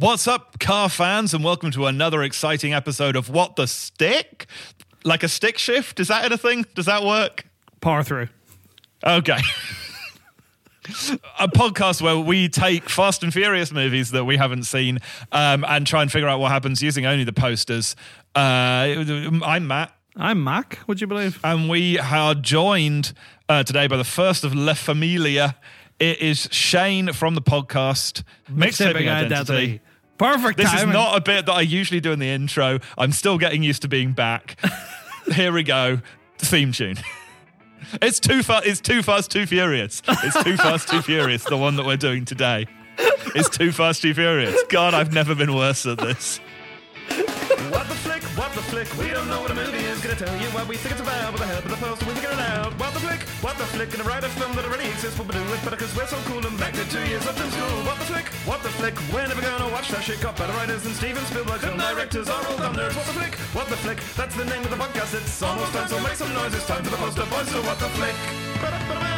What's 0.00 0.26
up, 0.26 0.58
car 0.58 0.88
fans, 0.88 1.34
and 1.34 1.44
welcome 1.44 1.70
to 1.72 1.84
another 1.84 2.22
exciting 2.22 2.72
episode 2.72 3.16
of 3.16 3.28
What 3.28 3.56
the 3.56 3.66
Stick? 3.66 4.46
Like 5.04 5.22
a 5.22 5.28
stick 5.28 5.58
shift? 5.58 6.00
Is 6.00 6.08
that 6.08 6.24
anything? 6.24 6.64
Does 6.74 6.86
that 6.86 7.04
work? 7.04 7.44
Power 7.82 8.02
through. 8.02 8.28
Okay. 9.04 9.36
a 11.38 11.48
podcast 11.48 12.00
where 12.00 12.16
we 12.16 12.48
take 12.48 12.88
Fast 12.88 13.22
and 13.22 13.30
Furious 13.30 13.72
movies 13.72 14.12
that 14.12 14.24
we 14.24 14.38
haven't 14.38 14.62
seen 14.62 15.00
um, 15.32 15.66
and 15.68 15.86
try 15.86 16.00
and 16.00 16.10
figure 16.10 16.28
out 16.28 16.40
what 16.40 16.50
happens 16.50 16.82
using 16.82 17.04
only 17.04 17.24
the 17.24 17.34
posters. 17.34 17.94
Uh, 18.34 19.04
I'm 19.44 19.66
Matt. 19.66 19.92
I'm 20.16 20.42
Mac, 20.42 20.78
would 20.86 21.02
you 21.02 21.08
believe? 21.08 21.38
And 21.44 21.68
we 21.68 21.98
are 21.98 22.34
joined 22.34 23.12
uh, 23.50 23.64
today 23.64 23.86
by 23.86 23.98
the 23.98 24.04
first 24.04 24.44
of 24.44 24.54
La 24.54 24.72
Familia. 24.72 25.56
It 25.98 26.22
is 26.22 26.48
Shane 26.50 27.12
from 27.12 27.34
the 27.34 27.42
podcast 27.42 28.22
Mixtaping 28.50 29.06
Identity. 29.06 29.82
Perfect 30.20 30.58
This 30.58 30.70
timing. 30.70 30.88
is 30.90 30.92
not 30.92 31.16
a 31.16 31.20
bit 31.22 31.46
that 31.46 31.52
I 31.54 31.62
usually 31.62 31.98
do 32.00 32.12
in 32.12 32.18
the 32.18 32.28
intro. 32.28 32.78
I'm 32.98 33.10
still 33.10 33.38
getting 33.38 33.62
used 33.62 33.80
to 33.82 33.88
being 33.88 34.12
back. 34.12 34.60
Here 35.34 35.50
we 35.50 35.62
go. 35.62 36.00
Theme 36.38 36.72
tune. 36.72 36.96
It's 38.02 38.20
too 38.20 38.42
fast. 38.44 38.66
It's 38.66 38.80
too 38.80 39.02
fast, 39.02 39.32
too 39.32 39.46
furious. 39.46 40.02
It's 40.06 40.44
too 40.44 40.56
fast, 40.58 40.88
too 40.88 41.00
furious. 41.02 41.42
The 41.42 41.56
one 41.56 41.74
that 41.76 41.86
we're 41.86 41.96
doing 41.96 42.24
today. 42.24 42.66
It's 43.34 43.48
too 43.48 43.72
fast, 43.72 44.02
too 44.02 44.12
furious. 44.14 44.54
God, 44.68 44.92
I've 44.94 45.12
never 45.12 45.34
been 45.34 45.54
worse 45.54 45.86
at 45.86 45.98
this. 45.98 46.38
What 47.08 47.88
the 47.88 47.94
flick, 47.94 48.22
what 48.22 48.52
the 48.52 48.62
flick, 48.62 48.96
we 48.98 49.08
don't 49.08 49.26
know 49.28 49.40
what 49.40 49.50
a 49.50 49.54
movie 49.54 49.78
is 49.78 50.00
Gonna 50.00 50.14
tell 50.14 50.36
you 50.40 50.46
what 50.50 50.68
we 50.68 50.76
think 50.76 50.92
it's 50.92 51.00
about 51.00 51.32
With 51.32 51.40
the 51.40 51.46
help 51.48 51.59
flick, 53.86 53.96
flick, 53.96 54.06
write 54.06 54.24
a 54.24 54.28
film 54.36 54.52
that 54.56 54.64
already 54.64 54.88
exists. 54.88 55.16
But 55.16 55.26
we 55.28 55.32
do 55.32 55.40
it 55.40 55.64
better 55.64 55.76
cause 55.76 55.94
we're 55.96 56.06
so 56.06 56.16
cool 56.28 56.44
and 56.44 56.58
back 56.58 56.72
to 56.74 56.84
two 56.90 57.00
years 57.08 57.26
up 57.26 57.36
in 57.40 57.50
school. 57.50 57.76
What 57.88 57.98
the 57.98 58.04
flick, 58.04 58.26
what 58.44 58.62
the 58.62 58.68
flick, 58.68 58.94
we're 59.12 59.26
never 59.26 59.40
gonna 59.40 59.72
watch 59.72 59.88
that 59.88 60.02
shit. 60.02 60.20
Got 60.20 60.36
better 60.36 60.52
writers 60.52 60.82
than 60.82 60.92
Steven 60.92 61.24
Spielberg 61.24 61.60
Film 61.60 61.78
directors 61.78 62.28
are 62.28 62.46
all 62.46 62.58
dumb 62.58 62.74
nerds 62.74 62.96
What 62.96 63.06
the 63.06 63.16
flick, 63.16 63.34
what 63.56 63.68
the 63.68 63.76
flick, 63.76 63.98
that's 64.16 64.36
the 64.36 64.44
name 64.44 64.62
of 64.62 64.70
the 64.70 64.76
podcast. 64.76 65.14
It's 65.14 65.42
almost 65.42 65.72
time, 65.72 65.88
so 65.88 66.00
make 66.00 66.14
some 66.14 66.32
noise. 66.34 66.54
It's 66.54 66.66
time 66.66 66.84
for 66.84 66.90
the 66.90 66.96
poster 66.96 67.26
boys, 67.26 67.48
so 67.48 67.62
what 67.62 67.78
the 67.78 67.88
flick? 67.96 68.16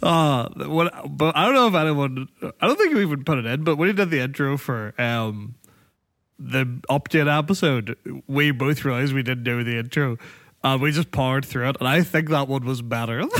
Uh, 0.00 0.48
what, 0.68 0.92
but 1.08 1.36
I 1.36 1.44
don't 1.44 1.54
know 1.54 1.66
if 1.66 1.74
anyone. 1.74 2.28
I 2.60 2.68
don't 2.68 2.78
think 2.78 2.94
we 2.94 3.02
even 3.02 3.24
put 3.24 3.38
it 3.38 3.46
in. 3.46 3.64
But 3.64 3.76
when 3.76 3.88
he 3.88 3.92
did 3.92 4.10
the 4.10 4.20
intro 4.20 4.56
for 4.56 4.94
um 4.96 5.56
the 6.38 6.64
update 6.88 7.26
episode, 7.26 7.96
we 8.28 8.52
both 8.52 8.84
realized 8.84 9.12
we 9.12 9.24
didn't 9.24 9.42
do 9.42 9.64
the 9.64 9.76
intro. 9.76 10.16
Uh, 10.62 10.78
we 10.80 10.90
just 10.90 11.10
powered 11.10 11.44
through 11.44 11.68
it, 11.68 11.76
and 11.78 11.88
I 11.88 12.02
think 12.02 12.28
that 12.30 12.48
one 12.48 12.64
was 12.64 12.82
better. 12.82 13.22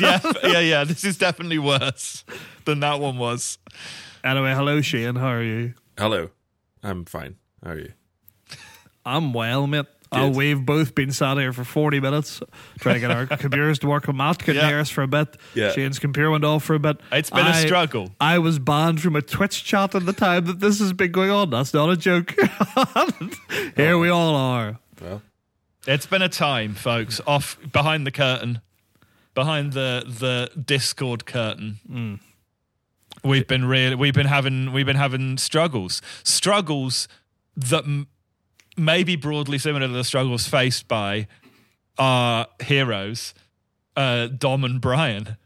Yeah, 0.00 0.18
yeah, 0.42 0.58
yeah. 0.58 0.82
This 0.84 1.04
is 1.04 1.16
definitely 1.16 1.58
worse 1.60 2.24
than 2.64 2.80
that 2.80 2.98
one 2.98 3.18
was. 3.18 3.56
anyway, 4.24 4.52
hello 4.52 4.80
Shane, 4.80 5.14
how 5.14 5.28
are 5.28 5.42
you? 5.44 5.74
Hello. 5.96 6.30
I'm 6.82 7.04
fine. 7.04 7.36
How 7.64 7.70
are 7.70 7.78
you? 7.78 7.92
I'm 9.04 9.32
well, 9.32 9.68
mate. 9.68 9.86
Uh, 10.10 10.32
we've 10.34 10.66
both 10.66 10.96
been 10.96 11.12
sat 11.12 11.36
here 11.38 11.52
for 11.52 11.62
40 11.62 12.00
minutes 12.00 12.40
trying 12.80 12.96
to 12.96 13.00
get 13.00 13.12
our 13.12 13.26
computers 13.38 13.78
to 13.78 13.86
work. 13.86 14.12
Matt 14.12 14.40
couldn't 14.40 14.60
Yeah. 14.60 14.66
hear 14.68 14.80
us 14.80 14.90
for 14.90 15.02
a 15.02 15.06
bit. 15.08 15.36
Yeah. 15.54 15.70
Shane's 15.70 16.00
computer 16.00 16.32
went 16.32 16.44
off 16.44 16.64
for 16.64 16.74
a 16.74 16.80
bit. 16.80 16.96
It's 17.12 17.30
been 17.30 17.46
a 17.46 17.50
I- 17.50 17.64
struggle. 17.64 18.10
I 18.20 18.38
was 18.40 18.58
banned 18.58 19.00
from 19.00 19.14
a 19.14 19.22
Twitch 19.22 19.62
chat 19.64 19.94
at 19.94 20.04
the 20.04 20.12
time 20.12 20.46
that 20.46 20.58
this 20.58 20.80
has 20.80 20.92
been 20.92 21.12
going 21.12 21.30
on. 21.30 21.50
That's 21.50 21.72
not 21.72 21.90
a 21.90 21.96
joke. 21.96 22.34
here 23.76 23.98
we 23.98 24.08
all 24.08 24.34
are. 24.34 24.80
Well, 25.00 25.22
It's 25.86 26.06
been 26.06 26.22
a 26.22 26.28
time, 26.28 26.74
folks, 26.74 27.20
off 27.26 27.56
behind 27.72 28.06
the 28.06 28.10
curtain, 28.10 28.60
behind 29.34 29.72
the 29.72 30.02
the 30.06 30.50
Discord 30.60 31.26
curtain. 31.26 32.20
We've 33.24 33.46
been 33.46 33.64
really, 33.64 33.94
we've 33.94 34.14
been 34.14 34.26
having, 34.26 34.72
we've 34.72 34.86
been 34.86 34.96
having 34.96 35.38
struggles, 35.38 36.02
struggles 36.22 37.08
that 37.56 37.84
m- 37.84 38.06
may 38.76 39.02
be 39.04 39.16
broadly 39.16 39.58
similar 39.58 39.86
to 39.86 39.92
the 39.92 40.04
struggles 40.04 40.46
faced 40.46 40.86
by 40.86 41.26
our 41.98 42.46
heroes, 42.62 43.32
uh, 43.96 44.26
Dom 44.26 44.64
and 44.64 44.80
Brian, 44.80 45.36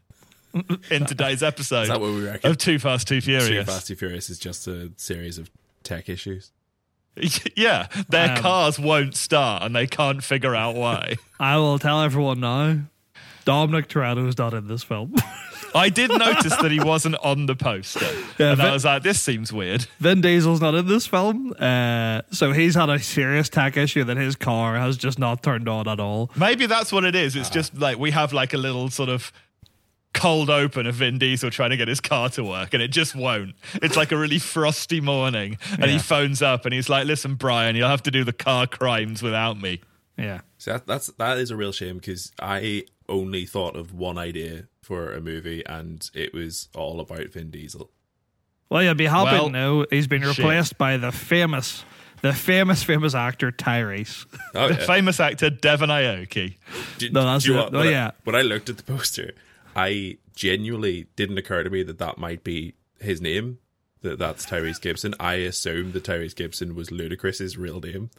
in 0.91 1.05
today's 1.05 1.41
episode 1.41 1.83
is 1.83 1.87
that 1.89 2.01
what 2.01 2.11
we 2.11 2.25
reckon? 2.25 2.51
of 2.51 2.57
Too 2.57 2.77
Fast, 2.77 3.07
Too 3.07 3.21
Furious. 3.21 3.47
Too 3.47 3.63
Fast, 3.63 3.87
Too 3.87 3.95
Furious 3.95 4.29
is 4.29 4.37
just 4.37 4.67
a 4.67 4.91
series 4.97 5.37
of 5.37 5.49
tech 5.83 6.09
issues. 6.09 6.51
yeah, 7.55 7.87
their 8.09 8.31
Um, 8.31 8.37
cars 8.37 8.79
won't 8.79 9.15
start 9.15 9.63
and 9.63 9.75
they 9.75 9.87
can't 9.87 10.23
figure 10.23 10.55
out 10.55 10.75
why. 10.75 11.15
I 11.39 11.57
will 11.57 11.79
tell 11.79 12.01
everyone 12.01 12.39
now. 12.39 12.79
Dominic 13.43 13.87
Toretto 13.87 14.27
is 14.27 14.37
not 14.37 14.53
in 14.53 14.67
this 14.67 14.83
film. 14.83 15.15
I 15.75 15.89
did 15.89 16.11
notice 16.11 16.55
that 16.57 16.69
he 16.69 16.79
wasn't 16.79 17.15
on 17.23 17.45
the 17.47 17.55
poster. 17.55 18.05
Yeah, 18.37 18.51
and 18.51 18.61
I 18.61 18.71
was 18.73 18.85
like, 18.85 19.03
this 19.03 19.19
seems 19.21 19.51
weird. 19.53 19.87
Vin 19.99 20.21
Diesel's 20.21 20.61
not 20.61 20.75
in 20.75 20.87
this 20.87 21.07
film. 21.07 21.53
Uh, 21.57 22.21
so 22.31 22.51
he's 22.51 22.75
had 22.75 22.89
a 22.89 22.99
serious 22.99 23.49
tech 23.49 23.77
issue 23.77 24.03
that 24.03 24.17
his 24.17 24.35
car 24.35 24.75
has 24.77 24.95
just 24.97 25.17
not 25.17 25.41
turned 25.41 25.67
on 25.69 25.87
at 25.87 25.99
all. 25.99 26.29
Maybe 26.35 26.65
that's 26.65 26.91
what 26.91 27.03
it 27.05 27.15
is. 27.15 27.35
It's 27.35 27.49
just 27.49 27.73
like 27.77 27.97
we 27.97 28.11
have 28.11 28.31
like 28.33 28.53
a 28.53 28.57
little 28.57 28.89
sort 28.89 29.09
of 29.09 29.31
cold 30.13 30.49
open 30.49 30.85
of 30.87 30.95
Vin 30.95 31.17
Diesel 31.17 31.49
trying 31.49 31.69
to 31.71 31.77
get 31.77 31.87
his 31.87 31.99
car 32.01 32.29
to 32.29 32.43
work 32.43 32.73
and 32.73 32.81
it 32.83 32.89
just 32.89 33.15
won't. 33.15 33.55
It's 33.75 33.95
like 33.95 34.11
a 34.11 34.17
really 34.17 34.39
frosty 34.39 34.99
morning 35.01 35.57
and 35.73 35.85
he 35.85 35.97
phones 35.99 36.41
up 36.41 36.65
and 36.65 36.73
he's 36.73 36.89
like, 36.89 37.05
listen, 37.07 37.35
Brian, 37.35 37.75
you'll 37.75 37.87
have 37.89 38.03
to 38.03 38.11
do 38.11 38.23
the 38.23 38.33
car 38.33 38.67
crimes 38.67 39.23
without 39.23 39.59
me. 39.61 39.81
Yeah. 40.17 40.41
So 40.57 40.73
that, 40.73 40.85
that's 40.85 41.07
that 41.17 41.37
is 41.37 41.49
a 41.51 41.55
real 41.55 41.71
shame 41.71 41.95
because 41.97 42.31
I 42.41 42.83
only 43.09 43.45
thought 43.45 43.75
of 43.75 43.93
one 43.93 44.17
idea 44.17 44.67
for 44.81 45.13
a 45.13 45.21
movie, 45.21 45.63
and 45.65 46.07
it 46.13 46.33
was 46.33 46.67
all 46.75 46.99
about 46.99 47.27
Vin 47.29 47.49
Diesel. 47.49 47.89
Well, 48.69 48.83
you'll 48.83 48.93
be 48.95 49.05
happy 49.05 49.31
Well, 49.31 49.45
to 49.45 49.51
know 49.51 49.85
he's 49.89 50.07
been 50.07 50.21
shit. 50.21 50.37
replaced 50.37 50.77
by 50.77 50.97
the 50.97 51.11
famous, 51.11 51.83
the 52.21 52.33
famous, 52.33 52.83
famous 52.83 53.13
actor 53.15 53.51
Tyrese. 53.51 54.25
Oh, 54.53 54.67
The 54.69 54.75
yeah. 54.81 54.85
famous 54.85 55.19
actor 55.19 55.49
Devon 55.49 55.89
Aoki. 55.89 56.55
Do- 56.97 57.09
No, 57.11 57.23
that's 57.25 57.43
do 57.45 57.51
you 57.51 57.55
know 57.57 57.61
it. 57.61 57.63
what? 57.65 57.75
Oh, 57.75 57.79
when 57.79 57.87
I- 57.87 57.91
yeah. 57.91 58.11
when 58.23 58.35
I 58.35 58.41
looked 58.43 58.69
at 58.69 58.77
the 58.77 58.83
poster, 58.83 59.31
I 59.75 60.17
genuinely 60.35 61.07
didn't 61.15 61.37
occur 61.37 61.63
to 61.63 61.69
me 61.69 61.83
that 61.83 61.99
that 61.99 62.17
might 62.17 62.43
be 62.43 62.73
his 62.99 63.21
name. 63.21 63.59
That 64.01 64.17
that's 64.19 64.45
Tyrese 64.45 64.81
Gibson. 64.81 65.13
I 65.19 65.35
assumed 65.35 65.93
that 65.93 66.03
Tyrese 66.03 66.35
Gibson 66.35 66.73
was 66.75 66.89
Ludacris's 66.89 67.57
real 67.57 67.79
name, 67.79 68.09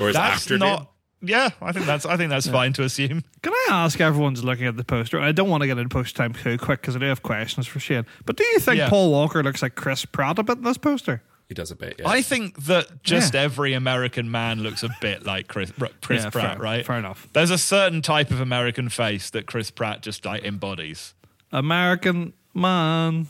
or 0.00 0.06
his 0.08 0.14
That's 0.16 0.42
actor 0.42 0.58
not 0.58 0.78
name. 0.80 0.88
Yeah, 1.22 1.50
I 1.60 1.72
think 1.72 1.84
that's 1.86 2.06
I 2.06 2.16
think 2.16 2.30
that's 2.30 2.48
fine 2.48 2.72
to 2.72 2.82
assume. 2.82 3.22
Can 3.42 3.52
I 3.52 3.66
ask 3.70 4.00
everyone's 4.00 4.42
looking 4.42 4.66
at 4.66 4.76
the 4.76 4.84
poster? 4.84 5.20
I 5.20 5.32
don't 5.32 5.50
want 5.50 5.60
to 5.62 5.66
get 5.66 5.76
into 5.78 5.88
poster 5.92 6.16
time 6.16 6.32
too 6.32 6.56
quick 6.58 6.80
because 6.80 6.96
I 6.96 6.98
do 6.98 7.04
have 7.06 7.22
questions 7.22 7.66
for 7.66 7.78
Shane. 7.78 8.06
But 8.24 8.36
do 8.36 8.44
you 8.44 8.58
think 8.58 8.78
Yeah. 8.78 8.88
Paul 8.88 9.10
Walker 9.10 9.42
looks 9.42 9.60
like 9.62 9.74
Chris 9.74 10.04
Pratt 10.06 10.38
a 10.38 10.42
bit 10.42 10.58
in 10.58 10.64
this 10.64 10.78
poster? 10.78 11.22
He 11.50 11.54
does 11.54 11.72
a 11.72 11.76
bit. 11.76 11.96
Yeah. 11.98 12.08
I 12.08 12.22
think 12.22 12.64
that 12.66 13.02
just 13.02 13.34
Yeah. 13.34 13.40
every 13.40 13.72
American 13.72 14.30
man 14.30 14.62
looks 14.62 14.84
a 14.84 14.90
bit 15.00 15.26
like 15.26 15.48
Chris, 15.48 15.72
Chris 16.00 16.22
Yeah, 16.22 16.30
Pratt, 16.30 16.52
fair- 16.54 16.62
right? 16.62 16.86
fair 16.86 16.96
enough. 16.96 17.26
There's 17.32 17.50
a 17.50 17.58
certain 17.58 18.02
type 18.02 18.30
of 18.30 18.40
American 18.40 18.88
face 18.88 19.30
that 19.30 19.46
Chris 19.46 19.68
Pratt 19.72 20.00
just 20.00 20.24
like 20.24 20.44
embodies. 20.44 21.12
American 21.50 22.34
man 22.54 23.26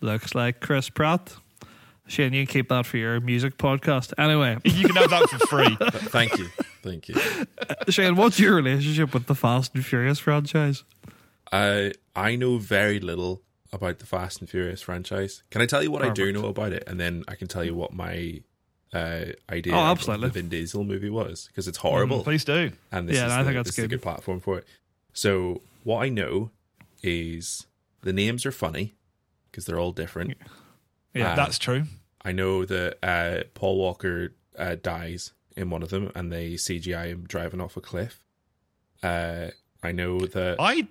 looks 0.00 0.36
like 0.36 0.60
Chris 0.60 0.88
Pratt. 0.88 1.34
Shane, 2.06 2.32
you 2.32 2.46
can 2.46 2.52
keep 2.52 2.68
that 2.68 2.86
for 2.86 2.96
your 2.96 3.18
music 3.20 3.58
podcast. 3.58 4.12
Anyway, 4.18 4.58
You 4.64 4.86
can 4.86 4.94
have 4.94 5.10
that 5.10 5.28
for 5.28 5.38
free. 5.48 5.76
Thank 6.10 6.38
you. 6.38 6.46
Thank 6.84 7.08
you. 7.08 7.16
Uh, 7.58 7.74
Shane, 7.90 8.14
what's 8.14 8.38
your 8.38 8.54
relationship 8.54 9.12
with 9.14 9.26
the 9.26 9.34
Fast 9.34 9.74
and 9.74 9.84
Furious 9.84 10.20
franchise? 10.20 10.84
I 11.50 11.92
I 12.14 12.36
know 12.36 12.58
very 12.58 13.00
little 13.00 13.42
about 13.72 13.98
the 13.98 14.06
Fast 14.06 14.40
and 14.40 14.48
Furious 14.50 14.82
franchise. 14.82 15.42
Can 15.50 15.62
I 15.62 15.66
tell 15.66 15.82
you 15.82 15.90
what 15.90 16.02
I 16.02 16.10
do 16.10 16.32
know 16.32 16.46
about 16.46 16.72
it, 16.72 16.84
and 16.86 17.00
then 17.00 17.24
I 17.28 17.34
can 17.36 17.48
tell 17.48 17.64
you 17.64 17.74
what 17.74 17.92
my 17.92 18.42
uh, 18.92 19.24
idea 19.50 19.74
Oh, 19.74 19.78
of 19.78 19.98
absolutely. 19.98 20.28
the 20.28 20.32
Vin 20.34 20.48
Diesel 20.50 20.84
movie 20.84 21.08
was 21.10 21.46
because 21.46 21.66
it's 21.68 21.78
horrible, 21.78 22.22
Please 22.22 22.44
do. 22.44 22.72
and 22.90 23.08
this 23.08 23.16
Yeah, 23.16 23.26
is 23.26 23.32
I 23.32 23.38
the, 23.38 23.44
think 23.44 23.56
that's 23.56 23.68
this 23.70 23.78
is 23.78 23.84
a 23.84 23.88
good. 23.88 23.96
good 23.96 24.02
platform 24.02 24.40
for 24.40 24.58
it. 24.58 24.66
So 25.14 25.62
what 25.84 26.02
I 26.02 26.08
know 26.10 26.50
is 27.02 27.66
the 28.02 28.12
names 28.12 28.44
are 28.46 28.52
funny 28.52 28.94
because 29.50 29.64
they're 29.66 29.78
all 29.80 29.92
different. 29.92 30.34
Yeah, 31.14 31.32
Uh, 31.32 31.36
That's 31.36 31.58
true. 31.58 31.84
I 32.24 32.32
know 32.32 32.64
that 32.64 32.98
uh, 33.02 33.44
Paul 33.54 33.78
Walker 33.78 34.32
uh, 34.58 34.76
dies 34.82 35.32
in 35.56 35.70
one 35.70 35.82
of 35.82 35.88
them, 35.90 36.10
and 36.14 36.30
they 36.32 36.52
CGI 36.52 37.08
him 37.08 37.24
driving 37.26 37.60
off 37.60 37.76
a 37.76 37.80
cliff. 37.80 38.22
Uh, 39.02 39.48
I 39.82 39.92
know 39.92 40.20
that 40.20 40.56
I 40.60 40.86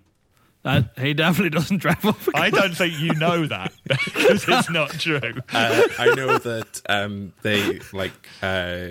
That, 0.63 0.92
he 1.00 1.13
definitely 1.16 1.50
doesn't 1.50 1.78
drive 1.78 2.06
off. 2.06 2.28
A 2.28 2.38
I 2.38 2.50
don't 2.52 2.75
think 2.78 3.00
you 3.00 3.13
know 3.16 3.48
that 3.48 3.74
because 3.84 4.46
it's 4.48 4.69
not 4.69 4.92
true. 4.92 5.19
uh, 5.54 5.81
I 5.98 6.13
know 6.16 6.38
that 6.38 6.81
um, 6.88 7.34
they 7.42 7.80
like. 7.94 8.13
Uh, 8.44 8.90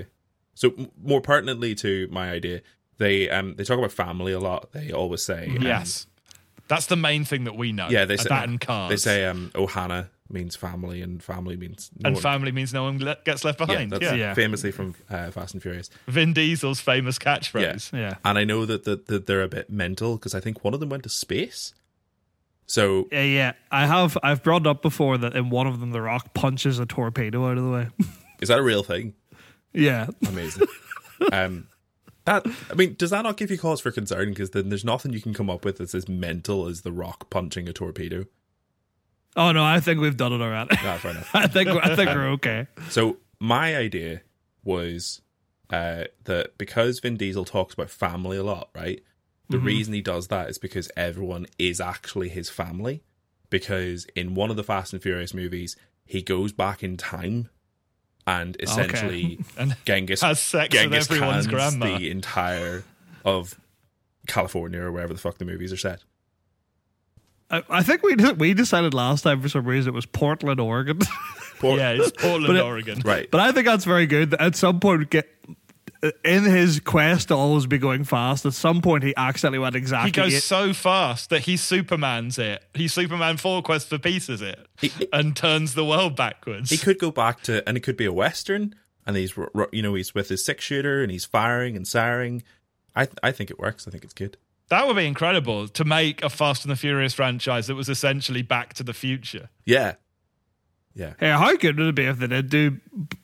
so 0.54 0.72
more 1.02 1.20
pertinently 1.20 1.74
to 1.76 2.08
my 2.10 2.30
idea, 2.30 2.60
they 2.98 3.30
um, 3.30 3.54
they 3.56 3.64
talk 3.64 3.78
about 3.78 3.92
family 3.92 4.32
a 4.32 4.40
lot. 4.40 4.72
They 4.72 4.90
always 4.92 5.22
say 5.22 5.46
um, 5.48 5.62
Yes, 5.62 6.06
that's 6.68 6.86
the 6.86 6.96
main 6.96 7.24
thing 7.24 7.44
that 7.44 7.56
we 7.56 7.72
know. 7.72 7.88
yeah. 7.88 8.04
They 8.04 8.14
Uh, 8.14 8.22
say 8.22 8.28
that 8.30 8.48
and 8.48 8.60
cars. 8.60 8.90
They 8.90 8.96
say 8.96 9.24
um, 9.26 9.50
Ohana 9.54 10.08
means 10.30 10.56
family, 10.56 11.02
and 11.02 11.22
family 11.22 11.56
means 11.56 11.90
no 11.98 12.08
and 12.08 12.14
one- 12.16 12.22
family 12.22 12.52
means 12.52 12.72
no 12.72 12.84
one 12.84 12.98
le- 12.98 13.18
gets 13.24 13.44
left 13.44 13.60
Yeah, 13.60 13.66
behind. 13.66 13.92
that's 13.92 14.02
Yeah, 14.02 14.14
Yeah. 14.14 14.34
famously 14.34 14.70
from 14.72 14.94
uh, 15.08 15.30
Fast 15.30 15.54
and 15.54 15.62
Furious. 15.62 15.90
Vin 16.08 16.32
Diesel's 16.32 16.80
famous 16.80 17.18
catchphrase. 17.18 17.92
Yeah. 17.92 18.16
And 18.24 18.38
I 18.38 18.44
know 18.44 18.64
that, 18.66 18.84
that, 18.84 19.06
that 19.06 19.26
they're 19.26 19.42
a 19.42 19.48
bit 19.48 19.70
mental 19.70 20.16
because 20.16 20.34
I 20.34 20.40
think 20.40 20.64
one 20.64 20.74
of 20.74 20.80
them 20.80 20.88
went 20.88 21.02
to 21.04 21.08
space. 21.08 21.74
So 22.66 23.08
Yeah, 23.10 23.22
yeah. 23.22 23.52
I 23.70 23.86
have. 23.86 24.16
I've 24.22 24.42
brought 24.42 24.66
up 24.66 24.80
before 24.82 25.18
that 25.18 25.34
in 25.34 25.50
one 25.50 25.66
of 25.66 25.80
them, 25.80 25.90
The 25.90 26.00
Rock 26.02 26.34
punches 26.34 26.78
a 26.78 26.86
torpedo 26.86 27.48
out 27.50 27.58
of 27.58 27.64
the 27.64 27.70
way. 27.70 27.88
is 28.40 28.48
that 28.48 28.58
a 28.58 28.62
real 28.62 28.82
thing? 28.82 29.14
yeah. 29.72 30.06
Amazing. 30.28 30.66
um, 31.32 31.66
that 32.26 32.46
I 32.70 32.74
mean, 32.74 32.94
does 32.98 33.10
that 33.10 33.22
not 33.22 33.36
give 33.38 33.50
you 33.50 33.58
cause 33.58 33.80
for 33.80 33.90
concern? 33.90 34.28
Because 34.30 34.50
then 34.50 34.68
there's 34.68 34.84
nothing 34.84 35.12
you 35.12 35.20
can 35.20 35.34
come 35.34 35.48
up 35.50 35.64
with 35.64 35.78
that's 35.78 35.94
as 35.94 36.08
mental 36.08 36.66
as 36.66 36.82
the 36.82 36.92
Rock 36.92 37.30
punching 37.30 37.68
a 37.68 37.72
torpedo. 37.72 38.26
Oh 39.36 39.52
no, 39.52 39.64
I 39.64 39.80
think 39.80 40.00
we've 40.00 40.16
done 40.16 40.32
it 40.32 40.40
already. 40.40 40.76
Ah, 40.82 40.98
fair 41.00 41.12
enough. 41.12 41.30
I 41.34 41.46
think. 41.46 41.68
I 41.68 41.94
think 41.96 42.10
we're 42.10 42.30
okay. 42.32 42.66
So 42.88 43.18
my 43.38 43.76
idea 43.76 44.22
was 44.64 45.22
uh, 45.70 46.04
that 46.24 46.58
because 46.58 47.00
Vin 47.00 47.16
Diesel 47.16 47.44
talks 47.44 47.74
about 47.74 47.90
family 47.90 48.36
a 48.36 48.42
lot, 48.42 48.70
right? 48.74 49.02
The 49.48 49.58
reason 49.58 49.94
he 49.94 50.00
does 50.00 50.28
that 50.28 50.48
is 50.48 50.58
because 50.58 50.88
everyone 50.96 51.46
is 51.58 51.80
actually 51.80 52.28
his 52.28 52.48
family. 52.48 53.02
Because 53.48 54.06
in 54.14 54.36
one 54.36 54.48
of 54.48 54.56
the 54.56 54.62
Fast 54.62 54.92
and 54.92 55.02
Furious 55.02 55.34
movies, 55.34 55.74
he 56.06 56.22
goes 56.22 56.52
back 56.52 56.84
in 56.84 56.96
time 56.96 57.50
and 58.28 58.56
essentially 58.60 59.40
And 59.58 59.76
Genghis 59.84 60.20
has 60.20 60.38
sex 60.38 60.72
with 60.72 60.94
everyone's 60.94 61.48
grandma. 61.48 61.98
the 61.98 62.10
entire 62.10 62.84
of 63.24 63.58
California 64.28 64.80
or 64.80 64.92
wherever 64.92 65.12
the 65.12 65.18
fuck 65.18 65.38
the 65.38 65.44
movies 65.44 65.72
are 65.72 65.76
set. 65.76 66.04
I, 67.50 67.62
I 67.68 67.82
think 67.82 68.02
we 68.02 68.14
we 68.34 68.54
decided 68.54 68.94
last 68.94 69.22
time 69.22 69.40
for 69.42 69.48
some 69.48 69.64
reason 69.64 69.92
it 69.92 69.94
was 69.94 70.06
Portland, 70.06 70.60
Oregon. 70.60 70.98
Poor- 71.60 71.76
Yeah, 71.78 71.90
it's 71.92 72.10
Portland, 72.12 72.56
it- 72.58 72.62
Oregon. 72.62 73.00
right. 73.04 73.30
but 73.30 73.40
I 73.40 73.52
think 73.52 73.66
that's 73.66 73.84
very 73.84 74.06
good. 74.06 74.34
At 74.34 74.56
some 74.56 74.80
point, 74.80 75.10
get 75.10 75.28
uh, 76.02 76.10
in 76.24 76.44
his 76.44 76.80
quest 76.80 77.28
to 77.28 77.34
always 77.34 77.66
be 77.66 77.76
going 77.76 78.04
fast. 78.04 78.46
At 78.46 78.54
some 78.54 78.80
point, 78.80 79.04
he 79.04 79.12
accidentally 79.16 79.58
went 79.58 79.76
exactly. 79.76 80.08
He 80.08 80.12
goes 80.12 80.34
eight- 80.34 80.42
so 80.42 80.72
fast 80.72 81.28
that 81.30 81.40
he 81.42 81.56
Superman's 81.58 82.38
it. 82.38 82.62
He 82.74 82.88
Superman 82.88 83.36
4 83.36 83.62
Quest 83.62 83.88
for 83.88 83.98
Peace 83.98 84.28
it 84.30 84.58
He- 84.80 84.92
and 85.12 85.36
turns 85.36 85.74
the 85.74 85.84
world 85.84 86.16
backwards. 86.16 86.70
He 86.70 86.78
could 86.78 86.98
go 86.98 87.10
back 87.10 87.42
to, 87.42 87.66
and 87.68 87.76
it 87.76 87.80
could 87.80 87.96
be 87.98 88.06
a 88.06 88.12
western, 88.12 88.74
and 89.06 89.16
he's 89.16 89.36
r- 89.36 89.50
r- 89.54 89.68
you 89.72 89.82
know 89.82 89.94
he's 89.94 90.14
with 90.14 90.28
his 90.30 90.42
six 90.44 90.64
shooter 90.64 91.02
and 91.02 91.10
he's 91.12 91.24
firing 91.26 91.76
and 91.76 91.84
siring. 91.84 92.42
I 92.96 93.08
I 93.22 93.32
think 93.32 93.50
it 93.50 93.58
works. 93.58 93.86
I 93.86 93.90
think 93.90 94.04
it's 94.04 94.14
good. 94.14 94.38
That 94.70 94.86
would 94.86 94.96
be 94.96 95.06
incredible 95.06 95.68
to 95.68 95.84
make 95.84 96.22
a 96.24 96.30
Fast 96.30 96.64
and 96.64 96.72
the 96.72 96.76
Furious 96.76 97.12
franchise 97.14 97.66
that 97.68 97.74
was 97.74 97.88
essentially 97.88 98.42
Back 98.42 98.72
to 98.74 98.82
the 98.82 98.94
Future. 98.94 99.50
Yeah, 99.66 99.94
yeah. 100.94 101.14
Hey, 101.20 101.30
how 101.30 101.54
good 101.56 101.78
would 101.78 101.88
it 101.88 101.94
be 101.94 102.04
if 102.06 102.18
they 102.18 102.26
did 102.26 102.48
do 102.50 102.78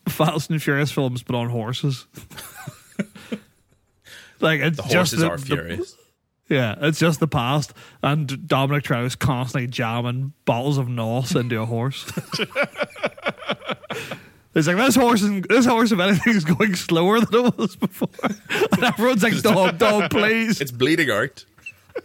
Fast 0.08 0.50
and 0.50 0.62
Furious 0.62 0.92
films 0.92 1.22
but 1.22 1.34
on 1.34 1.48
horses? 1.48 2.06
like 4.40 4.60
it's 4.60 4.76
The 4.76 4.82
just 4.84 5.14
horses 5.14 5.20
the, 5.20 5.28
are 5.30 5.36
the- 5.38 5.46
furious. 5.46 5.96
yeah, 6.48 6.74
it's 6.80 6.98
just 6.98 7.20
the 7.20 7.28
past, 7.28 7.72
and 8.02 8.46
Dominic 8.46 8.84
Trout's 8.84 9.14
constantly 9.16 9.66
jamming 9.68 10.32
bottles 10.44 10.78
of 10.78 10.88
nos 10.88 11.34
into 11.34 11.60
a 11.60 11.66
horse. 11.66 12.10
It's 14.54 14.66
like 14.66 14.78
this 14.78 14.96
horse, 14.96 15.20
is, 15.20 15.42
this 15.50 15.66
horse, 15.66 15.92
if 15.92 15.98
anything, 16.00 16.34
is 16.34 16.46
going 16.46 16.74
slower 16.76 17.20
than 17.20 17.44
it 17.44 17.58
was 17.58 17.76
before, 17.76 18.08
and 18.76 18.84
everyone's 18.94 19.22
like, 19.22 19.40
dog, 19.42 19.78
Dom, 19.78 20.08
please." 20.08 20.60
It's 20.60 20.70
bleeding 20.72 21.10
out. 21.10 21.44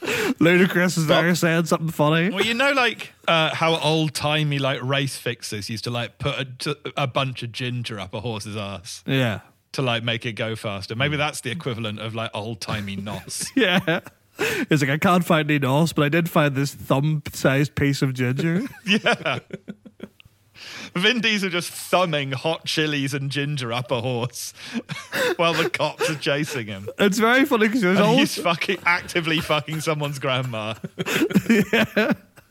Ludacris 0.00 0.96
is 0.96 1.06
there 1.06 1.34
saying 1.34 1.66
something 1.66 1.90
funny. 1.90 2.30
Well, 2.30 2.44
you 2.44 2.54
know, 2.54 2.72
like 2.72 3.12
uh, 3.28 3.54
how 3.54 3.76
old 3.76 4.14
timey 4.14 4.58
like 4.58 4.82
race 4.82 5.16
fixers 5.16 5.68
used 5.68 5.84
to 5.84 5.90
like 5.90 6.18
put 6.18 6.38
a, 6.38 6.44
t- 6.44 6.92
a 6.96 7.06
bunch 7.06 7.42
of 7.42 7.52
ginger 7.52 8.00
up 8.00 8.14
a 8.14 8.20
horse's 8.20 8.56
ass 8.56 9.04
Yeah, 9.06 9.40
to 9.72 9.82
like 9.82 10.02
make 10.02 10.24
it 10.24 10.32
go 10.32 10.56
faster. 10.56 10.96
Maybe 10.96 11.16
that's 11.16 11.42
the 11.42 11.50
equivalent 11.50 12.00
of 12.00 12.14
like 12.14 12.30
old 12.34 12.60
timey 12.60 12.96
nos. 12.96 13.50
yeah. 13.56 14.00
It's 14.38 14.80
like 14.80 14.90
I 14.90 14.96
can't 14.96 15.24
find 15.24 15.50
any 15.50 15.58
nos, 15.58 15.92
but 15.92 16.02
I 16.04 16.08
did 16.08 16.30
find 16.30 16.54
this 16.54 16.72
thumb-sized 16.72 17.74
piece 17.74 18.00
of 18.00 18.14
ginger. 18.14 18.62
yeah. 18.86 19.40
Vin 20.94 21.20
Diesel 21.20 21.50
just 21.50 21.70
thumbing 21.70 22.32
hot 22.32 22.64
chilies 22.64 23.14
and 23.14 23.30
ginger 23.30 23.72
up 23.72 23.90
a 23.90 24.00
horse 24.00 24.52
while 25.36 25.54
the 25.54 25.68
cops 25.70 26.08
are 26.10 26.14
chasing 26.16 26.66
him. 26.66 26.88
It's 26.98 27.18
very 27.18 27.44
funny 27.44 27.66
because 27.68 27.82
there's 27.82 27.98
And 27.98 28.06
always 28.06 28.34
he's 28.34 28.44
fucking 28.44 28.78
actively 28.84 29.40
fucking 29.40 29.80
someone's 29.80 30.18
grandma. 30.18 30.74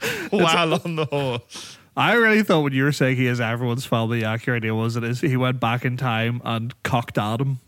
While 0.30 0.76
on 0.76 0.96
the 0.96 1.06
horse. 1.06 1.78
I 1.98 2.14
really 2.14 2.44
thought 2.44 2.62
when 2.62 2.72
you 2.74 2.84
were 2.84 2.92
saying 2.94 3.18
he 3.18 3.28
is 3.28 3.42
everyone's 3.42 3.86
family, 3.86 4.22
the 4.22 4.26
accurate 4.28 4.64
idea 4.64 4.74
was 4.74 4.96
it 4.96 5.04
is 5.04 5.20
he 5.20 5.36
went 5.36 5.60
back 5.60 5.84
in 5.84 5.98
time 5.98 6.42
and 6.46 6.74
cocked 6.84 7.18
Adam. 7.18 7.60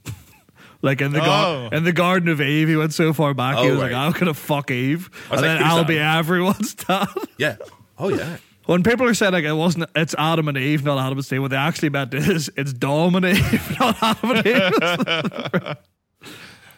like 0.81 1.01
in 1.01 1.11
the 1.11 1.19
gar- 1.19 1.45
Oh. 1.45 1.69
in 1.75 1.83
the 1.83 1.91
Garden 1.91 2.29
of 2.29 2.39
Eve, 2.39 2.69
he 2.69 2.75
went 2.77 2.93
so 2.93 3.11
far 3.11 3.33
back 3.33 3.57
he 3.57 3.67
Oh, 3.67 3.71
was 3.71 3.79
like, 3.79 3.91
"I'm 3.91 4.13
gonna 4.13 4.33
fuck 4.33 4.71
Eve," 4.71 5.09
I 5.29 5.33
was 5.35 5.41
and 5.41 5.49
like, 5.51 5.59
then 5.59 5.67
I'll 5.67 5.83
be 5.83 5.99
everyone's 5.99 6.73
dad. 6.75 7.07
Yeah. 7.37 7.57
Oh 7.97 8.07
yeah. 8.09 8.37
When 8.71 8.83
people 8.83 9.05
are 9.05 9.13
saying 9.13 9.33
like 9.33 9.43
it 9.43 9.51
wasn't, 9.51 9.89
it's 9.97 10.15
Adam 10.17 10.47
and 10.47 10.57
Eve, 10.57 10.85
not 10.85 10.97
Adam 10.97 11.17
and 11.17 11.25
Steve. 11.25 11.41
What 11.41 11.51
they 11.51 11.57
actually 11.57 11.89
meant 11.89 12.13
is 12.13 12.49
it's 12.55 12.71
Dom 12.71 13.15
and 13.15 13.25
Eve, 13.25 13.75
not 13.79 13.97
Adam 14.01 14.31
and 14.31 14.47
Eve. 14.47 15.77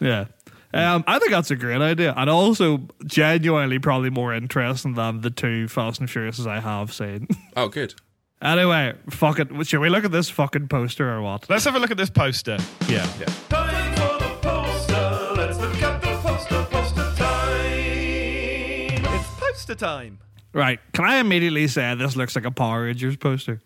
yeah. 0.00 0.24
Um, 0.72 1.04
I 1.06 1.20
think 1.20 1.30
that's 1.30 1.52
a 1.52 1.56
great 1.56 1.80
idea, 1.80 2.12
and 2.16 2.28
also 2.28 2.88
genuinely 3.06 3.78
probably 3.78 4.10
more 4.10 4.34
interesting 4.34 4.94
than 4.94 5.20
the 5.20 5.30
two 5.30 5.68
Fast 5.68 6.00
and 6.00 6.10
Furious 6.10 6.44
I 6.44 6.58
have 6.58 6.92
seen. 6.92 7.28
Oh 7.56 7.68
good. 7.68 7.94
Anyway, 8.42 8.94
fuck 9.10 9.38
it. 9.38 9.48
Should 9.64 9.78
we 9.78 9.88
look 9.88 10.04
at 10.04 10.10
this 10.10 10.28
fucking 10.28 10.66
poster 10.66 11.08
or 11.08 11.22
what? 11.22 11.48
Let's 11.48 11.64
have 11.64 11.76
a 11.76 11.78
look 11.78 11.92
at 11.92 11.96
this 11.96 12.10
poster. 12.10 12.58
Yeah. 12.88 13.08
Yeah. 13.20 13.26
Time 13.48 13.94
for 13.94 14.18
the 14.18 14.36
poster. 14.42 15.34
Let's 15.36 15.60
look 15.60 15.80
at 15.80 16.02
the 16.02 16.08
poster. 16.20 16.66
Poster 16.72 17.14
time. 17.16 19.04
It's 19.14 19.28
poster 19.38 19.74
time. 19.76 20.18
Right. 20.54 20.80
Can 20.92 21.04
I 21.04 21.16
immediately 21.18 21.66
say 21.68 21.94
this 21.96 22.16
looks 22.16 22.34
like 22.34 22.44
a 22.46 22.50
Power 22.50 22.84
Rangers 22.84 23.16
poster? 23.16 23.60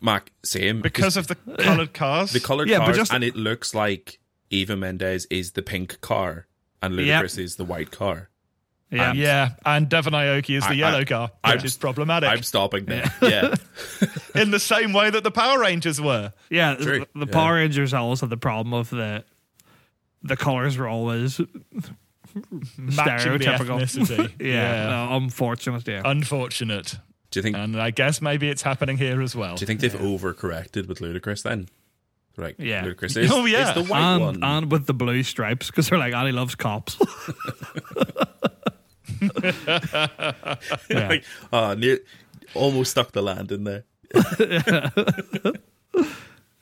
Mac, 0.00 0.32
same 0.44 0.80
Because 0.80 1.16
of 1.16 1.26
the 1.26 1.34
coloured 1.58 1.92
cars. 1.92 2.32
the 2.32 2.40
colored 2.40 2.68
Yeah, 2.68 2.78
cars, 2.78 2.96
just- 2.96 3.12
and 3.12 3.22
it 3.22 3.36
looks 3.36 3.74
like 3.74 4.18
Eva 4.50 4.76
Mendes 4.76 5.26
is 5.26 5.52
the 5.52 5.62
pink 5.62 6.00
car, 6.00 6.46
and 6.80 6.94
Ludacris 6.94 7.38
is 7.38 7.56
the 7.56 7.64
white 7.64 7.90
car. 7.90 8.28
Yeah. 8.90 9.12
yeah, 9.14 9.48
and 9.64 9.88
Devon 9.88 10.12
Aoki 10.12 10.56
is 10.56 10.64
the 10.64 10.70
I- 10.70 10.72
yellow 10.74 10.98
I- 11.00 11.04
car, 11.04 11.28
which 11.44 11.56
I'm- 11.56 11.64
is 11.64 11.76
problematic. 11.76 12.28
I'm 12.28 12.42
stopping 12.42 12.84
there. 12.84 13.10
Yeah. 13.22 13.54
in 14.34 14.50
the 14.50 14.60
same 14.60 14.92
way 14.92 15.08
that 15.10 15.24
the 15.24 15.30
Power 15.30 15.60
Rangers 15.60 16.00
were. 16.00 16.32
Yeah. 16.50 16.74
True. 16.74 17.06
The, 17.14 17.20
the 17.20 17.26
Yeah. 17.26 17.32
Power 17.32 17.54
Rangers 17.54 17.94
always 17.94 18.20
had 18.20 18.28
the 18.30 18.36
problem 18.36 18.74
of 18.74 18.90
the 18.90 19.24
the 20.24 20.36
colors 20.36 20.76
were 20.76 20.86
always 20.88 21.40
Matching 22.76 23.32
the 23.38 23.38
stereotypical. 23.44 23.80
ethnicity. 23.80 24.32
yeah. 24.40 24.86
No, 24.88 25.16
unfortunate. 25.16 25.86
Yeah. 25.86 26.02
Unfortunate. 26.04 26.98
Do 27.30 27.38
you 27.38 27.42
think? 27.42 27.56
And 27.56 27.80
I 27.80 27.90
guess 27.90 28.20
maybe 28.20 28.48
it's 28.48 28.62
happening 28.62 28.96
here 28.98 29.22
as 29.22 29.34
well. 29.34 29.56
do 29.56 29.62
you 29.62 29.66
think 29.66 29.80
they've 29.80 29.92
overcorrected 29.92 30.86
with 30.88 30.98
Ludacris 31.00 31.42
then? 31.42 31.68
Right. 32.36 32.54
Yeah. 32.58 32.84
Ludacris 32.84 33.16
is, 33.22 33.30
Oh, 33.32 33.44
yeah. 33.46 33.68
is 33.70 33.74
the 33.74 33.84
white 33.90 34.00
and, 34.00 34.22
one. 34.24 34.42
and 34.42 34.70
with 34.72 34.86
the 34.86 34.94
blue 34.94 35.22
stripes 35.22 35.66
because 35.68 35.88
they're 35.88 35.98
like, 35.98 36.14
Ali 36.14 36.32
loves 36.32 36.54
cops. 36.54 36.96
yeah. 39.20 40.56
like, 40.90 41.24
oh, 41.52 41.74
near, 41.74 41.98
almost 42.54 42.90
stuck 42.92 43.12
the 43.12 43.22
land 43.22 43.52
in 43.52 43.64
there. 43.64 43.84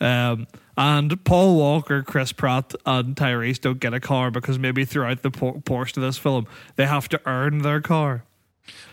Um, 0.02 0.46
and 0.80 1.22
Paul 1.24 1.56
Walker, 1.58 2.02
Chris 2.02 2.32
Pratt, 2.32 2.74
and 2.86 3.14
Tyrese 3.14 3.60
don't 3.60 3.78
get 3.78 3.92
a 3.92 4.00
car 4.00 4.30
because 4.30 4.58
maybe 4.58 4.86
throughout 4.86 5.20
the 5.22 5.30
por- 5.30 5.60
portion 5.60 6.02
of 6.02 6.08
this 6.08 6.16
film, 6.16 6.46
they 6.76 6.86
have 6.86 7.06
to 7.10 7.20
earn 7.26 7.58
their 7.58 7.82
car. 7.82 8.24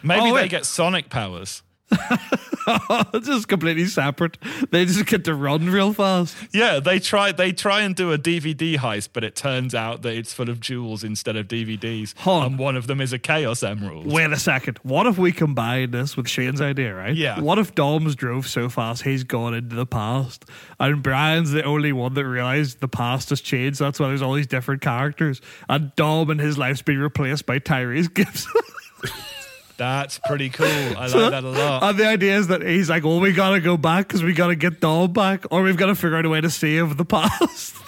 maybe 0.03 0.19
Oh, 0.21 0.25
they 0.25 0.31
wait. 0.33 0.49
get 0.51 0.65
sonic 0.65 1.09
powers. 1.09 1.63
It's 1.89 3.27
just 3.27 3.47
completely 3.47 3.85
separate. 3.85 4.37
They 4.71 4.85
just 4.85 5.05
get 5.05 5.23
to 5.25 5.33
run 5.33 5.69
real 5.69 5.93
fast. 5.93 6.35
Yeah, 6.51 6.79
they 6.79 6.99
try 6.99 7.31
they 7.31 7.51
try 7.51 7.81
and 7.81 7.95
do 7.95 8.11
a 8.11 8.17
DVD 8.17 8.75
heist, 8.77 9.09
but 9.13 9.23
it 9.23 9.35
turns 9.35 9.73
out 9.73 10.01
that 10.01 10.13
it's 10.13 10.33
full 10.33 10.49
of 10.49 10.59
jewels 10.59 11.03
instead 11.03 11.35
of 11.35 11.47
DVDs. 11.47 12.17
Hold 12.19 12.43
on. 12.43 12.51
And 12.51 12.59
one 12.59 12.75
of 12.75 12.87
them 12.87 12.99
is 12.99 13.13
a 13.13 13.19
Chaos 13.19 13.63
Emerald. 13.63 14.05
Wait 14.05 14.31
a 14.31 14.37
second. 14.37 14.79
What 14.83 15.07
if 15.07 15.17
we 15.17 15.31
combine 15.31 15.91
this 15.91 16.17
with 16.17 16.27
Shane's 16.27 16.61
idea, 16.61 16.93
right? 16.93 17.15
Yeah. 17.15 17.39
What 17.39 17.57
if 17.57 17.73
Dom's 17.73 18.15
drove 18.15 18.47
so 18.47 18.69
fast 18.69 19.03
he's 19.03 19.23
gone 19.23 19.53
into 19.53 19.75
the 19.75 19.85
past, 19.85 20.45
and 20.79 21.01
Brian's 21.01 21.51
the 21.51 21.63
only 21.63 21.93
one 21.93 22.13
that 22.15 22.25
realized 22.25 22.81
the 22.81 22.87
past 22.87 23.29
has 23.29 23.39
changed. 23.39 23.79
That's 23.79 23.99
why 23.99 24.09
there's 24.09 24.21
all 24.21 24.33
these 24.33 24.47
different 24.47 24.81
characters, 24.81 25.41
and 25.69 25.95
Dom 25.95 26.29
and 26.29 26.39
his 26.39 26.57
life's 26.57 26.81
been 26.81 26.99
replaced 26.99 27.45
by 27.45 27.59
Tyrese 27.59 28.13
Gibson. 28.13 28.51
That's 29.77 30.19
pretty 30.25 30.49
cool. 30.49 30.65
I 30.97 31.07
So- 31.07 31.19
like 31.19 31.31
that 31.31 31.43
a 31.43 31.49
lot. 31.49 31.83
And 31.83 31.97
the 31.99 32.07
idea 32.07 32.35
is 32.37 32.47
that 32.47 32.61
he's 32.63 32.89
like, 32.89 33.03
well, 33.03 33.19
we 33.19 33.31
gotta 33.31 33.59
go 33.59 33.77
back 33.77 34.07
because 34.07 34.23
we 34.23 34.33
gotta 34.33 34.55
get 34.55 34.79
Dom 34.79 35.13
back, 35.13 35.45
or 35.51 35.61
we've 35.61 35.77
got 35.77 35.85
to 35.87 35.95
figure 35.95 36.17
out 36.17 36.25
a 36.25 36.29
way 36.29 36.41
to 36.41 36.49
save 36.49 36.97
the 36.97 37.05
past. 37.05 37.75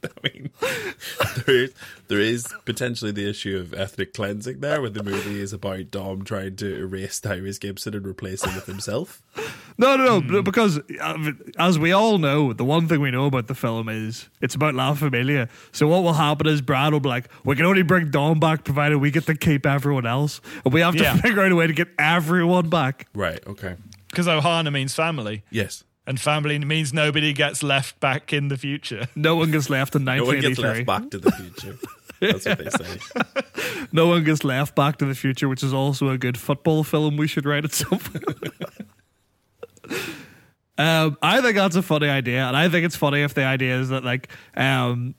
I 0.04 0.28
mean, 0.28 0.50
there 1.46 1.54
is, 1.54 1.74
there 2.08 2.20
is 2.20 2.46
potentially 2.64 3.10
the 3.12 3.28
issue 3.28 3.56
of 3.58 3.74
ethnic 3.74 4.14
cleansing 4.14 4.60
there, 4.60 4.80
when 4.80 4.92
the 4.92 5.02
movie 5.02 5.40
is 5.40 5.52
about 5.52 5.90
Dom 5.90 6.24
trying 6.24 6.56
to 6.56 6.76
erase 6.80 7.20
Tyrese 7.20 7.60
Gibson 7.60 7.94
and 7.94 8.06
replace 8.06 8.44
him 8.44 8.54
with 8.54 8.66
himself. 8.66 9.22
No, 9.76 9.96
no, 9.96 10.18
no, 10.20 10.42
because 10.42 10.78
uh, 11.00 11.32
as 11.58 11.78
we 11.78 11.92
all 11.92 12.18
know, 12.18 12.52
the 12.52 12.64
one 12.64 12.88
thing 12.88 13.00
we 13.00 13.10
know 13.10 13.26
about 13.26 13.46
the 13.46 13.54
film 13.54 13.88
is 13.88 14.28
it's 14.40 14.54
about 14.54 14.74
La 14.74 14.94
Familia. 14.94 15.48
So 15.72 15.86
what 15.86 16.02
will 16.02 16.14
happen 16.14 16.46
is 16.48 16.60
Brad 16.60 16.92
will 16.92 17.00
be 17.00 17.08
like, 17.08 17.28
we 17.44 17.54
can 17.56 17.64
only 17.66 17.82
bring 17.82 18.10
Dom 18.10 18.40
back 18.40 18.64
provided 18.64 18.98
we 18.98 19.10
get 19.10 19.26
to 19.26 19.34
keep 19.36 19.66
everyone 19.66 20.06
else. 20.06 20.40
And 20.64 20.74
we 20.74 20.80
have 20.80 20.96
to 20.96 21.02
Yeah. 21.02 21.16
figure 21.20 21.42
out 21.42 21.52
a 21.52 21.56
way 21.56 21.66
to 21.66 21.72
get 21.72 21.88
everyone 21.98 22.68
back. 22.68 23.06
Right. 23.14 23.44
Okay. 23.46 23.76
Because 24.10 24.26
Ohana 24.26 24.72
means 24.72 24.94
family, 24.94 25.42
Yes. 25.50 25.84
And 26.08 26.18
family 26.18 26.58
means 26.58 26.94
nobody 26.94 27.34
gets 27.34 27.62
left 27.62 28.00
back 28.00 28.32
in 28.32 28.48
the 28.48 28.56
future. 28.56 29.08
No 29.14 29.36
one 29.36 29.50
gets 29.50 29.68
left 29.68 29.94
in 29.94 30.06
1983. 30.06 30.62
No 30.62 30.68
one 30.72 30.76
gets 30.76 30.88
left 30.88 31.02
back 31.02 31.10
to 31.10 31.18
the 31.18 31.30
future. 31.32 31.78
That's 32.20 32.46
what 32.46 32.58
they 32.58 32.70
say. 32.70 33.86
No 33.92 34.06
one 34.06 34.24
gets 34.24 34.42
left 34.42 34.74
back 34.74 34.96
to 34.98 35.04
the 35.04 35.14
future, 35.14 35.48
which 35.48 35.62
is 35.62 35.74
also 35.74 36.08
a 36.08 36.16
good 36.16 36.38
football 36.38 36.82
film 36.82 37.18
we 37.18 37.26
should 37.26 37.44
write 37.44 37.64
at 37.64 37.72
some 37.72 37.98
point. 37.98 38.24
um, 40.78 41.18
I 41.20 41.42
think 41.42 41.56
that's 41.56 41.76
a 41.76 41.82
funny 41.82 42.08
idea, 42.08 42.46
and 42.46 42.56
I 42.56 42.70
think 42.70 42.86
it's 42.86 42.96
funny 42.96 43.20
if 43.20 43.34
the 43.34 43.44
idea 43.44 43.78
is 43.78 43.90
that 43.90 44.02
like 44.02 44.30
um, 44.56 45.14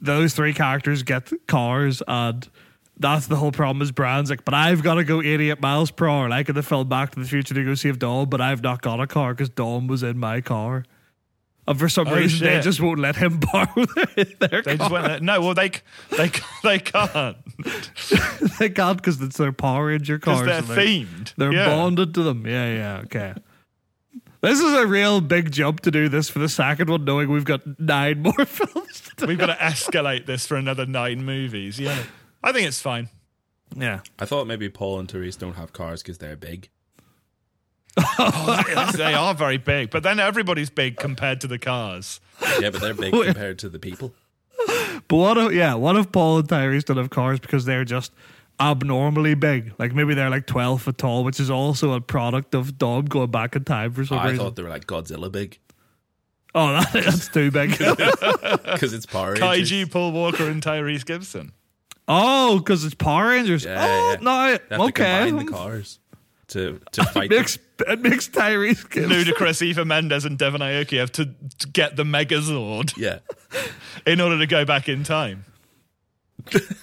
those 0.00 0.34
three 0.34 0.54
characters 0.54 1.04
get 1.04 1.30
cars, 1.46 2.02
and 2.08 2.48
that's 3.00 3.26
the 3.26 3.36
whole 3.36 3.50
problem. 3.52 3.82
Is 3.82 3.90
Brand's 3.90 4.30
like, 4.30 4.44
but 4.44 4.54
I've 4.54 4.82
got 4.82 4.94
to 4.94 5.04
go 5.04 5.20
88 5.20 5.60
miles 5.60 5.90
per 5.90 6.08
hour, 6.08 6.28
like 6.28 6.48
in 6.48 6.54
the 6.54 6.62
film 6.62 6.88
Back 6.88 7.10
to 7.12 7.20
the 7.20 7.26
Future 7.26 7.54
to 7.54 7.64
go 7.64 7.74
save 7.74 7.98
Dom, 7.98 8.28
but 8.28 8.40
I've 8.40 8.62
not 8.62 8.82
got 8.82 9.00
a 9.00 9.06
car 9.06 9.34
because 9.34 9.48
Dom 9.48 9.86
was 9.88 10.02
in 10.02 10.18
my 10.18 10.40
car. 10.40 10.84
And 11.68 11.78
for 11.78 11.88
some 11.88 12.08
Oh, 12.08 12.16
reason, 12.16 12.46
they 12.46 12.60
just 12.60 12.80
won't 12.80 12.98
let 12.98 13.16
him 13.16 13.38
borrow 13.52 13.66
their, 14.16 14.24
their 14.40 14.62
They 14.62 14.76
car. 14.76 14.76
just 14.76 14.90
went 14.90 15.06
there. 15.06 15.20
No, 15.20 15.40
well, 15.40 15.54
they 15.54 15.70
they 16.16 16.30
they 16.64 16.78
can't 16.78 17.36
they 18.58 18.70
can't 18.70 18.96
because 18.96 19.20
it's 19.20 19.36
their 19.36 19.52
Power 19.52 19.86
Ranger 19.86 20.18
because 20.18 20.42
cars. 20.42 20.46
they're 20.46 20.78
and 20.78 21.06
themed. 21.08 21.34
They're 21.36 21.52
yeah. 21.52 21.66
bonded 21.66 22.14
to 22.14 22.22
them. 22.22 22.46
Yeah, 22.46 22.74
yeah, 22.74 22.98
okay. 23.04 23.34
This 24.40 24.58
is 24.58 24.72
a 24.72 24.86
real 24.86 25.20
big 25.20 25.52
jump 25.52 25.80
to 25.80 25.90
do 25.90 26.08
this 26.08 26.30
for 26.30 26.38
the 26.38 26.48
second 26.48 26.88
one, 26.88 27.04
knowing 27.04 27.30
we've 27.30 27.44
got 27.44 27.60
nine 27.78 28.22
more 28.22 28.32
films. 28.46 29.02
To. 29.18 29.26
We've 29.26 29.38
got 29.38 29.46
to 29.46 29.54
escalate 29.56 30.24
this 30.26 30.46
for 30.46 30.56
another 30.56 30.86
nine 30.86 31.24
movies. 31.24 31.78
Yeah, 31.78 32.02
I 32.42 32.52
think 32.52 32.66
it's 32.66 32.80
fine. 32.80 33.08
Yeah. 33.76 34.00
I 34.18 34.24
thought 34.24 34.46
maybe 34.46 34.68
Paul 34.68 34.98
and 34.98 35.08
Tyrese 35.08 35.38
don't 35.38 35.54
have 35.54 35.72
cars 35.72 36.02
because 36.02 36.18
they're 36.18 36.36
big. 36.36 36.68
Oh, 37.96 38.92
they 38.96 39.14
are 39.14 39.34
very 39.34 39.58
big, 39.58 39.90
but 39.90 40.02
then 40.02 40.20
everybody's 40.20 40.70
big 40.70 40.96
compared 40.96 41.40
to 41.42 41.46
the 41.46 41.58
cars. 41.58 42.20
Yeah, 42.60 42.70
but 42.70 42.80
they're 42.80 42.94
big 42.94 43.12
compared 43.24 43.58
to 43.60 43.68
the 43.68 43.78
people. 43.78 44.14
But 45.08 45.16
what 45.16 45.38
if, 45.38 45.52
yeah, 45.52 45.74
what 45.74 45.96
if 45.96 46.10
Paul 46.12 46.38
and 46.38 46.48
Tyrese 46.48 46.84
don't 46.84 46.96
have 46.96 47.10
cars 47.10 47.40
because 47.40 47.64
they're 47.64 47.84
just 47.84 48.12
abnormally 48.58 49.34
big? 49.34 49.72
Like 49.78 49.92
maybe 49.92 50.14
they're 50.14 50.30
like 50.30 50.46
12 50.46 50.82
foot 50.82 50.98
tall, 50.98 51.24
which 51.24 51.40
is 51.40 51.50
also 51.50 51.92
a 51.92 52.00
product 52.00 52.54
of 52.54 52.78
Dom 52.78 53.06
going 53.06 53.30
back 53.30 53.56
in 53.56 53.64
time 53.64 53.92
for 53.92 54.04
some 54.04 54.18
I 54.18 54.30
reason. 54.30 54.38
thought 54.38 54.56
they 54.56 54.62
were 54.62 54.68
like 54.68 54.86
Godzilla 54.86 55.30
big 55.30 55.58
oh, 56.54 56.72
that, 56.92 56.92
that's 56.92 57.28
too 57.28 57.50
big. 57.50 57.70
because 57.70 58.92
it's 58.92 59.06
Power 59.06 59.34
Rangers. 59.34 59.70
Kaiju, 59.70 59.90
Paul 59.90 60.12
Walker, 60.12 60.48
and 60.48 60.62
Tyrese 60.62 61.04
Gibson. 61.04 61.52
Oh, 62.10 62.58
because 62.58 62.84
it's 62.84 62.94
Power 62.94 63.28
Rangers. 63.28 63.64
Yeah, 63.64 63.84
oh, 63.84 64.10
yeah. 64.10 64.16
no. 64.20 64.58
They 64.68 64.74
have 64.76 64.80
okay. 64.88 65.24
to 65.24 65.26
combine 65.30 65.46
the 65.46 65.52
cars 65.52 65.98
to 66.48 66.80
to 66.92 67.04
fight. 67.12 67.32
It 67.32 67.36
makes, 67.36 67.58
it 67.78 68.00
makes 68.00 68.28
Tyrese 68.28 68.90
Gibson. 68.90 69.10
Ludacris, 69.34 69.62
Eva 69.62 69.84
Mendes, 69.84 70.24
and 70.24 70.38
Devon 70.38 70.60
Aoki 70.60 70.98
have 70.98 71.12
to, 71.12 71.26
to 71.58 71.68
get 71.68 71.96
the 71.96 72.04
Megazord 72.04 72.94
yeah, 72.96 73.18
in 74.06 74.20
order 74.20 74.38
to 74.38 74.46
go 74.46 74.64
back 74.64 74.88
in 74.88 75.04
time. 75.04 75.44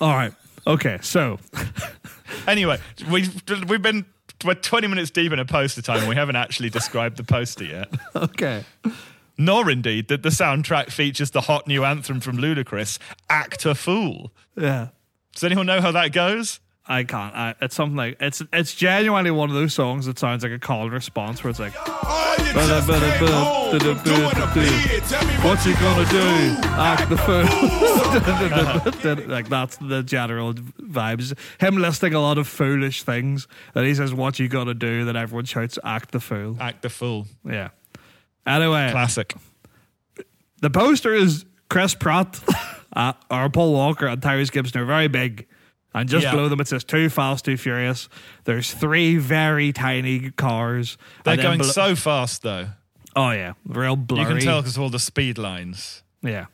All 0.01 0.13
right. 0.13 0.33
Okay. 0.65 0.99
So 1.01 1.39
Anyway, 2.47 2.77
we've 3.09 3.43
we've 3.67 3.81
been 3.81 4.05
we're 4.45 4.53
20 4.53 4.87
minutes 4.87 5.09
deep 5.09 5.31
in 5.31 5.39
a 5.39 5.45
poster 5.45 5.81
time. 5.81 5.99
and 5.99 6.09
We 6.09 6.15
haven't 6.15 6.35
actually 6.35 6.69
described 6.69 7.17
the 7.17 7.23
poster 7.23 7.63
yet. 7.63 7.89
okay. 8.15 8.63
Nor 9.37 9.69
indeed 9.69 10.07
that 10.07 10.23
the 10.23 10.29
soundtrack 10.29 10.91
features 10.91 11.31
the 11.31 11.41
hot 11.41 11.67
new 11.67 11.83
anthem 11.83 12.19
from 12.19 12.37
Ludacris, 12.37 12.97
"Act 13.29 13.65
a 13.65 13.75
Fool." 13.75 14.31
Yeah. 14.55 14.89
Does 15.37 15.43
anyone 15.43 15.67
know 15.67 15.81
how 15.81 15.91
that 15.91 16.13
goes? 16.13 16.59
I 16.87 17.03
can't. 17.03 17.35
I, 17.35 17.53
it's 17.61 17.75
something 17.75 17.95
like 17.95 18.17
it's 18.19 18.41
it's 18.51 18.73
genuinely 18.73 19.29
one 19.29 19.49
of 19.49 19.55
those 19.55 19.71
songs 19.71 20.07
that 20.07 20.17
sounds 20.17 20.41
like 20.41 20.51
a 20.51 20.57
call 20.57 20.85
and 20.85 20.93
response 20.93 21.43
where 21.43 21.51
it's 21.51 21.59
like, 21.59 21.75
"What's 25.43 25.63
he 25.63 25.73
gonna 25.73 26.09
do? 26.09 26.57
Act 26.63 27.09
the 27.09 27.17
fool." 27.17 27.43
like 29.27 29.47
that's 29.47 29.77
the 29.77 30.01
general 30.01 30.55
vibes. 30.55 31.37
Him 31.59 31.77
listing 31.77 32.15
a 32.15 32.19
lot 32.19 32.39
of 32.39 32.47
foolish 32.47 33.03
things, 33.03 33.47
and 33.75 33.85
he 33.85 33.93
says, 33.93 34.15
"What 34.15 34.39
you 34.39 34.47
gonna 34.47 34.73
do?" 34.73 35.05
That 35.05 35.15
everyone 35.15 35.45
shouts, 35.45 35.77
"Act 35.83 36.13
the 36.13 36.19
fool." 36.19 36.57
Act 36.59 36.81
the 36.81 36.89
Fool. 36.89 37.27
Yeah. 37.45 37.69
Anyway, 38.47 38.89
Classic. 38.89 39.35
the 40.61 40.71
poster 40.71 41.13
is 41.13 41.45
Chris 41.69 41.93
Pratt 41.93 42.41
uh, 42.97 43.13
or 43.31 43.49
Paul 43.49 43.71
Walker 43.73 44.07
and 44.07 44.21
Tyrese 44.21 44.51
Gibson 44.51 44.81
are 44.81 44.85
very 44.85 45.07
big. 45.07 45.47
And 45.93 46.07
just 46.09 46.23
Yeah. 46.25 46.31
below 46.31 46.49
them 46.49 46.59
it 46.59 46.67
says 46.67 46.83
Too 46.83 47.09
Fast, 47.09 47.45
Too 47.45 47.55
Furious. 47.57 48.09
There's 48.43 48.73
three 48.73 49.17
very 49.17 49.71
tiny 49.71 50.31
cars. 50.31 50.97
They're 51.23 51.37
going 51.37 51.63
so 51.63 51.95
fast 51.95 52.41
though. 52.43 52.67
Oh 53.15 53.31
yeah, 53.31 53.53
real 53.65 53.95
blurry. 53.95 54.21
You 54.23 54.35
can 54.35 54.43
tell 54.45 54.61
because 54.61 54.75
of 54.77 54.83
all 54.83 54.89
the 54.89 54.99
speed 54.99 55.37
lines. 55.37 56.03
Yeah. 56.21 56.47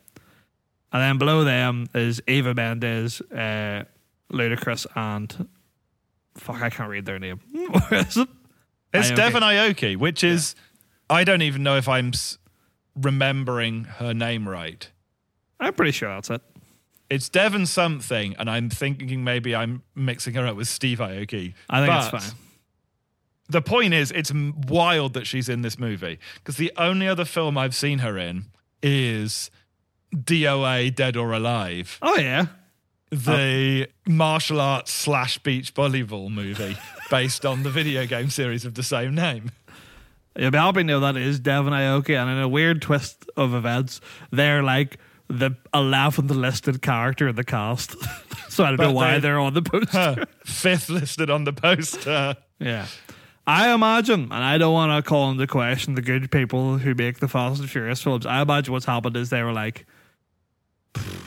And 0.92 1.02
then 1.02 1.18
below 1.18 1.42
them 1.44 1.88
is 1.94 2.22
Eva 2.28 2.54
Mendes, 2.54 3.20
uh, 3.32 3.84
Ludacris, 4.32 4.86
and 4.94 5.48
fuck, 6.36 6.62
I 6.62 6.70
can't 6.70 6.88
read 6.88 7.04
their 7.04 7.18
name. 7.18 7.40
Where 7.52 8.00
is 8.00 8.16
it? 8.16 8.28
It's 8.94 9.10
Aoki. 9.10 9.16
Devon 9.16 9.42
Aoki, 9.42 9.96
which 9.96 10.22
is 10.24 10.54
I 11.10 11.24
don't 11.24 11.42
even 11.42 11.62
know 11.64 11.76
if 11.76 11.88
I'm 11.88 12.08
s- 12.14 12.38
remembering 12.94 13.84
her 13.84 14.14
name 14.14 14.48
right. 14.48 14.88
I'm 15.60 15.74
pretty 15.74 15.92
sure 15.92 16.08
that's 16.08 16.30
it. 16.30 16.42
It's 17.10 17.28
Devon 17.28 17.66
something, 17.66 18.34
and 18.38 18.48
I'm 18.48 18.70
thinking 18.70 19.24
maybe 19.24 19.54
I'm 19.54 19.82
mixing 19.94 20.34
her 20.34 20.46
up 20.46 20.56
with 20.56 20.68
Steve 20.68 20.98
Aoki. 20.98 21.54
I 21.68 21.80
think 21.80 21.92
But 21.92 22.14
it's 22.14 22.26
fine. 22.26 22.38
The 23.50 23.60
point 23.62 23.92
is, 23.92 24.10
it's 24.10 24.32
wild 24.32 25.12
that 25.14 25.26
she's 25.26 25.48
in 25.50 25.60
this 25.62 25.78
movie 25.78 26.18
because 26.36 26.56
the 26.56 26.72
only 26.76 27.06
other 27.06 27.26
film 27.26 27.58
I've 27.58 27.74
seen 27.74 27.98
her 27.98 28.16
in 28.16 28.46
is 28.82 29.50
DOA 30.14 30.94
Dead 30.94 31.16
or 31.16 31.32
Alive, 31.32 31.98
Oh 32.00 32.16
yeah. 32.16 32.46
the 33.10 33.86
oh. 33.88 34.10
martial 34.10 34.60
arts 34.60 34.92
slash 34.92 35.38
beach 35.38 35.74
volleyball 35.74 36.30
movie 36.30 36.76
based 37.10 37.44
on 37.44 37.64
the 37.64 37.70
video 37.70 38.06
game 38.06 38.30
series 38.30 38.64
of 38.64 38.74
the 38.74 38.82
same 38.82 39.14
name. 39.14 39.50
You'll 40.36 40.50
be 40.50 40.58
happy 40.58 40.80
to 40.80 40.84
know 40.84 41.00
that 41.00 41.16
is 41.16 41.38
Devon 41.38 41.72
Aoki, 41.74 42.16
and 42.16 42.30
in 42.30 42.38
a 42.38 42.48
weird 42.48 42.82
twist 42.82 43.28
of 43.36 43.54
events, 43.54 44.00
they're 44.32 44.62
like 44.62 44.98
the 45.28 45.52
eleventh 45.72 46.30
listed 46.30 46.82
character 46.82 47.28
in 47.28 47.36
the 47.36 47.44
cast. 47.44 47.96
so 48.50 48.64
I 48.64 48.68
don't 48.70 48.80
know 48.80 48.92
why 48.92 49.14
they- 49.14 49.20
they're 49.20 49.38
on 49.38 49.54
the 49.54 49.62
poster. 49.62 49.88
Huh. 49.92 50.16
Fifth 50.44 50.88
listed 50.88 51.30
on 51.30 51.44
the 51.44 51.52
poster. 51.52 52.36
Yeah. 52.58 52.86
I 53.46 53.74
imagine, 53.74 54.22
and 54.24 54.32
I 54.32 54.56
don't 54.56 54.72
want 54.72 55.04
to 55.04 55.06
call 55.06 55.30
into 55.30 55.46
question 55.46 55.96
the 55.96 56.02
good 56.02 56.30
people 56.30 56.78
who 56.78 56.94
make 56.94 57.18
the 57.20 57.28
Fast 57.28 57.60
and 57.60 57.68
Furious 57.68 58.00
films. 58.00 58.24
I 58.24 58.40
imagine 58.40 58.72
what's 58.72 58.86
happened 58.86 59.18
is 59.18 59.28
they 59.28 59.42
were 59.42 59.52
like, 59.52 59.84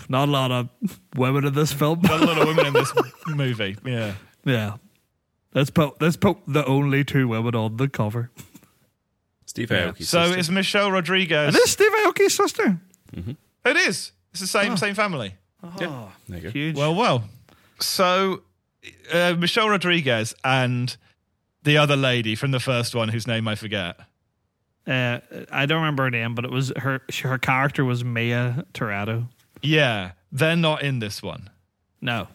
not 0.10 0.28
a 0.28 0.32
lot 0.32 0.52
of 0.52 0.70
women 1.16 1.46
in 1.46 1.54
this 1.54 1.72
film. 1.74 2.02
not 2.02 2.22
a 2.22 2.26
lot 2.26 2.38
of 2.40 2.48
women 2.48 2.66
in 2.68 2.74
this 2.74 2.92
movie. 3.28 3.78
Yeah. 3.86 4.14
yeah. 4.46 4.78
Let's 5.54 5.70
put 5.70 6.02
let's 6.02 6.18
put 6.18 6.38
the 6.48 6.66
only 6.66 7.04
two 7.04 7.28
women 7.28 7.54
on 7.56 7.78
the 7.78 7.88
cover. 7.88 8.32
Steve 9.46 9.70
Yeah. 9.72 9.92
Aoki's 9.92 10.10
So 10.10 10.24
sister. 10.26 10.40
it's 10.40 10.50
Michelle 10.50 10.92
Rodriguez. 10.92 11.48
And 11.48 11.56
this 11.56 11.66
is 11.66 11.72
Steve 11.72 11.92
Aoki's 11.92 12.34
sister. 12.36 12.80
Mm-hmm. 13.16 13.32
It 13.70 13.78
is. 13.78 14.12
It's 14.32 14.42
the 14.42 14.48
same 14.48 14.78
same 14.78 14.96
family. 14.96 15.34
yeah, 15.80 16.10
there 16.28 16.38
you 16.40 16.44
go. 16.44 16.50
Huge. 16.50 16.76
Well, 16.76 16.96
well. 16.96 17.24
So 17.80 18.42
uh, 19.14 19.36
Michelle 19.38 19.70
Rodriguez 19.70 20.34
and 20.44 20.96
the 21.64 21.78
other 21.78 21.96
lady 21.96 22.36
from 22.36 22.52
the 22.52 22.60
first 22.60 22.96
one, 22.96 23.10
whose 23.10 23.28
name 23.28 23.48
I 23.48 23.56
forget. 23.56 24.00
uh, 24.88 25.20
I 25.52 25.66
don't 25.66 25.80
remember 25.82 26.04
her 26.04 26.12
name, 26.12 26.34
but 26.36 26.46
it 26.46 26.52
was 26.52 26.72
her. 26.78 27.02
Her 27.24 27.38
character 27.38 27.84
was 27.84 28.04
Mia 28.04 28.66
Toretto. 28.74 29.28
Yeah, 29.62 30.12
they're 30.32 30.56
not 30.56 30.84
in 30.84 31.00
this 31.00 31.22
one, 31.24 31.50
No. 32.02 32.28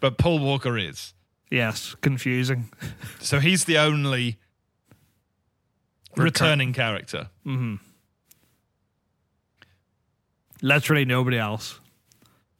but 0.00 0.16
Paul 0.18 0.38
Walker 0.38 0.78
is. 0.78 1.12
Yes. 1.50 1.94
Confusing. 2.00 2.70
So 3.20 3.40
he's 3.40 3.64
the 3.64 3.76
only 3.78 4.38
returning 6.16 6.72
character. 6.72 7.28
Literally 10.62 11.04
nobody 11.04 11.38
else. 11.38 11.78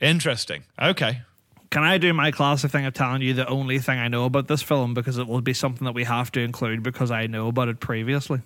Interesting. 0.00 0.64
Okay. 0.80 1.22
Can 1.70 1.84
I 1.84 1.96
do 1.96 2.12
my 2.12 2.30
classic 2.30 2.70
thing 2.70 2.84
of 2.84 2.92
telling 2.92 3.22
you 3.22 3.32
the 3.32 3.48
only 3.48 3.78
thing 3.78 3.98
I 3.98 4.08
know 4.08 4.26
about 4.26 4.48
this 4.48 4.60
film 4.60 4.92
because 4.92 5.16
it 5.16 5.26
will 5.26 5.40
be 5.40 5.54
something 5.54 5.86
that 5.86 5.94
we 5.94 6.04
have 6.04 6.30
to 6.32 6.40
include 6.40 6.82
because 6.82 7.10
I 7.10 7.26
know 7.26 7.48
about 7.48 7.68
it 7.68 7.80
previously? 7.80 8.40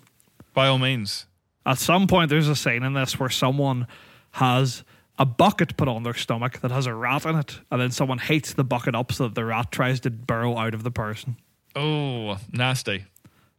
By 0.55 0.69
all 0.69 0.79
means. 0.79 1.27
At 1.65 1.79
some 1.79 2.07
point, 2.07 2.31
there's 2.31 2.49
a 2.49 2.55
scene 2.55 2.85
in 2.85 2.93
this 2.93 3.19
where 3.19 3.31
someone 3.31 3.89
has 4.33 4.85
a 5.19 5.25
bucket 5.25 5.77
put 5.77 5.89
on 5.89 6.03
their 6.05 6.15
stomach 6.15 6.61
that 6.61 6.71
has 6.71 6.87
a 6.87 6.95
rat 6.95 7.25
in 7.25 7.35
it, 7.37 7.59
and 7.73 7.81
then 7.81 7.91
someone 7.91 8.19
heats 8.19 8.53
the 8.53 8.63
bucket 8.63 8.95
up 8.95 9.11
so 9.11 9.25
that 9.25 9.35
the 9.35 9.45
rat 9.45 9.73
tries 9.73 9.99
to 10.01 10.11
burrow 10.11 10.57
out 10.57 10.75
of 10.75 10.85
the 10.85 10.91
person. 10.93 11.37
Oh, 11.75 12.37
nasty. 12.53 13.07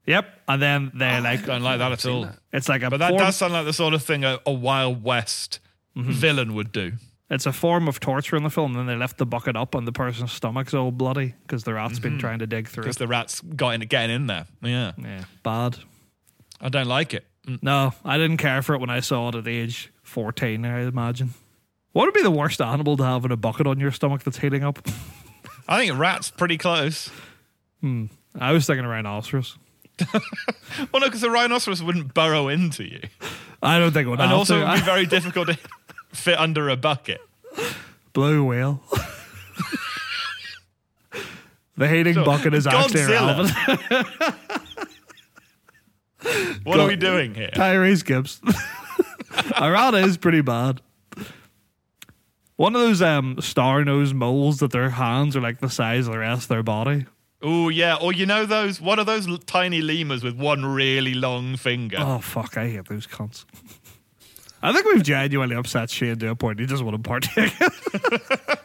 Yep. 0.06 0.26
And 0.48 0.62
then 0.62 0.92
they 0.96 1.10
ah, 1.10 1.20
like 1.22 1.46
Don't 1.46 1.64
like 1.64 1.80
that 1.80 1.92
at 1.92 2.06
all. 2.06 2.22
that. 2.22 2.38
it's 2.54 2.70
like 2.70 2.84
a 2.84 2.90
But 2.90 2.98
that 2.98 3.10
form, 3.10 3.20
does 3.20 3.36
sound 3.36 3.54
like 3.54 3.66
the 3.66 3.74
sort 3.74 3.94
of 3.94 4.02
thing 4.04 4.24
a, 4.24 4.40
a 4.46 4.54
Wild 4.54 5.04
West 5.04 5.60
Mm-hmm. 5.98 6.12
villain 6.12 6.54
would 6.54 6.72
do. 6.72 6.94
it's 7.30 7.46
a 7.46 7.52
form 7.52 7.88
of 7.88 8.00
torture 8.00 8.36
in 8.38 8.44
the 8.44 8.50
film. 8.50 8.72
And 8.76 8.80
then 8.80 8.86
they 8.88 8.96
left 9.00 9.18
the 9.18 9.26
bucket 9.26 9.56
up 9.56 9.74
and 9.76 9.88
the 9.88 9.92
person's 9.92 10.32
stomach's 10.32 10.74
all 10.74 10.92
bloody 10.92 11.34
because 11.44 11.64
the 11.64 11.74
rat's 11.74 12.00
been 12.00 12.20
trying 12.20 12.40
to 12.40 12.48
dig 12.48 12.68
through 12.68 12.84
Because 12.84 12.98
the 12.98 13.08
rats 13.08 13.42
got 13.42 13.70
in, 13.76 13.82
getting 13.82 14.16
in 14.16 14.28
there. 14.28 14.46
Yeah. 14.62 14.92
Yeah, 14.98 15.24
bad. 15.44 15.78
I 16.62 16.70
don't 16.70 16.88
like 16.88 17.14
it. 17.14 17.26
Mm. 17.48 17.64
No, 17.64 17.94
I 18.06 18.18
didn't 18.18 18.38
care 18.38 18.62
for 18.62 18.76
it 18.76 18.80
when 18.80 18.90
I 18.90 19.00
saw 19.02 19.30
it 19.30 19.36
at 19.36 19.48
age 19.48 19.92
14, 20.04 20.66
I 20.66 20.82
imagine. 20.84 21.34
What 21.94 22.06
would 22.06 22.14
be 22.14 22.22
the 22.24 22.32
worst 22.32 22.62
animal 22.62 22.96
to 22.98 23.04
have 23.04 23.26
in 23.26 23.32
a 23.32 23.38
bucket 23.38 23.66
on 23.68 23.80
your 23.80 23.92
stomach 23.92 24.24
that's 24.24 24.38
heating 24.38 24.64
up? 24.64 24.80
I 25.68 25.80
think 25.80 25.92
a 25.92 25.96
rat's 25.96 26.30
pretty 26.30 26.58
close. 26.58 27.10
Hmm. 27.82 28.06
I 28.40 28.52
was 28.52 28.66
thinking 28.68 28.86
a 28.86 28.90
rhinoceros. 28.90 29.58
Well, 30.92 31.00
no, 31.02 31.08
because 31.08 31.24
a 31.24 31.30
rhinoceros 31.32 31.82
wouldn't 31.82 32.14
burrow 32.14 32.50
into 32.50 32.84
you. 32.84 33.02
I 33.64 33.80
don't 33.80 33.92
think 33.94 34.06
it 34.06 34.10
would 34.12 34.20
And 34.20 34.32
also, 34.32 34.60
to. 34.60 34.62
it 34.62 34.68
would 34.70 34.76
be 34.76 34.82
very 34.86 35.06
difficult 35.08 35.48
to 35.48 35.58
fit 36.18 36.38
under 36.38 36.70
a 36.70 36.76
bucket. 36.76 37.22
Blue 38.14 38.44
whale. 38.44 38.82
the 41.78 41.88
heating 41.88 42.16
bucket 42.24 42.54
is 42.54 42.68
actually 42.68 43.02
Godzilla. 43.02 43.50
irrelevant. 43.80 44.36
What 46.64 46.80
are 46.80 46.88
we 46.88 46.96
doing 46.96 47.34
here? 47.36 47.50
Tyrese 47.54 48.04
Gibbs. 48.04 48.42
Arata 49.56 50.04
is 50.04 50.18
pretty 50.18 50.42
bad. 50.42 50.82
One 52.56 52.76
of 52.76 52.82
those 52.82 53.02
um, 53.02 53.40
star 53.40 53.86
nosed 53.86 54.16
moles 54.16 54.58
that 54.60 54.72
their 54.72 54.90
hands 54.90 55.36
are 55.36 55.42
like 55.42 55.60
the 55.60 55.70
size 55.70 56.08
of 56.08 56.14
the 56.14 56.20
rest 56.20 56.44
of 56.44 56.50
their 56.50 56.64
body. 56.64 57.06
Oh, 57.42 57.70
yeah. 57.70 57.96
Or 58.02 58.12
you 58.12 58.26
know 58.26 58.46
those, 58.48 58.82
what 58.82 58.98
are 58.98 59.06
those 59.06 59.28
tiny 59.46 59.82
lemurs 59.82 60.24
with 60.24 60.36
one 60.36 60.66
really 60.66 61.14
long 61.14 61.56
finger? 61.56 61.98
Oh 62.00 62.18
fuck, 62.18 62.58
I 62.58 62.68
hate 62.70 62.88
those 62.90 63.06
cunts. 63.06 63.46
I 64.62 64.74
think 64.74 64.86
we've 64.86 65.04
genuinely 65.04 65.56
upset 65.56 65.90
Shane 65.90 66.18
to 66.20 66.30
a 66.30 66.36
point 66.36 66.60
he 66.60 66.66
doesn't 66.66 66.86
want 66.86 67.04
to 67.04 67.08
partake. 67.08 67.54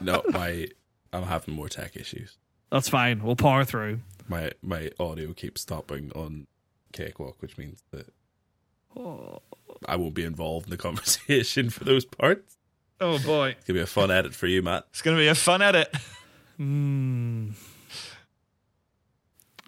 No, 0.00 0.22
my 0.30 0.68
I'm 1.12 1.24
having 1.24 1.54
more 1.54 1.68
tech 1.68 1.96
issues. 1.96 2.38
That's 2.72 2.88
fine. 2.88 3.22
We'll 3.22 3.36
power 3.36 3.64
through. 3.64 4.00
My 4.28 4.52
my 4.62 4.90
audio 4.98 5.32
keeps 5.32 5.60
stopping 5.60 6.10
on 6.14 6.46
Cakewalk, 6.92 7.36
which 7.40 7.58
means 7.58 7.82
that 7.90 8.12
I 9.86 9.96
won't 9.96 10.14
be 10.14 10.24
involved 10.24 10.66
in 10.66 10.70
the 10.70 10.76
conversation 10.88 11.70
for 11.70 11.84
those 11.84 12.04
parts. 12.04 12.56
Oh, 13.00 13.18
boy. 13.18 13.50
It's 13.50 13.66
gonna 13.66 13.78
be 13.78 13.82
a 13.82 13.86
fun 13.86 14.10
edit 14.10 14.34
for 14.34 14.46
you, 14.46 14.62
Matt. 14.62 14.86
It's 14.90 15.02
going 15.02 15.16
to 15.16 15.20
be 15.22 15.28
a 15.28 15.34
fun 15.34 15.62
edit. 15.62 15.94
Hmm. 16.58 17.50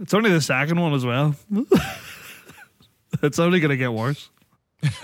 It's 0.00 0.12
only 0.12 0.30
the 0.30 0.40
second 0.40 0.80
one 0.80 0.92
as 0.92 1.06
well. 1.06 1.34
it's 3.22 3.38
only 3.38 3.60
gonna 3.60 3.76
get 3.76 3.92
worse. 3.92 4.28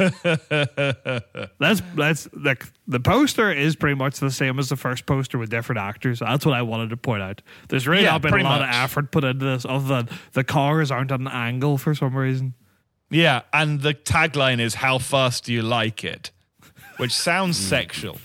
that's 1.59 1.83
that's 1.95 2.29
like 2.35 2.65
the 2.87 3.01
poster 3.01 3.53
is 3.53 3.77
pretty 3.77 3.95
much 3.95 4.19
the 4.19 4.31
same 4.31 4.59
as 4.59 4.69
the 4.69 4.77
first 4.77 5.07
poster 5.07 5.39
with 5.39 5.51
different 5.51 5.79
actors. 5.79 6.19
That's 6.19 6.45
what 6.45 6.55
I 6.55 6.63
wanted 6.63 6.91
to 6.91 6.97
point 6.97 7.23
out. 7.23 7.43
There's 7.69 7.87
really 7.87 8.03
Yeah, 8.03 8.13
not 8.13 8.23
been 8.23 8.35
a 8.35 8.43
lot 8.43 8.61
much. 8.61 8.69
of 8.69 8.75
effort 8.75 9.13
put 9.13 9.25
into 9.25 9.45
this, 9.45 9.65
other 9.65 9.87
than 9.87 10.09
the 10.33 10.45
cars 10.45 10.91
aren't 10.91 11.13
at 11.13 11.21
an 11.21 11.29
angle 11.29 11.79
for 11.79 11.95
some 11.95 12.17
reason. 12.17 12.55
Yeah, 13.11 13.43
and 13.53 13.81
the 13.81 13.95
tagline 13.95 14.61
is 14.61 14.75
"How 14.75 14.99
fast 14.99 15.45
do 15.45 15.53
you 15.53 15.63
like 15.63 16.05
it?" 16.05 16.31
which 16.99 17.15
sounds 17.15 17.57
hmm. 17.57 17.65
sexual, 17.65 18.19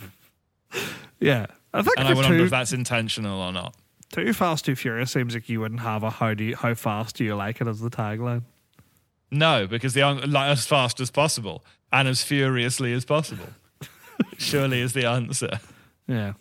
Yeah, 1.20 1.46
I 1.74 1.82
think 1.84 1.98
and 1.98 2.08
I 2.08 2.14
wonder 2.14 2.38
two, 2.38 2.44
if 2.46 2.50
that's 2.50 2.74
intentional 2.74 3.40
or 3.40 3.52
not. 3.52 3.76
Too 4.12 4.34
Fast, 4.34 4.66
Too 4.66 4.76
Furious 4.76 5.12
seems 5.12 5.34
like 5.34 5.50
you 5.50 5.60
wouldn't 5.60 5.82
have 5.82 6.04
a 6.04 6.10
how 6.10 6.34
do 6.34 6.44
you, 6.44 6.56
how 6.56 6.74
fast 6.76 7.16
do 7.16 7.24
you 7.24 7.36
like 7.36 7.62
it 7.62 7.68
as 7.68 7.80
the 7.80 7.90
tagline. 7.90 8.44
No, 9.34 9.68
because 9.68 9.94
the 9.94 10.02
an- 10.02 10.32
like 10.32 10.50
as 10.52 10.66
fast 10.66 11.00
as 11.00 11.10
possible 11.12 11.64
and 11.92 12.08
as 12.08 12.24
furiously 12.24 12.94
as 12.94 13.06
possible. 13.06 13.48
Surely 14.38 14.80
is 14.82 14.94
the 14.94 15.06
answer. 15.06 15.60
Yeah, 16.08 16.34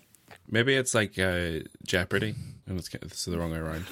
Maybe 0.48 0.74
it's 0.74 0.94
like 0.94 1.18
uh, 1.18 1.60
Jeopardy, 1.86 2.34
and 2.66 2.78
it's, 2.78 2.92
it's 2.94 3.24
the 3.24 3.38
wrong 3.38 3.50
way 3.52 3.58
around. 3.58 3.86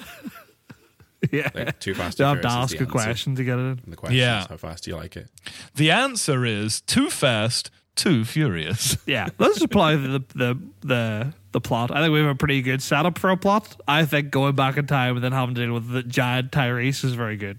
yeah. 1.31 1.49
Like 1.53 1.79
too 1.79 1.93
fast. 1.95 2.19
you 2.19 2.25
too 2.25 2.29
have 2.29 2.41
to 2.41 2.47
ask 2.49 2.75
a 2.75 2.79
answer. 2.79 2.91
question 2.91 3.35
to 3.35 3.43
get 3.43 3.57
it 3.57 3.61
in. 3.61 3.79
And 3.83 3.91
the 3.93 3.95
question 3.97 4.17
Yeah. 4.19 4.41
is 4.41 4.47
how 4.47 4.57
fast 4.57 4.83
do 4.83 4.91
you 4.91 4.97
like 4.97 5.15
it? 5.17 5.27
The 5.75 5.91
answer 5.91 6.45
is 6.45 6.81
too 6.81 7.09
fast, 7.09 7.69
too 7.95 8.25
furious. 8.25 8.97
Yeah, 9.07 9.29
let's 9.39 9.61
apply 9.61 9.95
the 9.95 10.23
the 10.35 10.57
the 10.81 11.33
the 11.51 11.61
plot. 11.61 11.91
I 11.91 12.01
think 12.01 12.13
we 12.13 12.19
have 12.19 12.29
a 12.29 12.35
pretty 12.35 12.61
good 12.61 12.81
setup 12.81 13.17
for 13.19 13.29
a 13.29 13.37
plot. 13.37 13.75
I 13.87 14.05
think 14.05 14.31
going 14.31 14.55
back 14.55 14.77
in 14.77 14.87
time 14.87 15.15
and 15.15 15.23
then 15.23 15.31
having 15.31 15.55
to 15.55 15.65
deal 15.65 15.73
with 15.73 15.89
the 15.89 16.03
giant 16.03 16.51
Tyrese 16.51 17.03
is 17.03 17.13
very 17.13 17.37
good. 17.37 17.57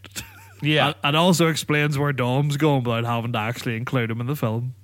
Yeah, 0.63 0.87
and, 0.89 0.97
and 1.05 1.17
also 1.17 1.49
explains 1.49 1.99
where 1.99 2.13
Dom's 2.13 2.57
going 2.57 2.85
without 2.85 3.05
having 3.05 3.33
to 3.33 3.39
actually 3.39 3.77
include 3.77 4.11
him 4.11 4.21
in 4.21 4.27
the 4.27 4.37
film. 4.37 4.75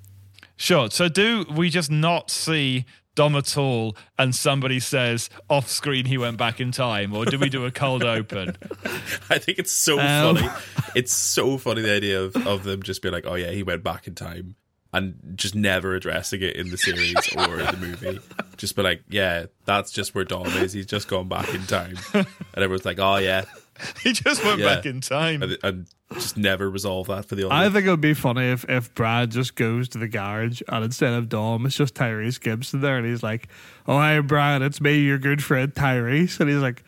sure. 0.57 0.91
So 0.91 1.09
do 1.09 1.45
we 1.51 1.71
just 1.71 1.91
not 1.91 2.31
see 2.31 2.85
Dom 3.15 3.35
at 3.37 3.57
all 3.57 3.97
and 4.19 4.35
somebody 4.35 4.79
says 4.81 5.29
off 5.51 5.69
screen 5.69 6.05
he 6.07 6.19
went 6.19 6.37
back 6.37 6.61
in 6.61 6.71
time, 6.73 7.15
or 7.15 7.25
do 7.25 7.39
we 7.39 7.49
do 7.49 7.65
a 7.65 7.71
cold 7.71 8.05
open? 8.05 8.57
I 9.31 9.39
think 9.39 9.59
it's 9.59 9.73
so 9.73 9.99
Um. 9.99 10.37
funny. 10.37 10.49
It's 10.95 11.13
so 11.13 11.59
funny 11.59 11.83
the 11.83 11.95
idea 11.95 12.23
of, 12.23 12.37
of 12.47 12.65
them 12.65 12.83
just 12.83 13.03
being 13.03 13.13
like, 13.13 13.27
oh 13.27 13.35
yeah, 13.35 13.51
he 13.51 13.63
went 13.63 13.83
back 13.85 14.07
in 14.07 14.15
time 14.15 14.55
and 14.93 15.17
just 15.35 15.55
never 15.55 15.95
addressing 15.95 16.41
it 16.43 16.57
in 16.57 16.71
the 16.71 16.79
series 16.79 17.15
or 17.37 17.59
the 17.59 17.77
movie. 17.79 18.19
Just 18.57 18.75
be 18.75 18.83
like, 18.83 19.03
yeah, 19.11 19.47
that's 19.67 19.91
just 19.93 20.15
where 20.15 20.25
Dom 20.25 20.47
is. 20.47 20.73
He's 20.73 20.87
just 20.87 21.09
gone 21.09 21.29
back 21.29 21.53
in 21.55 21.63
time. 21.67 21.97
And 22.15 22.27
everyone's 22.57 22.87
like, 22.87 22.99
oh 22.99 23.17
yeah. 23.19 23.45
he 24.03 24.13
just 24.13 24.45
went 24.45 24.61
Yeah. 24.61 24.75
back 24.77 24.87
in 24.87 25.01
time. 25.01 25.43
And, 25.43 25.59
and 25.63 25.87
just 26.15 26.37
never 26.37 26.71
resolve 26.71 27.09
that 27.09 27.27
for 27.27 27.35
the 27.35 27.49
I 27.51 27.69
think 27.69 27.87
it 27.87 27.91
would 27.91 28.01
be 28.01 28.15
funny 28.15 28.51
if, 28.51 28.65
if 28.69 28.95
Brad 28.95 29.31
just 29.31 29.55
goes 29.57 29.89
to 29.91 29.99
the 29.99 30.09
garage 30.09 30.63
and 30.69 30.85
instead 30.85 31.13
of 31.13 31.29
Dom, 31.29 31.67
it's 31.67 31.77
just 31.77 31.95
Tyrese 31.95 32.41
Gibson 32.41 32.81
there, 32.81 32.97
and 32.97 33.07
he's 33.07 33.23
like, 33.23 33.49
"Oh, 33.87 34.01
hey, 34.01 34.21
Brad, 34.21 34.63
it's 34.63 34.81
me, 34.81 35.01
your 35.01 35.19
good 35.19 35.43
friend 35.45 35.73
Tyrese," 35.75 36.41
and 36.41 36.49
he's 36.51 36.61
like. 36.63 36.83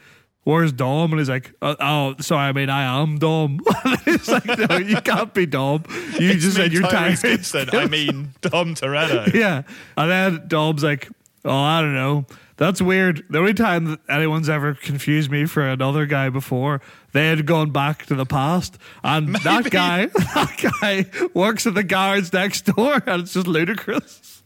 Where's 0.45 0.73
Dom? 0.73 1.13
And 1.13 1.21
he's 1.21 1.29
like, 1.29 1.53
oh, 1.61 1.77
oh 1.81 2.15
sorry, 2.21 2.49
I 2.49 2.53
mean, 2.53 2.71
I 2.71 3.03
am 3.03 3.19
Dom. 3.19 3.61
And 3.85 4.01
he's 4.07 4.27
like, 4.27 4.47
no, 4.47 4.79
you 4.79 4.97
can't 5.03 5.35
be 5.35 5.45
Dom. 5.45 5.85
You 6.19 6.31
It's 6.31 6.43
just 6.43 6.57
said 6.57 6.73
you're 6.73 6.83
Tyrese 6.85 7.21
Tyrese. 7.21 7.53
Gibson. 7.53 7.69
I 7.75 7.87
mean 7.87 8.31
Dom 8.41 8.75
Toretto. 8.75 9.33
yeah. 9.35 9.63
And 9.99 10.11
then 10.11 10.49
Dom's 10.49 10.83
like, 10.83 11.11
oh, 11.45 11.55
I 11.55 11.83
don't 11.83 11.93
know. 11.95 12.25
That's 12.61 12.83
weird. 12.83 13.25
The 13.31 13.39
only 13.39 13.55
time 13.55 13.87
that 13.87 14.01
anyone's 14.07 14.51
ever 14.51 14.75
confused 14.75 15.31
me 15.31 15.47
for 15.47 15.67
another 15.67 16.05
guy 16.05 16.29
before, 16.29 16.83
they 17.13 17.29
had 17.29 17.47
gone 17.47 17.71
back 17.71 18.05
to 18.07 18.15
the 18.15 18.27
past. 18.27 18.77
And 19.03 19.35
that 19.37 19.71
guy, 19.71 20.07
that 20.35 20.71
guy 20.83 21.07
works 21.33 21.67
at 21.67 21.73
the 21.73 21.83
garage 21.83 22.35
next 22.35 22.67
door, 22.67 23.03
and 23.07 23.23
it's 23.23 23.33
just 23.33 23.47
ludicrous. 23.47 24.43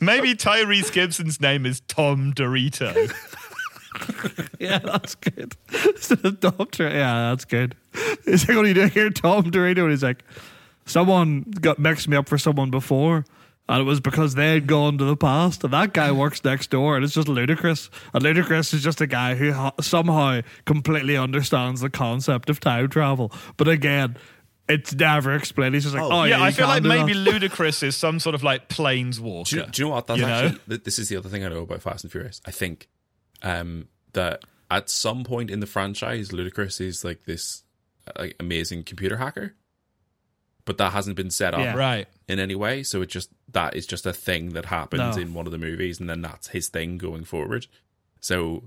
Maybe 0.00 0.34
Tyrese 0.34 0.90
Gibson's 0.90 1.42
name 1.42 1.66
is 1.66 1.80
Tom 1.80 2.32
Dorito. 2.32 3.12
Yeah, 4.58 4.78
that's 4.78 5.14
good. 5.16 5.54
Instead 5.84 6.24
of 6.24 6.40
Dom 6.40 6.52
Dorito, 6.52 6.90
yeah, 6.90 7.28
that's 7.30 7.44
good. 7.44 7.76
He's 8.24 8.48
like, 8.48 8.56
what 8.56 8.64
are 8.64 8.68
you 8.68 8.74
doing 8.74 8.90
here, 8.90 9.10
Tom 9.10 9.50
Dorito? 9.50 9.82
And 9.82 9.90
he's 9.90 10.02
like, 10.02 10.24
someone 10.86 11.42
got 11.42 11.78
mixed 11.78 12.08
me 12.08 12.16
up 12.16 12.26
for 12.28 12.38
someone 12.38 12.70
before. 12.70 13.26
And 13.72 13.80
it 13.80 13.84
was 13.84 14.00
because 14.00 14.34
they 14.34 14.52
had 14.52 14.66
gone 14.66 14.98
to 14.98 15.04
the 15.06 15.16
past, 15.16 15.64
and 15.64 15.72
that 15.72 15.94
guy 15.94 16.12
works 16.12 16.44
next 16.44 16.68
door, 16.68 16.94
and 16.94 17.02
it's 17.02 17.14
just 17.14 17.26
ludicrous. 17.26 17.88
And 18.12 18.22
ludicrous 18.22 18.74
is 18.74 18.82
just 18.82 19.00
a 19.00 19.06
guy 19.06 19.34
who 19.34 19.50
ha- 19.50 19.72
somehow 19.80 20.42
completely 20.66 21.16
understands 21.16 21.80
the 21.80 21.88
concept 21.88 22.50
of 22.50 22.60
time 22.60 22.90
travel, 22.90 23.32
but 23.56 23.68
again, 23.68 24.18
it's 24.68 24.94
never 24.94 25.34
explained. 25.34 25.74
He's 25.74 25.84
just 25.84 25.94
like, 25.94 26.04
oh, 26.04 26.24
yeah, 26.24 26.36
yeah, 26.36 26.44
I 26.44 26.50
feel 26.50 26.66
like 26.66 26.82
maybe 26.82 27.14
that. 27.14 27.26
Ludacris 27.26 27.82
is 27.82 27.96
some 27.96 28.20
sort 28.20 28.34
of 28.34 28.42
like 28.42 28.68
planeswalker. 28.68 29.48
Do 29.48 29.56
you, 29.56 29.66
do 29.66 29.82
you 29.82 29.88
know 29.88 29.94
what? 29.94 30.06
That's 30.06 30.20
You 30.20 30.26
actually 30.26 30.60
th- 30.68 30.84
this 30.84 30.98
is 30.98 31.08
the 31.08 31.16
other 31.16 31.30
thing 31.30 31.42
I 31.42 31.48
know 31.48 31.62
about 31.62 31.80
Fast 31.80 32.04
and 32.04 32.12
Furious. 32.12 32.42
I 32.44 32.50
think 32.50 32.88
um, 33.42 33.88
that 34.12 34.44
at 34.70 34.90
some 34.90 35.24
point 35.24 35.50
in 35.50 35.60
the 35.60 35.66
franchise, 35.66 36.28
Ludacris 36.28 36.78
is 36.78 37.04
like 37.04 37.24
this 37.24 37.62
like 38.18 38.36
amazing 38.38 38.84
computer 38.84 39.16
hacker, 39.16 39.54
but 40.64 40.78
that 40.78 40.92
hasn't 40.92 41.16
been 41.16 41.30
set 41.30 41.54
up 41.54 41.60
Yeah. 41.60 41.74
Right. 41.74 42.06
in 42.28 42.38
any 42.38 42.54
way. 42.54 42.82
So 42.82 43.02
it 43.02 43.06
just 43.08 43.30
that 43.50 43.74
is 43.76 43.86
just 43.86 44.06
a 44.06 44.12
thing 44.12 44.50
that 44.50 44.66
happens 44.66 45.16
No. 45.16 45.22
in 45.22 45.34
one 45.34 45.46
of 45.46 45.52
the 45.52 45.58
movies, 45.58 46.00
and 46.00 46.08
then 46.08 46.22
that's 46.22 46.48
his 46.48 46.68
thing 46.68 46.98
going 46.98 47.24
forward. 47.24 47.66
So 48.20 48.64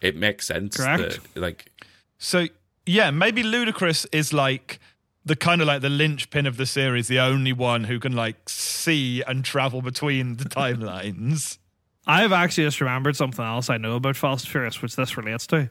it 0.00 0.16
makes 0.16 0.46
sense 0.46 0.76
Correct. 0.76 1.20
that 1.34 1.40
like 1.40 1.70
So 2.18 2.46
yeah, 2.86 3.10
maybe 3.10 3.42
Ludacris 3.42 4.06
is 4.12 4.32
like 4.32 4.78
the 5.24 5.36
kind 5.36 5.60
of 5.62 5.66
like 5.66 5.80
the 5.80 5.88
linchpin 5.88 6.46
of 6.46 6.56
the 6.58 6.66
series, 6.66 7.08
the 7.08 7.18
only 7.20 7.52
one 7.52 7.84
who 7.84 7.98
can 7.98 8.12
like 8.12 8.48
see 8.48 9.22
and 9.26 9.44
travel 9.44 9.80
between 9.82 10.36
the 10.36 10.44
timelines. 10.60 11.58
I've 12.06 12.32
actually 12.32 12.64
just 12.64 12.80
remembered 12.82 13.16
something 13.16 13.42
else 13.44 13.70
I 13.70 13.78
know 13.78 13.96
about 13.96 14.16
Fast 14.16 14.44
and 14.44 14.52
Furious, 14.52 14.82
which 14.82 14.96
this 14.96 15.16
relates 15.16 15.46
to. 15.48 15.70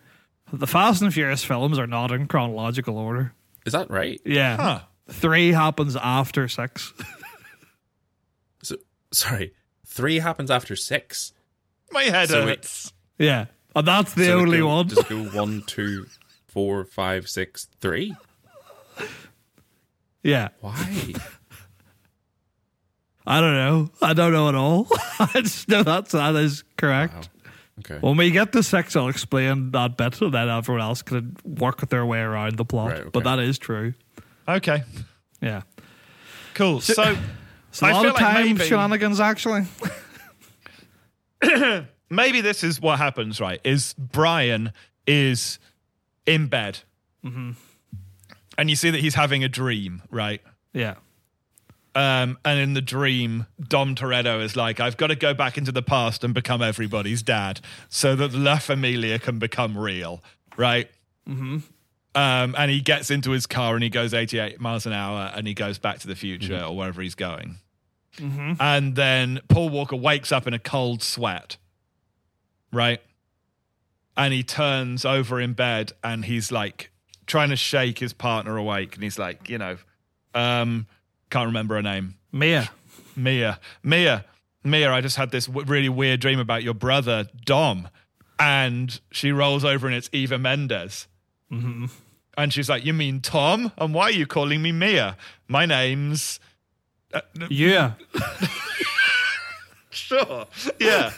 The 0.52 0.66
Fast 0.66 1.02
and 1.04 1.14
Furious 1.14 1.44
films 1.44 1.78
are 1.78 1.86
not 1.86 2.12
in 2.12 2.28
chronological 2.28 2.98
order. 2.98 3.34
is 3.66 3.74
that 3.74 3.92
right? 3.92 4.20
Yeah. 4.26 4.58
Huh. 4.58 4.80
Three 5.10 5.52
happens 5.52 5.96
after 5.96 6.48
six. 6.48 6.94
So 8.64 8.78
sorry, 9.12 9.54
three 9.86 10.20
happens 10.20 10.50
after 10.50 10.76
six. 10.76 11.34
My 11.92 12.04
head 12.04 12.30
So 12.30 12.46
hurts. 12.46 12.94
yeah. 13.20 13.46
And 13.76 13.88
that's 13.88 14.14
the 14.14 14.26
So 14.26 14.40
only 14.40 14.60
go- 14.60 14.68
one. 14.68 14.88
Does 14.88 15.00
it 15.00 15.10
go 15.10 15.24
one, 15.34 15.64
two, 15.68 16.08
four, 16.48 16.86
five, 16.86 17.28
six, 17.28 17.68
three. 17.82 18.16
Yeah. 20.24 20.50
Why? 20.62 21.14
I 23.26 23.42
don't 23.42 23.54
know. 23.56 23.90
I 24.02 24.14
don't 24.14 24.32
know 24.32 24.50
at 24.50 24.56
all. 24.56 24.88
I 25.20 25.42
just 25.42 25.68
know 25.70 25.84
that's, 25.84 26.12
that 26.12 26.36
is 26.36 26.64
correct. 26.78 27.30
Okay. 27.80 27.98
When 28.00 28.18
we 28.18 28.32
get 28.32 28.52
to 28.54 28.62
six, 28.64 28.96
I'll 28.96 29.08
explain 29.10 29.72
that 29.72 29.98
bit, 29.98 30.22
and 30.22 30.34
then 30.34 30.48
everyone 30.50 30.82
else 30.84 31.02
can 31.02 31.36
work 31.44 31.90
their 31.90 32.06
way 32.06 32.20
around 32.20 32.58
the 32.58 32.66
plot. 32.66 32.92
Right, 32.92 33.00
okay. 33.02 33.10
But 33.12 33.24
that 33.24 33.40
is 33.40 33.58
true. 33.58 33.94
Okay, 34.48 34.84
Yeah. 35.42 35.62
cool. 36.54 36.82
So, 36.82 36.94
So 37.72 37.86
a 37.86 37.90
I 37.90 37.94
lot 37.94 38.02
feel 38.02 38.10
of 38.12 38.16
like 38.16 38.24
time 38.34 38.46
maybe- 38.46 38.66
shenanigans, 38.68 39.20
actually. 39.20 39.66
maybe 42.10 42.42
this 42.42 42.64
is 42.64 42.80
what 42.82 42.98
happens, 43.00 43.40
right? 43.42 43.60
Is 43.64 43.94
Brian 43.98 44.72
is 45.08 45.60
in 46.26 46.48
bed, 46.48 46.80
and 47.24 48.70
you 48.70 48.76
see 48.76 48.90
that 48.90 49.00
he's 49.02 49.16
having 49.16 49.44
a 49.44 49.50
dream, 49.50 50.02
right? 50.10 50.42
yeah. 50.74 50.96
Um, 51.96 52.40
and 52.44 52.60
in 52.60 52.74
the 52.74 52.82
dream, 52.82 53.46
Dom 53.62 53.94
Toretto 53.94 54.42
is 54.42 54.56
like, 54.56 54.80
I've 54.80 54.98
got 54.98 55.08
to 55.08 55.16
go 55.16 55.36
back 55.36 55.60
into 55.60 55.72
the 55.72 55.84
past 55.84 56.24
and 56.24 56.34
become 56.34 56.60
everybody's 56.64 57.22
dad 57.22 57.60
so 57.88 58.16
that 58.16 58.34
La 58.34 58.58
Familia 58.58 59.20
can 59.20 59.38
become 59.38 59.78
real, 59.78 60.24
right? 60.58 60.90
Mm-hmm. 61.30 61.58
Um, 62.16 62.54
and 62.58 62.70
he 62.70 62.80
gets 62.82 63.10
into 63.10 63.32
his 63.32 63.48
car 63.48 63.74
and 63.74 63.84
he 63.84 63.90
goes 63.90 64.14
88 64.14 64.60
miles 64.62 64.86
an 64.86 64.94
hour 64.94 65.32
and 65.36 65.48
he 65.48 65.54
goes 65.56 65.80
back 65.80 66.00
to 66.00 66.08
the 66.08 66.16
future 66.16 66.62
or 66.64 66.76
wherever 66.78 67.02
he's 67.02 67.16
going. 67.16 67.58
And 68.60 68.96
then 68.96 69.42
Paul 69.48 69.70
Walker 69.70 69.96
wakes 69.96 70.32
up 70.32 70.46
in 70.46 70.54
a 70.54 70.60
cold 70.60 71.02
sweat, 71.02 71.58
right? 72.72 73.02
And 74.16 74.32
he 74.34 74.44
turns 74.44 75.06
over 75.06 75.42
in 75.42 75.54
bed 75.54 75.94
and 76.04 76.26
he's 76.26 76.52
like 76.52 76.92
trying 77.26 77.50
to 77.50 77.56
shake 77.56 77.98
his 77.98 78.14
partner 78.14 78.58
awake. 78.58 78.94
And 78.94 79.04
he's 79.04 79.18
like, 79.18 79.50
you 79.50 79.58
know, 79.58 79.78
um, 80.36 80.86
can't 81.32 81.48
remember 81.48 81.76
her 81.76 81.82
name. 81.82 82.16
Mia. 82.32 82.70
Mia, 83.16 83.60
Mia, 83.84 84.26
Mia, 84.64 84.92
I 84.92 85.02
just 85.02 85.18
had 85.18 85.32
this 85.32 85.46
w- 85.48 85.66
really 85.68 85.90
weird 85.90 86.20
dream 86.20 86.40
about 86.40 86.64
your 86.64 86.74
brother, 86.74 87.28
Dom. 87.46 87.90
And 88.40 89.00
she 89.12 89.32
rolls 89.32 89.64
over 89.66 89.88
and 89.88 89.96
it's 89.96 90.10
Eva 90.12 90.38
Mendes. 90.38 91.08
Mm-hmm. 91.52 91.86
And 92.38 92.52
she's 92.54 92.70
like, 92.70 92.86
You 92.86 92.94
mean 92.94 93.22
Tom? 93.22 93.72
And 93.78 93.94
why 93.94 94.04
are 94.06 94.12
you 94.12 94.26
calling 94.26 94.62
me 94.62 94.72
Mia? 94.72 95.18
My 95.48 95.66
name's. 95.66 96.40
Yeah. 97.50 97.94
Sure. 99.96 100.48
Yeah. 100.80 101.12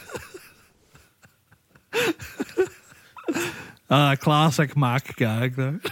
Uh, 3.88 4.16
classic 4.16 4.76
Mac 4.76 5.16
gag 5.16 5.56
there. 5.56 5.80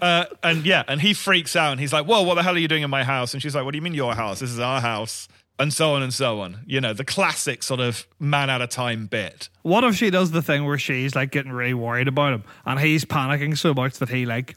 Uh, 0.00 0.24
and 0.42 0.66
yeah, 0.66 0.82
and 0.88 1.00
he 1.00 1.14
freaks 1.14 1.54
out 1.54 1.70
and 1.70 1.80
he's 1.80 1.92
like, 1.92 2.04
Whoa, 2.04 2.22
what 2.22 2.34
the 2.34 2.42
hell 2.42 2.56
are 2.56 2.58
you 2.58 2.66
doing 2.66 2.82
in 2.82 2.90
my 2.90 3.04
house? 3.04 3.34
And 3.34 3.40
she's 3.42 3.54
like, 3.54 3.64
What 3.64 3.70
do 3.70 3.76
you 3.76 3.82
mean 3.82 3.94
your 3.94 4.16
house? 4.16 4.40
This 4.40 4.50
is 4.50 4.58
our 4.58 4.80
house. 4.80 5.28
And 5.62 5.72
so 5.72 5.94
on 5.94 6.02
and 6.02 6.12
so 6.12 6.40
on. 6.40 6.58
You 6.66 6.80
know, 6.80 6.92
the 6.92 7.04
classic 7.04 7.62
sort 7.62 7.78
of 7.78 8.04
man 8.18 8.50
at 8.50 8.60
a 8.60 8.66
time 8.66 9.06
bit. 9.06 9.48
What 9.62 9.84
if 9.84 9.94
she 9.94 10.10
does 10.10 10.32
the 10.32 10.42
thing 10.42 10.64
where 10.64 10.76
she's 10.76 11.14
like 11.14 11.30
getting 11.30 11.52
really 11.52 11.72
worried 11.72 12.08
about 12.08 12.32
him 12.32 12.42
and 12.66 12.80
he's 12.80 13.04
panicking 13.04 13.56
so 13.56 13.72
much 13.72 13.98
that 13.98 14.08
he 14.08 14.26
like 14.26 14.56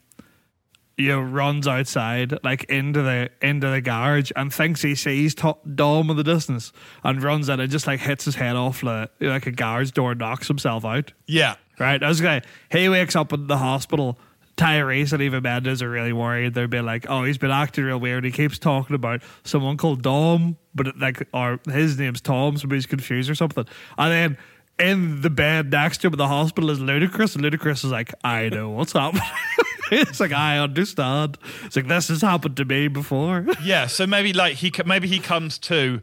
you 0.98 1.10
know 1.10 1.22
runs 1.22 1.68
outside 1.68 2.40
like 2.44 2.64
into 2.64 3.02
the 3.04 3.30
into 3.40 3.70
the 3.70 3.82
garage 3.82 4.32
and 4.36 4.52
thinks 4.52 4.82
he 4.82 4.96
sees 4.96 5.36
to- 5.36 5.58
Dom 5.76 6.10
in 6.10 6.18
the 6.18 6.24
distance 6.24 6.72
and 7.04 7.22
runs 7.22 7.50
in 7.50 7.60
and 7.60 7.70
just 7.72 7.86
like 7.86 8.00
hits 8.00 8.26
his 8.26 8.36
head 8.36 8.56
off 8.56 8.82
like, 8.82 9.12
like 9.20 9.46
a 9.46 9.52
garage 9.52 9.92
door 9.92 10.12
and 10.12 10.20
knocks 10.20 10.48
himself 10.48 10.84
out. 10.86 11.12
Yeah. 11.28 11.56
Right? 11.80 12.02
Was 12.02 12.20
going 12.20 12.42
he 12.72 12.90
wakes 12.90 13.16
up 13.16 13.32
in 13.32 13.46
the 13.46 13.58
hospital. 13.58 14.18
Tyrese 14.58 15.12
and 15.12 15.22
Eva 15.22 15.42
Mendes 15.42 15.82
are 15.82 15.90
really 15.90 16.14
worried. 16.14 16.54
They're 16.54 16.68
being 16.68 16.86
like, 16.86 17.06
"Oh, 17.10 17.24
he's 17.24 17.38
been 17.38 17.52
acting 17.52 17.84
real 17.84 18.00
weird. 18.00 18.24
He 18.24 18.32
keeps 18.32 18.58
talking 18.58 18.96
about 18.96 19.22
someone 19.44 19.78
called 19.78 20.02
Dom, 20.02 20.58
but 20.74 20.98
like, 20.98 21.28
or 21.34 21.60
his 21.68 22.00
name's 22.00 22.22
Tom, 22.22 22.58
so 22.58 22.68
he's 22.70 22.86
confused 22.86 23.30
or 23.30 23.36
something." 23.36 23.66
And 23.98 24.12
then 24.12 24.38
in 24.80 25.22
the 25.22 25.30
bed 25.30 25.72
next 25.72 26.00
to 26.00 26.08
him 26.08 26.14
in 26.14 26.18
the 26.18 26.28
hospital 26.28 26.70
is 26.70 26.80
Ludacris, 26.80 27.36
and 27.36 27.44
Ludacris 27.44 27.84
is 27.84 27.92
like, 27.92 28.14
"I 28.24 28.50
know 28.50 28.70
what's 28.70 28.94
happening." 28.94 29.24
it's 29.92 30.20
like 30.22 30.32
I 30.32 30.60
understand. 30.60 31.38
It's 31.64 31.76
like 31.76 31.88
this 31.88 32.08
has 32.08 32.22
happened 32.22 32.58
to 32.58 32.66
me 32.66 32.88
before. 32.88 33.46
Yeah, 33.64 33.88
so 33.88 34.06
maybe 34.06 34.32
like 34.32 34.56
he 34.58 34.72
maybe 34.86 35.08
he 35.08 35.20
comes 35.20 35.58
to 35.60 36.00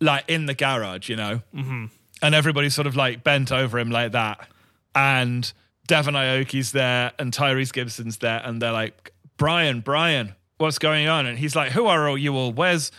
like 0.00 0.24
in 0.28 0.46
the 0.46 0.54
garage, 0.54 1.08
you 1.08 1.16
know, 1.16 1.42
mm-hmm. 1.54 1.86
and 2.22 2.34
everybody's 2.34 2.74
sort 2.74 2.86
of 2.86 2.96
like 2.96 3.24
bent 3.24 3.50
over 3.50 3.78
him 3.78 3.90
like 3.90 4.12
that, 4.12 4.48
and 4.94 5.52
Devon 5.92 6.14
Aoki's 6.14 6.72
there 6.72 7.12
and 7.18 7.34
Tyrese 7.34 7.70
Gibson's 7.70 8.16
there, 8.16 8.40
and 8.42 8.62
they're 8.62 8.72
like, 8.72 9.12
Brian, 9.36 9.80
Brian, 9.80 10.34
what's 10.56 10.78
going 10.78 11.06
on? 11.06 11.26
And 11.26 11.38
he's 11.38 11.54
like, 11.54 11.72
Who 11.72 11.84
are 11.84 12.08
all 12.08 12.16
you 12.16 12.34
all? 12.34 12.50
Where's 12.50 12.90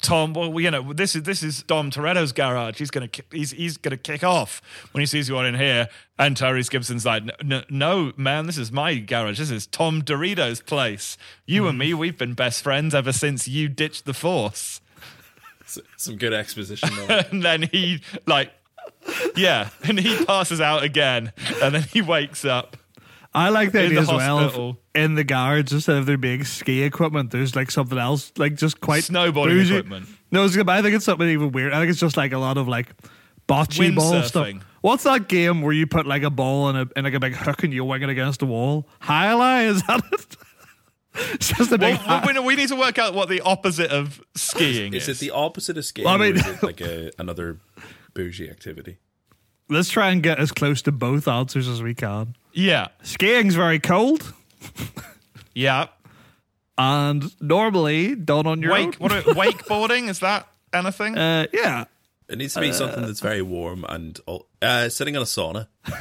Tom? 0.00 0.32
Well, 0.34 0.58
you 0.58 0.72
know, 0.72 0.92
this 0.92 1.14
is 1.14 1.22
this 1.22 1.44
is 1.44 1.62
Dom 1.62 1.92
Toretto's 1.92 2.32
garage. 2.32 2.78
He's 2.80 2.90
gonna 2.90 3.08
he's 3.30 3.52
he's 3.52 3.76
gonna 3.76 3.96
kick 3.96 4.24
off 4.24 4.60
when 4.90 5.02
he 5.02 5.06
sees 5.06 5.28
you 5.28 5.36
all 5.36 5.44
in 5.44 5.54
here. 5.54 5.86
And 6.18 6.36
Tyrese 6.36 6.68
Gibson's 6.68 7.06
like, 7.06 7.22
"N- 7.40 7.62
No, 7.70 8.12
man, 8.16 8.46
this 8.46 8.58
is 8.58 8.72
my 8.72 8.96
garage. 8.96 9.38
This 9.38 9.52
is 9.52 9.68
Tom 9.68 10.02
Dorito's 10.02 10.60
place. 10.60 11.16
You 11.46 11.68
and 11.68 11.78
me, 11.78 11.94
we've 11.94 12.18
been 12.18 12.34
best 12.34 12.64
friends 12.64 12.92
ever 12.92 13.12
since 13.12 13.46
you 13.46 13.68
ditched 13.68 14.04
the 14.04 14.14
force. 14.14 14.80
Some 15.96 16.16
good 16.16 16.32
exposition. 16.32 16.90
And 17.08 17.44
then 17.44 17.62
he 17.62 18.02
like, 18.26 18.50
yeah, 19.36 19.70
and 19.84 19.98
he 19.98 20.24
passes 20.24 20.60
out 20.60 20.82
again, 20.82 21.32
and 21.62 21.74
then 21.74 21.82
he 21.82 22.02
wakes 22.02 22.44
up. 22.44 22.76
I 23.34 23.48
like 23.48 23.72
the 23.72 23.80
In 23.80 23.86
idea 23.86 24.02
the 24.02 24.12
as 24.12 24.18
well. 24.46 24.78
In 24.94 25.14
the 25.14 25.24
garage, 25.24 25.72
instead 25.72 25.96
of 25.96 26.04
there 26.06 26.18
being 26.18 26.44
ski 26.44 26.82
equipment, 26.82 27.30
there's 27.30 27.56
like 27.56 27.70
something 27.70 27.96
else, 27.98 28.30
like 28.36 28.56
just 28.56 28.80
quite 28.80 29.04
Snowboarding 29.04 29.48
bougie. 29.48 29.76
equipment. 29.76 30.06
No, 30.30 30.44
it's, 30.44 30.56
I 30.56 30.82
think 30.82 30.94
it's 30.94 31.06
something 31.06 31.28
even 31.28 31.50
weird. 31.52 31.72
I 31.72 31.78
think 31.80 31.90
it's 31.90 32.00
just 32.00 32.16
like 32.16 32.32
a 32.32 32.38
lot 32.38 32.58
of 32.58 32.68
like 32.68 32.88
bocce 33.48 33.94
ball 33.94 34.22
stuff. 34.22 34.48
What's 34.82 35.04
that 35.04 35.28
game 35.28 35.62
where 35.62 35.72
you 35.72 35.86
put 35.86 36.06
like 36.06 36.22
a 36.24 36.30
ball 36.30 36.68
in 36.70 36.76
a 36.76 36.86
in 36.96 37.04
like 37.04 37.14
a 37.14 37.20
big 37.20 37.34
hook 37.34 37.62
and 37.64 37.72
you 37.72 37.84
wing 37.84 38.02
it 38.02 38.10
against 38.10 38.42
a 38.42 38.46
wall? 38.46 38.86
Highlight 39.00 39.66
is 39.66 39.82
that 39.84 40.02
it? 40.12 40.36
it's 41.34 41.48
just 41.48 41.72
a 41.72 41.78
big. 41.78 41.98
Well, 42.06 42.22
we, 42.26 42.38
we 42.40 42.56
need 42.56 42.68
to 42.68 42.76
work 42.76 42.98
out 42.98 43.14
what 43.14 43.28
the 43.30 43.40
opposite 43.42 43.90
of 43.90 44.20
skiing 44.34 44.92
is. 44.94 45.08
Is 45.08 45.18
it 45.22 45.24
the 45.26 45.30
opposite 45.34 45.78
of 45.78 45.84
skiing, 45.84 46.04
Well, 46.04 46.14
I 46.14 46.18
mean- 46.18 46.36
or 46.36 46.40
is 46.40 46.46
it 46.46 46.62
like 46.62 46.80
a, 46.80 47.10
another 47.18 47.58
bougie 48.14 48.48
activity? 48.50 48.98
Let's 49.68 49.88
try 49.88 50.10
and 50.10 50.22
get 50.22 50.38
as 50.38 50.52
close 50.52 50.82
to 50.82 50.92
both 50.92 51.26
answers 51.28 51.68
as 51.68 51.82
we 51.82 51.94
can. 51.94 52.36
yeah, 52.52 52.88
Skiing's 53.02 53.54
very 53.54 53.78
cold 53.78 54.32
yeah. 55.54 55.86
and 56.76 57.32
normally 57.40 58.14
done 58.14 58.46
on 58.46 58.60
your 58.60 58.72
Wake, 58.72 58.86
own. 58.86 58.92
what 58.98 59.12
are, 59.12 59.22
wakeboarding 59.34 60.08
is 60.08 60.20
that 60.20 60.46
anything? 60.72 61.16
Uh, 61.16 61.46
yeah. 61.52 61.84
It 62.28 62.38
needs 62.38 62.54
to 62.54 62.60
be 62.60 62.72
something 62.72 63.02
that's 63.02 63.20
very 63.20 63.42
warm 63.42 63.84
and 63.88 64.18
uh, 64.62 64.88
sitting 64.88 65.14
in 65.14 65.22
a 65.22 65.26
sauna. 65.26 65.68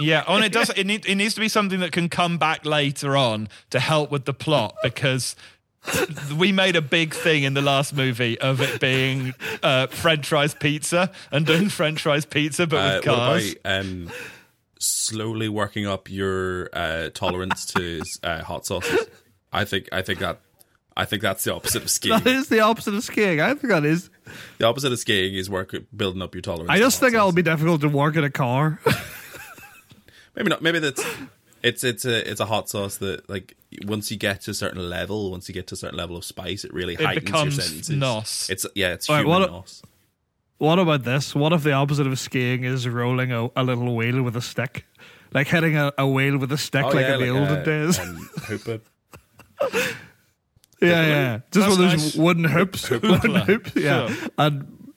Yeah, 0.00 0.24
oh, 0.26 0.36
and 0.36 0.44
it 0.44 0.52
does. 0.52 0.70
It, 0.70 0.84
need, 0.84 1.06
it 1.06 1.14
needs 1.14 1.34
to 1.34 1.40
be 1.40 1.48
something 1.48 1.78
that 1.80 1.92
can 1.92 2.08
come 2.08 2.38
back 2.38 2.64
later 2.64 3.16
on 3.16 3.48
to 3.70 3.78
help 3.78 4.10
with 4.10 4.24
the 4.24 4.34
plot 4.34 4.74
because 4.82 5.36
we 6.38 6.52
made 6.52 6.76
a 6.76 6.80
big 6.82 7.12
thing 7.14 7.42
in 7.42 7.54
the 7.54 7.62
last 7.62 7.92
movie 7.94 8.38
of 8.40 8.60
it 8.60 8.80
being 8.80 9.34
uh, 9.62 9.86
French 9.88 10.28
fries 10.28 10.54
pizza 10.54 11.10
and 11.30 11.44
doing 11.46 11.68
French 11.68 12.02
fries 12.02 12.24
pizza, 12.24 12.66
but 12.66 12.76
Uh, 12.76 12.96
with 12.98 13.06
what 13.06 13.16
cars. 13.16 13.54
about 13.64 13.80
um, 13.80 14.10
slowly 14.78 15.48
working 15.48 15.86
up 15.86 16.10
your 16.10 16.68
uh, 16.72 17.08
tolerance 17.14 17.66
to 17.66 18.02
uh, 18.22 18.42
hot 18.42 18.64
sauces? 18.66 19.06
I 19.52 19.64
think 19.64 19.88
I 19.92 20.02
think 20.02 20.20
that 20.20 20.40
I 20.96 21.04
think 21.04 21.20
that's 21.22 21.42
the 21.44 21.54
opposite 21.54 21.82
of 21.82 21.90
skiing. 21.98 22.16
That 22.18 22.26
is 22.26 22.48
the 22.48 22.60
opposite 22.60 22.94
of 22.94 23.02
skiing. 23.02 23.40
I 23.40 23.54
think 23.54 23.72
that 23.72 23.84
is. 23.84 24.08
The 24.58 24.66
opposite 24.66 24.92
of 24.92 24.98
skiing 24.98 25.34
is 25.34 25.50
work 25.50 25.74
building 25.94 26.22
up 26.22 26.34
your 26.34 26.42
tolerance. 26.42 26.70
I 26.70 26.78
just 26.78 27.00
hot 27.00 27.00
think 27.00 27.14
it'll 27.14 27.32
be 27.32 27.42
difficult 27.42 27.80
to 27.80 27.88
work 27.88 28.14
in 28.16 28.24
a 28.24 28.30
car. 28.30 28.78
maybe 30.36 30.48
not. 30.48 30.62
Maybe 30.62 30.78
that's 30.78 31.04
it's 31.62 31.84
it's 31.84 32.04
a 32.04 32.30
it's 32.30 32.40
a 32.40 32.46
hot 32.46 32.68
sauce 32.68 32.96
that 32.98 33.28
like 33.30 33.54
once 33.86 34.10
you 34.10 34.16
get 34.16 34.40
to 34.42 34.50
a 34.50 34.54
certain 34.54 34.88
level, 34.90 35.30
once 35.30 35.48
you 35.48 35.54
get 35.54 35.66
to 35.68 35.74
a 35.74 35.76
certain 35.76 35.96
level 35.98 36.16
of 36.16 36.24
spice, 36.24 36.64
it 36.64 36.72
really 36.74 36.94
heightens 36.96 37.24
becomes 37.24 37.56
your 37.56 37.64
senses. 37.64 37.90
nos. 37.90 38.48
It's 38.50 38.66
yeah, 38.74 38.92
it's 38.92 39.08
All 39.08 39.16
right, 39.16 39.24
human 39.24 39.40
what- 39.42 39.50
nos. 39.50 39.82
What 40.58 40.78
about 40.78 41.02
this? 41.02 41.34
What 41.34 41.52
if 41.52 41.64
the 41.64 41.72
opposite 41.72 42.06
of 42.06 42.16
skiing 42.20 42.62
is 42.62 42.86
rolling 42.86 43.32
a, 43.32 43.48
a 43.56 43.64
little 43.64 43.96
wheel 43.96 44.22
with 44.22 44.36
a 44.36 44.40
stick? 44.40 44.84
Like 45.34 45.48
hitting 45.48 45.76
a, 45.76 45.92
a 45.98 46.06
wheel 46.06 46.38
with 46.38 46.52
a 46.52 46.58
stick 46.58 46.84
Oh, 46.84 46.88
like 46.90 47.00
yeah, 47.06 47.14
in 47.14 47.20
the 47.20 47.32
like, 47.32 47.40
olden 47.40 47.58
uh, 47.58 47.64
days. 47.64 47.98
um, 47.98 48.16
hoopah. 48.46 48.80
yeah, 50.80 51.06
yeah. 51.06 51.40
Just 51.50 51.52
That's 51.52 51.62
one 51.64 51.70
of 51.72 51.78
those 51.78 52.14
nice. 52.14 52.16
wooden 52.16 52.44
hoops. 52.44 52.90
wooden 52.90 53.10
Hoopla. 53.18 53.44
hoops, 53.46 53.72
yeah. 53.76 54.08
Sure. 54.08 54.28
And 54.38 54.92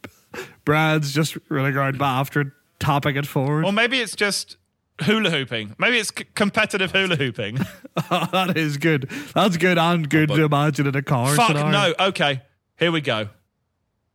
Brad's 0.66 1.12
just 1.14 1.38
running 1.50 1.76
around 1.76 2.02
after 2.02 2.42
it, 2.42 2.48
topping 2.80 3.16
it 3.16 3.26
forward. 3.28 3.66
Or 3.66 3.72
maybe 3.72 4.00
it's 4.02 4.16
just 4.16 4.58
hula 5.04 5.30
hooping. 5.30 5.76
Maybe 5.78 5.98
it's 5.98 6.12
c- 6.16 6.26
competitive 6.36 6.92
hula 6.92 7.16
hooping. 7.16 7.56
that 8.10 8.54
is 8.56 8.78
good. 8.78 9.10
That's 9.34 9.58
good 9.58 9.78
and 9.78 10.10
good 10.10 10.30
but- 10.30 10.36
to 10.38 10.44
imagine 10.46 10.88
in 10.88 10.96
a 10.96 11.02
car. 11.02 11.36
Fuck 11.36 11.48
scenario. 11.48 11.72
no. 11.72 11.94
Okay, 12.08 12.42
here 12.78 12.92
we 12.92 13.02
go. 13.02 13.30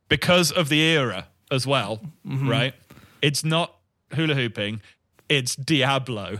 Because 0.09 0.51
of 0.51 0.69
the 0.69 0.79
era 0.81 1.27
as 1.49 1.65
well, 1.65 2.01
Mm-hmm. 2.27 2.49
right? 2.49 2.73
It's 3.21 3.43
not 3.43 3.75
hula 4.13 4.35
hooping. 4.35 4.81
It's 5.29 5.55
Diablo. 5.55 6.39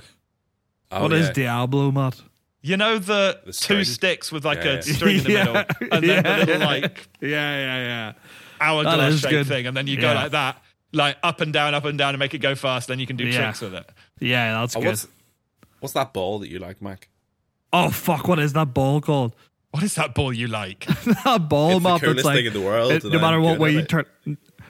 Oh, 0.92 1.04
What 1.04 1.14
is 1.14 1.28
yeah. 1.28 1.34
Diablo, 1.34 1.92
Matt? 1.92 2.22
You 2.62 2.76
know 2.78 3.00
the, 3.00 3.40
The 3.46 3.54
two 3.54 3.84
sticks 3.86 4.32
with 4.32 4.44
like 4.46 4.60
Yeah, 4.64 4.72
a 4.72 4.76
yeah. 4.76 4.82
string 4.82 5.18
in 5.20 5.24
the 5.24 5.32
Yeah, 5.32 5.44
middle, 5.46 5.64
and 5.92 6.04
then 6.10 6.26
yeah, 6.26 6.40
the 6.40 6.46
little 6.46 6.68
like 6.68 7.08
Yeah, 7.22 7.30
yeah, 7.30 7.78
yeah. 7.84 8.14
hourglass 8.60 8.98
That 8.98 9.10
is 9.14 9.20
shaped 9.22 9.32
good. 9.32 9.48
thing, 9.48 9.68
and 9.68 9.76
then 9.78 9.88
you 9.88 9.96
go 9.98 10.12
Yeah. 10.12 10.22
like 10.24 10.32
that, 10.32 10.62
like 10.92 11.18
up 11.24 11.40
and 11.42 11.54
down, 11.54 11.74
up 11.74 11.86
and 11.86 11.98
down, 11.98 12.10
and 12.10 12.20
make 12.20 12.34
it 12.34 12.40
go 12.40 12.54
fast. 12.56 12.88
Then 12.90 13.00
you 13.00 13.08
can 13.08 13.16
do 13.16 13.26
Yeah. 13.26 13.38
tricks 13.46 13.62
with 13.62 13.74
it. 13.74 13.90
Yeah, 14.22 14.54
that's 14.62 14.76
Oh, 14.78 14.80
good. 14.80 14.88
what's, 14.90 15.08
what's 15.82 15.94
that 15.96 16.14
ball 16.14 16.40
that 16.40 16.50
you 16.50 16.60
like, 16.60 16.82
Mac? 16.82 17.10
Oh 17.74 17.90
fuck! 17.90 18.28
What 18.28 18.40
is 18.40 18.54
that 18.54 18.74
ball 18.74 19.02
called? 19.02 19.36
What 19.72 19.84
is 19.84 19.96
that 19.96 20.14
ball 20.14 20.34
you 20.34 20.48
like? 20.48 20.86
that 21.24 21.48
ball 21.48 21.78
It's 21.78 21.84
the 21.84 22.00
coolest 22.00 22.16
that's 22.18 22.26
like 22.26 22.36
thing 22.36 22.46
in 22.48 22.54
the 22.54 22.60
world, 22.62 22.92
it- 22.92 23.04
no 23.06 23.20
matter 23.20 23.38
I'm 23.38 23.44
what 23.44 23.58
way 23.60 23.72
you 23.72 23.80
it. 23.80 23.88
turn. 23.90 24.06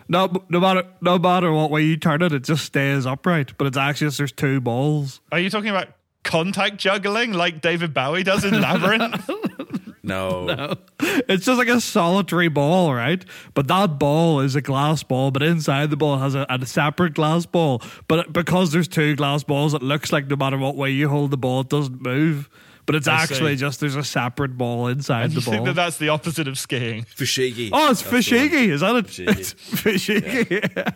No, 0.07 0.31
no 0.49 0.59
matter 0.59 0.83
no 1.01 1.17
matter 1.17 1.51
what 1.51 1.71
way 1.71 1.81
you 1.83 1.97
turn 1.97 2.21
it, 2.21 2.31
it 2.31 2.43
just 2.43 2.65
stays 2.65 3.07
upright. 3.07 3.57
But 3.57 3.65
it's 3.65 3.77
actually 3.77 4.07
just 4.07 4.19
there's 4.19 4.31
two 4.31 4.61
balls. 4.61 5.19
Are 5.31 5.39
you 5.39 5.49
talking 5.49 5.69
about 5.69 5.87
contact 6.23 6.77
juggling 6.77 7.33
like 7.33 7.61
David 7.61 7.93
Bowie 7.95 8.21
does 8.23 8.45
in 8.45 8.61
Labyrinth? 8.61 9.27
No. 10.03 10.75
It's 10.99 11.45
just 11.45 11.59
like 11.59 11.67
a 11.67 11.79
solitary 11.79 12.47
ball, 12.47 12.93
right? 12.93 13.23
But 13.53 13.67
that 13.67 13.99
ball 13.99 14.39
is 14.39 14.55
a 14.55 14.61
glass 14.61 15.03
ball, 15.03 15.29
but 15.29 15.43
inside 15.43 15.91
the 15.91 15.97
ball 15.97 16.17
has 16.17 16.33
a, 16.33 16.45
a 16.49 16.65
separate 16.65 17.13
glass 17.13 17.45
ball. 17.45 17.83
But 18.07 18.33
because 18.33 18.71
there's 18.71 18.87
two 18.87 19.15
glass 19.15 19.43
balls, 19.43 19.75
it 19.75 19.83
looks 19.83 20.11
like 20.11 20.27
no 20.27 20.35
matter 20.35 20.57
what 20.57 20.75
way 20.75 20.89
you 20.89 21.07
hold 21.07 21.29
the 21.29 21.37
ball, 21.37 21.61
it 21.61 21.69
doesn't 21.69 22.01
move. 22.01 22.49
But 22.87 22.95
it's 22.95 23.07
I 23.07 23.21
actually 23.21 23.55
see. 23.55 23.59
just 23.61 23.79
there's 23.79 23.95
a 23.95 24.03
separate 24.03 24.57
ball 24.57 24.87
inside 24.87 25.25
And 25.25 25.31
the 25.33 25.35
you 25.35 25.41
think 25.41 25.65
that 25.65 25.75
that's 25.75 25.97
the 25.97 26.09
opposite 26.09 26.47
of 26.47 26.57
skiing? 26.57 27.03
Fushigi. 27.03 27.69
Oh, 27.71 27.91
it's 27.91 28.01
That's 28.01 28.27
the 28.29 28.35
is 28.37 28.81
that 28.81 28.95
it? 28.95 29.05
Fushigi. 29.05 29.27
It's 29.37 29.53
Fushigi, 29.53 30.75
yeah. 30.75 30.91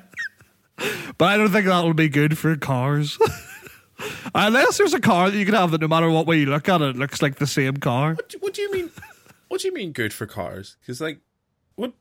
But 1.18 1.26
I 1.26 1.38
don't 1.38 1.52
think 1.52 1.68
that 1.68 1.84
will 1.84 1.94
be 1.94 2.10
good 2.10 2.38
for 2.38 2.56
cars. 2.58 3.18
Unless 4.34 4.78
there's 4.78 4.94
a 4.94 5.00
car 5.00 5.30
that 5.32 5.38
you 5.38 5.46
can 5.46 5.54
have 5.56 5.72
that 5.72 5.82
no 5.82 5.88
matter 5.88 6.10
what 6.10 6.26
way 6.28 6.38
you 6.40 6.46
look 6.48 6.68
at 6.70 6.82
it, 6.82 6.90
it 6.90 6.96
looks 6.98 7.22
like 7.22 7.36
the 7.36 7.48
same 7.48 7.78
car. 7.78 8.14
What 8.16 8.30
do- 8.30 8.38
What 8.40 8.54
do 8.54 8.62
you 8.62 8.72
mean? 8.72 8.92
What 9.48 9.62
do 9.62 9.68
you 9.68 9.74
mean 9.74 9.92
good 9.92 10.12
for 10.14 10.26
cars? 10.26 10.76
Because 10.82 11.00
like, 11.00 11.20
what? 11.76 11.94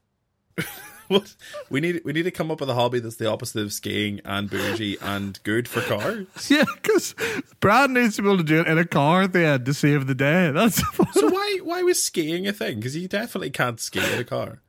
what? 1.09 1.37
We 1.71 1.81
need 1.81 2.01
we 2.05 2.13
need 2.13 2.23
to 2.25 2.31
come 2.31 2.51
up 2.51 2.59
with 2.61 2.71
a 2.71 2.75
hobby 2.75 2.99
that's 2.99 3.17
the 3.17 3.31
opposite 3.31 3.61
of 3.63 3.73
skiing 3.73 4.21
and 4.25 4.49
bougie 4.51 4.97
and 5.01 5.39
good 5.45 5.69
for 5.69 5.81
cars. 5.83 6.27
Yeah, 6.51 6.65
because 6.83 7.15
Brad 7.61 7.91
needs 7.91 8.17
to 8.17 8.23
be 8.23 8.29
able 8.29 8.39
to 8.39 8.45
do 8.45 8.61
it 8.61 8.67
in 8.67 8.79
a 8.79 8.85
car 8.87 9.23
at 9.23 9.33
the 9.33 9.45
end 9.45 9.67
to 9.67 9.75
save 9.75 10.07
the 10.07 10.15
day. 10.15 10.51
That's 10.51 10.77
So 11.15 11.29
why 11.29 11.59
why 11.63 11.83
was 11.83 12.03
skiing 12.03 12.47
a 12.49 12.53
thing? 12.53 12.77
Because 12.77 12.97
you 12.97 13.07
definitely 13.09 13.51
can't 13.51 13.79
ski 13.79 14.01
in 14.01 14.19
a 14.19 14.25
car. 14.25 14.61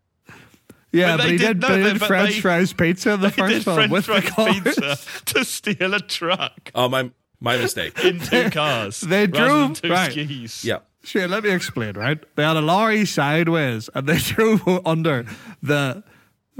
Yeah, 0.96 1.12
But 1.12 1.18
but, 1.18 1.24
they 1.26 1.32
he 1.32 1.38
did- 1.38 1.48
did, 1.48 1.62
no, 1.62 1.68
but 1.68 1.78
did 1.78 2.00
but 2.00 2.08
French 2.08 2.34
they- 2.36 2.42
fries 2.42 2.74
pizza 2.74 3.14
in 3.14 3.22
the 3.22 3.30
first 3.32 3.54
did 3.54 3.64
film 3.64 3.76
French 3.76 3.92
with 3.92 4.06
the 4.06 4.22
fries 4.22 4.30
cars. 4.32 4.60
pizza 4.64 4.98
to 5.26 5.46
steal 5.46 5.94
a 5.94 6.00
truck 6.00 6.72
Oh 6.74 6.90
my 6.90 7.12
my 7.40 7.58
mistake. 7.58 7.98
in 8.04 8.20
two 8.20 8.50
cars. 8.50 9.02
They 9.02 9.28
rather 9.28 9.32
than 9.32 9.48
drove- 9.48 9.82
two 9.82 9.90
right. 9.90 10.12
skis. 10.12 10.64
Yeah. 10.66 10.80
Sure, 11.04 11.28
let 11.28 11.44
me 11.44 11.52
explain, 11.52 11.94
right? 11.94 12.18
They 12.36 12.44
had 12.44 12.58
a 12.58 12.62
lorry 12.62 13.06
sideways 13.06 13.90
and 13.94 14.08
they 14.08 14.18
drove 14.34 14.68
under 14.88 15.26
the 15.62 16.04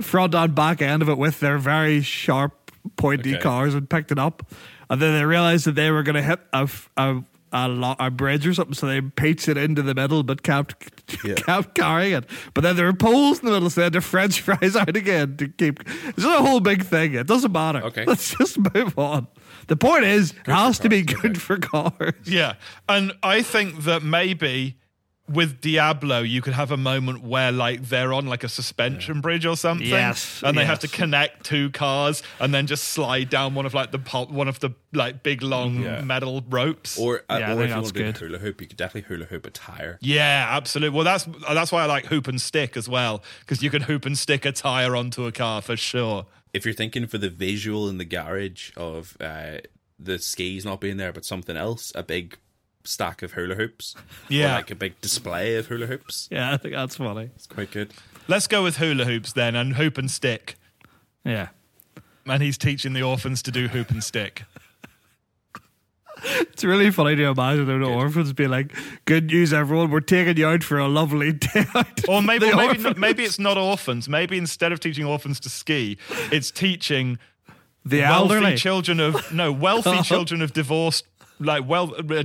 front 0.02 0.36
and 0.36 0.54
back 0.54 0.82
end 0.84 1.02
of 1.02 1.10
it 1.10 1.18
with 1.18 1.40
their 1.40 1.58
very 1.58 2.02
sharp, 2.02 2.72
pointy 2.98 3.34
Okay. 3.34 3.42
cars 3.42 3.74
and 3.74 3.90
picked 3.90 4.12
it 4.12 4.20
up. 4.20 4.44
And 4.90 5.02
then 5.02 5.14
they 5.18 5.26
realized 5.26 5.66
that 5.66 5.74
they 5.74 5.90
were 5.90 6.04
going 6.04 6.16
to 6.16 6.22
hit 6.22 6.40
a, 6.54 6.58
f- 6.58 6.92
a, 6.96 7.24
a, 7.52 7.68
lot 7.68 7.98
a 8.00 8.12
bridge 8.12 8.46
or 8.46 8.54
something, 8.54 8.74
so 8.74 8.88
they 8.88 9.02
pitched 9.02 9.48
it 9.48 9.58
into 9.58 9.82
the 9.82 9.96
middle 9.96 10.24
but 10.24 10.44
kept, 10.44 10.76
Yeah. 11.24 11.34
kept 11.36 11.76
carrying 11.76 12.14
it. 12.14 12.26
But 12.54 12.62
then 12.62 12.76
there 12.76 12.86
were 12.86 12.94
poles 12.94 13.40
in 13.40 13.46
the 13.46 13.52
middle, 13.52 13.70
so 13.70 13.82
they 13.82 13.86
had 13.86 13.94
to 13.94 14.02
French 14.02 14.42
fries 14.42 14.76
out 14.76 14.96
again 14.96 15.38
to 15.38 15.48
keep. 15.48 15.80
It's 16.08 16.26
a 16.26 16.42
whole 16.42 16.60
big 16.60 16.84
thing. 16.84 17.14
It 17.14 17.28
doesn't 17.28 17.52
matter. 17.52 17.84
Okay. 17.84 18.06
Let's 18.08 18.36
just 18.36 18.58
move 18.74 18.98
on. 18.98 19.28
The 19.68 19.76
point 19.76 20.06
is, 20.06 20.32
it 20.32 20.52
has 20.52 20.80
to 20.80 20.90
be 20.90 21.02
good 21.02 21.32
okay. 21.32 21.40
for 21.40 21.58
cars. 21.58 22.14
Yeah. 22.26 22.56
And 22.88 23.14
I 23.24 23.42
think 23.42 23.84
that 23.84 24.04
maybe 24.04 24.78
with 25.28 25.60
Diablo, 25.62 26.20
you 26.22 26.42
could 26.42 26.54
have 26.54 26.70
a 26.72 26.78
moment 26.78 27.24
where 27.24 27.52
like 27.52 27.82
they're 27.84 28.14
on 28.14 28.28
like 28.28 28.44
a 28.44 28.50
suspension 28.50 29.22
bridge 29.22 29.46
or 29.46 29.58
something. 29.58 29.88
Yes, 29.88 30.44
And 30.46 30.56
they 30.58 30.66
have 30.66 30.80
to 30.80 30.88
connect 30.88 31.46
two 31.46 31.72
cars 31.72 32.22
and 32.40 32.54
then 32.54 32.68
just 32.68 32.84
slide 32.86 33.30
down 33.30 33.56
one 33.56 33.66
of 33.66 33.74
like 33.74 33.92
the 33.92 33.98
pol- 34.00 34.28
one 34.28 34.48
of 34.48 34.60
the 34.60 34.72
like 34.94 35.24
big 35.24 35.42
long 35.42 35.82
Yeah. 35.82 36.02
metal 36.02 36.44
ropes. 36.48 36.98
Or 37.00 37.24
uh, 37.30 37.38
Yeah, 37.40 37.50
I 37.50 37.54
or 37.54 37.56
think 37.56 37.62
if 37.62 37.62
you 37.62 37.68
that's 37.68 37.76
want 37.76 37.88
to 37.88 37.94
do 37.94 38.04
good. 38.06 38.16
the 38.16 38.20
hula 38.20 38.38
hoop, 38.38 38.62
you 38.62 38.68
could 38.68 38.78
definitely 38.78 39.08
hula 39.16 39.26
hoop 39.26 39.46
a 39.48 39.50
tire. 39.50 39.98
yeah, 40.02 40.48
absolutely. 40.52 40.96
Well, 40.96 41.06
that's 41.06 41.28
that's 41.52 41.72
why 41.72 41.84
I 41.84 41.86
like 41.88 42.06
hoop 42.06 42.28
and 42.28 42.40
stick 42.40 42.78
as 42.78 42.88
well 42.88 43.24
because 43.40 43.64
you 43.64 43.70
can 43.72 43.82
hoop 43.84 44.06
and 44.06 44.16
stick 44.18 44.46
a 44.46 44.52
tire 44.52 44.96
onto 44.96 45.26
a 45.26 45.32
car 45.32 45.62
for 45.64 45.76
sure. 45.76 46.28
If 46.54 46.66
you're 46.66 46.74
thinking 46.76 47.08
for 47.08 47.18
the 47.18 47.30
visual 47.30 47.90
in 47.90 47.98
the 47.98 48.06
garage 48.06 48.72
of 48.78 49.18
uh, 49.20 49.58
the 50.00 50.20
skis 50.20 50.64
not 50.64 50.80
being 50.80 50.98
there, 50.98 51.12
but 51.12 51.26
something 51.26 51.58
else, 51.58 51.92
a 51.96 52.04
big 52.04 52.38
stack 52.88 53.22
of 53.22 53.34
hula 53.34 53.56
hoops, 53.56 53.96
Yeah. 54.30 54.54
or 54.54 54.56
like 54.58 54.72
a 54.72 54.76
big 54.76 55.00
display 55.02 55.56
of 55.56 55.68
hula 55.68 55.88
hoops. 55.88 56.28
Yeah, 56.32 56.54
I 56.54 56.58
think 56.58 56.74
that's 56.76 56.96
funny. 56.98 57.30
It's 57.36 57.48
quite 57.48 57.72
good. 57.72 57.94
Let's 58.28 58.48
go 58.48 58.64
with 58.64 58.78
hula 58.78 59.06
hoops 59.06 59.34
then 59.34 59.56
and 59.56 59.76
hoop 59.76 59.98
and 59.98 60.10
stick. 60.10 60.56
Yeah. 61.24 61.50
And 62.26 62.42
he's 62.42 62.58
teaching 62.58 62.94
the 62.94 63.04
orphans 63.04 63.42
to 63.44 63.52
do 63.52 63.68
hoop 63.68 63.92
and 63.92 64.04
stick. 64.04 64.44
It's 66.24 66.64
really 66.64 66.90
funny 66.92 67.16
to 67.18 67.24
imagine 67.26 67.66
the 67.68 67.86
orphans 67.88 68.32
being 68.32 68.50
like, 68.50 68.72
"Good 69.04 69.26
news, 69.28 69.52
everyone! 69.54 69.92
We're 69.92 70.00
taking 70.00 70.38
you 70.38 70.48
out 70.48 70.64
for 70.64 70.80
a 70.80 70.88
lovely 70.88 71.34
day." 71.34 71.66
out." 71.76 71.88
Or 72.08 72.22
maybe 72.22 72.50
The 72.50 72.56
maybe, 72.56 72.78
not, 72.82 72.98
maybe 72.98 73.24
it's 73.26 73.38
not 73.38 73.58
orphans. 73.58 74.08
Maybe 74.08 74.38
instead 74.38 74.72
of 74.72 74.80
teaching 74.80 75.04
orphans 75.06 75.40
to 75.42 75.50
ski, 75.50 75.98
it's 76.32 76.52
teaching 76.52 77.20
the 77.84 78.00
wealthy 78.00 78.34
elderly. 78.36 78.56
children 78.56 79.00
of 79.02 79.30
no 79.32 79.52
wealthy 79.52 80.02
children 80.04 80.42
of 80.42 80.54
divorced 80.54 81.06
like 81.38 81.68
well 81.68 81.94
uh, 81.98 82.24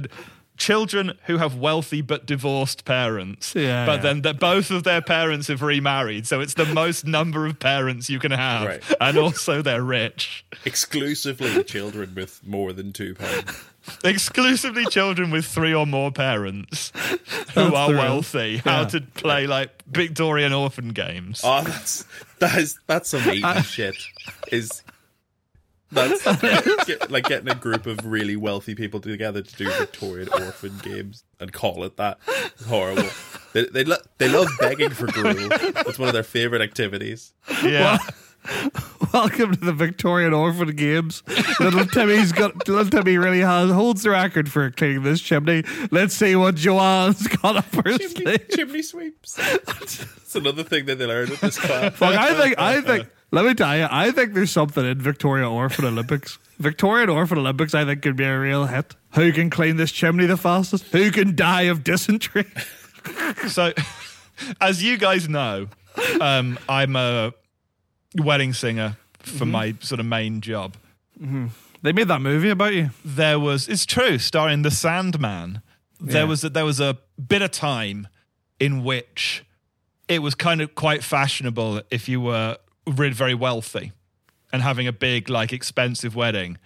children 0.61 1.15
who 1.25 1.39
have 1.39 1.57
wealthy 1.57 2.03
but 2.03 2.27
divorced 2.27 2.85
parents. 2.85 3.55
Yeah, 3.57 3.87
but 3.87 3.97
yeah. 3.97 4.03
then 4.03 4.23
the, 4.23 4.35
both 4.35 4.71
of 4.71 4.85
their 4.85 5.01
parents 5.01 5.49
have 5.49 5.63
remarried, 5.63 6.27
so 6.27 6.41
it's 6.41 6.55
the 6.55 6.67
most 6.67 7.05
number 7.07 7.47
of 7.47 7.59
parents 7.59 8.09
you 8.11 8.19
can 8.21 8.31
have, 8.31 8.67
Right. 8.69 8.83
and 9.01 9.17
also 9.19 9.63
they're 9.63 9.83
rich. 9.83 10.45
Exclusively 10.67 11.65
children 11.65 12.15
with 12.15 12.47
more 12.47 12.73
than 12.73 12.93
two 12.93 13.15
parents. 13.15 13.65
Exclusively 14.05 14.85
children 14.87 15.31
with 15.31 15.47
three 15.47 15.73
or 15.75 15.87
more 15.87 16.13
parents 16.13 16.93
who 16.99 17.17
That's 17.55 17.75
are 17.75 17.89
the 17.89 17.95
real- 17.95 18.03
wealthy. 18.03 18.57
How 18.59 18.85
to 18.85 19.01
play 19.01 19.47
like 19.47 19.83
Victorian 19.87 20.53
orphan 20.53 20.91
games. 20.91 21.41
Oh, 21.43 21.63
that's 21.65 22.05
that 22.41 22.59
is 22.59 22.79
that's 22.87 23.09
some 23.11 23.29
eating 23.31 23.63
shit. 23.63 23.97
Is 24.53 24.83
that's 25.93 26.23
get, 26.87 27.11
like 27.11 27.25
getting 27.25 27.49
a 27.49 27.55
group 27.55 27.87
of 27.87 28.05
really 28.05 28.37
wealthy 28.37 28.75
people 28.75 29.01
together 29.01 29.43
to 29.43 29.57
do 29.57 29.71
Victorian 29.73 30.29
orphan 30.33 30.79
games 30.83 31.25
and 31.39 31.53
call 31.53 31.85
it 31.85 31.97
that. 31.97 32.19
It's 32.29 32.65
horrible. 32.67 33.09
They 33.53 33.65
they, 33.67 33.85
lo- 33.85 33.97
they 34.19 34.29
love 34.29 34.49
begging 34.61 34.91
for 34.91 35.07
gruel. 35.07 35.49
It's 35.51 35.99
one 35.99 36.09
of 36.09 36.15
their 36.15 36.23
favorite 36.23 36.63
activities. 36.63 37.33
yeah. 37.65 37.99
Welcome 39.13 39.55
to 39.55 39.61
the 39.61 39.73
Victorian 39.75 40.33
Orphan 40.33 40.75
Games. 40.75 41.23
Little 41.61 41.85
Timmy's 41.85 42.33
got 42.33 42.67
little 42.67 42.89
Timmy 42.89 43.19
really 43.19 43.41
has 43.41 43.71
holds 43.71 44.03
the 44.03 44.11
record 44.11 44.51
for 44.51 44.71
cleaning 44.71 45.03
this 45.03 45.21
chimney. 45.21 45.63
Let's 45.91 46.15
see 46.15 46.37
what 46.37 46.55
Joanne's 46.55 47.27
got 47.29 47.57
up 47.57 47.75
her 47.75 47.83
Chimney, 47.99 48.07
sleeve. 48.09 48.49
chimney 48.49 48.83
sweeps. 48.83 49.39
It's 49.39 50.35
another 50.35 50.63
thing 50.63 50.87
that 50.87 50.97
they 50.99 51.05
learned 51.05 51.33
at 51.33 51.41
this 51.41 51.59
class. 51.59 51.93
Fuck, 51.97 52.15
I 52.17 52.35
think 52.41 52.59
I 52.59 52.81
think 52.81 53.09
let 53.33 53.45
me 53.45 53.55
tell 53.55 53.77
you, 53.77 53.87
I 53.91 54.11
think 54.11 54.35
there's 54.35 54.51
something 54.51 54.85
in 54.85 55.01
Victoria 55.01 55.49
Orphan 55.49 55.85
Olympics. 55.85 56.39
Victorian 56.59 57.09
Orphan 57.09 57.39
Olympics, 57.39 57.75
I 57.75 57.85
think 57.85 58.03
could 58.03 58.17
be 58.17 58.25
a 58.25 58.39
real 58.39 58.67
hit. 58.67 58.95
Who 59.15 59.33
can 59.33 59.51
clean 59.51 59.77
this 59.77 59.93
chimney 59.93 60.27
the 60.27 60.37
fastest? 60.37 60.85
Who 60.93 61.11
can 61.11 61.35
die 61.37 61.63
of 61.63 61.85
dysentery? 61.85 62.47
So, 63.49 63.73
as 64.61 64.83
you 64.83 64.99
guys 64.99 65.27
know, 65.27 65.69
um, 66.21 66.59
I'm 66.69 66.97
a 66.97 67.33
wedding 68.15 68.53
singer 68.53 68.99
for 69.21 69.45
Mm-hmm. 69.45 69.51
my 69.51 69.75
sort 69.81 70.01
of 70.01 70.07
main 70.07 70.43
job. 70.43 70.77
They 71.83 71.93
made 71.93 72.09
that 72.09 72.21
movie 72.21 72.51
about 72.51 72.75
you. 72.75 72.91
There 73.03 73.39
was, 73.41 73.69
it's 73.69 73.87
true, 73.87 74.19
starring 74.19 74.61
the 74.63 74.71
Sandman. 74.71 75.63
There 75.99 76.23
Yeah. 76.23 76.29
was 76.29 76.45
a, 76.45 76.51
there 76.51 76.67
was 76.67 76.79
a 76.81 76.99
bit 77.27 77.41
of 77.41 77.51
time 77.53 78.07
in 78.59 78.85
which 78.85 79.45
it 80.09 80.19
was 80.21 80.35
kind 80.35 80.61
of 80.61 80.75
quite 80.75 81.03
fashionable 81.03 81.81
if 81.91 82.07
you 82.07 82.21
were 82.21 82.59
really 82.87 83.13
very 83.13 83.35
wealthy 83.35 83.93
and 84.53 84.63
having 84.63 84.87
a 84.87 84.93
big 84.93 85.29
like 85.29 85.53
expensive 85.53 86.15
wedding 86.17 86.59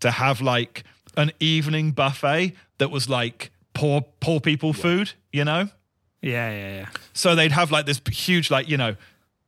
to 0.00 0.10
have 0.10 0.40
like 0.40 0.84
an 1.16 1.32
evening 1.40 1.90
buffet 1.92 2.54
that 2.78 2.90
was 2.90 3.08
like 3.08 3.50
poor 3.74 4.02
poor 4.20 4.40
people 4.40 4.72
food, 4.72 5.12
you 5.32 5.44
know. 5.44 5.68
Yeah, 6.20 6.50
yeah, 6.50 6.76
yeah. 6.76 6.88
So 7.12 7.34
they'd 7.34 7.52
have 7.52 7.70
like 7.70 7.86
this 7.86 8.00
huge, 8.10 8.50
like, 8.50 8.68
you 8.68 8.76
know, 8.76 8.96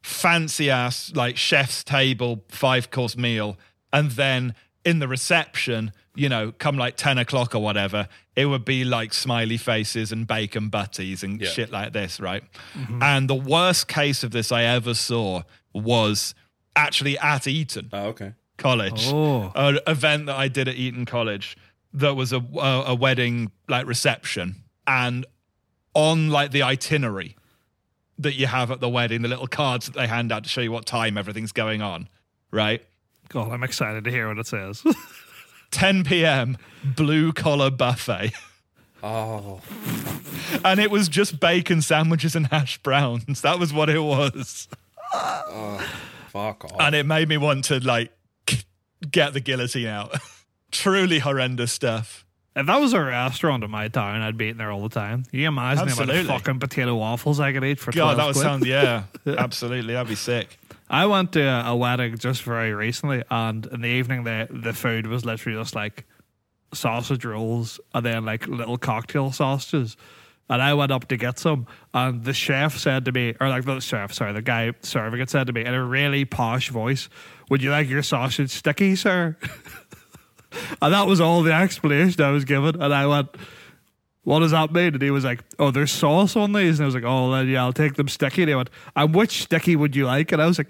fancy 0.02 0.70
ass, 0.70 1.12
like 1.14 1.36
chef's 1.36 1.82
table, 1.82 2.44
five 2.48 2.90
course 2.90 3.16
meal. 3.16 3.58
And 3.92 4.12
then 4.12 4.54
in 4.84 4.98
the 4.98 5.08
reception, 5.08 5.92
you 6.14 6.28
know, 6.28 6.52
come 6.52 6.76
like 6.78 6.96
10 6.96 7.18
o'clock 7.18 7.54
or 7.54 7.60
whatever, 7.60 8.08
it 8.36 8.46
would 8.46 8.64
be 8.64 8.84
like 8.84 9.12
smiley 9.12 9.56
faces 9.56 10.10
and 10.12 10.26
bacon 10.26 10.68
butties 10.68 11.22
and 11.22 11.40
Yeah. 11.40 11.48
shit 11.50 11.70
like 11.70 11.92
this, 11.92 12.18
right? 12.20 12.42
Mm-hmm. 12.74 13.02
And 13.02 13.28
the 13.28 13.34
worst 13.34 13.88
case 13.88 14.22
of 14.24 14.30
this 14.30 14.50
I 14.50 14.62
ever 14.64 14.94
saw 14.94 15.42
was 15.74 16.34
actually 16.74 17.18
at 17.18 17.46
Eton 17.46 17.90
Oh, 17.92 18.06
okay. 18.08 18.32
College, 18.56 19.08
Oh. 19.08 19.52
an 19.54 19.78
event 19.86 20.26
that 20.26 20.36
I 20.36 20.48
did 20.48 20.68
at 20.68 20.74
Eton 20.76 21.04
College. 21.06 21.56
that 21.92 22.14
was 22.14 22.32
a, 22.32 22.38
a 22.38 22.84
a 22.88 22.94
wedding 22.94 23.50
like 23.68 23.84
reception, 23.86 24.62
and 24.86 25.26
on 25.92 26.28
like 26.30 26.52
the 26.52 26.62
itinerary 26.62 27.36
that 28.18 28.34
you 28.34 28.46
have 28.46 28.70
at 28.70 28.78
the 28.80 28.88
wedding, 28.88 29.22
the 29.22 29.28
little 29.28 29.48
cards 29.48 29.86
that 29.86 29.94
they 29.96 30.06
hand 30.06 30.30
out 30.30 30.44
to 30.44 30.48
show 30.48 30.60
you 30.60 30.70
what 30.70 30.86
time 30.86 31.18
everything's 31.18 31.50
going 31.52 31.82
on, 31.82 32.08
right? 32.52 32.84
God, 33.30 33.52
I'm 33.52 33.62
excited 33.62 34.04
to 34.04 34.10
hear 34.10 34.28
what 34.28 34.38
it 34.38 34.46
says. 34.46 34.82
10 35.70 36.04
p.m. 36.04 36.58
blue 36.84 37.32
collar 37.32 37.70
buffet. 37.70 38.32
Oh, 39.02 39.60
And 40.64 40.78
it 40.78 40.90
was 40.90 41.08
just 41.08 41.40
bacon 41.40 41.80
sandwiches 41.80 42.36
and 42.36 42.48
hash 42.48 42.76
browns. 42.82 43.40
That 43.40 43.58
was 43.58 43.72
what 43.72 43.88
it 43.88 44.00
was. 44.00 44.68
Oh, 45.14 45.80
fuck 46.28 46.64
off. 46.66 46.76
And 46.80 46.94
it 46.94 47.06
made 47.06 47.28
me 47.28 47.36
want 47.38 47.64
to 47.66 47.78
like 47.80 48.12
get 49.10 49.32
the 49.32 49.40
guillotine 49.40 49.86
out. 49.86 50.14
Truly 50.70 51.18
horrendous 51.20 51.72
stuff. 51.72 52.24
if 52.54 52.66
that 52.66 52.80
was 52.80 52.92
a 52.92 53.00
restaurant 53.00 53.64
in 53.64 53.70
my 53.70 53.88
town, 53.88 54.20
I'd 54.22 54.36
be 54.36 54.46
eating 54.46 54.58
there 54.58 54.70
all 54.70 54.82
the 54.82 54.88
time. 54.94 55.24
You 55.32 55.48
imagine 55.48 55.86
the 55.86 55.92
amount 55.94 56.10
of 56.10 56.26
fucking 56.26 56.58
potato 56.60 56.94
waffles 56.96 57.40
I 57.40 57.52
could 57.52 57.64
eat 57.64 57.78
for 57.78 57.92
God, 57.92 58.14
12 58.14 58.16
that 58.16 58.26
would 58.26 58.32
quid? 58.34 58.42
sound 58.42 58.66
yeah, 58.66 59.04
absolutely. 59.38 59.94
That'd 59.94 60.08
be 60.08 60.14
sick. 60.14 60.58
I 60.90 61.06
went 61.06 61.32
to 61.32 61.42
a 61.42 61.74
wedding 61.76 62.18
just 62.18 62.42
very 62.42 62.74
recently, 62.74 63.22
and 63.30 63.64
in 63.66 63.82
the 63.82 63.88
evening, 63.88 64.24
the 64.24 64.48
the 64.50 64.72
food 64.72 65.06
was 65.06 65.24
literally 65.24 65.56
just 65.56 65.74
like 65.74 66.04
sausage 66.74 67.24
rolls 67.24 67.80
and 67.94 68.04
then 68.04 68.24
like 68.24 68.48
little 68.48 68.76
cocktail 68.76 69.30
sausages. 69.30 69.96
And 70.48 70.60
I 70.60 70.74
went 70.74 70.90
up 70.90 71.06
to 71.08 71.16
get 71.16 71.38
some, 71.38 71.68
and 71.94 72.24
the 72.24 72.32
chef 72.32 72.76
said 72.76 73.04
to 73.04 73.12
me, 73.12 73.36
or 73.40 73.48
like 73.48 73.64
the 73.64 73.78
chef, 73.78 74.12
sorry, 74.12 74.32
the 74.32 74.42
guy 74.42 74.72
serving 74.80 75.20
it 75.20 75.30
said 75.30 75.46
to 75.46 75.52
me 75.52 75.64
in 75.64 75.72
a 75.72 75.84
really 75.84 76.24
posh 76.24 76.70
voice, 76.70 77.08
"Would 77.50 77.62
you 77.62 77.70
like 77.70 77.88
your 77.88 78.02
sausage 78.02 78.50
sticky, 78.50 78.96
sir?" 78.96 79.36
and 80.82 80.92
that 80.92 81.06
was 81.06 81.20
all 81.20 81.44
the 81.44 81.52
explanation 81.52 82.20
I 82.20 82.30
was 82.32 82.44
given. 82.44 82.82
And 82.82 82.92
I 82.92 83.06
went, 83.06 83.28
what 84.24 84.40
does 84.40 84.50
that 84.50 84.72
mean? 84.72 84.92
And 84.94 85.02
he 85.02 85.10
was 85.10 85.24
like, 85.24 85.40
oh, 85.58 85.70
there's 85.70 85.90
sauce 85.92 86.36
on 86.36 86.52
these. 86.52 86.78
And 86.78 86.84
I 86.84 86.86
was 86.86 86.94
like, 86.94 87.04
oh, 87.06 87.30
then 87.32 87.48
yeah, 87.48 87.62
I'll 87.64 87.72
take 87.72 87.94
them 87.94 88.08
sticky. 88.08 88.42
And 88.42 88.48
he 88.50 88.54
went, 88.54 88.70
and 88.96 89.14
which 89.14 89.42
sticky 89.44 89.76
would 89.76 89.96
you 89.96 90.04
like? 90.06 90.30
And 90.32 90.42
I 90.42 90.46
was 90.46 90.58
like, 90.58 90.68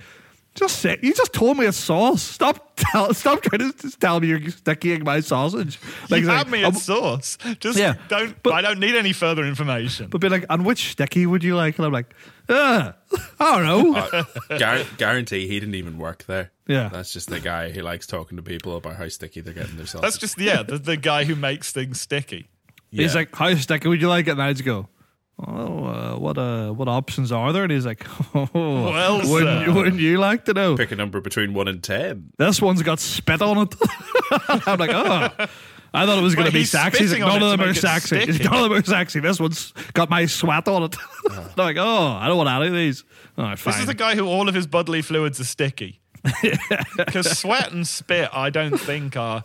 just 0.57 0.81
say, 0.81 0.99
you 1.01 1.15
just 1.15 1.33
told 1.33 1.59
me 1.59 1.67
it's 1.67 1.77
sauce. 1.77 2.23
Stop, 2.23 2.73
tell, 2.77 3.15
stop 3.15 3.41
trying 3.43 3.73
to 3.73 3.91
tell 3.99 4.19
me 4.19 4.27
you're 4.29 4.51
stickying 4.51 5.05
my 5.05 5.21
sausage. 5.21 5.79
Like, 6.11 6.23
you 6.23 6.29
he's 6.29 6.37
had 6.37 6.47
like, 6.47 6.49
me 6.49 6.65
um, 6.65 6.75
at 6.75 6.81
sauce. 6.81 7.39
Just 7.61 7.79
Yeah, 7.79 7.95
don't. 8.09 8.41
but- 8.43 8.55
I 8.55 8.61
don't 8.61 8.81
need 8.81 8.97
any 8.97 9.13
further 9.13 9.45
information. 9.45 10.09
but 10.11 10.21
be 10.21 10.29
like, 10.29 10.47
and 10.51 10.65
which 10.67 10.91
sticky 10.91 11.25
would 11.27 11.45
you 11.45 11.55
like? 11.55 11.77
And 11.79 11.87
I'm 11.87 11.93
like, 11.93 12.13
uh, 12.49 12.93
I 13.41 13.59
don't 13.65 13.65
know. 13.93 13.97
Uh, 13.97 14.25
Guar- 14.51 14.97
guarantee 14.97 15.47
he 15.47 15.61
didn't 15.61 15.77
even 15.77 15.99
work 15.99 16.25
there. 16.25 16.51
Yeah. 16.67 16.89
That's 16.89 17.13
just 17.13 17.29
the 17.31 17.39
guy 17.41 17.71
who 17.71 17.83
likes 17.83 18.07
talking 18.09 18.37
to 18.37 18.43
people 18.43 18.77
about 18.77 18.97
how 18.97 19.07
sticky 19.09 19.43
they're 19.43 19.55
getting 19.55 19.77
their 19.77 19.87
sausage. 19.87 20.03
That's 20.03 20.19
just 20.19 20.39
yeah, 20.39 20.63
the, 20.65 20.79
the 20.79 20.97
guy 20.97 21.25
who 21.25 21.37
makes 21.37 21.71
things 21.73 22.01
sticky. 22.01 22.49
He's 22.91 23.15
like, 23.15 23.35
how 23.35 23.55
sticky 23.55 23.89
would 23.89 24.01
you 24.01 24.09
like 24.09 24.27
it? 24.27 24.33
And 24.33 24.43
I 24.43 24.53
just 24.53 24.65
go, 24.65 24.89
oh, 25.39 25.85
uh, 25.85 26.17
what 26.19 26.37
uh, 26.39 26.71
what 26.73 26.89
options 26.89 27.31
are 27.33 27.53
there? 27.53 27.63
And 27.63 27.73
he's 27.73 27.87
like, 27.87 28.05
oh, 28.35 28.49
Well, 28.55 29.19
wouldn't, 29.31 29.67
sir. 29.67 29.73
wouldn't 29.73 30.01
you 30.01 30.19
like 30.19 30.45
to 30.47 30.55
know? 30.55 30.77
pick 30.77 30.91
a 30.91 30.97
number 30.97 31.21
between 31.21 31.55
one 31.55 31.69
and 31.69 31.83
ten. 31.83 32.31
This 32.37 32.61
one's 32.61 32.83
got 32.83 32.99
spit 33.01 33.43
on 33.43 33.59
it. 33.59 33.75
I'm 34.67 34.79
like, 34.79 34.91
oh. 34.93 35.47
I 35.93 36.07
thought 36.07 36.19
it 36.19 36.23
was 36.23 36.37
going 36.37 36.47
to 36.47 36.53
be 36.53 36.65
sexy. 36.65 37.01
He's 37.01 37.11
like, 37.13 37.19
none 37.21 37.43
of 37.43 37.51
them 37.51 37.69
are 37.69 37.75
sexy. 37.75 38.25
None 38.45 38.55
of 38.55 38.71
them 38.71 38.73
are 38.75 38.85
sexy. 38.85 39.19
This 39.19 39.41
one's 39.41 39.73
got 39.93 40.09
my 40.09 40.27
sweat 40.27 40.69
on 40.69 40.85
it. 40.85 40.97
I'm 41.31 41.49
like, 41.57 41.79
oh, 41.79 42.07
I 42.13 42.29
don't 42.29 42.37
want 42.37 42.49
any 42.49 42.69
of 42.69 42.73
these. 42.75 43.03
All 43.37 43.45
right, 43.45 43.59
fine. 43.59 43.73
This 43.73 43.81
is 43.81 43.87
the 43.89 43.95
guy 43.95 44.15
who 44.15 44.25
all 44.29 44.49
of 44.49 44.55
his 44.55 44.69
bodily 44.69 45.03
fluids 45.03 45.41
are 45.41 45.45
sticky. 45.45 46.01
Because 46.97 47.37
sweat 47.37 47.73
and 47.73 47.89
spit, 47.89 48.31
I 48.33 48.51
don't 48.51 48.79
think 48.79 49.17
are 49.17 49.43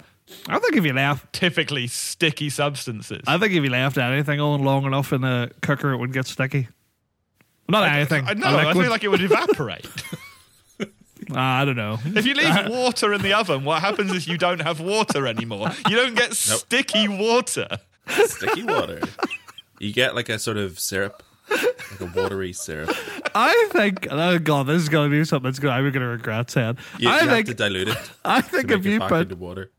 I 0.48 0.58
think 0.60 0.76
if 0.76 0.86
you 0.86 0.94
left, 0.94 1.32
typically 1.34 1.88
sticky 1.88 2.50
substances. 2.50 3.22
I 3.28 3.38
think 3.38 3.54
if 3.54 3.64
you 3.64 3.70
left 3.70 3.98
anything 3.98 4.40
on 4.40 4.64
long 4.64 4.86
enough 4.86 5.14
in 5.14 5.22
the 5.22 5.52
cooker, 5.62 5.92
it 5.92 5.98
would 5.98 6.14
get 6.14 6.26
sticky. 6.26 6.68
Not 7.70 7.88
anything. 7.90 8.26
I 8.26 8.32
A 8.32 8.36
know. 8.36 8.48
I 8.48 8.66
liquid. 8.68 8.84
feel 8.84 8.92
like 8.92 9.04
it 9.04 9.08
would 9.10 9.22
evaporate. 9.22 9.88
Ah, 11.32 11.62
I 11.62 11.66
don't 11.66 11.78
know. 11.78 11.98
if 12.06 12.26
you 12.26 12.36
leave 12.36 12.54
water 12.70 13.12
in 13.14 13.22
the 13.24 13.34
oven, 13.34 13.64
what 13.64 13.82
happens 13.82 14.12
is 14.12 14.28
you 14.28 14.38
don't 14.38 14.62
have 14.62 14.80
water 14.80 15.26
anymore. 15.26 15.72
You 15.90 15.96
don't 15.96 16.14
get 16.14 16.34
sticky 16.36 17.08
water. 17.08 17.68
Sticky 18.26 18.64
water. 18.64 19.02
you 19.80 19.92
get 19.92 20.14
like 20.14 20.30
a 20.30 20.38
sort 20.38 20.58
of 20.58 20.78
syrup, 20.80 21.24
like 21.50 22.02
a 22.02 22.06
watery 22.16 22.54
syrup. 22.54 22.96
I 23.34 23.70
think. 23.72 24.08
Oh 24.10 24.40
god, 24.40 24.68
this 24.68 24.82
is 24.82 24.90
going 24.90 25.10
to 25.10 25.18
be 25.18 25.24
something 25.26 25.50
that's 25.50 25.60
going. 25.60 25.74
I'm 25.74 25.84
going 25.84 25.94
to 25.94 26.08
regret 26.08 26.52
saying. 26.52 26.78
You, 27.00 27.10
I 27.10 27.22
you 27.22 27.28
think. 27.30 27.48
have 27.48 27.58
to 27.58 27.64
dilute 27.64 27.88
it. 27.90 28.12
I 28.24 28.42
think 28.42 28.72
if 28.72 28.86
you 28.86 29.00
put 29.00 29.38
water. 29.38 29.72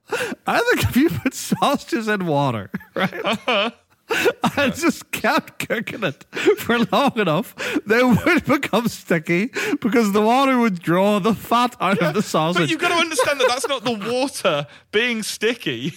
I 0.47 0.61
think 0.61 0.85
if 0.91 0.97
you 0.97 1.11
put 1.11 1.35
sausages 1.35 2.09
in 2.09 2.27
water, 2.27 2.71
right? 2.95 3.73
I 4.09 4.71
just 4.71 5.11
kept 5.11 5.67
cooking 5.67 6.05
it 6.05 6.25
for 6.59 6.79
long 6.93 7.19
enough, 7.19 7.57
they 7.87 8.05
would 8.05 8.45
become 8.45 8.87
sticky 8.87 9.51
because 9.81 10.13
the 10.13 10.23
water 10.23 10.59
would 10.59 10.81
draw 10.81 11.19
the 11.19 11.35
fat 11.35 11.75
out 11.81 11.99
of 12.01 12.15
the 12.15 12.23
sausage. 12.35 12.63
But 12.63 12.71
you've 12.71 12.81
got 12.81 12.91
to 12.91 12.95
understand 12.95 13.41
that 13.41 13.49
that's 13.49 13.67
not 13.67 13.83
the 13.85 14.13
water 14.13 14.69
being 14.93 15.25
sticky. 15.25 15.95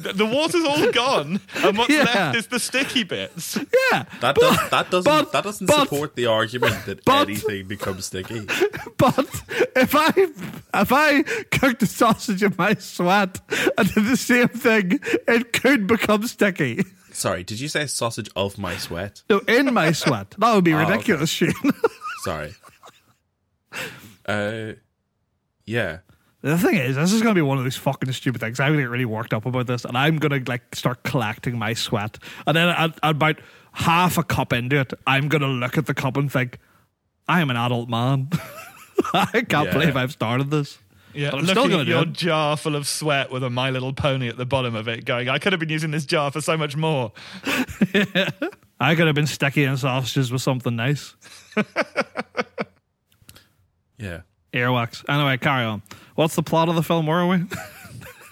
The 0.00 0.12
the 0.12 0.26
water's 0.26 0.64
all 0.64 0.90
gone, 0.92 1.40
and 1.56 1.78
what's 1.78 1.90
Yeah. 1.92 2.02
left 2.04 2.36
is 2.36 2.46
the 2.48 2.58
sticky 2.58 3.04
bits. 3.04 3.56
yeah, 3.56 4.04
That 4.20 4.34
but, 4.34 4.36
does, 4.36 4.70
that 4.70 4.90
doesn't 4.90 5.04
but- 5.10 5.32
that 5.32 5.44
doesn't 5.44 5.66
but- 5.66 5.82
support 5.82 6.16
the 6.16 6.26
argument 6.26 6.84
that 6.86 7.04
but- 7.04 7.28
anything 7.28 7.66
becomes 7.68 8.06
sticky. 8.06 8.46
But 8.96 9.26
if 9.76 9.94
I 9.94 10.12
if 10.74 10.92
I 10.92 11.22
cooked 11.50 11.80
the 11.80 11.86
sausage 11.86 12.42
in 12.42 12.54
my 12.58 12.74
sweat 12.74 13.40
and 13.78 13.94
did 13.94 14.04
the 14.04 14.16
same 14.16 14.48
thing, 14.48 15.00
it 15.26 15.52
could 15.54 15.86
become 15.86 16.26
sticky. 16.26 16.84
Sorry, 17.12 17.42
did 17.42 17.60
you 17.60 17.68
say 17.68 17.86
sausage 17.86 18.28
of 18.36 18.58
my 18.58 18.76
sweat? 18.76 19.22
No, 19.30 19.38
in 19.48 19.72
my 19.72 19.92
sweat. 20.02 20.34
That 20.38 20.54
would 20.54 20.64
be 20.64 20.74
okay. 20.74 20.90
ridiculous, 20.90 21.30
Shane. 21.30 21.54
Sorry. 22.24 22.54
Uh, 24.26 24.72
yeah. 25.66 25.98
The 26.42 26.56
thing 26.56 26.76
is, 26.76 26.96
this 26.96 27.12
is 27.12 27.20
going 27.20 27.34
to 27.34 27.38
be 27.38 27.42
one 27.42 27.58
of 27.58 27.64
those 27.64 27.76
fucking 27.76 28.10
stupid 28.12 28.40
things. 28.40 28.58
I'm 28.60 28.68
going 28.68 28.78
to 28.78 28.82
get 28.84 28.90
really 28.90 29.04
worked 29.04 29.34
up 29.34 29.44
about 29.44 29.66
this, 29.66 29.84
and 29.84 29.96
I'm 29.98 30.16
going 30.18 30.42
to 30.42 30.50
like 30.50 30.74
start 30.74 31.02
collecting 31.02 31.58
my 31.58 31.74
sweat. 31.74 32.18
And 32.46 32.56
then 32.56 32.68
at, 32.68 32.98
at 33.02 33.10
about 33.10 33.36
half 33.72 34.16
a 34.16 34.22
cup 34.22 34.52
into 34.54 34.80
it, 34.80 34.94
I'm 35.06 35.28
going 35.28 35.42
to 35.42 35.48
look 35.48 35.76
at 35.76 35.84
the 35.86 35.92
cup 35.94 36.16
and 36.16 36.32
think, 36.32 36.58
I 37.28 37.40
am 37.42 37.50
an 37.50 37.56
adult 37.56 37.88
man. 37.90 38.30
I 39.14 39.42
can't 39.48 39.66
Yeah. 39.68 39.72
believe 39.72 39.96
I've 39.96 40.12
started 40.12 40.50
this. 40.50 40.78
Yeah, 41.12 41.32
But 41.32 41.40
I'm 41.40 41.46
still 41.46 41.62
looking 41.64 41.70
gonna 41.72 41.80
at 41.82 41.86
do 41.86 41.90
your 41.92 42.02
it. 42.02 42.12
jar 42.12 42.56
full 42.56 42.76
of 42.76 42.86
sweat 42.86 43.30
with 43.32 43.42
a 43.42 43.50
My 43.50 43.70
Little 43.70 43.92
Pony 43.92 44.28
at 44.28 44.36
the 44.36 44.46
bottom 44.46 44.76
of 44.76 44.86
it, 44.88 45.04
going, 45.04 45.28
"I 45.28 45.38
could 45.40 45.52
have 45.52 45.58
been 45.58 45.68
using 45.68 45.90
this 45.90 46.06
jar 46.06 46.30
for 46.30 46.40
so 46.40 46.56
much 46.56 46.76
more." 46.76 47.10
I 48.80 48.94
could 48.94 49.06
have 49.06 49.14
been 49.16 49.26
sticky 49.26 49.64
in 49.64 49.76
sausages 49.76 50.30
with 50.30 50.40
something 50.42 50.74
nice. 50.76 51.14
Yeah. 53.98 54.20
Earwax. 54.52 55.04
Anyway, 55.08 55.36
carry 55.38 55.64
on. 55.64 55.82
What's 56.14 56.34
the 56.34 56.42
plot 56.42 56.68
of 56.68 56.74
the 56.74 56.82
film? 56.82 57.06
Where 57.06 57.18
are 57.18 57.26
we? 57.28 57.44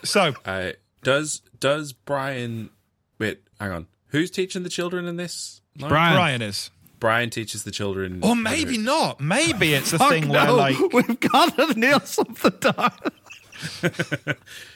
So, 0.04 0.32
Uh, 0.44 0.72
does 1.02 1.42
does 1.58 1.92
Brian 1.92 2.70
wait, 3.18 3.40
hang 3.60 3.72
on. 3.72 3.86
Who's 4.08 4.30
teaching 4.30 4.62
the 4.62 4.68
children 4.68 5.06
in 5.06 5.16
this? 5.16 5.60
No? 5.76 5.88
Brian. 5.88 6.14
Brian 6.14 6.42
is, 6.42 6.70
Brian 7.00 7.30
teaches 7.30 7.64
the 7.64 7.72
children. 7.72 8.20
or 8.22 8.36
maybe 8.36 8.78
not. 8.78 9.20
Maybe 9.20 9.74
it's 9.74 9.92
a 9.92 9.98
Fuck 9.98 10.10
thing 10.10 10.28
where 10.28 10.46
no, 10.46 10.54
like 10.54 10.78
we've 10.92 11.18
got 11.18 11.56
to 11.56 11.74
nail 11.78 11.98
something 12.00 12.52
down. 12.60 12.92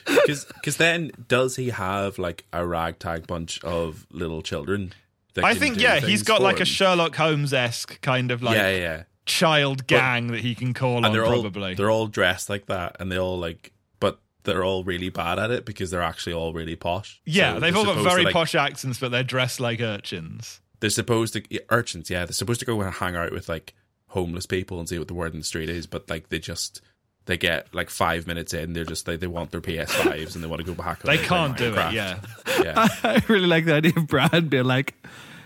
Because 0.05 0.77
then, 0.77 1.11
does 1.29 1.55
he 1.55 1.69
have 1.69 2.19
like 2.19 2.45
a 2.51 2.65
ragtag 2.65 3.25
bunch 3.25 3.63
of 3.63 4.05
little 4.11 4.41
children? 4.41 4.93
that 5.35 5.45
I 5.45 5.55
think 5.55 5.79
yeah, 5.79 5.99
he's 5.99 6.21
got 6.23 6.37
for 6.37 6.43
like 6.43 6.59
a? 6.59 6.65
Sherlock 6.65 7.15
Holmes 7.15 7.53
esque 7.53 7.99
kind 8.01 8.29
of 8.29 8.43
like 8.43 8.57
yeah, 8.57 8.69
yeah, 8.69 8.77
yeah. 8.77 9.03
Child 9.25 9.87
gang 9.87 10.27
that 10.27 10.41
he 10.41 10.55
can 10.55 10.73
call 10.73 10.97
And 10.97 11.05
on 11.07 11.11
they're 11.13 11.25
all 11.25 11.41
probably. 11.41 11.73
they're 11.75 11.91
all 11.91 12.07
dressed 12.07 12.49
like 12.49 12.65
that, 12.67 12.97
and 12.99 13.11
they 13.11 13.17
all 13.17 13.37
like, 13.39 13.71
but 13.99 14.19
they're 14.43 14.63
all 14.63 14.83
really 14.83 15.09
bad 15.09 15.39
at 15.39 15.51
it 15.51 15.65
because 15.65 15.91
they're 15.91 16.01
actually 16.01 16.33
all 16.33 16.53
really 16.53 16.75
posh. 16.75 17.21
yeah, 17.25 17.53
So 17.53 17.59
they've 17.61 17.75
all 17.75 17.83
got 17.85 17.91
supposed 17.91 18.07
to, 18.09 18.11
very 18.11 18.23
like- 18.25 18.33
posh 18.33 18.55
accents, 18.55 18.99
but 18.99 19.11
they're 19.11 19.23
dressed 19.23 19.59
like 19.59 19.79
urchins. 19.81 20.59
They're 20.79 20.89
supposed 20.89 21.33
to 21.33 21.43
yeah, 21.49 21.61
urchins. 21.69 22.09
Yeah, 22.09 22.25
they're 22.25 22.33
supposed 22.33 22.59
to 22.59 22.65
go 22.65 22.81
and 22.81 22.93
hang 22.93 23.15
out 23.15 23.31
with 23.31 23.47
like 23.47 23.73
homeless 24.07 24.45
people 24.45 24.79
and 24.79 24.89
see 24.89 24.99
what 24.99 25.07
the 25.07 25.13
word 25.13 25.31
in 25.33 25.39
the 25.39 25.45
street 25.45 25.69
is, 25.69 25.87
but 25.87 26.09
like 26.09 26.29
they 26.29 26.39
just. 26.39 26.81
They 27.25 27.37
get 27.37 27.73
like 27.73 27.89
five 27.89 28.27
minutes 28.27 28.53
in, 28.53 28.73
they're 28.73 28.83
just 28.83 29.07
like 29.07 29.21
they 29.21 29.27
want 29.27 29.51
their 29.51 29.61
PS5s 29.61 30.35
and 30.35 30.43
they 30.43 30.47
want 30.49 30.59
to 30.59 30.65
go 30.67 30.73
back. 30.73 31.01
and 31.05 31.09
They 31.09 31.17
can't 31.23 31.55
do 31.55 31.71
Minecraft. 31.73 31.89
it. 31.91 31.93
Yeah, 31.93 32.19
yeah. 32.61 32.87
I 33.05 33.23
really 33.29 33.47
like 33.47 33.63
the 33.63 33.75
idea 33.75 33.93
of 33.95 34.07
Brad 34.07 34.49
being 34.49 34.65
like, 34.65 34.93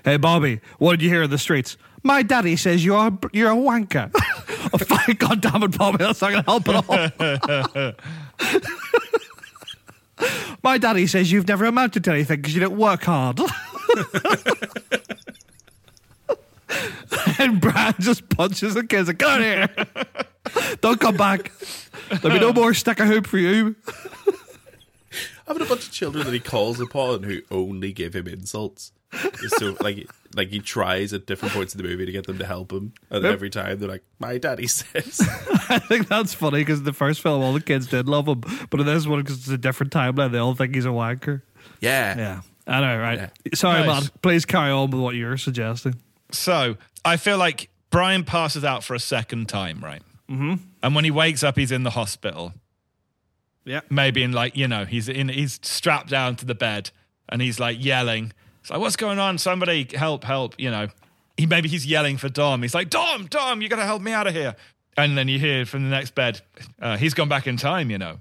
"Hey, 0.03 0.17
Bobby, 0.17 0.59
what 0.79 0.93
did 0.93 1.03
you 1.03 1.09
hear 1.09 1.21
in 1.21 1.29
the 1.29 1.37
streets? 1.37 1.77
My 2.03 2.23
daddy 2.23 2.55
says 2.55 2.85
you're 2.85 3.07
a, 3.07 3.17
you're 3.33 3.51
a 3.51 3.55
wanker." 3.55 4.11
oh, 4.73 4.77
fine, 4.77 5.15
God 5.17 5.41
damn 5.41 5.63
it, 5.63 5.77
Bobby, 5.77 5.97
that's 5.97 6.21
not 6.21 6.31
going 6.31 6.43
to 6.43 6.49
help 6.49 6.67
at 6.69 6.75
all. 7.79 7.93
My 10.63 10.77
daddy 10.77 11.05
says 11.07 11.31
you've 11.31 11.47
never 11.47 11.65
amounted 11.65 12.03
to 12.05 12.11
anything 12.11 12.41
because 12.41 12.55
you 12.55 12.61
don't 12.61 12.77
work 12.77 13.03
hard. 13.03 13.39
and 17.39 17.61
Brad 17.61 17.95
just 17.99 18.27
punches 18.29 18.73
the 18.73 18.83
kids 18.83 19.07
like, 19.07 19.19
"Get 19.19 19.29
out 19.29 19.41
of 19.41 19.45
here! 19.45 19.69
Don't 20.81 20.99
come 20.99 21.15
back. 21.17 21.51
There'll 22.09 22.39
be 22.39 22.43
no 22.43 22.51
more 22.51 22.73
stick 22.73 22.99
a 22.99 23.05
hoop 23.05 23.27
for 23.27 23.37
you." 23.37 23.75
having 25.47 25.63
a 25.63 25.65
bunch 25.65 25.87
of 25.87 25.91
children 25.91 26.25
that 26.25 26.33
he 26.33 26.39
calls 26.39 26.79
upon 26.79 27.23
who 27.23 27.41
only 27.49 27.93
give 27.93 28.15
him 28.15 28.27
insults. 28.27 28.91
So 29.57 29.75
like 29.79 30.09
like 30.35 30.49
he 30.49 30.59
tries 30.59 31.13
at 31.13 31.25
different 31.25 31.53
points 31.53 31.73
in 31.73 31.81
the 31.81 31.87
movie 31.87 32.05
to 32.05 32.11
get 32.11 32.27
them 32.27 32.37
to 32.37 32.45
help 32.45 32.71
him, 32.71 32.93
and 33.09 33.23
then 33.23 33.31
every 33.33 33.49
time 33.49 33.79
they're 33.79 33.89
like, 33.89 34.03
"My 34.19 34.37
daddy 34.37 34.67
says." 34.67 35.21
I 35.69 35.79
think 35.79 36.07
that's 36.07 36.33
funny 36.33 36.59
because 36.59 36.83
the 36.83 36.93
first 36.93 37.21
film, 37.21 37.41
all 37.41 37.53
the 37.53 37.61
kids 37.61 37.87
did 37.87 38.07
love 38.07 38.27
him, 38.27 38.43
but 38.69 38.79
in 38.79 38.85
this 38.85 39.07
one, 39.07 39.21
because 39.21 39.37
it's 39.37 39.47
a 39.49 39.57
different 39.57 39.91
timeline, 39.91 40.31
they 40.31 40.37
all 40.37 40.55
think 40.55 40.75
he's 40.75 40.85
a 40.85 40.89
wanker. 40.89 41.41
Yeah, 41.79 42.17
Yeah, 42.17 42.41
I 42.65 42.79
know, 42.81 42.99
right? 42.99 43.17
Yeah. 43.19 43.29
Sorry, 43.53 43.85
Nice. 43.85 44.03
Matt. 44.03 44.21
Please 44.21 44.45
carry 44.45 44.71
on 44.71 44.91
with 44.91 45.01
what 45.01 45.15
you're 45.15 45.37
suggesting. 45.37 45.95
So 46.31 46.77
I 47.05 47.17
feel 47.17 47.37
like 47.37 47.69
Brian 47.89 48.23
passes 48.23 48.63
out 48.63 48.83
for 48.83 48.95
a 48.95 48.99
second 48.99 49.47
time, 49.49 49.83
right? 49.83 50.01
Mm-hmm. 50.29 50.55
And 50.83 50.95
when 50.95 51.05
he 51.05 51.11
wakes 51.11 51.43
up, 51.43 51.57
he's 51.57 51.71
in 51.71 51.83
the 51.83 51.91
hospital. 51.91 52.53
Yeah. 53.65 53.81
Maybe 53.89 54.23
in 54.23 54.31
like 54.31 54.55
you 54.55 54.67
know 54.67 54.85
he's 54.85 55.09
in 55.09 55.29
he's 55.29 55.59
strapped 55.61 56.09
down 56.09 56.35
to 56.37 56.45
the 56.45 56.55
bed 56.55 56.91
and 57.29 57.41
he's 57.41 57.59
like 57.59 57.83
yelling. 57.83 58.31
It's 58.67 58.71
like 58.71 58.81
what's 58.81 58.97
going 58.97 59.17
on? 59.17 59.37
Somebody 59.37 59.87
help! 59.93 60.25
Help! 60.25 60.53
You 60.57 60.69
know. 60.69 60.89
He 61.37 61.45
maybe 61.45 61.69
he's 61.69 61.85
yelling 61.85 62.17
for 62.17 62.27
Dom. 62.27 62.63
He's 62.63 62.75
like 62.75 62.89
Dom, 62.89 63.27
Dom, 63.27 63.61
you 63.61 63.69
got 63.69 63.77
to 63.77 63.85
help 63.85 64.01
me 64.01 64.11
out 64.11 64.27
of 64.27 64.33
here. 64.33 64.57
And 64.97 65.17
then 65.17 65.29
you 65.29 65.39
hear 65.39 65.65
from 65.65 65.83
the 65.83 65.89
next 65.89 66.15
bed, 66.15 66.41
uh, 66.81 66.97
he's 66.97 67.13
gone 67.13 67.29
back 67.29 67.47
in 67.47 67.55
time, 67.55 67.89
you 67.89 67.97
know. 67.97 68.19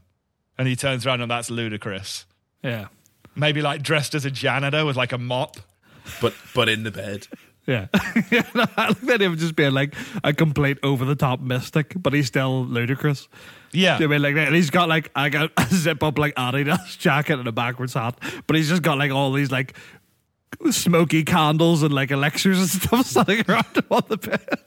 And 0.57 0.69
he 0.69 0.77
turns 0.77 1.05
around 1.05 1.21
and 1.21 1.29
that's 1.29 1.51
Ludacris. 1.51 2.27
Yeah. 2.63 2.87
Maybe 3.35 3.61
like 3.61 3.83
dressed 3.83 4.15
as 4.15 4.25
a 4.25 4.31
janitor 4.31 4.87
with 4.87 4.95
like 4.95 5.11
a 5.11 5.19
mop. 5.19 5.57
but 6.21 6.33
but 6.55 6.69
in 6.69 6.85
the 6.85 6.93
bed. 6.93 7.27
Yeah. 7.67 7.89
no, 8.55 8.67
I 8.77 8.87
like 8.87 9.01
that 9.01 9.21
him 9.21 9.37
just 9.37 9.57
being 9.57 9.73
like 9.73 9.97
a 10.23 10.33
complete 10.33 10.79
over 10.85 11.05
the 11.05 11.17
top 11.17 11.41
mystic, 11.41 11.95
but 11.97 12.13
he's 12.13 12.29
still 12.29 12.65
Ludacris. 12.65 13.27
Yeah. 13.73 13.99
Do 13.99 14.05
you 14.05 14.09
know 14.09 14.15
I 14.15 14.19
mean 14.19 14.23
like 14.23 14.35
that? 14.37 14.47
And 14.47 14.55
he's 14.55 14.71
got 14.71 14.89
like 14.89 15.11
I 15.17 15.29
got 15.29 15.51
a 15.57 15.67
zip 15.75 16.05
up 16.05 16.19
like 16.21 16.37
Adidas 16.37 16.97
jacket 16.99 17.41
and 17.41 17.49
a 17.49 17.53
backwards 17.53 17.95
hat, 17.95 18.17
but 18.47 18.55
he's 18.55 18.69
just 18.69 18.83
got 18.83 18.97
like 18.97 19.11
all 19.11 19.33
these 19.33 19.51
like 19.51 19.75
smoky 20.71 21.23
candles 21.25 21.83
and 21.83 21.93
like 21.95 22.11
elixirs 22.11 22.59
and 22.61 22.69
stuff 22.83 23.07
standing 23.07 23.45
around 23.49 23.67
him 23.77 23.85
on 23.91 24.03
the 24.09 24.17
bed. 24.17 24.59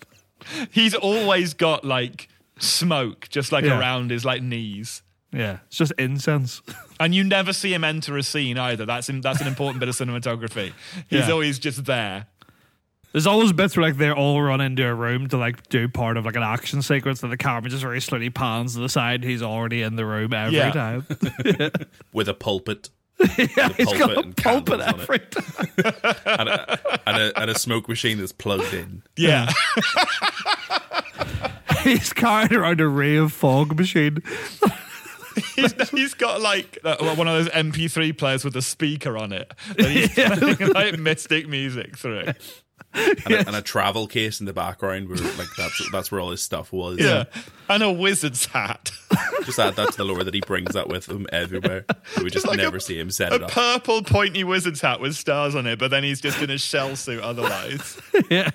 He's 0.72 0.96
always 0.96 1.54
got 1.54 1.84
like 1.86 2.28
smoke 2.60 3.28
just 3.30 3.52
like 3.52 3.66
Yeah. 3.66 3.80
around 3.80 4.12
his 4.12 4.26
like 4.26 4.42
knees. 4.42 5.02
Yeah, 5.32 5.60
it's 5.68 5.78
just 5.78 5.94
incense. 5.98 6.62
And 7.02 7.16
you 7.16 7.24
never 7.24 7.54
see 7.54 7.74
him 7.74 7.86
enter 7.86 8.18
a 8.18 8.24
scene 8.24 8.58
either. 8.58 8.86
That's 8.86 9.08
that's 9.22 9.40
an 9.40 9.48
important 9.48 9.80
bit 9.80 9.88
of 9.88 9.96
cinematography. 9.96 10.74
He's 11.10 11.28
Yeah. 11.28 11.32
always 11.32 11.58
just 11.58 11.86
there. 11.86 12.28
There's 13.14 13.26
always 13.26 13.54
bits 13.54 13.78
where 13.78 13.88
like 13.88 13.96
they 13.98 14.12
all 14.12 14.42
run 14.42 14.60
into 14.60 14.86
a 14.86 14.94
room 14.94 15.30
to 15.30 15.38
like 15.38 15.70
do 15.70 15.88
part 15.88 16.18
of 16.18 16.26
like 16.26 16.36
an 16.36 16.44
action 16.44 16.82
sequence, 16.82 17.24
and 17.24 17.32
the 17.32 17.38
camera 17.38 17.70
just 17.70 17.84
very 17.84 18.02
slowly 18.02 18.30
pans 18.30 18.74
to 18.74 18.82
the 18.82 18.90
side. 18.90 19.24
He's 19.24 19.42
already 19.42 19.82
in 19.82 19.96
the 19.96 20.06
room 20.06 20.34
every 20.34 20.58
Yeah. 20.58 20.72
time. 20.72 21.06
with 22.14 22.28
a 22.28 22.34
pulpit 22.34 22.90
yeah, 23.38 23.70
he's 23.74 23.94
got 23.94 24.12
a 24.12 24.20
and 24.20 24.38
pulpit 24.38 24.80
candles 24.80 24.82
on 24.82 24.82
it. 24.82 25.02
every 25.02 25.20
time. 25.20 25.68
and 26.40 26.50
a, 26.50 27.10
and 27.10 27.18
a 27.18 27.40
and 27.42 27.50
a 27.50 27.60
smoke 27.60 27.90
machine 27.90 28.18
that's 28.18 28.32
plugged 28.32 28.74
in. 28.74 29.04
Yeah. 29.18 29.52
He's 31.84 32.12
carrying 32.12 32.54
around 32.54 32.82
a 32.82 32.88
ray 32.88 33.16
of 33.16 33.32
fog 33.32 33.78
machine. 33.78 34.22
he's, 35.56 35.90
he's 35.92 36.14
got 36.14 36.42
like 36.42 36.78
one 36.84 37.28
of 37.28 37.46
those 37.46 37.48
MP3 37.50 38.18
players 38.18 38.44
with 38.44 38.54
a 38.58 38.62
speaker 38.62 39.18
on 39.18 39.32
it. 39.32 39.54
He's 39.78 40.14
playing 40.14 40.74
like 40.74 41.00
mystic 41.00 41.48
music 41.48 41.98
through. 41.98 42.34
And, 42.92 43.32
a, 43.34 43.38
and 43.48 43.56
a 43.56 43.62
travel 43.62 44.08
case 44.08 44.40
in 44.40 44.48
the 44.48 44.54
background 44.54 45.10
where 45.10 45.18
like 45.18 45.48
that's 45.56 45.92
that's 45.92 46.12
where 46.12 46.20
all 46.20 46.32
his 46.32 46.42
stuff 46.42 46.74
was. 46.74 47.00
Yeah. 47.00 47.26
And 47.70 47.84
a 47.84 47.92
wizard's 47.92 48.48
hat. 48.48 48.92
Just 49.44 49.60
add 49.60 49.76
that 49.76 49.92
to 49.92 49.98
the 49.98 50.04
lore 50.06 50.24
that 50.24 50.34
he 50.34 50.42
brings 50.42 50.74
that 50.74 50.88
with 50.90 51.08
him 51.08 51.28
everywhere. 51.32 51.86
So 52.16 52.24
we 52.24 52.32
just 52.32 52.48
like 52.48 52.58
never 52.58 52.78
a- 52.78 52.82
see 52.82 53.00
him 53.00 53.12
set 53.12 53.32
A 53.32 53.36
it 53.36 53.44
up. 53.44 53.52
purple 53.52 54.02
pointy 54.02 54.44
wizard's 54.44 54.82
hat 54.82 55.00
with 55.02 55.16
stars 55.16 55.54
on 55.54 55.68
it, 55.68 55.78
but 55.78 55.92
then 55.92 56.04
he's 56.04 56.20
just 56.20 56.42
in 56.42 56.50
a 56.50 56.58
shell 56.58 56.96
suit 56.96 57.22
otherwise. 57.22 58.00
yeah, 58.32 58.50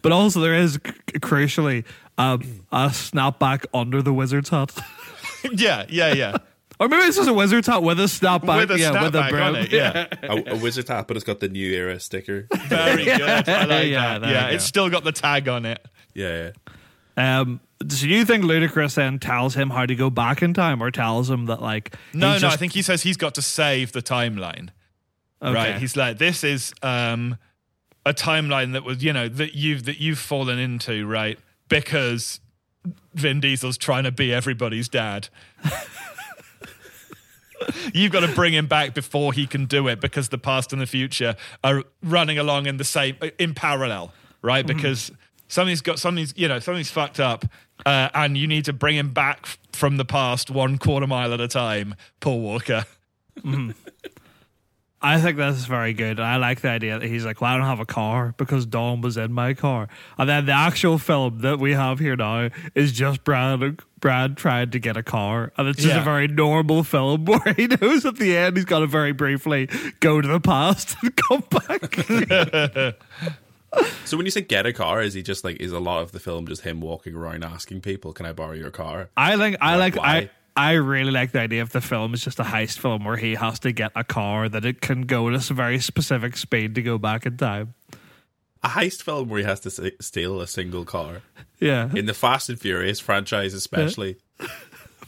but 0.00 0.12
also 0.12 0.40
there 0.40 0.54
is 0.54 0.74
c- 0.74 1.18
crucially 1.18 1.84
um, 2.18 2.64
a 2.70 2.86
snapback 2.88 3.64
under 3.74 4.00
the 4.00 4.12
wizard's 4.12 4.50
hat. 4.50 4.78
yeah, 5.52 5.86
yeah, 5.88 6.14
yeah. 6.14 6.36
Or 6.82 6.88
maybe 6.88 7.04
it's 7.04 7.16
just 7.16 7.28
a 7.28 7.32
wizard's 7.32 7.68
hat 7.68 7.80
with 7.80 8.00
a 8.00 8.04
snapback. 8.04 8.56
With 8.56 8.72
a 8.72 8.78
yeah, 8.80 9.04
with 9.04 9.14
a 9.14 9.18
snapback 9.20 9.30
brim. 9.30 9.42
on 9.44 9.54
it, 9.56 9.70
yeah. 9.72 10.06
a, 10.24 10.54
a 10.54 10.56
wizard 10.56 10.88
hat, 10.88 11.06
but 11.06 11.16
it's 11.16 11.24
got 11.24 11.38
the 11.38 11.48
new 11.48 11.70
era 11.72 12.00
sticker. 12.00 12.48
Very 12.66 13.04
good. 13.04 13.20
I 13.48 13.64
like 13.66 13.86
Yeah, 13.88 14.18
that. 14.18 14.28
Yeah, 14.28 14.48
it's 14.48 14.64
go. 14.64 14.66
still 14.66 14.90
got 14.90 15.04
the 15.04 15.12
tag 15.12 15.46
on 15.46 15.64
it. 15.64 15.80
Yeah, 16.12 16.50
yeah. 17.16 17.44
Um, 17.44 17.60
so 17.88 18.06
you 18.06 18.24
think 18.24 18.42
Ludacris 18.44 18.96
then 18.96 19.20
tells 19.20 19.54
him 19.54 19.70
how 19.70 19.86
to 19.86 19.94
go 19.94 20.10
back 20.10 20.42
in 20.42 20.54
time, 20.54 20.82
or 20.82 20.90
tells 20.90 21.30
him 21.30 21.46
that 21.46 21.62
like 21.62 21.94
No, 22.12 22.32
he's 22.32 22.42
no, 22.42 22.48
just- 22.48 22.54
I 22.54 22.58
think 22.58 22.72
he 22.72 22.82
says 22.82 23.02
he's 23.04 23.16
got 23.16 23.36
to 23.36 23.42
save 23.42 23.92
the 23.92 24.02
timeline. 24.02 24.70
okay. 25.40 25.54
Right. 25.54 25.76
He's 25.76 25.96
like, 25.96 26.18
this 26.18 26.42
is 26.42 26.74
um 26.82 27.36
a 28.04 28.12
timeline 28.12 28.72
that 28.72 28.82
was, 28.82 29.04
you 29.04 29.12
know, 29.12 29.28
that 29.28 29.54
you've 29.54 29.84
that 29.84 30.00
you've 30.00 30.18
fallen 30.18 30.58
into, 30.58 31.06
right? 31.06 31.38
Because 31.68 32.40
Vin 33.14 33.38
Diesel's 33.38 33.78
trying 33.78 34.02
to 34.02 34.10
be 34.10 34.34
everybody's 34.34 34.88
dad. 34.88 35.28
You've 37.92 38.12
got 38.12 38.20
to 38.20 38.28
bring 38.28 38.52
him 38.52 38.66
back 38.66 38.94
before 38.94 39.32
he 39.32 39.46
can 39.46 39.66
do 39.66 39.88
it 39.88 40.00
because 40.00 40.28
the 40.28 40.38
past 40.38 40.72
and 40.72 40.80
the 40.80 40.86
future 40.86 41.36
are 41.62 41.84
running 42.02 42.38
along 42.38 42.66
in 42.66 42.76
the 42.76 42.84
same 42.84 43.16
in 43.38 43.54
parallel, 43.54 44.12
right? 44.40 44.66
Because 44.66 45.10
something's 45.48 45.80
got 45.80 45.98
something's 45.98 46.34
you 46.36 46.48
know 46.48 46.58
something's 46.58 46.90
fucked 46.90 47.20
up, 47.20 47.44
uh, 47.84 48.08
and 48.14 48.36
you 48.36 48.46
need 48.46 48.64
to 48.64 48.72
bring 48.72 48.96
him 48.96 49.12
back 49.12 49.46
from 49.72 49.96
the 49.96 50.04
past 50.04 50.50
one 50.50 50.78
quarter 50.78 51.06
mile 51.06 51.32
at 51.32 51.40
a 51.40 51.48
time. 51.48 51.94
Paul 52.20 52.40
Walker. 52.40 52.84
I 55.02 55.20
think 55.20 55.36
that's 55.36 55.64
very 55.64 55.92
good. 55.92 56.20
I 56.20 56.36
like 56.36 56.60
the 56.60 56.68
idea 56.68 56.98
that 56.98 57.06
he's 57.08 57.24
like, 57.24 57.40
well, 57.40 57.52
I 57.52 57.56
don't 57.56 57.66
have 57.66 57.80
a 57.80 57.84
car 57.86 58.34
because 58.36 58.66
Dawn 58.66 59.00
was 59.00 59.16
in 59.16 59.32
my 59.32 59.52
car. 59.54 59.88
And 60.16 60.28
then 60.28 60.46
the 60.46 60.52
actual 60.52 60.96
film 60.98 61.40
that 61.40 61.58
we 61.58 61.72
have 61.72 61.98
here 61.98 62.14
now 62.16 62.50
is 62.74 62.92
just 62.92 63.24
Brad 63.24 63.80
Brad 64.00 64.36
trying 64.36 64.70
to 64.70 64.78
get 64.78 64.96
a 64.96 65.02
car. 65.02 65.52
And 65.56 65.68
it's 65.68 65.78
just 65.82 65.94
Yeah. 65.94 66.00
a 66.02 66.04
very 66.04 66.28
normal 66.28 66.84
film 66.84 67.24
where 67.26 67.54
he 67.56 67.66
knows 67.66 68.04
at 68.06 68.16
the 68.16 68.36
end 68.36 68.56
he's 68.56 68.64
got 68.64 68.78
to 68.80 68.86
very 68.86 69.12
briefly 69.12 69.68
go 70.00 70.20
to 70.20 70.28
the 70.28 70.40
past 70.40 70.96
and 71.02 71.12
come 71.28 71.44
back. 71.50 72.96
So 74.04 74.18
when 74.18 74.26
you 74.26 74.30
say 74.30 74.42
get 74.42 74.66
a 74.66 74.72
car, 74.74 75.00
is 75.00 75.14
he 75.14 75.22
just 75.22 75.44
like 75.44 75.56
is 75.58 75.72
a 75.72 75.80
lot 75.80 76.02
of 76.02 76.12
the 76.12 76.20
film 76.20 76.46
just 76.46 76.60
him 76.60 76.82
walking 76.82 77.14
around 77.14 77.42
asking 77.42 77.80
people, 77.80 78.12
"Can 78.12 78.26
I 78.26 78.32
borrow 78.34 78.52
your 78.52 78.70
car?" 78.70 79.08
I 79.16 79.36
like 79.36 79.56
I 79.62 79.76
like 79.76 79.96
why? 79.96 80.04
I 80.16 80.30
I 80.56 80.72
really 80.72 81.10
like 81.10 81.32
the 81.32 81.40
idea 81.40 81.62
of 81.62 81.70
the 81.72 81.80
film 81.80 82.12
is 82.14 82.22
just 82.22 82.38
a 82.38 82.42
heist 82.44 82.78
film 82.78 83.04
where 83.04 83.16
he 83.16 83.34
has 83.36 83.58
to 83.60 83.72
get 83.72 83.90
a 83.96 84.04
car 84.04 84.48
that 84.48 84.64
it 84.64 84.80
can 84.80 85.02
go 85.02 85.28
at 85.28 85.50
a 85.50 85.54
very 85.54 85.78
specific 85.80 86.36
speed 86.36 86.74
to 86.74 86.82
go 86.82 86.98
back 86.98 87.24
in 87.24 87.36
time. 87.38 87.74
A 88.62 88.68
heist 88.68 89.02
film 89.02 89.28
where 89.28 89.40
he 89.40 89.44
has 89.46 89.60
to 89.60 89.68
s- 89.70 89.92
steal 90.00 90.40
a 90.40 90.46
single 90.46 90.84
car 90.84 91.22
Yeah. 91.58 91.90
in 91.94 92.06
the 92.06 92.14
Fast 92.14 92.48
and 92.50 92.60
Furious 92.60 93.00
franchise, 93.00 93.54
especially, 93.54 94.16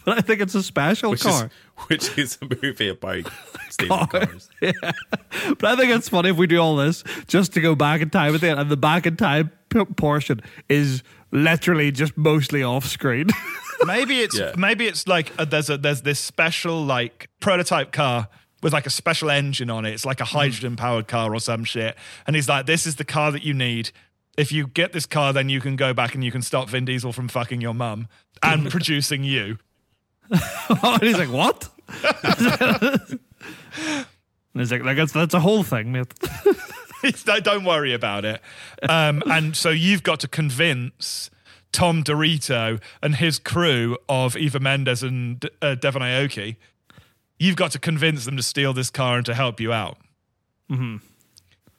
But 0.05 0.19
I 0.19 0.21
think 0.21 0.41
it's 0.43 0.55
a 0.55 0.63
special 0.63 1.13
which 1.13 1.23
car. 1.23 1.47
is 1.47 1.51
which 1.89 2.19
is 2.19 2.39
a 2.43 2.49
movie 2.63 2.89
about 2.89 3.23
stealing 3.71 4.07
Car. 4.07 4.27
cars. 4.27 4.51
But 4.61 5.65
I 5.65 5.77
think 5.77 5.93
it's 5.93 6.09
funny 6.11 6.31
if 6.31 6.37
we 6.37 6.47
do 6.47 6.59
all 6.59 6.77
this 6.77 7.05
just 7.27 7.53
to 7.55 7.61
go 7.61 7.75
back 7.75 8.01
in 8.03 8.11
time 8.11 8.33
with 8.33 8.45
it, 8.45 8.59
and 8.59 8.71
the 8.71 8.77
back 8.77 9.07
in 9.07 9.17
time 9.17 9.51
p- 9.71 9.85
portion 9.97 10.43
is 10.69 11.03
literally 11.35 11.91
just 11.93 12.17
mostly 12.17 12.63
off 12.63 12.87
screen. 12.87 13.27
maybe 13.85 14.21
it's 14.21 14.39
Yeah. 14.39 14.53
maybe 14.57 14.87
it's 14.87 15.07
like 15.07 15.33
uh 15.39 15.45
there's 15.45 15.69
a 15.69 15.77
there's 15.77 16.01
this 16.03 16.19
special 16.21 16.83
like 16.83 17.29
prototype 17.41 17.93
car 17.93 18.29
with 18.63 18.73
like 18.73 18.87
a 18.87 18.91
special 18.91 19.31
engine 19.31 19.69
on 19.69 19.85
it. 19.85 19.91
It's 19.93 20.07
like 20.07 20.21
a 20.21 20.25
hydrogen 20.25 20.77
powered 20.77 21.07
car 21.09 21.35
or 21.35 21.41
some 21.41 21.65
shit. 21.65 21.97
And 22.27 22.35
he's 22.35 22.49
like, 22.49 22.65
this 22.65 22.87
is 22.87 22.97
the 22.97 23.05
car 23.05 23.31
that 23.33 23.43
you 23.43 23.53
need. 23.53 23.91
If 24.39 24.53
you 24.53 24.67
get 24.69 24.93
this 24.93 25.05
car, 25.07 25.33
then 25.35 25.49
you 25.51 25.61
can 25.61 25.77
go 25.77 25.93
back 25.93 26.15
and 26.15 26.25
you 26.25 26.31
can 26.33 26.41
stop 26.41 26.69
Vin 26.71 26.85
Diesel 26.87 27.13
from 27.13 27.29
fucking 27.29 27.61
your 27.61 27.75
mum 27.75 28.09
and 28.43 28.71
producing 28.71 29.23
you. 29.23 29.59
and 30.31 31.03
he's 31.03 31.19
like, 31.19 31.29
"What?" 31.31 31.69
and 32.89 33.19
he's 34.55 34.73
like, 34.73 34.83
"Like 34.83 34.97
that's 34.97 35.13
that's 35.13 35.35
a 35.35 35.41
whole 35.41 35.63
thing, 35.63 35.93
mate." 35.93 36.13
Don't- 37.43 37.65
worry 37.65 37.93
about 37.93 38.25
it. 38.25 38.41
Um, 38.89 39.23
and 39.27 39.57
so 39.57 39.71
you've 39.71 40.03
got 40.03 40.21
to 40.21 40.29
convince 40.29 41.31
Tom 41.73 42.03
Dorito 42.05 42.81
and 43.03 43.17
his 43.17 43.39
crew 43.39 43.97
of 44.09 44.37
Eva 44.37 44.61
Mendes 44.61 45.03
and 45.03 45.49
uh, 45.63 45.75
Devon 45.75 46.03
Aoki. 46.03 46.57
You've 47.39 47.57
got 47.57 47.73
to 47.73 47.79
convince 47.79 48.25
them 48.25 48.37
to 48.37 48.43
steal 48.43 48.73
this 48.73 48.91
car 48.91 49.17
and 49.17 49.27
to 49.27 49.35
help 49.35 49.61
you 49.61 49.73
out. 49.73 49.99
Mm-hmm. 50.71 50.97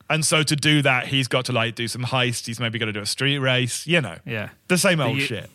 And 0.10 0.24
so 0.26 0.44
to 0.44 0.56
do 0.56 0.82
that, 0.84 1.08
he's 1.08 1.28
got 1.28 1.46
to 1.46 1.52
like 1.54 1.76
do 1.76 1.88
some 1.88 2.04
heist. 2.04 2.46
He's 2.46 2.60
maybe 2.60 2.78
got 2.78 2.86
to 2.86 2.94
do 2.94 3.00
a 3.00 3.06
street 3.06 3.40
race. 3.40 3.88
You 3.88 4.02
know, 4.02 4.18
Yeah. 4.26 4.50
the 4.68 4.78
same 4.78 5.00
old 5.02 5.18
you- 5.18 5.24
shit. 5.24 5.50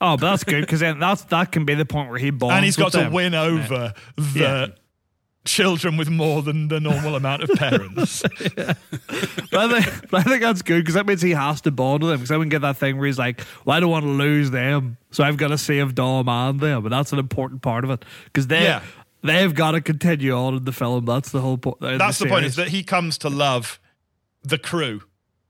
Oh, 0.00 0.16
but 0.16 0.30
that's 0.30 0.44
good 0.44 0.60
because 0.60 0.78
then 0.78 1.00
that's 1.00 1.22
that 1.24 1.50
can 1.50 1.64
be 1.64 1.74
the 1.74 1.84
point 1.84 2.08
where 2.08 2.18
he 2.20 2.30
bonds. 2.30 2.52
And 2.56 2.64
he's 2.64 2.76
got 2.76 2.92
to 2.92 2.98
them. 2.98 3.12
win 3.12 3.34
over 3.34 3.94
the 4.16 4.38
Yeah. 4.38 4.66
Children 5.48 5.96
with 5.96 6.08
more 6.10 6.42
than 6.42 6.68
the 6.68 6.78
normal 6.78 7.16
amount 7.16 7.42
of 7.42 7.50
parents. 7.58 8.22
But 9.50 9.72
I 9.72 9.80
think, 9.80 10.10
but 10.10 10.20
I 10.20 10.22
think 10.24 10.42
that's 10.42 10.60
good 10.60 10.82
because 10.82 10.94
that 10.94 11.06
means 11.06 11.22
he 11.22 11.30
has 11.30 11.62
to 11.62 11.70
bond 11.70 12.02
with 12.02 12.10
them. 12.10 12.18
Because 12.18 12.30
I 12.30 12.36
wouldn't 12.36 12.50
get 12.50 12.60
that 12.60 12.76
thing 12.76 12.98
where 12.98 13.06
he's 13.06 13.18
like, 13.18 13.40
"Well, 13.64 13.76
I 13.76 13.80
don't 13.80 13.90
want 13.90 14.04
to 14.04 14.10
lose 14.10 14.50
them, 14.50 14.98
so 15.10 15.24
I've 15.24 15.38
got 15.38 15.48
to 15.48 15.58
save 15.58 15.94
Dom 15.94 16.28
and 16.28 16.60
them." 16.60 16.82
But 16.82 16.90
that's 16.90 17.12
an 17.12 17.18
important 17.18 17.62
part 17.62 17.82
of 17.82 17.90
it 17.90 18.04
because 18.26 18.46
they, 18.48 18.64
Yeah. 18.64 18.82
they've 19.22 19.54
got 19.54 19.70
to 19.70 19.80
continue 19.80 20.32
on 20.32 20.54
in 20.54 20.64
the 20.64 20.72
film. 20.72 21.06
That's 21.06 21.30
the 21.30 21.40
whole 21.40 21.56
point. 21.56 21.78
Uh, 21.80 21.96
that's 21.96 22.18
the, 22.18 22.26
point. 22.26 22.44
Is 22.44 22.56
that 22.56 22.68
he 22.68 22.82
comes 22.82 23.16
to 23.18 23.30
love 23.30 23.80
the 24.42 24.58
crew. 24.58 25.00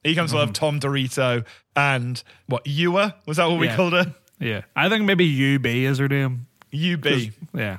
He 0.04 0.14
comes 0.14 0.30
to 0.30 0.36
love 0.36 0.52
mm-hmm. 0.52 0.78
Tom 0.78 0.80
Dorito 0.80 1.44
and 1.74 2.22
what 2.46 2.66
Ewa 2.66 3.16
was 3.26 3.38
that 3.38 3.46
what 3.46 3.58
we 3.58 3.68
called 3.68 3.94
her? 3.94 4.14
yeah. 4.38 4.62
I 4.76 4.88
think 4.88 5.04
maybe 5.04 5.56
UB 5.56 5.66
is 5.66 5.98
her 5.98 6.08
name. 6.08 6.46
UB. 6.72 7.06
Yeah. 7.52 7.78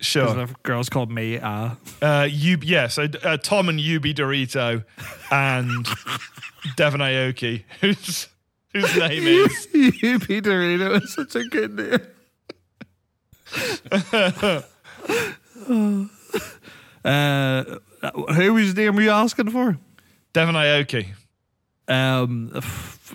Sure. 0.00 0.26
Because 0.26 0.50
the 0.50 0.54
girl's 0.62 0.88
called 0.88 1.10
me. 1.10 1.38
Uh, 1.38 1.70
Uh, 2.00 2.28
UB, 2.30 2.62
yeah, 2.64 2.86
so 2.86 3.08
uh, 3.24 3.36
Tom 3.36 3.68
and 3.68 3.80
UB 3.80 4.04
Dorito 4.14 4.84
and 5.30 5.86
Devon 6.76 7.00
Aoki, 7.00 7.64
whose 7.80 8.28
whose 8.72 8.96
name 8.96 9.22
is 9.26 9.66
UB 9.74 10.22
Dorito 10.44 11.02
is 11.02 11.12
such 11.14 11.34
a 11.34 11.44
good 11.44 11.74
name. 11.74 12.00
uh, 17.04 17.64
whose 18.34 18.74
name 18.76 18.96
were 18.96 19.02
you 19.02 19.10
asking 19.10 19.50
for? 19.50 19.78
Devon 20.32 20.54
Aoki. 20.54 21.08
Um, 21.88 22.52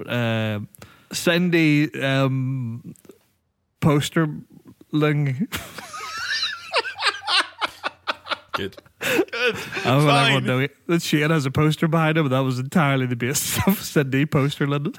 uh, 0.08 0.60
Cindy 1.12 1.94
um, 2.02 2.96
Posterling. 3.82 5.48
Good. 8.54 8.78
I 9.02 9.24
don't 9.84 10.06
Fine. 10.08 10.46
know 10.46 10.68
that 10.88 11.02
Shane 11.02 11.30
has 11.32 11.46
a 11.46 11.52
poster 11.52 11.88
behind 11.88 12.18
him, 12.18 12.26
but 12.26 12.30
that 12.36 12.44
was 12.44 12.60
entirely 12.60 13.06
the 13.08 13.16
basis 13.16 13.60
of 13.68 13.82
Cindy 13.84 14.26
Posterland. 14.26 14.96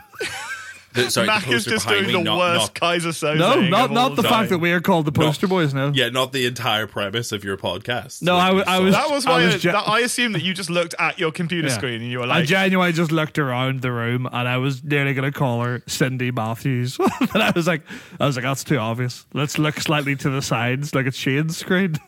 The- 0.93 1.11
sorry, 1.11 1.27
Mac 1.27 1.45
the 1.45 1.53
is 1.55 1.65
just 1.65 1.89
doing 1.89 2.07
me, 2.07 2.13
the 2.13 2.23
not, 2.23 2.39
worst 2.39 2.61
not- 2.61 2.75
Keyser 2.75 3.09
Söze. 3.09 3.37
No, 3.37 3.61
not 3.61 3.91
not 3.91 4.15
the 4.15 4.23
time. 4.23 4.31
fact 4.31 4.51
that 4.51 4.59
we 4.59 4.71
are 4.71 4.81
called 4.81 5.07
the 5.07 5.13
poster 5.13 5.49
boys 5.49 5.75
now. 5.75 5.91
yeah, 5.93 6.09
not 6.09 6.33
the 6.33 6.47
entire 6.47 6.87
premise 6.87 7.33
of 7.33 7.43
your 7.43 7.57
podcast. 7.57 8.23
No, 8.23 8.37
Like 8.37 8.45
I 8.45 8.51
you 8.53 8.59
w- 8.59 8.65
I 8.65 8.77
saw. 8.77 8.83
was- 8.85 8.95
That 8.95 9.11
was 9.11 9.27
I 9.27 9.31
why 9.31 9.45
was 9.47 9.67
I, 9.67 9.73
that, 9.73 9.89
I 9.89 9.99
assumed 10.01 10.35
that 10.37 10.43
you 10.45 10.55
just 10.55 10.71
looked 10.71 10.95
at 11.01 11.19
your 11.19 11.33
computer 11.33 11.67
Yeah. 11.67 11.75
screen 11.75 12.01
and 12.03 12.11
you 12.11 12.21
were 12.21 12.27
like, 12.29 12.43
I 12.43 12.47
genuinely 12.47 12.93
just 12.93 13.11
looked 13.11 13.41
around 13.41 13.83
the 13.83 13.91
room 13.91 14.27
and 14.33 14.49
I 14.49 14.59
was 14.59 14.85
nearly 14.85 15.15
going 15.15 15.31
to 15.33 15.37
call 15.37 15.63
her 15.63 15.83
Cindy 15.89 16.31
Matthews. 16.31 16.97
and 17.35 17.43
I 17.43 17.51
was 17.51 17.67
like, 17.67 17.83
I 18.21 18.27
was 18.27 18.37
like, 18.37 18.45
that's 18.45 18.63
too 18.63 18.79
obvious. 18.79 19.27
Let's 19.33 19.59
look 19.59 19.81
slightly 19.81 20.15
to 20.17 20.31
the 20.31 20.43
sides, 20.43 20.95
like 20.95 21.07
it's 21.07 21.17
Shane's 21.17 21.57
screen. 21.57 21.97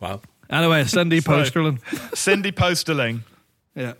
Wow. 0.00 0.20
anyway, 0.50 0.84
Cindy 0.84 1.20
So- 1.20 1.30
Posterland. 1.32 2.16
Cindy 2.16 2.52
Posterling. 2.52 3.20
Yeah. 3.74 3.94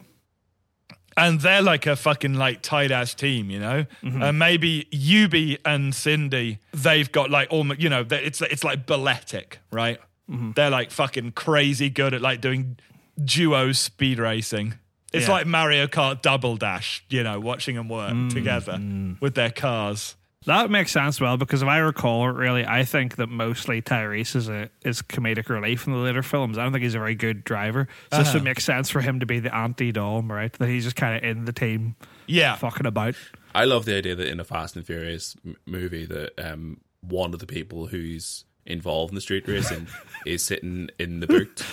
And 1.18 1.40
they're 1.40 1.62
like 1.62 1.86
a 1.86 1.96
fucking 1.96 2.34
like 2.34 2.60
tight 2.60 2.90
ass 2.90 3.14
team, 3.14 3.48
you 3.50 3.58
know. 3.58 3.86
Mm-hmm. 4.02 4.22
And 4.22 4.38
maybe 4.38 4.86
Yubi 4.92 5.56
and 5.64 5.94
Cindy, 5.94 6.58
they've 6.72 7.10
got 7.10 7.30
like 7.30 7.48
almost, 7.50 7.80
you 7.80 7.88
know, 7.88 8.04
it's 8.10 8.42
it's 8.42 8.62
like 8.62 8.84
balletic, 8.86 9.60
right? 9.72 9.98
Mm-hmm. 10.30 10.52
They're 10.56 10.68
like 10.70 10.90
fucking 10.90 11.32
crazy 11.32 11.88
good 11.88 12.12
at 12.12 12.20
like 12.20 12.42
doing 12.42 12.76
duo 13.24 13.72
speed 13.72 14.18
racing. 14.18 14.74
It's 15.12 15.26
Yeah. 15.26 15.32
like 15.34 15.46
Mario 15.46 15.86
Kart 15.86 16.20
Double 16.20 16.56
Dash, 16.58 17.02
you 17.08 17.22
know, 17.22 17.40
watching 17.40 17.76
them 17.76 17.88
work 17.88 18.12
Mm-hmm. 18.12 18.28
together 18.28 18.78
with 19.20 19.34
their 19.36 19.50
cars. 19.50 20.16
That 20.46 20.70
makes 20.70 20.92
sense 20.92 21.20
well 21.20 21.36
because 21.36 21.62
if 21.62 21.68
I 21.68 21.78
recall, 21.78 22.28
really, 22.28 22.64
I 22.64 22.84
think 22.84 23.16
that 23.16 23.26
mostly 23.28 23.82
Tyrese 23.82 24.36
is 24.36 24.48
a 24.48 24.70
is 24.84 25.02
comedic 25.02 25.48
relief 25.48 25.86
in 25.86 25.92
the 25.92 25.98
later 25.98 26.22
films. 26.22 26.56
I 26.56 26.62
don't 26.62 26.72
think 26.72 26.84
he's 26.84 26.94
a 26.94 26.98
very 27.00 27.16
good 27.16 27.42
driver. 27.42 27.88
So 28.12 28.18
this 28.18 28.32
would 28.32 28.44
make 28.44 28.60
sense 28.60 28.88
for 28.88 29.00
him 29.00 29.18
to 29.20 29.26
be 29.26 29.40
the 29.40 29.52
anti 29.54 29.90
dom, 29.90 30.30
right? 30.30 30.52
That 30.52 30.68
he's 30.68 30.84
just 30.84 30.94
kind 30.96 31.16
of 31.16 31.28
in 31.28 31.46
the 31.46 31.52
team, 31.52 31.96
Yeah, 32.28 32.54
fucking 32.54 32.86
about. 32.86 33.16
I 33.54 33.64
love 33.64 33.86
the 33.86 33.96
idea 33.96 34.14
that 34.14 34.28
in 34.28 34.38
a 34.38 34.44
Fast 34.44 34.76
and 34.76 34.86
Furious 34.86 35.36
m- 35.44 35.56
movie 35.66 36.04
that 36.06 36.32
um, 36.38 36.80
one 37.00 37.34
of 37.34 37.40
the 37.40 37.46
people 37.46 37.86
who's 37.88 38.44
involved 38.66 39.10
in 39.10 39.14
the 39.16 39.20
street 39.20 39.48
racing 39.48 39.86
is 40.26 40.42
sitting 40.44 40.90
in 40.98 41.20
the 41.20 41.26
boot 41.26 41.64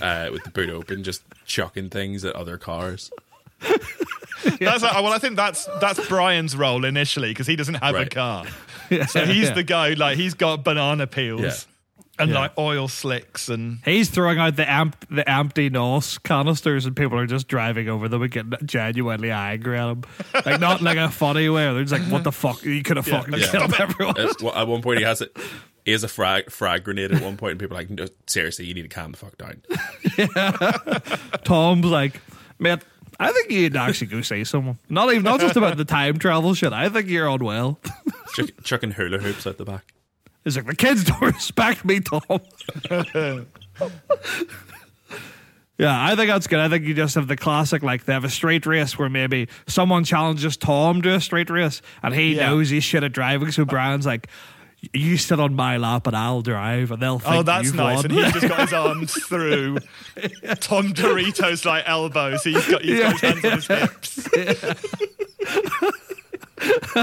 uh, 0.00 0.28
with 0.30 0.44
the 0.44 0.50
boot 0.50 0.70
open, 0.70 1.02
just 1.02 1.22
chucking 1.44 1.88
things 1.90 2.24
at 2.24 2.36
other 2.36 2.56
cars. 2.58 3.10
that's 4.70 4.82
like, 4.82 4.94
well, 4.94 5.12
I 5.12 5.18
think 5.18 5.36
that's 5.36 5.66
that's 5.80 6.06
Brian's 6.08 6.56
role 6.56 6.84
initially 6.84 7.28
because 7.30 7.46
he 7.46 7.56
doesn't 7.56 7.74
have 7.74 7.94
a 7.94 7.98
Right. 7.98 8.10
car. 8.10 8.46
So 9.08 9.24
he's 9.24 9.48
Yeah. 9.48 9.54
the 9.54 9.62
guy 9.62 9.94
like 9.94 10.18
he's 10.18 10.34
got 10.34 10.64
banana 10.64 11.06
peels 11.06 11.40
Yeah. 11.40 11.52
and 12.18 12.30
Yeah. 12.30 12.40
like 12.40 12.58
oil 12.58 12.88
slicks 12.88 13.48
and 13.48 13.78
He's 13.86 14.10
throwing 14.10 14.38
out 14.38 14.56
the 14.56 14.70
amp, 14.70 14.96
the 15.10 15.26
empty 15.28 15.70
NOS 15.70 16.18
canisters, 16.18 16.84
and 16.84 16.94
people 16.94 17.18
are 17.18 17.26
just 17.26 17.48
driving 17.48 17.88
over 17.88 18.06
them 18.08 18.20
and 18.20 18.30
getting 18.30 18.52
genuinely 18.66 19.30
angry 19.30 19.78
at 19.78 19.88
him. 19.88 20.02
Like 20.44 20.60
not 20.60 20.82
like 20.82 20.98
a 20.98 21.08
funny 21.08 21.48
way. 21.48 21.72
They're 21.72 21.84
just 21.84 21.92
like, 22.02 22.12
"What 22.12 22.22
the 22.24 22.32
fuck? 22.32 22.62
You 22.64 22.82
could 22.82 22.98
have 22.98 23.06
fucking 23.06 23.32
Yeah. 23.38 23.46
killed 23.50 23.74
everyone." 23.78 24.18
At, 24.20 24.42
well, 24.42 24.54
at 24.54 24.68
one 24.68 24.82
point, 24.82 24.98
he 24.98 25.04
has 25.04 25.22
it. 25.22 25.34
He 25.86 25.92
has 25.92 26.04
a 26.04 26.08
frag 26.08 26.50
frag 26.50 26.84
grenade 26.84 27.12
at 27.12 27.22
one 27.22 27.38
point, 27.38 27.52
and 27.52 27.60
people 27.60 27.76
are 27.76 27.80
like, 27.80 27.88
no, 27.90 28.06
"Seriously, 28.26 28.66
you 28.66 28.74
need 28.74 28.82
to 28.82 28.88
calm 28.88 29.12
the 29.12 29.18
fuck 29.18 29.38
down." 29.38 29.62
yeah. 30.18 31.08
Tom's 31.44 31.86
like, 31.86 32.20
"Man, 32.58 32.80
I 33.22 33.32
think 33.32 33.50
you 33.50 33.62
need 33.62 33.72
to 33.74 33.80
actually 33.80 34.08
go 34.08 34.20
see 34.22 34.44
someone. 34.44 34.78
Not 34.88 35.10
even 35.10 35.22
not 35.22 35.40
just 35.40 35.56
about 35.56 35.76
the 35.76 35.84
time 35.84 36.18
travel 36.18 36.54
shit. 36.54 36.72
I 36.72 36.88
think 36.88 37.08
you're 37.08 37.28
unwell." 37.28 37.78
Chuck, 38.34 38.50
chucking 38.64 38.92
hula 38.92 39.18
hoops 39.18 39.46
out 39.46 39.58
the 39.58 39.64
back. 39.64 39.92
He's 40.44 40.56
like, 40.56 40.66
"The 40.66 40.74
kids 40.76 41.04
don't 41.04 41.20
respect 41.20 41.84
me, 41.84 42.00
Tom." 42.00 42.22
Yeah, 45.78 46.00
I 46.00 46.14
think 46.14 46.28
that's 46.28 46.46
good. 46.46 46.60
I 46.60 46.68
think 46.68 46.84
you 46.84 46.94
just 46.94 47.16
have 47.16 47.26
the 47.26 47.36
classic, 47.36 47.82
like 47.82 48.04
they 48.04 48.12
have 48.12 48.24
a 48.24 48.28
straight 48.30 48.66
race 48.66 48.96
where 48.98 49.08
maybe 49.08 49.48
someone 49.66 50.04
challenges 50.04 50.56
Tom 50.56 51.02
to 51.02 51.14
a 51.14 51.20
straight 51.20 51.50
race 51.50 51.82
and 52.04 52.14
he 52.14 52.36
Yeah. 52.36 52.50
knows 52.50 52.68
he's 52.70 52.84
shit 52.84 53.02
at 53.02 53.12
driving. 53.12 53.50
So 53.50 53.64
Brian's 53.64 54.06
like, 54.06 54.28
you 54.92 55.16
sit 55.16 55.38
on 55.38 55.54
my 55.54 55.76
lap 55.76 56.06
and 56.06 56.16
I'll 56.16 56.42
drive 56.42 56.90
and 56.90 57.00
they'll 57.00 57.18
think 57.20 57.34
oh 57.34 57.42
that's 57.42 57.66
you've 57.66 57.76
nice 57.76 57.96
won. 57.96 58.04
and 58.06 58.14
he's 58.14 58.32
just 58.32 58.48
got 58.48 58.60
his 58.60 58.72
arms 58.72 59.12
through 59.26 59.78
Tom 60.60 60.92
Doritos 60.92 61.64
like 61.64 61.84
elbows. 61.86 62.42
He's 62.42 62.66
got, 62.68 62.82
he's 62.82 62.98
got 62.98 63.12
his 63.12 63.20
hands 63.20 63.44
on 63.44 63.52
his 63.52 63.66
hips. 63.66 64.28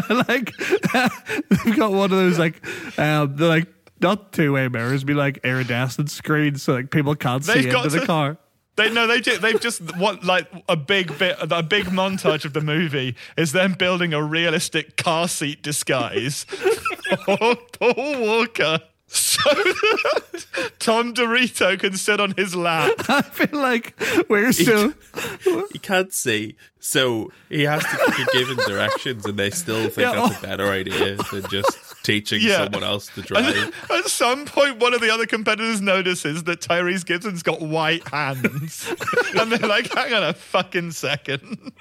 like 0.10 0.56
they've 1.50 1.78
got 1.78 1.92
one 1.92 2.06
of 2.06 2.12
those 2.12 2.40
like 2.40 2.66
um 3.00 3.36
they're 3.36 3.48
like 3.48 3.68
not 4.02 4.32
two 4.32 4.54
way 4.54 4.68
mirrors, 4.68 5.04
be 5.04 5.14
like 5.14 5.40
iridescent 5.44 6.10
screens 6.10 6.64
so 6.64 6.74
like 6.74 6.92
people 6.92 7.16
can't 7.16 7.44
They've 7.44 7.64
see 7.64 7.70
into 7.70 7.90
the 7.90 8.06
car. 8.06 8.38
They 8.76 8.90
no, 8.92 9.08
they 9.08 9.20
ju- 9.20 9.38
they've 9.38 9.60
just 9.60 9.82
what 9.98 10.24
like 10.24 10.48
a 10.70 10.76
big 10.78 11.18
bit, 11.20 11.36
a 11.40 11.62
big 11.62 11.86
montage 11.88 12.46
of 12.46 12.54
the 12.54 12.62
movie 12.62 13.16
is 13.38 13.52
them 13.52 13.74
building 13.74 14.14
a 14.14 14.24
realistic 14.24 14.96
car 14.96 15.28
seat 15.28 15.62
disguise 15.62 16.44
for 17.26 17.56
Paul 17.78 18.20
Walker, 18.22 18.80
so 19.12 19.50
that 19.54 20.72
Tom 20.80 21.14
Dorito 21.14 21.80
can 21.80 21.94
sit 21.98 22.20
on 22.20 22.34
his 22.38 22.56
lap. 22.56 22.94
I 23.10 23.22
feel 23.22 23.60
like 23.60 24.00
we're 24.30 24.52
still 24.52 24.94
He 25.72 25.80
can't 25.80 26.14
see, 26.14 26.56
so 26.80 27.32
he 27.50 27.64
has 27.64 27.84
to 27.84 28.14
keep 28.16 28.28
giving 28.34 28.58
directions, 28.58 29.26
and 29.26 29.38
they 29.38 29.50
still 29.50 29.84
think 29.90 29.98
Yeah, 29.98 30.14
that's 30.28 30.36
oh. 30.36 30.40
a 30.40 30.48
better 30.48 30.68
idea 30.70 31.18
than 31.32 31.44
just 31.50 32.04
teaching 32.04 32.40
Yeah. 32.42 32.64
someone 32.66 32.84
else 32.84 33.08
to 33.08 33.20
And 33.22 33.28
drive. 33.28 33.76
at 33.92 34.06
some 34.06 34.46
point, 34.46 34.78
one 34.80 34.94
of 34.94 35.02
the 35.02 35.10
other 35.10 35.26
competitors 35.26 35.82
notices 35.82 36.44
that 36.46 36.62
Tyrese 36.62 37.06
Gibson's 37.06 37.44
got 37.44 37.62
white 37.62 38.08
hands, 38.08 38.92
and 39.36 39.52
they're 39.52 39.68
like, 39.68 39.92
"Hang 39.94 40.14
on 40.14 40.24
a 40.24 40.34
fucking 40.34 40.92
second. 40.92 41.72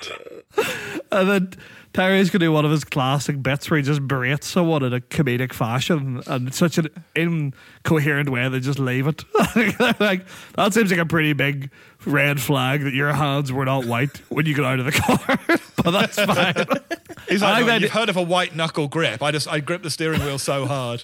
And 1.12 1.31
then 1.31 1.53
Terry's 1.99 2.30
gonna 2.30 2.44
do 2.44 2.53
one 2.53 2.64
of 2.64 2.70
his 2.70 2.84
classic 2.84 3.42
bits 3.42 3.68
where 3.68 3.76
he 3.78 3.82
just 3.82 4.07
berates 4.07 4.46
someone 4.46 4.84
in 4.84 4.92
a 4.92 5.01
comedic 5.01 5.53
fashion 5.53 6.22
and 6.28 6.55
such 6.55 6.78
an 6.78 6.86
incoherent 7.16 8.30
way 8.30 8.49
they 8.49 8.61
just 8.61 8.78
leave 8.78 9.09
it. 9.09 9.24
like 9.99 10.24
that 10.55 10.72
seems 10.74 10.92
like 10.92 11.01
a 11.01 11.07
pretty 11.07 11.32
big 11.32 11.72
red 12.07 12.40
flag 12.40 12.84
that 12.84 12.94
your 12.94 13.12
hands 13.12 13.53
were 13.53 13.64
not 13.64 13.84
white 13.84 14.18
when 14.30 14.46
you 14.46 14.55
got 14.55 14.66
out 14.66 14.78
of 14.78 14.84
the 14.84 14.92
car. 14.92 15.40
but 15.82 15.90
that's 15.90 16.14
fine. 16.14 16.55
He's 17.28 17.42
like, 17.42 17.55
like 17.55 17.62
"Oh, 17.64 17.66
that- 17.66 17.80
"You've 17.80 17.90
heard 17.90 18.09
of 18.09 18.16
a 18.16 18.22
white 18.22 18.55
knuckle 18.55 18.86
grip? 18.86 19.20
I 19.20 19.32
just 19.32 19.49
I 19.49 19.59
grip 19.59 19.82
the 19.82 19.90
steering 19.90 20.20
wheel 20.20 20.38
so 20.38 20.66
hard. 20.66 21.03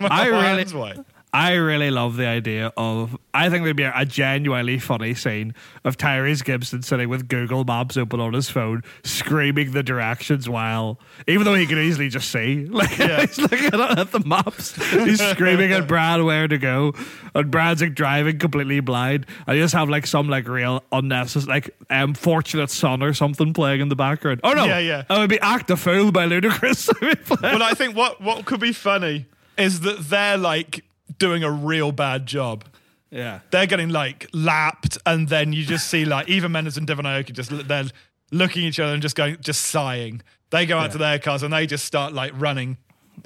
My 0.00 0.08
I 0.10 0.26
really-. 0.26 1.04
I 1.34 1.52
really 1.54 1.90
love 1.90 2.16
the 2.16 2.26
idea 2.26 2.72
of. 2.76 3.16
I 3.34 3.48
think 3.48 3.64
there'd 3.64 3.74
be 3.76 3.84
a, 3.84 4.04
genuinely 4.04 4.78
funny 4.78 5.14
scene 5.14 5.54
of 5.84 5.96
Tyrese 5.96 6.44
Gibson 6.44 6.82
sitting 6.82 7.08
with 7.08 7.26
Google 7.28 7.64
Maps 7.64 7.96
open 7.96 8.20
on 8.20 8.34
his 8.34 8.50
phone, 8.50 8.82
screaming 9.04 9.72
the 9.72 9.82
directions 9.82 10.46
while, 10.46 10.98
even 11.26 11.44
though 11.46 11.54
he 11.54 11.64
can 11.66 11.78
easily 11.78 12.10
just 12.10 12.30
see, 12.30 12.66
like 12.70 12.98
Yeah. 12.98 13.20
he's 13.22 13.38
looking 13.38 13.64
at, 13.72 14.10
the 14.12 14.22
maps, 14.26 14.74
he's 14.90 15.22
screaming 15.30 15.72
at 15.72 15.88
Brad 15.88 16.22
where 16.22 16.46
to 16.46 16.58
go, 16.58 16.92
and 17.34 17.50
Brad's 17.50 17.80
like 17.80 17.94
driving 17.94 18.38
completely 18.38 18.80
blind. 18.80 19.24
I 19.46 19.56
just 19.56 19.72
have 19.72 19.88
like 19.88 20.06
some 20.06 20.28
like 20.28 20.46
real 20.46 20.82
unnecessary, 20.92 21.50
like 21.54 21.70
um, 21.88 22.12
fortunate 22.12 22.68
son 22.68 23.02
or 23.02 23.14
something 23.14 23.54
playing 23.54 23.80
in 23.80 23.88
the 23.88 23.96
background. 23.96 24.40
Oh 24.44 24.52
no, 24.52 24.66
Yeah, 24.66 24.78
yeah. 24.80 25.04
It 25.08 25.18
would 25.18 25.30
be 25.30 25.40
Act 25.40 25.70
a 25.70 25.76
Fool 25.78 26.12
by 26.12 26.26
Ludacris. 26.26 26.92
Well, 27.40 27.62
I 27.62 27.72
think 27.72 27.96
what 27.96 28.20
what 28.20 28.44
could 28.44 28.60
be 28.60 28.72
funny 28.74 29.24
is 29.56 29.80
that 29.80 30.00
they're 30.10 30.36
like 30.36 30.84
doing 31.18 31.42
a 31.44 31.50
real 31.50 31.92
bad 31.92 32.26
job. 32.26 32.64
yeah. 33.10 33.40
They're 33.50 33.66
getting 33.66 33.90
like 33.90 34.28
lapped, 34.32 34.98
and 35.06 35.28
then 35.28 35.52
you 35.52 35.64
just 35.64 35.88
see 35.88 36.04
like 36.04 36.28
Eva 36.28 36.48
Mendes 36.48 36.76
and 36.76 36.86
Devon 36.86 37.04
Aoki 37.04 37.32
just 37.32 37.50
they're 37.68 37.84
looking 38.30 38.64
at 38.64 38.68
each 38.68 38.80
other 38.80 38.92
and 38.94 39.02
just 39.02 39.16
going 39.16 39.36
just 39.40 39.62
sighing. 39.66 40.22
They 40.50 40.66
go 40.66 40.78
out 40.78 40.92
to 40.92 40.98
their 40.98 41.18
cars 41.18 41.42
and 41.42 41.52
they 41.52 41.66
just 41.66 41.84
start 41.84 42.12
like 42.12 42.32
running 42.36 42.76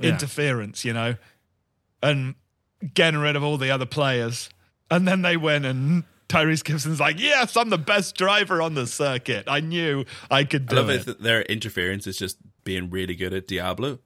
Yeah. 0.01 0.11
interference, 0.11 0.85
you 0.85 0.93
know. 0.93 1.17
and 2.03 2.35
getting 2.95 3.19
rid 3.19 3.37
of 3.37 3.43
all 3.43 3.57
the 3.57 3.71
other 3.71 3.87
players. 3.87 4.51
And 4.91 5.09
then 5.09 5.23
they 5.23 5.37
win, 5.37 5.65
and 5.65 6.05
Tyrese 6.29 6.63
Gibson's 6.63 7.01
like, 7.01 7.19
"Yes, 7.19 7.57
I'm 7.57 7.71
the 7.71 7.79
best 7.79 8.17
driver 8.17 8.61
on 8.63 8.75
the 8.75 8.87
circuit. 8.87 9.45
I 9.49 9.61
knew 9.61 10.05
I 10.31 10.45
could 10.45 10.65
I 10.65 10.67
do 10.67 10.77
love 10.77 10.91
it." 10.91 11.09
it 11.09 11.23
their 11.23 11.43
interference 11.43 12.07
is 12.07 12.17
just 12.19 12.37
being 12.65 12.91
really 12.91 13.15
good 13.17 13.33
at 13.33 13.49
diabolo. 13.49 13.99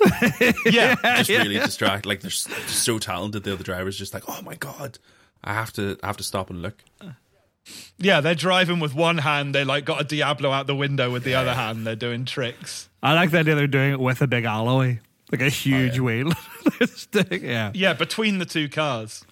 yeah, 0.66 0.94
Just 1.18 1.30
really 1.30 1.58
distract. 1.58 2.06
Like 2.06 2.20
they're 2.20 2.30
so 2.30 2.98
talented. 2.98 3.44
The 3.44 3.52
other 3.52 3.64
drivers 3.64 3.98
just 3.98 4.14
like, 4.14 4.24
oh 4.28 4.40
my 4.42 4.54
god, 4.56 4.98
I 5.44 5.54
have 5.54 5.72
to, 5.74 5.98
I 6.02 6.06
have 6.06 6.16
to 6.18 6.22
stop 6.24 6.50
and 6.50 6.62
look. 6.62 6.82
yeah. 7.98 8.20
They're 8.20 8.34
driving 8.34 8.80
with 8.80 8.94
one 8.94 9.18
hand. 9.18 9.54
They 9.54 9.64
like 9.64 9.84
got 9.84 10.00
a 10.00 10.04
diabolo 10.04 10.50
out 10.50 10.66
the 10.66 10.74
window 10.74 11.10
with 11.10 11.24
the 11.24 11.34
other 11.34 11.54
hand. 11.54 11.86
They're 11.86 11.96
doing 11.96 12.24
tricks. 12.24 12.88
I 13.02 13.14
like 13.14 13.30
the 13.30 13.38
idea 13.38 13.54
they're 13.54 13.66
doing 13.66 13.92
it 13.92 14.00
with 14.00 14.20
a 14.22 14.26
big 14.26 14.44
alloy, 14.44 14.98
like 15.32 15.40
a 15.40 15.48
huge 15.48 15.96
yeah. 15.96 16.02
wheel. 16.02 16.32
They're 16.78 16.86
just 16.86 17.10
doing- 17.10 17.44
yeah. 17.44 17.70
Yeah, 17.74 17.94
between 17.94 18.38
the 18.38 18.44
two 18.44 18.68
cars. 18.68 19.24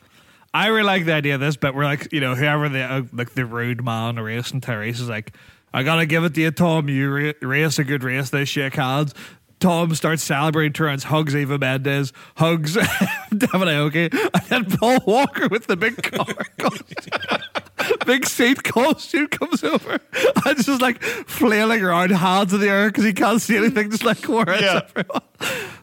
I 0.55 0.69
really 0.69 0.85
like 0.85 1.05
the 1.05 1.13
idea 1.13 1.35
of 1.35 1.41
this, 1.41 1.57
but 1.57 1.75
we're 1.75 1.85
like, 1.85 2.11
you 2.11 2.21
know, 2.21 2.35
whoever 2.35 2.71
the 2.71 2.81
uh, 2.81 3.03
like 3.13 3.35
the 3.35 3.45
rude 3.45 3.85
man 3.85 4.17
racing 4.19 4.63
Tyrese 4.63 4.93
is 5.01 5.09
like, 5.09 5.35
I 5.75 5.83
gotta 5.83 6.07
give 6.07 6.25
it 6.25 6.33
to 6.35 6.41
you, 6.41 6.51
Tom. 6.51 6.89
You 6.89 7.11
ra- 7.11 7.33
race 7.43 7.79
a 7.79 7.85
good 7.85 8.03
race. 8.03 8.31
They 8.31 8.47
shake 8.47 8.75
hands. 8.77 9.13
Tom 9.61 9.95
starts 9.95 10.23
celebrating, 10.23 10.73
turns, 10.73 11.05
hugs 11.05 11.35
Eva 11.35 11.59
Mendes, 11.59 12.13
hugs 12.37 12.75
Devon 13.37 13.69
Aoki, 13.69 14.13
and 14.35 14.45
then 14.69 14.79
Paul 14.79 14.99
Walker 15.07 15.49
with 15.49 15.67
the 15.67 15.77
big 15.77 16.01
car 16.03 16.27
costume, 16.59 17.99
big 18.07 18.25
seat 18.27 18.63
costume 18.63 19.27
comes 19.29 19.65
over 19.65 19.99
and 20.47 20.65
just 20.65 20.81
like 20.81 21.03
flailing 21.03 21.83
around, 21.83 22.11
hands 22.11 22.53
in 22.55 22.61
the 22.61 22.69
air 22.69 22.89
because 22.89 23.05
he 23.05 23.13
can't 23.13 23.41
see 23.43 23.57
anything, 23.57 23.91
just 23.91 24.05
like 24.05 24.23
whereas 24.25 24.61
Yeah. 24.63 24.81
everyone. 24.97 25.23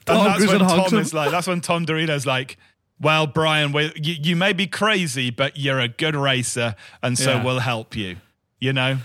And 0.07 0.25
that's 0.27 0.47
when 0.47 0.59
Tom 0.59 0.91
him. 0.93 0.99
is 0.99 1.13
like, 1.13 1.31
that's 1.31 1.47
when 1.47 1.61
Tom 1.61 1.85
Dorito's 1.85 2.25
like, 2.25 2.57
well, 3.01 3.27
Brian, 3.27 3.73
we, 3.73 3.91
you, 3.95 4.15
you 4.21 4.35
may 4.37 4.53
be 4.53 4.67
crazy, 4.67 5.29
but 5.31 5.57
you're 5.57 5.79
a 5.81 5.89
good 5.89 6.15
racer, 6.15 6.75
and 7.03 7.17
so 7.17 7.31
Yeah. 7.33 7.43
we'll 7.43 7.59
help 7.59 7.95
you. 7.95 8.15
You 8.59 8.71
know? 8.71 8.97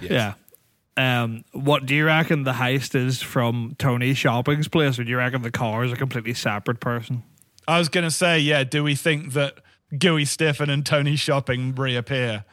Yeah. 0.00 0.34
Um, 0.96 1.44
what 1.52 1.86
do 1.86 1.94
you 1.94 2.04
reckon 2.04 2.42
the 2.44 2.52
heist 2.52 2.94
is 2.94 3.22
from 3.22 3.74
Tony 3.78 4.12
Shopping's 4.14 4.68
place, 4.68 4.98
or 4.98 5.04
do 5.04 5.10
you 5.10 5.16
reckon 5.16 5.42
the 5.42 5.50
car 5.50 5.84
is 5.84 5.92
a 5.92 5.96
completely 5.96 6.34
separate 6.34 6.80
person? 6.80 7.22
I 7.68 7.78
was 7.78 7.88
going 7.88 8.04
to 8.04 8.10
say, 8.10 8.38
yeah, 8.40 8.64
do 8.64 8.82
we 8.82 8.94
think 8.94 9.32
that 9.32 9.54
Gooey 9.96 10.24
Stiffen 10.24 10.68
and 10.68 10.84
Tony 10.84 11.16
Shopping 11.16 11.74
reappear? 11.74 12.44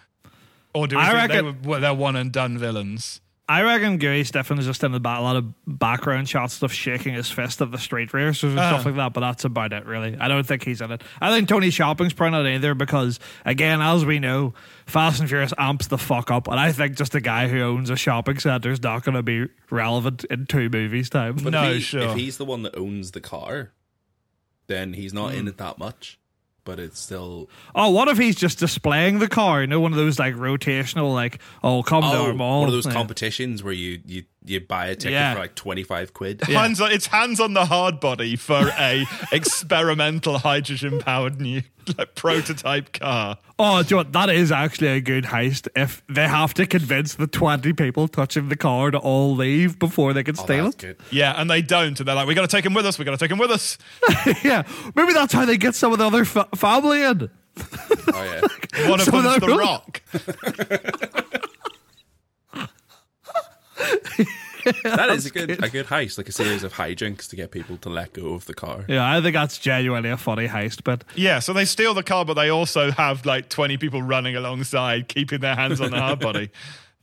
Or 0.74 0.88
do 0.88 0.96
we 0.98 1.02
I 1.02 1.28
think 1.28 1.32
they 1.32 1.42
reckon- 1.42 1.62
were, 1.64 1.80
they're 1.80 1.94
one 1.94 2.16
and 2.16 2.32
done 2.32 2.58
villains? 2.58 3.20
I 3.50 3.62
reckon 3.64 3.96
Gary 3.98 4.26
Stephan 4.26 4.60
is 4.60 4.66
just 4.66 4.84
in 4.84 4.92
the 4.92 5.00
back, 5.00 5.20
a 5.20 5.22
lot 5.22 5.38
of 5.38 5.46
background 5.66 6.28
shots, 6.28 6.56
stuff 6.56 6.74
shaking 6.74 7.14
his 7.14 7.32
fist 7.32 7.62
at 7.62 7.72
the 7.72 7.78
street 7.78 8.14
racers 8.14 8.52
and 8.52 8.60
Ah. 8.60 8.72
stuff 8.74 8.86
like 8.86 8.96
that. 8.96 9.14
But 9.14 9.22
that's 9.22 9.46
about 9.46 9.72
it, 9.72 9.86
really. 9.86 10.18
I 10.20 10.28
don't 10.28 10.46
think 10.46 10.66
he's 10.66 10.82
in 10.82 10.92
it. 10.92 11.02
I 11.22 11.32
think 11.34 11.48
Tony 11.48 11.70
Shopping's 11.70 12.12
probably 12.12 12.44
not 12.44 12.46
either 12.50 12.74
because, 12.76 13.20
again, 13.46 13.80
as 13.82 14.04
we 14.04 14.20
know, 14.20 14.54
Fast 14.86 15.22
and 15.22 15.30
Furious 15.30 15.54
amps 15.58 15.88
the 15.88 15.98
fuck 15.98 16.30
up, 16.30 16.50
and 16.50 16.60
I 16.60 16.74
think 16.74 16.98
just 16.98 17.16
a 17.16 17.22
guy 17.22 17.48
who 17.48 17.62
owns 17.62 17.90
a 17.90 17.96
shopping 17.96 18.38
center 18.38 18.70
is 18.70 18.84
not 18.84 19.04
going 19.06 19.16
to 19.16 19.24
be 19.24 19.48
relevant 19.70 20.26
in 20.26 20.46
two 20.46 20.70
movies' 20.70 21.10
time. 21.10 21.38
But 21.42 21.52
No, 21.54 21.64
if, 21.70 21.76
he- 21.76 21.82
sure. 21.82 22.02
if 22.02 22.16
he's 22.18 22.36
the 22.38 22.46
one 22.46 22.64
that 22.64 22.76
owns 22.78 23.12
the 23.12 23.22
car, 23.22 23.72
then 24.68 24.92
he's 24.92 25.14
not 25.14 25.32
Hmm. 25.32 25.38
in 25.40 25.48
it 25.48 25.58
that 25.58 25.78
much. 25.78 26.20
But 26.68 26.80
it's 26.82 27.00
still 27.00 27.50
Oh, 27.74 27.90
what 27.92 28.10
if 28.10 28.18
he's 28.18 28.36
just 28.36 28.60
displaying 28.60 29.20
the 29.20 29.30
car? 29.30 29.62
You 29.62 29.68
know, 29.68 29.80
one 29.80 29.94
of 29.94 29.98
those 29.98 30.20
like 30.20 30.36
rotational, 30.36 31.14
like, 31.14 31.40
oh, 31.64 31.82
come 31.82 32.02
to 32.04 32.10
oh, 32.10 32.26
our 32.28 32.34
mall. 32.34 32.60
one 32.60 32.68
of 32.68 32.74
those 32.74 32.86
Yeah. 32.86 32.92
competitions 32.92 33.64
where 33.64 33.72
you 33.74 34.02
you 34.06 34.24
you 34.50 34.60
buy 34.60 34.88
a 34.88 34.96
ticket 34.96 35.12
Yeah. 35.14 35.34
for 35.34 35.40
like 35.40 35.56
twenty 35.56 35.84
five 35.84 36.14
quid. 36.14 36.42
Hands 36.44 36.80
on, 36.82 36.92
it's 36.92 37.08
hands 37.08 37.40
on 37.40 37.54
the 37.54 37.66
hard 37.66 38.00
body 38.00 38.36
for 38.36 38.72
a 38.80 39.06
experimental 39.32 40.40
hydrogen 40.40 41.00
powered 41.00 41.40
new 41.42 41.62
like, 41.98 42.16
prototype 42.16 42.92
car. 42.94 43.38
Oh, 43.60 43.82
do 43.82 43.96
you 43.96 44.04
know? 44.04 44.10
That 44.12 44.30
is 44.30 44.52
actually 44.52 44.90
a 44.90 45.00
good 45.02 45.24
heist. 45.26 45.68
If 45.76 46.04
they 46.10 46.28
have 46.28 46.54
to 46.56 46.66
convince 46.68 47.16
the 47.16 47.28
20 47.28 47.72
people 47.74 48.08
touching 48.10 48.50
the 48.50 48.58
car 48.58 48.92
to 48.92 48.98
all 48.98 49.34
leave 49.36 49.80
before 49.80 50.12
they 50.14 50.24
can 50.24 50.36
Oh, 50.38 50.44
steal 50.44 50.68
it. 50.68 50.78
good. 50.78 50.98
Yeah, 51.12 51.34
and 51.40 51.50
they 51.50 51.62
don't, 51.62 51.98
and 52.00 52.08
they're 52.08 52.14
like, 52.16 52.28
"We 52.28 52.34
got 52.36 52.42
to 52.42 52.54
take 52.56 52.66
him 52.66 52.74
with 52.74 52.86
us. 52.86 53.00
We 53.00 53.06
got 53.06 53.12
to 53.12 53.18
take 53.18 53.32
him 53.32 53.38
with 53.38 53.52
us." 53.52 53.78
yeah. 54.44 54.64
Maybe 54.96 55.14
that's 55.14 55.34
how 55.34 55.46
they 55.46 55.58
get 55.58 55.76
some 55.76 55.92
of 55.94 55.98
the 56.00 56.06
other 56.08 56.26
fa- 56.26 56.50
family 56.56 57.04
in. 57.04 57.30
Oh 57.60 58.24
yeah. 58.24 58.42
One 58.90 59.00
of 59.00 59.06
So 59.06 59.12
them's 59.22 59.40
that- 59.40 59.42
the 59.42 59.56
Rock. 59.58 60.02
That 64.84 65.10
is 65.12 65.26
a 65.26 65.30
good 65.30 65.64
a 65.64 65.70
good 65.70 65.86
heist, 65.86 66.18
like 66.18 66.28
a 66.28 66.32
series 66.34 66.64
of 66.64 66.74
hijinks 66.74 67.30
to 67.30 67.38
get 67.38 67.52
people 67.52 67.78
to 67.78 67.90
let 67.90 68.12
go 68.12 68.34
of 68.34 68.46
the 68.48 68.54
car. 68.54 68.84
Yeah, 68.90 69.10
I 69.10 69.22
think 69.22 69.34
that's 69.34 69.58
genuinely 69.58 70.10
a 70.10 70.18
funny 70.18 70.46
heist, 70.48 70.84
but 70.84 71.06
Yeah, 71.16 71.40
so 71.40 71.54
they 71.54 71.64
steal 71.64 71.94
the 71.94 72.04
car, 72.04 72.26
but 72.26 72.34
they 72.34 72.50
also 72.50 72.92
have 72.92 73.26
like 73.26 73.48
20 73.48 73.78
people 73.78 74.02
running 74.02 74.36
alongside, 74.36 75.08
keeping 75.08 75.40
their 75.40 75.56
hands 75.56 75.80
on 75.80 75.92
the 75.92 76.00
hard 76.02 76.20
body. 76.20 76.50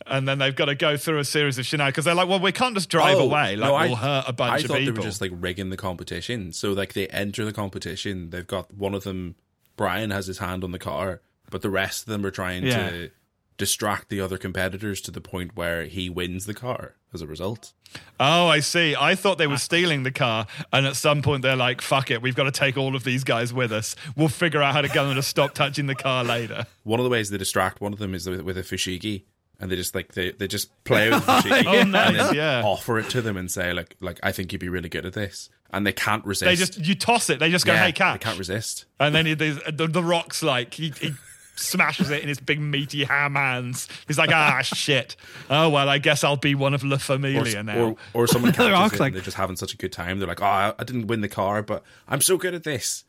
And 0.06 0.28
then 0.28 0.36
they've 0.38 0.54
got 0.54 0.66
to 0.66 0.74
go 0.74 0.98
through 0.98 1.18
a 1.20 1.24
series 1.24 1.56
of 1.58 1.64
shenanigans 1.64 1.92
because 1.94 2.04
they're 2.04 2.14
like, 2.14 2.28
well, 2.28 2.38
we 2.40 2.52
can't 2.52 2.74
just 2.74 2.90
drive 2.90 3.16
Oh, 3.16 3.20
away. 3.24 3.56
Like, 3.56 3.70
no, 3.70 3.74
I- 3.74 3.86
we'll 3.86 3.96
hurt 3.96 4.24
a 4.28 4.34
bunch 4.34 4.52
I 4.52 4.56
of 4.58 4.64
thought 4.66 4.74
they 4.84 4.90
were 4.90 4.98
just 4.98 5.22
like 5.22 5.30
rigging 5.32 5.70
the 5.70 5.78
competition. 5.78 6.52
So 6.52 6.74
like 6.74 6.92
they 6.92 7.06
enter 7.06 7.46
the 7.46 7.54
competition, 7.54 8.28
they've 8.28 8.46
got 8.46 8.70
one 8.74 8.92
of 8.94 9.04
them. 9.04 9.36
Brian 9.78 10.10
has 10.10 10.26
his 10.26 10.36
hand 10.38 10.62
on 10.62 10.72
the 10.72 10.78
car, 10.78 11.22
but 11.50 11.62
the 11.62 11.70
rest 11.70 12.02
of 12.02 12.12
them 12.12 12.26
are 12.26 12.30
trying 12.30 12.64
Yeah. 12.64 12.90
to 12.90 13.10
distract 13.56 14.08
the 14.08 14.20
other 14.20 14.36
competitors 14.38 15.00
to 15.02 15.10
the 15.10 15.20
point 15.20 15.54
where 15.54 15.84
he 15.84 16.10
wins 16.10 16.46
the 16.46 16.54
car 16.54 16.94
as 17.12 17.22
a 17.22 17.26
result. 17.26 17.72
oh, 18.18 18.48
I 18.48 18.58
see. 18.60 18.96
I 18.98 19.14
thought 19.14 19.38
they 19.38 19.46
were 19.46 19.56
stealing 19.58 20.02
the 20.02 20.10
car. 20.10 20.46
And 20.72 20.84
at 20.86 20.96
some 20.96 21.22
point, 21.22 21.42
they're 21.42 21.54
like, 21.54 21.80
fuck 21.80 22.10
it. 22.10 22.20
We've 22.20 22.34
got 22.34 22.44
to 22.44 22.50
take 22.50 22.76
all 22.76 22.96
of 22.96 23.04
these 23.04 23.22
guys 23.22 23.52
with 23.54 23.72
us. 23.72 23.94
We'll 24.16 24.28
figure 24.28 24.60
out 24.62 24.74
how 24.74 24.80
to 24.82 24.88
get 24.88 25.04
them 25.04 25.14
to 25.14 25.22
stop 25.22 25.54
touching 25.54 25.86
the 25.86 25.94
car 25.94 26.24
later. 26.24 26.66
One 26.82 26.98
of 26.98 27.04
the 27.04 27.10
ways 27.10 27.30
they 27.30 27.38
distract 27.38 27.80
one 27.80 27.92
of 27.92 28.00
them 28.00 28.14
is 28.14 28.28
with, 28.28 28.40
with 28.42 28.58
a 28.58 28.62
fushigi, 28.62 29.22
and 29.60 29.70
they 29.70 29.76
just 29.76 29.94
like 29.94 30.12
they, 30.14 30.32
they 30.32 30.48
just 30.48 30.70
play 30.82 31.08
with 31.10 31.24
the 31.24 31.32
fushigi 31.42 31.64
Oh, 31.66 31.78
and 31.78 31.92
nice. 31.92 32.16
then 32.16 32.34
Yeah. 32.34 32.62
offer 32.64 32.98
it 32.98 33.08
to 33.10 33.22
them 33.22 33.36
and 33.36 33.48
say 33.48 33.72
like 33.72 33.94
like 34.00 34.18
I 34.24 34.32
think 34.32 34.52
you'd 34.52 34.58
be 34.60 34.68
really 34.68 34.88
good 34.88 35.06
at 35.06 35.12
this, 35.12 35.48
and 35.72 35.86
they 35.86 35.92
can't 35.92 36.24
resist. 36.26 36.46
They 36.46 36.56
just, 36.56 36.84
you 36.84 36.96
toss 36.96 37.30
it. 37.30 37.38
They 37.38 37.50
just 37.50 37.64
go, 37.64 37.72
Yeah, 37.74 37.84
hey, 37.84 37.92
catch. 37.92 38.20
They 38.20 38.24
can't 38.24 38.38
resist. 38.40 38.86
And 38.98 39.14
then 39.14 39.26
he, 39.26 39.34
the, 39.34 39.62
the, 39.72 39.86
the 39.86 40.02
rock's 40.02 40.42
like, 40.42 40.74
he, 40.74 40.92
he 41.00 41.12
smashes 41.56 42.10
it 42.10 42.22
in 42.22 42.28
his 42.28 42.40
big 42.40 42.60
meaty 42.60 43.04
ham 43.04 43.34
hands. 43.34 43.88
He's 44.06 44.18
like, 44.18 44.30
ah, 44.32 44.60
shit. 44.64 45.16
Oh, 45.50 45.68
well, 45.68 45.88
I 45.88 45.98
guess 45.98 46.24
I'll 46.24 46.36
be 46.36 46.54
one 46.54 46.74
of 46.74 46.82
La 46.84 46.96
Or, 46.96 46.98
Familia 46.98 47.62
now. 47.62 47.78
or, 47.78 47.96
or 48.12 48.26
someone 48.26 48.52
catches 48.54 48.92
it 48.94 49.00
like- 49.00 49.08
and 49.08 49.14
they're 49.16 49.22
just 49.22 49.36
having 49.36 49.56
such 49.56 49.74
a 49.74 49.76
good 49.76 49.92
time. 49.92 50.18
They're 50.18 50.28
like, 50.28 50.42
oh, 50.42 50.46
I, 50.46 50.74
I 50.78 50.84
didn't 50.84 51.06
win 51.06 51.20
the 51.20 51.28
car, 51.28 51.62
but 51.62 51.82
I'm 52.08 52.20
so 52.20 52.36
good 52.36 52.54
at 52.54 52.64
this. 52.64 53.04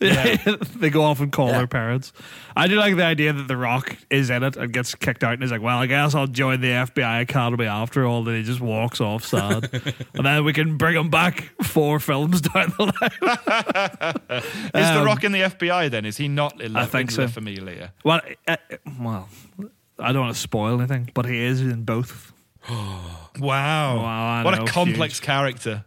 they 0.00 0.90
go 0.90 1.02
off 1.02 1.20
and 1.20 1.32
call 1.32 1.48
Yeah. 1.48 1.58
their 1.58 1.66
parents. 1.66 2.12
I 2.56 2.68
do 2.68 2.76
like 2.76 2.94
the 2.96 3.04
idea 3.04 3.32
that 3.32 3.48
The 3.48 3.56
Rock 3.56 3.96
is 4.10 4.30
in 4.30 4.42
it 4.44 4.56
and 4.56 4.72
gets 4.72 4.94
kicked 4.94 5.24
out 5.24 5.32
and 5.32 5.42
he's 5.42 5.50
like, 5.50 5.60
well, 5.60 5.78
I 5.78 5.86
guess 5.86 6.14
I'll 6.14 6.26
join 6.28 6.60
the 6.60 6.68
FBI 6.68 7.20
Academy 7.22 7.66
after 7.66 8.04
all. 8.06 8.22
Then 8.22 8.36
he 8.36 8.42
just 8.44 8.60
walks 8.60 9.00
off 9.00 9.24
sad. 9.24 9.68
and 10.14 10.24
then 10.24 10.44
we 10.44 10.52
can 10.52 10.76
bring 10.76 10.94
him 10.96 11.10
back 11.10 11.50
four 11.64 11.98
films 11.98 12.40
down 12.54 12.72
the 12.78 12.84
line. 12.84 14.40
Is 14.42 14.70
The 14.72 14.98
Um, 15.00 15.04
Rock 15.04 15.24
in 15.24 15.32
the 15.32 15.40
FBI 15.40 15.90
then? 15.90 16.04
Is 16.04 16.16
he 16.16 16.28
not 16.28 16.60
in 16.60 16.74
La, 16.74 16.82
I 16.82 16.86
think 16.86 17.10
in 17.10 17.14
so. 17.16 17.22
La 17.22 17.28
Familia? 17.28 17.92
Well, 18.04 18.20
uh, 18.46 18.56
well, 19.00 19.28
I 19.98 20.12
don't 20.12 20.22
want 20.22 20.34
to 20.34 20.40
spoil 20.40 20.78
anything, 20.78 21.10
but 21.12 21.26
he 21.26 21.38
is 21.44 21.60
in 21.60 21.82
both. 21.84 22.32
Wow. 23.38 23.96
Wow, 24.02 24.44
what 24.44 24.56
know, 24.58 24.64
a 24.64 24.66
complex 24.66 25.18
huge. 25.20 25.26
character. 25.26 25.84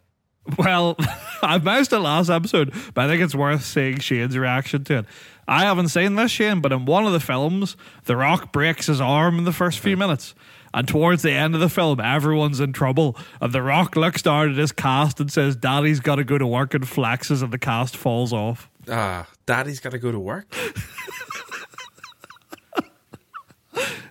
Well, 0.58 0.96
I've 1.42 1.64
missed 1.64 1.90
the 1.92 2.00
last 2.00 2.30
episode, 2.30 2.74
but 2.94 3.06
I 3.06 3.08
think 3.08 3.22
it's 3.22 3.36
worth 3.36 3.64
seeing 3.64 4.00
Shane's 4.00 4.38
reaction 4.38 4.84
to 4.86 5.00
it. 5.00 5.06
I 5.48 5.64
haven't 5.64 5.90
seen 5.90 6.16
this, 6.16 6.32
Shane, 6.32 6.62
but 6.62 6.72
in 6.72 6.86
one 6.86 7.06
of 7.06 7.12
the 7.12 7.20
films, 7.20 7.76
The 8.06 8.16
Rock 8.16 8.52
breaks 8.52 8.88
his 8.88 9.02
arm 9.02 9.38
in 9.38 9.44
the 9.44 9.52
first 9.52 9.80
few 9.80 9.98
minutes. 9.98 10.34
And 10.74 10.88
towards 10.88 11.22
the 11.22 11.32
end 11.32 11.54
of 11.54 11.60
the 11.60 11.68
film, 11.68 12.00
everyone's 12.00 12.62
in 12.62 12.72
trouble. 12.72 13.18
And 13.42 13.52
The 13.52 13.62
Rock 13.62 13.96
looks 13.98 14.22
down 14.22 14.52
at 14.52 14.56
his 14.56 14.72
cast 14.72 15.20
and 15.20 15.32
says, 15.32 15.56
Daddy's 15.58 16.00
got 16.00 16.16
to 16.16 16.24
go 16.24 16.38
to 16.38 16.48
work 16.48 16.74
and 16.74 16.86
flexes, 16.86 17.44
and 17.44 17.52
the 17.52 17.58
cast 17.58 17.98
falls 17.98 18.32
off. 18.32 18.70
Ah, 18.90 19.28
daddy's 19.46 19.80
got 19.80 19.92
to 19.92 20.00
go 20.00 20.12
to 20.12 20.20
work. 20.20 20.46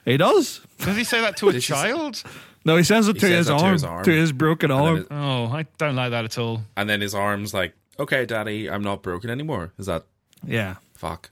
He 0.05 0.17
does. 0.17 0.61
Does 0.79 0.97
he 0.97 1.05
say 1.05 1.21
that 1.21 1.37
to 1.39 1.51
a 1.51 1.61
child? 1.61 2.23
No, 2.65 2.77
he 2.77 2.83
says 2.83 3.09
it 3.09 3.15
to, 3.15 3.21
says 3.21 3.31
his 3.31 3.47
that 3.49 3.59
to 3.59 3.65
arm, 3.65 3.73
his 3.73 3.85
arm. 3.85 4.05
to 4.05 4.11
his 4.13 4.33
broken 4.33 4.71
arm. 4.71 4.97
it- 4.99 5.07
Oh, 5.11 5.47
I 5.47 5.67
don't 5.79 5.97
like 5.97 6.11
that 6.11 6.25
at 6.27 6.39
all. 6.39 6.63
And 6.77 6.89
then 6.91 7.01
his 7.01 7.15
arm's 7.15 7.55
like, 7.55 7.75
okay, 7.99 8.27
daddy, 8.27 8.69
I'm 8.71 8.83
not 8.83 9.03
broken 9.03 9.31
anymore. 9.31 9.73
Is 9.79 9.87
that 9.87 10.05
yeah. 10.47 10.77
fuck? 10.95 11.31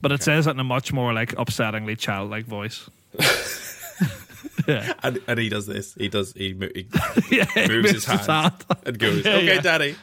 But 0.00 0.12
it 0.12 0.22
says 0.22 0.46
it 0.46 0.50
in 0.50 0.60
a 0.60 0.64
much 0.64 0.92
more 0.92 1.12
like 1.12 1.32
upsettingly 1.36 1.98
childlike 1.98 2.46
voice. 2.46 2.88
yeah. 4.68 4.94
And, 5.02 5.20
and 5.28 5.38
he 5.38 5.48
does 5.50 5.66
this. 5.66 5.94
He 5.94 6.08
does. 6.08 6.32
He, 6.32 6.54
mo- 6.54 6.68
he 6.74 6.86
yeah 7.30 7.44
he 7.44 7.68
moves 7.68 7.90
his 7.90 8.04
hand, 8.06 8.20
hand. 8.22 8.54
and 8.86 8.98
goes, 8.98 9.20
"Okay, 9.20 9.44
yeah. 9.46 9.60
daddy." 9.60 9.94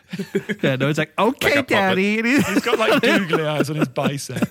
Yeah, 0.62 0.76
no, 0.76 0.90
it's 0.90 1.00
like, 1.00 1.14
okay, 1.20 1.56
Like 1.56 1.68
daddy. 1.68 2.20
And 2.20 2.28
he's- 2.28 2.48
He's 2.48 2.62
got 2.62 2.78
like 2.78 3.02
googly 3.02 3.44
eyes 3.46 3.70
on 3.72 3.78
his 3.78 3.88
bicep. 3.88 4.48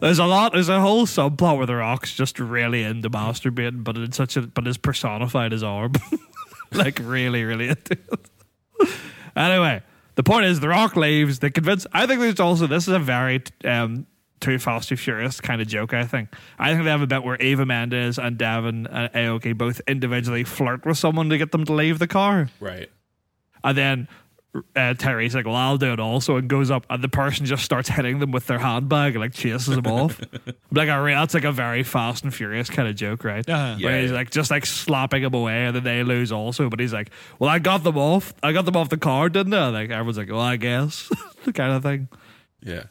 There's 0.00 0.18
a 0.18 0.24
lot. 0.24 0.52
There's 0.52 0.68
a 0.68 0.80
whole 0.80 1.06
subplot 1.06 1.56
where 1.56 1.66
the 1.66 1.76
Rock's 1.76 2.14
just 2.14 2.38
really 2.38 2.82
into 2.82 3.08
masturbating, 3.10 3.84
but 3.84 3.96
it's 3.96 4.16
such 4.16 4.36
a 4.36 4.42
but 4.42 4.66
it's 4.66 4.76
personified 4.76 5.52
his 5.52 5.62
arm, 5.62 5.92
like 6.72 6.98
really, 7.02 7.44
really 7.44 7.68
into 7.68 7.92
it. 7.92 8.90
Anyway, 9.34 9.82
the 10.14 10.22
point 10.22 10.46
is, 10.46 10.60
The 10.60 10.68
Rock 10.68 10.96
leaves. 10.96 11.38
They 11.40 11.50
convince. 11.50 11.86
I 11.92 12.06
think 12.06 12.20
there's 12.20 12.40
also 12.40 12.66
this 12.66 12.88
is 12.88 12.94
a 12.94 12.98
very 12.98 13.42
um, 13.64 14.06
Too 14.40 14.58
Fast 14.58 14.88
Too 14.88 14.96
Furious 14.96 15.40
kind 15.40 15.60
of 15.60 15.68
joke. 15.68 15.94
I 15.94 16.04
think. 16.04 16.30
I 16.58 16.72
think 16.72 16.84
they 16.84 16.90
have 16.90 17.02
a 17.02 17.06
bit 17.06 17.22
where 17.22 17.36
Eva 17.40 17.66
Mendes 17.66 18.18
and 18.18 18.36
Devon 18.38 18.86
and 18.86 19.12
Aoki 19.12 19.56
both 19.56 19.80
individually 19.86 20.44
flirt 20.44 20.84
with 20.86 20.98
someone 20.98 21.28
to 21.30 21.38
get 21.38 21.52
them 21.52 21.64
to 21.66 21.72
leave 21.72 21.98
the 21.98 22.08
car, 22.08 22.48
Right. 22.60 22.90
and 23.62 23.76
then. 23.78 24.08
Uh, 24.74 24.94
Terry's 24.94 25.34
like, 25.34 25.46
well, 25.46 25.54
I'll 25.56 25.76
do 25.78 25.92
it 25.92 26.00
also, 26.00 26.36
and 26.36 26.48
goes 26.48 26.70
up, 26.70 26.86
and 26.90 27.02
the 27.02 27.08
person 27.08 27.46
just 27.46 27.64
starts 27.64 27.88
hitting 27.88 28.18
them 28.18 28.30
with 28.30 28.46
their 28.46 28.58
handbag 28.58 29.14
and 29.14 29.20
like 29.22 29.32
chases 29.34 29.74
them 29.74 29.86
off. 29.86 30.20
like, 30.72 30.88
I 30.88 30.96
re- 30.98 31.14
that's 31.14 31.34
like 31.34 31.44
a 31.44 31.52
very 31.52 31.82
Fast 31.82 32.24
and 32.24 32.34
Furious 32.34 32.68
kind 32.70 32.88
of 32.88 32.94
joke, 32.96 33.24
right? 33.24 33.48
Uh-huh. 33.48 33.76
Where 33.80 33.94
Yeah, 33.96 34.00
he's 34.02 34.10
yeah. 34.10 34.16
like 34.16 34.30
just 34.30 34.50
like 34.50 34.66
slapping 34.66 35.22
them 35.22 35.34
away, 35.34 35.66
and 35.66 35.76
then 35.76 35.84
they 35.84 36.02
lose 36.02 36.32
also. 36.32 36.68
But 36.68 36.80
he's 36.80 36.92
like, 36.92 37.10
well, 37.38 37.50
I 37.50 37.58
got 37.58 37.84
them 37.84 37.96
off. 37.98 38.34
I 38.42 38.52
got 38.52 38.64
them 38.64 38.76
off 38.76 38.88
the 38.88 38.96
car, 38.98 39.28
didn't 39.28 39.54
I? 39.54 39.68
Like 39.68 39.90
everyone's 39.90 40.18
like, 40.18 40.30
well, 40.30 40.40
I 40.40 40.56
guess 40.56 41.10
the 41.44 41.52
kind 41.52 41.72
of 41.72 41.82
thing. 41.82 42.08
Yeah. 42.62 42.84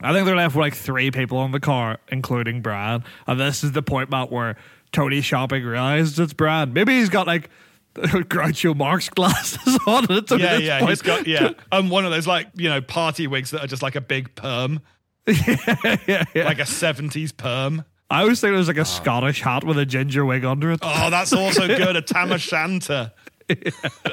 I 0.00 0.12
think 0.12 0.26
they're 0.26 0.34
left 0.34 0.56
with 0.56 0.62
like 0.62 0.74
three 0.74 1.10
people 1.12 1.38
on 1.38 1.52
the 1.52 1.60
car, 1.60 1.98
including 2.10 2.60
Brad. 2.60 3.04
And 3.26 3.38
this 3.38 3.62
is 3.62 3.70
the 3.72 3.82
point, 3.82 4.10
Matt, 4.10 4.32
where 4.32 4.56
Tony 4.90 5.20
Shopping 5.20 5.62
realizes 5.64 6.18
it's 6.18 6.32
Brad. 6.32 6.74
Maybe 6.74 6.94
he's 6.98 7.08
got 7.08 7.26
like 7.28 7.50
Groucho 7.94 8.74
Marx 8.76 9.08
glasses 9.08 9.78
on. 9.86 10.04
And 10.08 10.18
it's 10.18 10.32
only 10.32 10.44
Yeah, 10.44 10.58
yeah, 10.58 10.78
point. 10.80 10.90
he's 10.90 11.02
got 11.02 11.26
yeah, 11.26 11.50
and 11.72 11.90
one 11.90 12.04
of 12.04 12.10
those 12.10 12.26
like 12.26 12.48
you 12.54 12.68
know 12.68 12.80
party 12.80 13.26
wigs 13.26 13.50
that 13.50 13.62
are 13.64 13.66
just 13.66 13.82
like 13.82 13.96
a 13.96 14.00
big 14.00 14.34
perm, 14.34 14.80
yeah, 15.26 16.24
yeah. 16.34 16.44
like 16.44 16.58
a 16.58 16.66
seventies 16.66 17.32
perm. 17.32 17.84
I 18.10 18.22
always 18.22 18.40
think 18.40 18.52
it 18.52 18.56
was 18.58 18.68
like 18.68 18.76
a 18.76 18.84
Scottish 18.84 19.40
hat 19.40 19.64
with 19.64 19.78
a 19.78 19.86
ginger 19.86 20.24
wig 20.24 20.44
under 20.44 20.70
it. 20.72 20.80
Oh, 20.82 21.08
that's 21.08 21.32
also 21.32 21.66
good. 21.66 21.96
A 21.96 22.02
Tam 22.02 22.30
o' 22.30 22.34
O'Shanter 22.34 23.10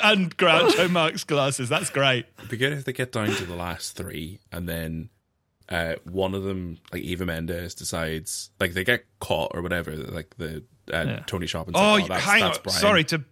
and 0.02 0.36
Groucho 0.38 0.90
Marx 0.90 1.26
glasses. 1.26 1.68
That's 1.68 1.90
great. 1.90 2.26
It'd 2.38 2.50
be 2.50 2.56
good 2.58 2.72
if 2.74 2.86
they 2.86 2.94
get 2.94 3.12
down 3.12 3.28
to 3.28 3.46
the 3.46 3.56
last 3.56 3.98
three 3.98 4.40
and 4.54 4.70
then 4.70 5.10
uh, 5.68 5.96
one 6.06 6.34
of 6.34 6.44
them, 6.44 6.78
like 6.94 7.02
Eva 7.04 7.26
Mendes, 7.26 7.76
decides, 7.76 8.50
like 8.60 8.74
they 8.74 8.84
get 8.86 9.04
caught 9.20 9.52
or 9.54 9.62
whatever, 9.62 9.96
like 9.96 10.34
the 10.38 10.64
uh, 10.94 11.04
Yeah. 11.06 11.24
Tony 11.28 11.46
Shopping. 11.48 11.74
Oh, 11.78 12.00
that's, 12.00 12.24
hang 12.24 12.40
that's 12.42 12.58
on. 12.58 12.64
Brian. 12.64 12.80
Sorry 12.80 13.04
to, 13.06 13.24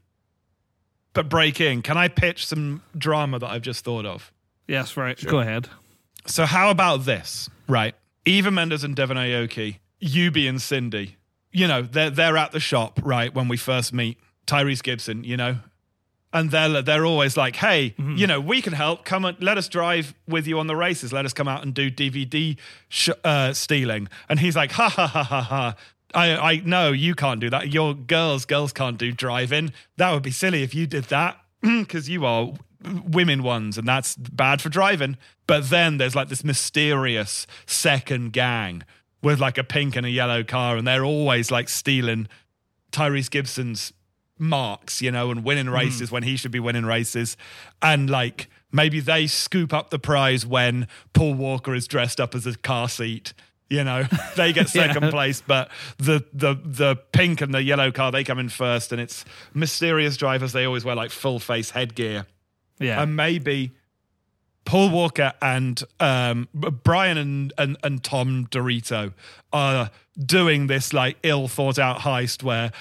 but 1.17 1.29
break 1.29 1.59
in. 1.59 1.81
Can 1.81 1.97
I 1.97 2.09
pitch 2.09 2.45
some 2.45 2.83
drama 2.95 3.39
that 3.39 3.47
I've 3.49 3.63
just 3.63 3.83
thought 3.83 4.05
of? 4.05 4.31
Yes, 4.67 4.95
right. 4.95 5.19
Go 5.25 5.39
ahead. 5.39 5.67
So 6.27 6.45
how 6.45 6.69
about 6.69 7.05
this? 7.05 7.49
Right, 7.67 7.95
Eva 8.25 8.51
Mendes 8.51 8.83
and 8.83 8.95
Devon 8.95 9.17
Aoki, 9.17 9.77
Yubi 10.01 10.47
and 10.47 10.61
Cindy. 10.61 11.17
You 11.51 11.67
know, 11.67 11.81
they're 11.81 12.11
they're 12.11 12.37
at 12.37 12.51
the 12.51 12.59
shop 12.59 12.99
right 13.03 13.33
when 13.33 13.47
we 13.47 13.57
first 13.57 13.93
meet 13.93 14.19
Tyrese 14.45 14.83
Gibson. 14.83 15.23
You 15.23 15.37
know, 15.37 15.57
and 16.33 16.51
they're 16.51 16.81
they're 16.83 17.05
always 17.05 17.35
like, 17.35 17.55
hey, 17.55 17.95
you 17.97 18.27
know, 18.27 18.39
we 18.39 18.61
can 18.61 18.73
help. 18.73 19.03
Come 19.03 19.25
and 19.25 19.41
let 19.41 19.57
us 19.57 19.67
drive 19.67 20.13
with 20.27 20.45
you 20.45 20.59
on 20.59 20.67
the 20.67 20.75
races. 20.75 21.11
Let 21.11 21.25
us 21.25 21.33
come 21.33 21.47
out 21.47 21.63
and 21.63 21.73
do 21.73 21.89
DVD 21.89 22.57
sh- 22.89 23.09
uh, 23.23 23.53
stealing. 23.53 24.07
And 24.29 24.39
he's 24.39 24.55
like, 24.55 24.71
ha 24.73 24.87
ha 24.87 25.07
ha 25.07 25.23
ha 25.23 25.41
ha. 25.41 25.75
I, 26.13 26.35
I 26.35 26.61
no, 26.63 26.91
you 26.91 27.15
can't 27.15 27.39
do 27.39 27.49
that. 27.49 27.73
You're 27.73 27.93
girls. 27.93 28.45
Girls 28.45 28.73
can't 28.73 28.97
do 28.97 29.11
driving. 29.11 29.73
That 29.97 30.13
would 30.13 30.23
be 30.23 30.31
silly 30.31 30.63
if 30.63 30.73
you 30.73 30.87
did 30.87 31.05
that 31.05 31.39
because 31.61 32.09
you 32.09 32.25
are 32.25 32.53
women 33.05 33.43
ones, 33.43 33.77
and 33.77 33.87
that's 33.87 34.15
bad 34.15 34.61
for 34.61 34.69
driving. 34.69 35.17
But 35.45 35.69
then 35.69 35.97
there's 35.97 36.15
like 36.15 36.29
this 36.29 36.43
mysterious 36.43 37.47
second 37.65 38.33
gang 38.33 38.83
with 39.21 39.39
like 39.39 39.57
a 39.57 39.63
pink 39.63 39.95
and 39.95 40.05
a 40.05 40.09
yellow 40.09 40.43
car, 40.43 40.77
and 40.77 40.87
they're 40.87 41.05
always 41.05 41.51
like 41.51 41.69
stealing 41.69 42.27
Tyrese 42.91 43.29
Gibson's 43.29 43.93
marks, 44.39 45.01
you 45.01 45.11
know, 45.11 45.31
and 45.31 45.43
winning 45.43 45.67
hmm. 45.67 45.73
races 45.73 46.11
when 46.11 46.23
he 46.23 46.37
should 46.37 46.51
be 46.51 46.59
winning 46.59 46.85
races. 46.85 47.37
And 47.81 48.09
like 48.09 48.49
maybe 48.71 48.99
they 48.99 49.27
scoop 49.27 49.73
up 49.73 49.89
the 49.89 49.99
prize 49.99 50.45
when 50.45 50.87
Paul 51.13 51.33
Walker 51.33 51.73
is 51.73 51.87
dressed 51.87 52.19
up 52.19 52.35
as 52.35 52.45
a 52.45 52.55
car 52.57 52.89
seat. 52.89 53.33
You 53.69 53.83
know, 53.83 54.03
they 54.37 54.53
get 54.53 54.69
second 54.69 55.09
place, 55.11 55.41
but 55.45 55.69
the 55.97 56.23
the 56.33 56.55
the 56.63 56.95
pink 57.11 57.41
and 57.41 57.53
the 57.53 57.61
yellow 57.63 57.91
car 57.91 58.11
they 58.11 58.23
come 58.23 58.39
in 58.39 58.49
first, 58.49 58.91
and 58.91 59.01
it's 59.01 59.25
mysterious 59.53 60.15
drivers. 60.17 60.53
They 60.53 60.65
always 60.65 60.85
wear 60.85 60.95
like 60.95 61.11
full 61.11 61.39
face 61.39 61.71
headgear, 61.71 62.25
Yeah. 62.79 63.01
and 63.03 63.15
maybe 63.15 63.71
Paul 64.65 64.89
Walker 64.89 65.33
and 65.41 65.81
um, 65.99 66.47
Brian 66.53 67.17
and, 67.17 67.53
and 67.57 67.77
and 67.83 68.03
Tom 68.03 68.47
Dorito 68.51 69.13
are 69.51 69.91
doing 70.17 70.67
this 70.67 70.93
like 70.93 71.17
ill 71.23 71.47
thought 71.47 71.77
out 71.79 71.99
heist 71.99 72.43
where 72.43 72.71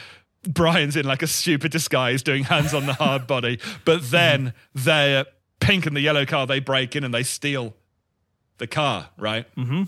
Brian's 0.49 0.95
in 0.97 1.05
like 1.07 1.23
a 1.23 1.27
stupid 1.27 1.73
disguise 1.73 2.23
doing 2.23 2.45
hands 2.45 2.73
on 2.75 2.87
the 2.87 2.95
hard 2.95 3.27
body, 3.29 3.59
but 3.85 4.11
then 4.11 4.53
they're 4.75 5.27
pink 5.59 5.87
and 5.87 5.97
the 5.97 6.01
yellow 6.01 6.25
car 6.27 6.47
they 6.47 6.61
break 6.61 6.95
in 6.95 7.03
and 7.03 7.13
they 7.13 7.23
steal 7.25 7.75
the 8.59 8.67
car, 8.69 9.09
right? 9.19 9.53
Mm-hmm. 9.57 9.85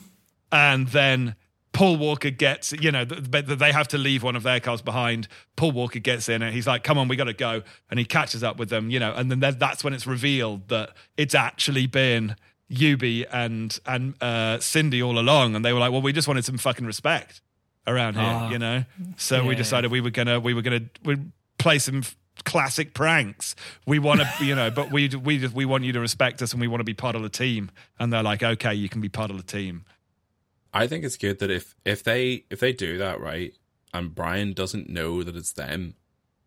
And 0.51 0.89
then 0.89 1.35
Paul 1.73 1.97
Walker 1.97 2.31
gets, 2.31 2.73
you 2.73 2.91
know, 2.91 3.05
they 3.05 3.73
have 3.73 3.89
to 3.89 3.99
leave 3.99 4.23
one 4.23 4.35
of 4.37 4.43
their 4.43 4.61
cars 4.61 4.83
behind. 4.83 5.29
Paul 5.57 5.73
Walker 5.73 5.99
gets 5.99 6.29
in 6.29 6.43
and 6.43 6.55
he's 6.55 6.67
like, 6.67 6.83
come 6.83 6.99
on, 6.99 7.09
we 7.09 7.17
got 7.17 7.25
to 7.25 7.33
go. 7.33 7.63
And 7.91 7.99
he 7.99 8.05
catches 8.05 8.43
up 8.43 8.59
with 8.59 8.69
them, 8.69 8.91
you 8.91 8.99
know, 8.99 9.13
and 9.15 9.31
then 9.31 9.41
that's 9.59 9.85
when 9.85 9.93
it's 9.93 10.07
revealed 10.07 10.69
that 10.69 10.91
it's 11.17 11.35
actually 11.35 11.87
been 11.87 12.37
Yubi 12.71 13.27
and, 13.31 13.79
and 13.87 14.15
uh, 14.23 14.59
Cindy 14.59 15.03
all 15.03 15.19
along. 15.19 15.55
And 15.55 15.65
they 15.65 15.73
were 15.73 15.79
like, 15.81 15.93
well, 15.93 16.03
we 16.03 16.13
just 16.13 16.27
wanted 16.27 16.45
some 16.45 16.59
fucking 16.59 16.87
respect 16.87 17.43
around 17.87 18.15
here, 18.15 18.25
Ah. 18.25 18.51
you 18.51 18.59
know? 18.59 18.85
So 19.17 19.45
we 19.45 19.55
decided 19.55 19.91
we 19.91 20.01
were 20.01 20.11
going 20.11 20.27
to, 20.29 20.41
we 20.41 20.55
were 20.55 20.63
going 20.63 20.91
to, 21.05 21.21
play 21.59 21.79
some 21.81 22.03
classic 22.45 22.95
pranks. 22.95 23.57
We 23.85 23.99
want 23.99 24.21
to, 24.21 24.33
you 24.45 24.55
know, 24.55 24.71
but 24.71 24.91
we, 24.93 25.09
we, 25.09 25.39
just, 25.39 25.55
we 25.55 25.65
want 25.65 25.85
you 25.85 25.93
to 25.93 26.01
respect 26.01 26.41
us 26.41 26.53
and 26.53 26.61
we 26.61 26.69
want 26.69 26.81
to 26.81 26.85
be 26.85 26.95
part 26.95 27.17
of 27.17 27.23
the 27.23 27.29
team. 27.29 27.71
And 27.99 28.13
they're 28.13 28.23
like, 28.23 28.43
okay, 28.43 28.75
you 28.75 28.89
can 28.89 29.01
be 29.01 29.09
part 29.09 29.31
of 29.31 29.37
the 29.37 29.43
team. 29.43 29.85
I 30.79 30.87
think 30.87 31.05
it's 31.05 31.17
good 31.17 31.39
that 31.41 31.51
if 31.51 31.75
if 31.85 32.03
they 32.03 32.45
if 32.51 32.61
they 32.61 32.73
do 32.73 32.99
that 32.99 33.21
right, 33.21 33.53
and 33.93 34.15
Brian 34.15 34.53
doesn't 34.53 34.89
know 34.89 35.23
that 35.23 35.37
it's 35.37 35.53
them, 35.53 35.95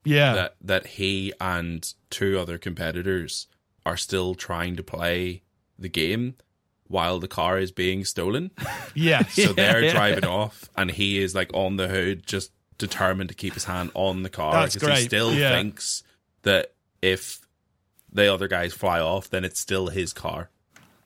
Yeah. 0.06 0.34
that 0.34 0.56
that 0.62 0.88
he 0.88 1.34
and 1.42 1.94
two 2.10 2.40
other 2.40 2.58
competitors 2.58 3.48
are 3.86 3.98
still 3.98 4.36
trying 4.36 4.76
to 4.78 4.84
play 4.84 5.42
the 5.78 5.90
game 5.90 6.36
while 6.88 7.20
the 7.20 7.28
car 7.28 7.58
is 7.58 7.72
being 7.72 8.06
stolen. 8.06 8.52
yeah. 8.96 9.24
So 9.26 9.54
they're 9.54 9.84
Yeah. 9.86 9.92
driving 9.94 10.26
off, 10.26 10.70
and 10.76 10.92
he 10.92 11.22
is 11.22 11.34
like 11.36 11.52
on 11.54 11.78
the 11.78 11.88
hood, 11.88 12.26
just 12.26 12.52
determined 12.78 13.30
to 13.30 13.36
keep 13.36 13.54
his 13.54 13.66
hand 13.66 13.92
on 13.94 14.24
the 14.24 14.30
car 14.30 14.68
because 14.68 15.00
he 15.00 15.06
still 15.06 15.34
Yeah. 15.34 15.52
thinks 15.52 16.04
that 16.44 16.74
if 17.02 17.40
the 18.12 18.32
other 18.34 18.48
guys 18.48 18.74
fly 18.74 19.00
off, 19.00 19.30
then 19.30 19.44
it's 19.46 19.60
still 19.60 19.88
his 19.88 20.14
car. 20.14 20.50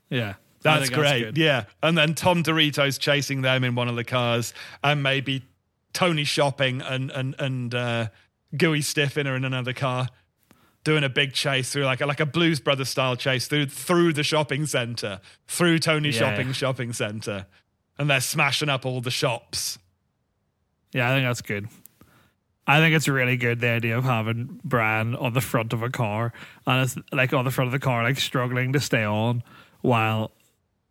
yeah. 0.09 0.35
That's 0.65 0.89
great. 0.89 1.37
yeah. 1.37 1.65
And 1.81 1.97
then 1.97 2.13
Tom 2.15 2.43
Dorito's 2.43 2.97
chasing 2.97 3.41
them 3.41 3.63
in 3.63 3.75
one 3.75 3.87
of 3.87 3.95
the 3.95 4.03
cars, 4.03 4.53
and 4.83 5.01
maybe 5.01 5.43
Tony 5.93 6.23
shopping 6.25 6.81
and 6.81 7.09
and 7.11 7.35
and 7.39 7.73
uh, 7.73 8.07
Gooey 8.57 8.81
Stiffen 8.81 9.27
are 9.27 9.35
in 9.35 9.45
another 9.45 9.73
car, 9.73 10.09
doing 10.83 11.03
a 11.03 11.09
big 11.09 11.33
chase 11.33 11.71
through 11.71 11.85
like 11.85 12.01
a, 12.01 12.05
like 12.05 12.19
a 12.19 12.25
Blues 12.25 12.59
Brothers 12.59 12.89
style 12.89 13.15
chase 13.15 13.47
through 13.47 13.67
through 13.67 14.11
the 14.13 14.23
shopping 14.23 14.65
center, 14.65 15.21
through 15.47 15.79
Tony 15.79 16.09
Yeah. 16.09 16.19
shopping 16.19 16.51
shopping 16.51 16.91
center, 16.93 17.45
and 17.97 18.09
they're 18.09 18.19
smashing 18.19 18.67
up 18.69 18.85
all 18.85 19.01
the 19.01 19.11
shops. 19.11 19.79
Yeah, 20.93 21.09
I 21.11 21.15
think 21.15 21.27
that's 21.27 21.41
good. 21.41 21.67
I 22.67 22.79
think 22.79 22.95
it's 22.95 23.07
really 23.07 23.37
good 23.37 23.59
the 23.59 23.67
idea 23.69 23.95
of 23.97 24.05
having 24.05 24.59
Brian 24.63 25.13
on 25.15 25.33
the 25.33 25.41
front 25.41 25.71
of 25.71 25.83
a 25.83 25.89
car 25.91 26.33
and 26.65 26.81
it's 26.83 26.97
like 27.11 27.31
on 27.31 27.45
the 27.45 27.51
front 27.51 27.67
of 27.67 27.71
the 27.73 27.79
car, 27.79 28.01
like 28.03 28.19
struggling 28.19 28.73
to 28.73 28.79
stay 28.79 29.03
on 29.03 29.43
while 29.81 30.31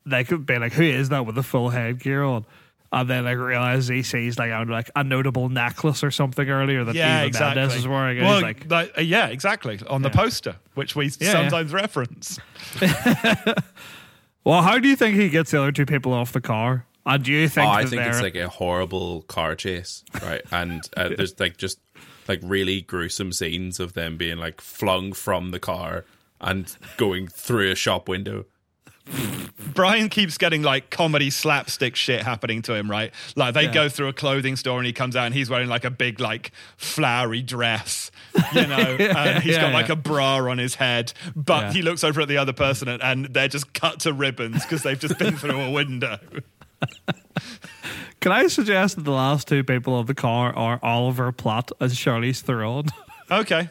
they 0.06 0.24
could 0.24 0.46
be 0.46 0.58
like, 0.58 0.72
Who 0.72 0.82
is 0.82 1.08
that 1.10 1.26
with 1.26 1.34
the 1.34 1.42
full 1.42 1.70
headgear 1.70 2.22
on? 2.22 2.44
And 2.92 3.10
then 3.10 3.24
like 3.24 3.38
realize 3.38 3.88
he 3.88 4.04
sees 4.04 4.38
like 4.38 4.52
I 4.52 4.58
don't 4.58 4.68
like 4.68 4.90
a 4.94 5.02
notable 5.02 5.48
necklace 5.48 6.04
or 6.04 6.12
something 6.12 6.48
earlier 6.48 6.84
that 6.84 6.94
Yeah, 6.94 7.18
Eva 7.20 7.26
exactly. 7.26 7.60
Mendes 7.62 7.78
is 7.78 7.88
wearing. 7.88 8.18
And 8.18 8.26
Well, 8.26 8.34
he's 8.36 8.42
like, 8.42 8.70
like, 8.70 8.98
uh, 8.98 9.00
yeah, 9.00 9.26
exactly. 9.28 9.80
On 9.88 10.02
the 10.02 10.10
Yeah. 10.10 10.14
poster, 10.14 10.56
which 10.74 10.94
we 10.94 11.10
yeah. 11.18 11.32
sometimes 11.32 11.72
reference. 11.72 12.38
Well, 14.44 14.60
how 14.60 14.78
do 14.78 14.88
you 14.88 14.94
think 14.96 15.16
he 15.16 15.30
gets 15.30 15.50
the 15.52 15.58
other 15.60 15.72
two 15.72 15.86
people 15.86 16.12
off 16.12 16.32
the 16.32 16.40
car? 16.40 16.84
And 17.06 17.24
do 17.24 17.32
you 17.32 17.48
think 17.48 17.66
oh, 17.66 17.72
I 17.72 17.80
think 17.86 18.02
they're 18.02 18.10
it's 18.10 18.20
like 18.20 18.36
a 18.36 18.48
horrible 18.48 19.22
car 19.22 19.54
chase, 19.54 20.04
right? 20.22 20.42
And 20.52 20.82
uh, 20.96 21.08
there's 21.16 21.38
like 21.40 21.56
just 21.56 21.78
like 22.28 22.40
really 22.42 22.82
gruesome 22.82 23.32
scenes 23.32 23.80
of 23.80 23.94
them 23.94 24.16
being 24.18 24.36
like 24.36 24.60
flung 24.60 25.12
from 25.14 25.50
the 25.50 25.58
car 25.58 26.04
and 26.40 26.76
going 26.98 27.28
through 27.28 27.70
a 27.70 27.74
shop 27.74 28.06
window. 28.08 28.44
Brian 29.74 30.08
keeps 30.08 30.38
getting 30.38 30.62
like 30.62 30.88
comedy 30.90 31.28
slapstick 31.30 31.94
shit 31.96 32.22
happening 32.22 32.62
to 32.62 32.74
him, 32.74 32.90
right? 32.90 33.12
Like 33.36 33.54
they 33.54 33.64
Yeah. 33.64 33.72
go 33.72 33.88
through 33.88 34.08
a 34.08 34.12
clothing 34.12 34.56
store 34.56 34.78
and 34.78 34.86
he 34.86 34.92
comes 34.92 35.14
out 35.16 35.26
and 35.26 35.34
he's 35.34 35.50
wearing 35.50 35.68
like 35.68 35.84
a 35.84 35.90
big, 35.90 36.20
like 36.20 36.52
flowery 36.76 37.42
dress, 37.42 38.10
you 38.54 38.66
know, 38.66 38.76
and 39.00 39.42
he's 39.42 39.56
Yeah, 39.56 39.62
got 39.62 39.72
like 39.74 39.88
a 39.88 39.96
bra 39.96 40.36
on 40.48 40.58
his 40.58 40.76
head, 40.76 41.12
but 41.36 41.62
Yeah. 41.64 41.72
he 41.72 41.82
looks 41.82 42.02
over 42.04 42.20
at 42.22 42.28
the 42.28 42.38
other 42.38 42.52
person 42.52 42.88
and, 42.88 43.02
and 43.02 43.26
they're 43.26 43.48
just 43.48 43.72
cut 43.74 44.00
to 44.00 44.12
ribbons 44.12 44.62
because 44.62 44.82
they've 44.82 44.98
just 44.98 45.18
been 45.18 45.36
through 45.36 45.60
a 45.60 45.70
window. 45.70 46.18
Can 48.20 48.32
I 48.32 48.46
suggest 48.46 48.96
that 48.96 49.02
the 49.04 49.10
last 49.10 49.48
two 49.48 49.64
people 49.64 49.98
of 49.98 50.06
the 50.06 50.14
car 50.14 50.54
are 50.54 50.78
Oliver 50.82 51.30
Platt 51.32 51.72
and 51.80 51.90
Charlize 51.90 52.40
Theron? 52.40 52.86
Okay. 53.30 53.68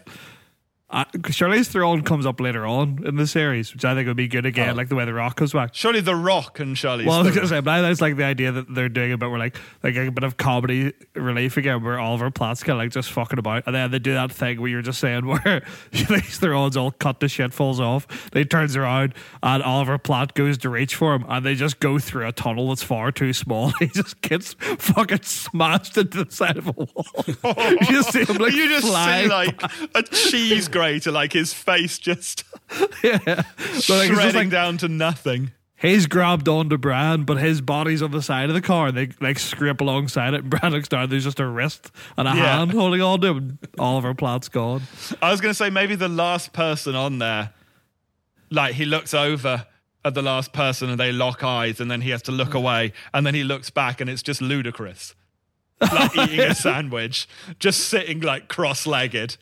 Uh, 0.93 1.05
Charlize 1.23 1.67
Theron 1.69 2.03
comes 2.03 2.25
up 2.25 2.39
later 2.39 2.67
on 2.67 3.03
in 3.03 3.15
the 3.15 3.25
series, 3.25 3.73
which 3.73 3.83
I 3.83 3.95
think 3.95 4.07
would 4.07 4.15
be 4.15 4.27
good 4.27 4.45
again, 4.45 4.69
Oh. 4.69 4.73
like 4.75 4.89
the 4.89 4.95
way 4.95 5.05
The 5.05 5.13
Rock 5.13 5.37
comes 5.37 5.51
back. 5.51 5.73
Surely 5.73 6.01
The 6.01 6.15
Rock 6.15 6.59
and 6.59 6.75
Charlie. 6.77 7.05
Well, 7.07 7.19
I 7.19 7.23
was 7.23 7.33
gonna 7.35 7.47
say, 7.47 7.59
but 7.61 7.83
I 7.83 7.89
just 7.89 7.99
like 7.99 8.15
the 8.15 8.23
idea 8.25 8.51
that 8.51 8.73
they're 8.73 8.89
doing 8.89 9.11
a 9.11 9.17
bit 9.17 9.27
where 9.29 9.39
like 9.39 9.57
like 9.81 9.95
a 9.95 10.11
bit 10.11 10.23
of 10.23 10.37
comedy 10.37 10.93
relief 11.15 11.57
again, 11.57 11.83
where 11.83 11.99
Oliver 11.99 12.29
Platt's 12.29 12.61
kind 12.61 12.73
of 12.73 12.83
like 12.85 12.91
just 12.91 13.11
fucking 13.11 13.39
about, 13.39 13.63
and 13.65 13.73
then 13.73 13.89
they 13.89 13.97
do 13.97 14.13
that 14.13 14.31
thing 14.31 14.61
where 14.61 14.69
you're 14.69 14.83
just 14.83 14.99
saying 14.99 15.25
where 15.27 15.63
Charlize 15.91 16.37
Theron's 16.37 16.77
all 16.77 16.91
cut 16.91 17.19
to 17.21 17.27
shit, 17.27 17.53
falls 17.53 17.79
off. 17.79 18.29
they 18.31 18.43
turns 18.43 18.75
around, 18.75 19.15
and 19.41 19.63
Oliver 19.63 19.97
Platt 19.97 20.35
goes 20.35 20.59
to 20.59 20.69
reach 20.69 20.93
for 20.95 21.15
him, 21.15 21.25
and 21.27 21.43
they 21.43 21.55
just 21.55 21.79
go 21.79 21.97
through 21.97 22.27
a 22.27 22.31
tunnel 22.31 22.69
that's 22.69 22.83
far 22.83 23.11
too 23.11 23.33
small. 23.33 23.73
He 23.79 23.87
just 23.87 24.21
gets 24.21 24.53
fucking 24.53 25.23
smashed 25.23 25.97
into 25.97 26.23
the 26.23 26.31
side 26.31 26.57
of 26.57 26.67
a 26.67 26.71
wall. 26.71 27.05
you 27.27 27.77
just 27.87 28.13
see 28.13 28.23
him 28.23 28.37
like 28.37 28.53
you 28.53 28.69
just 28.69 28.85
see 28.85 29.27
like 29.27 29.61
a 29.95 30.03
cheese 30.03 30.67
grater, 30.84 31.11
like 31.11 31.34
his 31.34 31.53
face 31.53 31.97
just 31.97 32.43
yeah. 33.03 33.19
Like, 33.25 33.45
just 33.73 33.88
shredding 33.88 34.34
like, 34.36 34.49
down 34.49 34.77
to 34.79 34.88
nothing. 34.88 35.51
He's 35.77 36.07
grabbed 36.07 36.47
onto 36.47 36.77
Bran, 36.77 37.23
but 37.23 37.38
his 37.38 37.59
body's 37.59 38.01
on 38.01 38.11
the 38.11 38.21
side 38.21 38.49
of 38.49 38.55
the 38.55 38.61
car. 38.61 38.88
And 38.88 38.97
they 38.97 39.09
like 39.19 39.38
scrape 39.39 39.81
alongside 39.81 40.34
it. 40.34 40.41
And 40.41 40.49
Bran 40.49 40.71
looks 40.71 40.88
down. 40.88 41.09
There's 41.09 41.25
just 41.25 41.39
a 41.39 41.45
wrist 41.47 41.91
and 42.17 42.27
a 42.27 42.31
Yeah. 42.31 42.57
hand 42.59 42.71
holding 42.71 43.01
on 43.01 43.19
to 43.21 43.27
him. 43.27 43.59
Oliver 43.79 44.13
Platt's 44.13 44.47
gone. 44.49 44.84
I 45.21 45.31
was 45.31 45.41
going 45.41 45.51
to 45.51 45.57
say 45.57 45.69
maybe 45.69 45.95
the 45.95 46.07
last 46.07 46.53
person 46.53 46.95
on 46.95 47.19
there, 47.19 47.51
like 48.49 48.75
he 48.75 48.86
looks 48.86 49.13
over 49.13 49.65
at 50.05 50.13
the 50.13 50.21
last 50.21 50.53
person 50.53 50.89
and 50.89 50.99
they 50.99 51.11
lock 51.11 51.43
eyes, 51.43 51.79
and 51.79 51.89
then 51.89 52.01
he 52.01 52.09
has 52.09 52.21
to 52.23 52.31
look 52.31 52.53
away, 52.53 52.91
and 53.13 53.25
then 53.25 53.34
he 53.36 53.43
looks 53.43 53.69
back 53.69 54.01
and 54.01 54.09
it's 54.09 54.21
just 54.23 54.41
Ludacris. 54.41 55.13
Like 55.81 56.15
eating 56.17 56.39
a 56.41 56.55
sandwich, 56.67 57.27
just 57.59 57.88
sitting 57.88 58.19
like 58.21 58.47
cross-legged. 58.47 59.38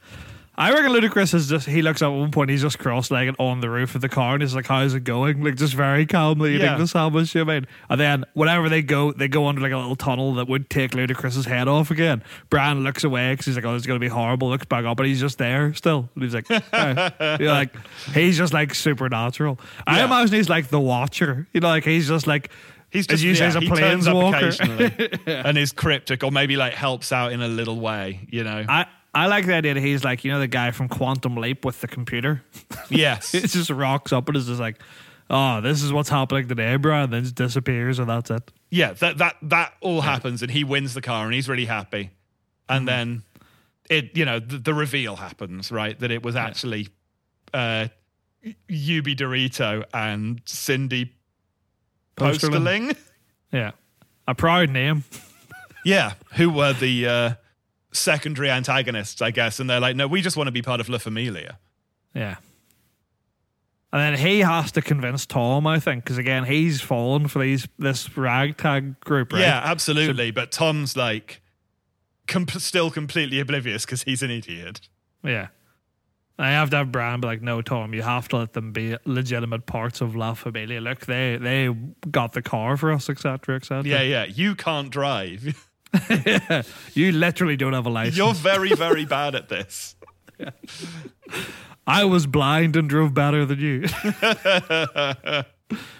I 0.57 0.71
reckon 0.73 0.91
Ludacris 0.91 1.33
is 1.33 1.47
just. 1.49 1.65
He 1.65 1.81
looks 1.81 2.01
up 2.01 2.11
at 2.11 2.17
one 2.19 2.29
point. 2.29 2.49
He's 2.49 2.61
just 2.61 2.77
cross-legged 2.77 3.35
on 3.39 3.61
the 3.61 3.69
roof 3.69 3.95
of 3.95 4.01
the 4.01 4.09
car, 4.09 4.33
and 4.33 4.43
he's 4.43 4.53
like, 4.53 4.67
"How's 4.67 4.93
it 4.93 5.05
going?" 5.05 5.41
Like 5.43 5.55
just 5.55 5.73
very 5.73 6.05
calmly 6.05 6.51
eating 6.55 6.65
Yeah. 6.67 6.77
the 6.77 6.87
sandwich. 6.87 7.33
You 7.33 7.41
know 7.41 7.45
what 7.45 7.51
I 7.53 7.59
mean? 7.61 7.67
And 7.89 8.01
then 8.01 8.25
whenever 8.33 8.67
they 8.67 8.81
go, 8.81 9.11
they 9.13 9.27
go 9.29 9.47
under 9.47 9.61
like 9.61 9.71
a 9.71 9.77
little 9.77 9.95
tunnel 9.95 10.33
that 10.35 10.49
would 10.49 10.69
take 10.69 10.91
Ludacris's 10.91 11.45
head 11.45 11.67
off 11.69 11.89
again. 11.89 12.21
Bran 12.49 12.83
looks 12.83 13.03
away 13.05 13.31
because 13.31 13.45
he's 13.45 13.55
like, 13.55 13.63
"Oh, 13.65 13.75
it's 13.75 13.87
gonna 13.87 13.99
be 13.99 14.09
horrible." 14.09 14.49
Looks 14.49 14.65
back 14.65 14.83
up, 14.85 14.97
but 14.97 15.05
he's 15.05 15.21
just 15.21 15.37
there 15.37 15.73
still. 15.73 16.09
And 16.15 16.23
he's 16.23 16.33
like, 16.35 16.51
"Alright." 16.51 17.13
you 17.39 17.45
know, 17.45 17.53
like 17.53 17.73
he's 18.13 18.37
just 18.37 18.53
like 18.53 18.75
supernatural. 18.75 19.57
I 19.87 19.99
Yeah. 19.99 20.05
imagine 20.05 20.35
he's 20.35 20.49
like 20.49 20.67
the 20.67 20.81
Watcher. 20.81 21.47
You 21.53 21.61
know, 21.61 21.69
like 21.69 21.85
he's 21.85 22.07
just 22.09 22.27
like. 22.27 22.51
He's 22.89 23.07
as 23.07 23.21
just 23.21 23.23
you 23.23 23.35
say, 23.35 23.45
yeah, 23.45 23.45
he's 23.45 23.55
a 23.55 23.59
he 23.61 23.67
turns 23.69 24.05
up 24.05 24.15
planeswalker. 24.17 24.59
occasionally 24.59 25.19
and 25.33 25.57
is 25.57 25.71
cryptic, 25.71 26.25
or 26.25 26.31
maybe 26.31 26.57
like 26.57 26.73
helps 26.73 27.13
out 27.13 27.31
in 27.31 27.41
a 27.41 27.47
little 27.47 27.79
way. 27.79 28.27
You 28.29 28.43
know? 28.43 28.65
I, 28.67 28.85
I 29.13 29.27
like 29.27 29.45
the 29.45 29.55
idea 29.55 29.73
that 29.73 29.81
he's 29.81 30.03
like, 30.03 30.23
you 30.23 30.31
know, 30.31 30.39
the 30.39 30.47
guy 30.47 30.71
from 30.71 30.87
Quantum 30.87 31.35
Leap 31.35 31.65
with 31.65 31.81
the 31.81 31.87
computer. 31.87 32.43
yes. 32.89 33.33
it 33.33 33.47
just 33.47 33.69
rocks 33.69 34.13
up 34.13 34.27
and 34.27 34.37
is 34.37 34.47
just 34.47 34.59
like, 34.59 34.81
oh, 35.29 35.61
this 35.61 35.83
is 35.83 35.91
what's 35.91 36.09
happening 36.09 36.47
today, 36.47 36.75
bro, 36.77 37.03
and 37.03 37.13
then 37.13 37.23
just 37.23 37.35
disappears, 37.35 37.99
and 37.99 38.09
that's 38.09 38.29
it. 38.31 38.51
Yeah, 38.69 38.93
that 38.93 39.17
that 39.17 39.35
that 39.43 39.73
all 39.81 40.01
happens, 40.01 40.41
and 40.41 40.51
he 40.51 40.63
wins 40.63 40.93
the 40.93 41.01
car, 41.01 41.25
and 41.25 41.33
he's 41.33 41.49
really 41.49 41.65
happy. 41.65 42.11
And 42.69 42.87
then 42.87 43.23
it, 43.89 44.15
you 44.15 44.23
know, 44.23 44.39
the, 44.39 44.57
the 44.57 44.73
reveal 44.73 45.17
happens, 45.17 45.71
right? 45.71 45.99
That 45.99 46.09
it 46.09 46.23
was 46.23 46.37
actually 46.37 46.87
uh, 47.53 47.87
Yubi 48.69 49.15
Dorito 49.15 49.83
and 49.93 50.41
Cindy 50.45 51.13
Posterling. 52.15 52.91
Posterling. 52.91 52.97
Yeah. 53.51 53.71
A 54.27 54.35
proud 54.35 54.69
name. 54.69 55.03
Yeah, 55.83 56.13
who 56.33 56.49
were 56.49 56.73
the 56.73 57.07
uh, 57.07 57.33
secondary 57.93 58.49
antagonists, 58.49 59.21
I 59.21 59.31
guess. 59.31 59.59
And 59.59 59.69
they're 59.69 59.79
like, 59.79 59.95
no, 59.95 60.07
we 60.07 60.21
just 60.21 60.37
want 60.37 60.47
to 60.47 60.51
be 60.51 60.61
part 60.61 60.79
of 60.79 60.89
La 60.89 60.97
Familia. 60.97 61.59
Yeah. 62.13 62.37
And 63.93 64.01
then 64.01 64.25
he 64.25 64.39
has 64.39 64.71
to 64.73 64.81
convince 64.81 65.25
Tom, 65.25 65.67
I 65.67 65.79
think, 65.79 66.03
because 66.03 66.17
again, 66.17 66.45
he's 66.45 66.79
fallen 66.79 67.27
for 67.27 67.39
these 67.39 67.67
this 67.77 68.15
ragtag 68.15 68.99
group, 69.01 69.33
right? 69.33 69.41
Yeah, 69.41 69.61
absolutely. 69.63 70.31
but 70.31 70.51
Tom's 70.51 70.95
like 70.95 71.41
com- 72.27 72.47
still 72.47 72.89
completely 72.89 73.39
oblivious 73.39 73.85
because 73.85 74.03
he's 74.03 74.23
an 74.23 74.31
idiot. 74.31 74.87
Yeah. 75.23 75.47
And 76.37 76.47
I 76.47 76.51
have 76.51 76.69
to 76.69 76.77
have 76.77 76.91
Brian 76.91 77.19
be 77.19 77.27
like, 77.27 77.41
no, 77.41 77.61
Tom, 77.61 77.93
you 77.93 78.01
have 78.01 78.29
to 78.29 78.37
let 78.37 78.53
them 78.53 78.71
be 78.71 78.95
legitimate 79.05 79.65
parts 79.65 79.99
of 79.99 80.15
La 80.15 80.35
Familia. 80.35 80.79
Look, 80.79 81.05
they 81.05 81.37
they 81.37 81.75
got 82.09 82.31
the 82.31 82.41
car 82.41 82.77
for 82.77 82.93
us, 82.93 83.09
etc., 83.09 83.57
etc. 83.57 83.83
Yeah, 83.83 84.01
yeah. 84.01 84.23
You 84.23 84.55
can't 84.55 84.89
drive. 84.89 85.67
You 86.93 87.11
literally 87.11 87.55
don't 87.57 87.73
have 87.73 87.85
a 87.85 87.89
license. 87.89 88.17
You're 88.17 88.33
very, 88.51 88.73
very 88.75 89.05
bad 89.05 89.35
at 89.35 89.49
this. 89.49 89.95
I 91.87 92.05
was 92.05 92.27
blind 92.27 92.75
and 92.75 92.89
drove 92.89 93.13
better 93.13 93.45
than 93.45 93.59
you. 93.59 93.85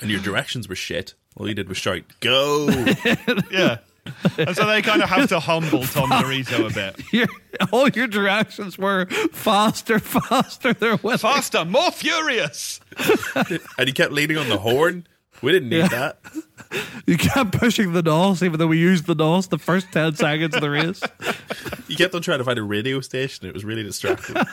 And 0.02 0.10
your 0.10 0.20
directions 0.20 0.68
were 0.68 0.76
shit. 0.76 1.14
All 1.38 1.48
you 1.48 1.54
did 1.56 1.70
was 1.70 1.78
shout, 1.78 2.02
"Go!" 2.20 2.68
Yeah. 3.52 3.78
And 4.38 4.56
so 4.56 4.66
they 4.66 4.82
kind 4.82 5.02
of 5.04 5.10
have 5.10 5.30
to 5.30 5.40
humble 5.40 5.84
Tom 5.84 6.10
Dorito 6.10 6.70
a 6.70 6.74
bit. 6.74 7.14
your, 7.14 7.28
all 7.72 7.88
your 7.88 8.08
directions 8.08 8.78
were 8.78 9.06
faster, 9.32 10.00
faster. 10.00 10.74
They're 10.74 10.98
Faster, 10.98 11.64
more 11.66 11.92
furious. 11.92 12.80
and 13.78 13.88
he 13.88 13.94
kept 13.94 14.12
leaning 14.12 14.38
on 14.38 14.50
the 14.50 14.58
horn. 14.58 15.06
We 15.42 15.52
didn't 15.52 15.70
need 15.70 15.78
Yeah. 15.80 15.88
that. 15.90 16.20
You 17.06 17.18
kept 17.18 17.52
pushing 17.60 17.92
the 17.92 18.02
NOS, 18.02 18.42
even 18.44 18.58
though 18.58 18.68
we 18.68 18.78
used 18.78 19.06
the 19.06 19.16
NOS 19.16 19.48
the 19.48 19.58
first 19.58 19.92
10 19.92 20.16
seconds 20.16 20.56
of 20.56 20.62
the 20.62 20.70
race. 20.70 21.02
You 21.90 21.98
kept 21.98 22.16
on 22.16 22.22
trying 22.22 22.38
to 22.38 22.46
find 22.46 22.58
a 22.58 22.64
radio 22.64 23.02
station. 23.02 23.46
It 23.46 23.54
was 23.54 23.66
really 23.66 23.84
distracting. 23.84 24.36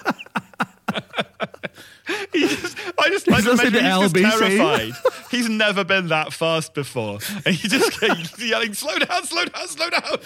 He 2.33 2.41
just, 2.49 2.77
I 2.99 3.09
just 3.11 3.29
like 3.29 3.45
to 3.45 3.51
listening 3.51 3.73
to 3.75 3.81
he's 3.83 4.13
just 4.13 4.15
LBC. 4.15 4.39
terrified. 4.39 4.93
He's 5.31 5.49
never 5.49 5.85
been 5.85 6.09
that 6.09 6.33
fast 6.33 6.73
before. 6.75 7.19
And 7.45 7.55
he 7.55 7.69
just 7.69 7.93
keeps 8.01 8.39
yelling, 8.43 8.75
slow 8.75 8.99
down, 8.99 9.25
slow 9.25 9.45
down, 9.45 9.69
slow 9.69 9.91
down. 9.91 10.19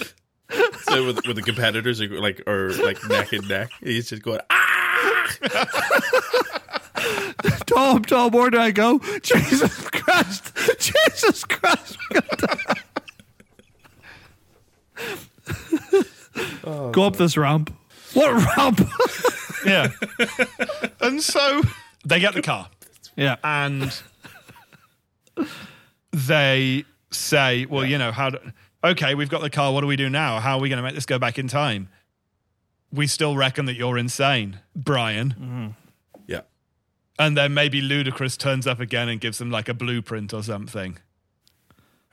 so 0.82 1.06
with, 1.06 1.26
with 1.26 1.36
the 1.36 1.42
competitors 1.42 2.00
are 2.00 2.08
like 2.20 2.42
or 2.46 2.70
like 2.74 3.02
neck 3.08 3.32
and 3.32 3.48
neck, 3.48 3.70
he's 3.82 4.08
just 4.10 4.22
going 4.22 4.40
ah. 4.50 5.28
Tom, 7.74 8.02
Tom, 8.04 8.30
where 8.32 8.50
do 8.50 8.58
I 8.58 8.70
go? 8.70 8.98
Jesus 9.22 9.88
Christ. 9.90 10.52
Jesus 10.78 11.44
Christ. 11.44 11.96
Go 16.92 17.02
up 17.04 17.16
this 17.16 17.36
ramp. 17.36 17.74
What 18.14 18.56
ramp? 18.56 18.80
Yeah. 19.64 19.90
and 21.00 21.22
so 21.22 21.62
they 22.04 22.18
get 22.18 22.34
the 22.34 22.42
car. 22.42 22.68
yeah. 23.14 23.36
and 23.44 23.96
they 26.10 26.84
say, 27.12 27.64
"Well, 27.66 27.84
you 27.84 27.96
know, 27.96 28.10
how? 28.10 28.30
Do, 28.30 28.38
okay, 28.82 29.14
we've 29.14 29.28
got 29.28 29.40
the 29.40 29.50
car. 29.50 29.72
What 29.72 29.82
do 29.82 29.86
we 29.86 29.94
do 29.94 30.10
now? 30.10 30.40
How 30.40 30.56
are 30.56 30.60
we 30.60 30.68
going 30.68 30.78
to 30.78 30.82
make 30.82 30.96
this 30.96 31.06
go 31.06 31.20
back 31.20 31.38
in 31.38 31.46
time?" 31.46 31.88
We 32.92 33.06
still 33.06 33.36
reckon 33.36 33.66
that 33.66 33.74
you're 33.74 33.96
insane, 33.96 34.58
Brian. 34.74 35.34
Yeah. 35.38 35.81
And 37.18 37.36
then 37.36 37.52
maybe 37.54 37.82
Ludacris 37.82 38.36
turns 38.38 38.66
up 38.66 38.80
again 38.80 39.08
and 39.08 39.20
gives 39.20 39.38
them 39.38 39.50
like 39.50 39.68
a 39.68 39.74
blueprint 39.74 40.32
or 40.32 40.42
something. 40.42 40.98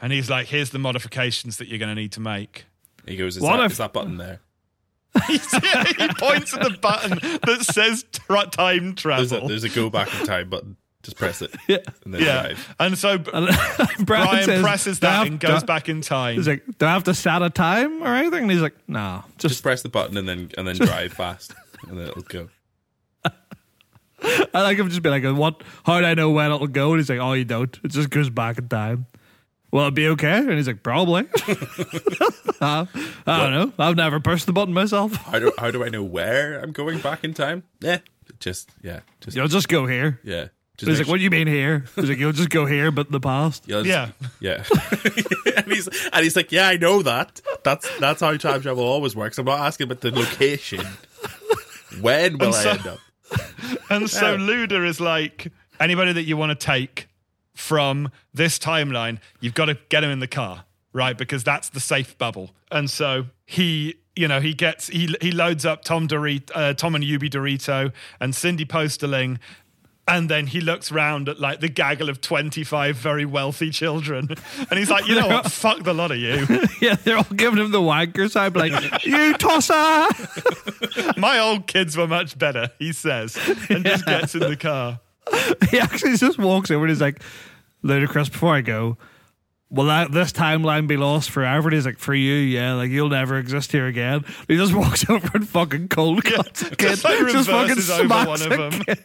And 0.01 0.13
he's 0.13 0.29
like, 0.29 0.47
"Here's 0.47 0.69
the 0.69 0.79
modifications 0.79 1.57
that 1.57 1.67
you're 1.67 1.79
going 1.79 1.93
to 1.95 1.99
need 2.01 2.11
to 2.13 2.19
make." 2.19 2.65
He 3.07 3.15
goes, 3.17 3.37
"Is, 3.37 3.41
What 3.43 3.57
that, 3.57 3.65
if- 3.65 3.71
is 3.73 3.77
that 3.79 3.93
button 3.93 4.17
there?" 4.17 4.39
He's- 5.27 5.51
he 5.97 6.07
points 6.19 6.53
at 6.53 6.61
the 6.61 6.77
button 6.81 7.17
that 7.45 7.61
says 7.63 8.05
tra- 8.11 8.45
time 8.47 8.93
There's 8.95 9.31
a, 9.31 9.35
travel. 9.35 9.47
there's 9.47 9.63
a 9.63 9.69
go 9.69 9.89
back 9.89 10.07
in 10.19 10.25
time 10.25 10.49
button. 10.49 10.77
Just 11.01 11.15
press 11.17 11.41
it, 11.41 11.55
Yeah. 11.67 11.77
and 12.03 12.13
then 12.13 12.21
yeah, 12.21 12.41
drive. 12.43 12.75
and 12.77 12.97
so 12.97 13.17
Brian, 13.99 14.05
Brian 14.05 14.43
says, 14.43 14.61
presses 14.61 14.99
that 14.99 15.09
have- 15.19 15.27
and 15.27 15.39
goes 15.39 15.63
I-" 15.63 15.65
back 15.65 15.87
in 15.89 16.01
time. 16.01 16.35
He's 16.35 16.47
like, 16.47 16.63
do 16.77 16.85
I 16.85 16.91
have 16.91 17.05
to 17.05 17.13
set 17.13 17.41
a 17.41 17.49
time 17.49 18.03
or 18.03 18.13
anything? 18.15 18.43
And 18.43 18.51
he's 18.51 18.61
like, 18.61 18.75
no, 18.87 19.23
Just 19.37 19.53
just, 19.53 19.63
press 19.63 19.81
the 19.81 19.87
button 19.89 20.17
and 20.17 20.27
then 20.27 20.51
and 20.57 20.67
then 20.67 20.75
drive 20.75 21.13
fast, 21.13 21.55
and 21.87 21.97
then 21.97 22.07
it'll 22.09 22.21
go. 22.23 22.49
I 24.53 24.61
like 24.63 24.77
him 24.77 24.89
just 24.89 25.01
be 25.01 25.09
like, 25.09 25.23
what? 25.25 25.61
How 25.85 25.99
do 25.99 26.05
I 26.05 26.13
know 26.13 26.31
when 26.31 26.51
it'll 26.51 26.67
go? 26.67 26.91
And 26.91 26.99
he's 26.99 27.09
like, 27.09 27.19
oh, 27.19 27.33
you 27.33 27.45
don't. 27.45 27.77
It 27.83 27.91
just 27.91 28.09
goes 28.09 28.29
back 28.29 28.57
in 28.57 28.67
time. 28.67 29.05
Will 29.71 29.87
it 29.87 29.93
be 29.93 30.07
okay? 30.09 30.37
And 30.39 30.53
he's 30.53 30.67
like, 30.67 30.83
probably. 30.83 31.25
Uh, 32.61 32.85
I 33.25 33.37
don't 33.39 33.51
know. 33.53 33.73
I've 33.79 33.95
never 33.95 34.19
pushed 34.19 34.45
the 34.45 34.51
button 34.51 34.73
myself. 34.73 35.13
How 35.15 35.39
do 35.39 35.53
how 35.57 35.71
do 35.71 35.81
I 35.85 35.87
know 35.87 36.03
where 36.03 36.59
I'm 36.59 36.73
going 36.73 36.99
back 36.99 37.23
in 37.23 37.33
time? 37.33 37.63
Yeah, 37.79 37.99
just 38.41 38.69
yeah, 38.83 38.99
just 39.21 39.37
You'll 39.37 39.47
just 39.47 39.69
go 39.69 39.85
here. 39.85 40.19
yeah. 40.25 40.47
Just 40.75 40.89
He's 40.89 40.99
make 40.99 41.07
like, 41.07 41.07
what 41.11 41.17
do 41.19 41.23
you 41.23 41.29
mean 41.29 41.47
here? 41.47 41.85
He's 41.95 42.09
like, 42.09 42.17
you'll 42.17 42.33
just 42.33 42.49
go 42.49 42.65
here, 42.65 42.91
but 42.91 43.05
in 43.05 43.11
the 43.13 43.21
past. 43.21 43.63
Yeah, 43.65 43.83
Yeah. 43.83 44.09
yeah. 44.41 44.63
and 45.55 45.67
he's 45.71 45.87
and 46.11 46.23
he's 46.23 46.35
like, 46.35 46.51
yeah, 46.51 46.67
I 46.67 46.75
know 46.75 47.01
that. 47.01 47.39
That's 47.63 47.89
that's 47.99 48.19
how 48.19 48.35
time 48.35 48.61
travel 48.61 48.83
always 48.83 49.15
works. 49.15 49.37
I'm 49.37 49.45
not 49.45 49.59
asking 49.61 49.85
about 49.85 50.01
the 50.01 50.11
location. 50.11 50.85
When 52.01 52.37
will 52.39 52.53
I 52.53 52.63
so- 52.63 52.69
end 52.71 52.87
up? 52.87 52.99
And 53.89 54.09
so 54.09 54.37
Luda 54.37 54.85
is 54.85 54.99
like, 54.99 55.51
anybody 55.79 56.13
that 56.13 56.23
you 56.23 56.37
want 56.37 56.57
to 56.57 56.65
take 56.65 57.07
from 57.55 58.11
this 58.33 58.59
timeline, 58.59 59.19
you've 59.39 59.55
got 59.55 59.65
to 59.65 59.77
get 59.89 60.03
him 60.03 60.11
in 60.11 60.19
the 60.19 60.27
car, 60.27 60.65
right? 60.93 61.17
Because 61.17 61.43
that's 61.43 61.69
the 61.69 61.79
safe 61.79 62.17
bubble. 62.17 62.51
And 62.71 62.89
so 62.89 63.25
he 63.45 63.95
you 64.15 64.27
know, 64.27 64.41
he 64.41 64.53
gets 64.53 64.87
he 64.87 65.15
he 65.21 65.31
loads 65.31 65.65
up 65.65 65.83
Tom 65.83 66.05
Dorito, 66.07 66.51
uh, 66.53 66.73
Tom 66.73 66.93
and 66.93 67.03
Yubi 67.03 67.29
Dorito 67.29 67.93
and 68.19 68.35
Cindy 68.35 68.65
Posterling. 68.65 69.39
And 70.09 70.27
then 70.27 70.47
he 70.47 70.59
looks 70.59 70.91
round 70.91 71.29
at 71.29 71.39
like 71.39 71.59
the 71.59 71.69
gaggle 71.69 72.09
of 72.09 72.19
25 72.19 72.95
very 72.95 73.25
wealthy 73.25 73.69
children. 73.69 74.29
And 74.69 74.79
he's 74.79 74.89
like, 74.89 75.07
you 75.07 75.13
know 75.13 75.27
what? 75.27 75.51
Fuck 75.51 75.83
the 75.83 75.93
lot 75.93 76.09
of 76.11 76.17
you. 76.17 76.47
yeah, 76.81 76.95
they're 76.95 77.17
all 77.17 77.23
giving 77.35 77.59
him 77.59 77.71
the 77.71 77.79
wanker 77.79 78.29
side, 78.29 78.55
like, 78.55 79.05
you 79.05 79.33
tosser! 79.33 80.07
My 81.17 81.37
old 81.37 81.67
kids 81.67 81.95
were 81.95 82.07
much 82.07 82.39
better, 82.39 82.71
he 82.79 82.91
says. 82.91 83.37
And 83.69 83.85
just 83.85 84.05
gets 84.05 84.33
in 84.33 84.41
the 84.41 84.57
car. 84.57 84.99
he 85.69 85.79
actually 85.79 86.17
just 86.17 86.39
walks 86.39 86.71
over 86.71 86.85
and 86.85 86.89
he's 86.89 87.01
like, 87.01 87.21
Ludacris, 87.83 88.31
before 88.31 88.55
I 88.55 88.61
go, 88.61 88.97
will 89.69 89.85
that, 89.85 90.11
this 90.11 90.31
timeline 90.31 90.87
be 90.87 90.97
lost 90.97 91.29
forever? 91.29 91.67
And 91.67 91.75
he's 91.75 91.85
like, 91.85 91.99
for 91.99 92.15
you, 92.15 92.33
yeah, 92.33 92.73
like 92.73 92.89
you'll 92.89 93.09
never 93.09 93.37
exist 93.37 93.71
here 93.71 93.85
again. 93.85 94.25
He 94.47 94.57
just 94.57 94.73
walks 94.73 95.07
over 95.07 95.29
and 95.35 95.47
fucking 95.47 95.89
cold 95.89 96.23
cuts 96.23 96.63
a 96.63 96.75
kid. 96.75 96.79
just, 96.79 97.03
like, 97.03 97.19
reverses 97.19 97.91
over 97.91 98.05
smacks 98.05 98.27
one 98.27 98.51
of 98.51 98.51
a 98.51 98.85
them. 98.85 98.97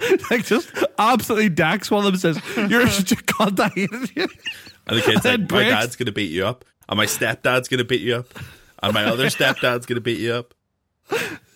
Kid. 0.00 0.22
like 0.30 0.44
just 0.46 0.70
absolutely 0.98 1.48
decks 1.48 1.90
one 1.90 2.04
of 2.06 2.12
them 2.12 2.34
says, 2.34 2.40
You're 2.70 2.86
such 2.88 3.12
a 3.12 3.16
cunt, 3.16 3.58
I 3.60 3.68
hated 3.68 4.16
you. 4.16 4.28
And 4.86 4.98
the 4.98 5.02
kid's 5.02 5.22
Then 5.22 5.40
like, 5.42 5.50
my 5.50 5.56
breaks- 5.58 5.70
dad's 5.74 5.96
gonna 5.96 6.12
beat 6.12 6.30
you 6.30 6.46
up, 6.46 6.64
and 6.88 6.96
my 6.96 7.06
stepdad's 7.06 7.68
gonna 7.68 7.84
beat 7.84 8.00
you 8.02 8.16
up, 8.16 8.26
and 8.82 8.92
my 8.94 9.04
other 9.04 9.26
stepdad's 9.26 9.86
gonna 9.86 10.00
beat 10.00 10.18
you 10.20 10.32
up. 10.34 10.54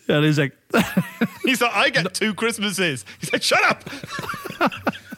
And 0.09 0.25
he's 0.25 0.39
like, 0.39 0.57
He's 1.45 1.61
like, 1.61 1.73
I 1.73 1.89
get 1.91 2.13
two 2.15 2.35
Christmases. 2.35 3.05
He's 3.21 3.33
like, 3.33 3.43
shut 3.43 3.63
up. 3.63 3.85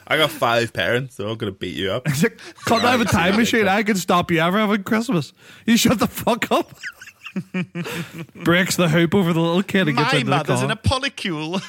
I 0.07 0.17
got 0.17 0.29
five 0.31 0.71
parents, 0.73 1.15
they're 1.15 1.27
all 1.27 1.35
gonna 1.35 1.51
beat 1.51 1.75
you 1.75 1.91
up. 1.91 2.07
he's 2.07 2.21
like, 2.23 2.39
Can't 2.65 2.83
I 2.83 2.91
have 2.91 3.01
a 3.01 3.05
time 3.05 3.35
machine? 3.37 3.67
I 3.67 3.81
can 3.83 3.95
stop 3.95 4.29
you 4.31 4.39
ever 4.39 4.59
having 4.59 4.83
Christmas. 4.83 5.33
You 5.65 5.77
shut 5.77 5.97
the 5.99 6.07
fuck 6.07 6.51
up. 6.51 6.77
Breaks 8.35 8.75
the 8.75 8.89
hoop 8.89 9.15
over 9.15 9.33
the 9.33 9.39
little 9.39 9.63
kid 9.63 9.87
and 9.87 9.97
gets 9.97 10.13
My 10.13 10.19
into 10.19 10.29
the 10.29 10.37
mother's 10.37 10.55
car. 10.57 10.65
in 10.65 10.71
a 10.71 10.75
polycule. 10.75 11.63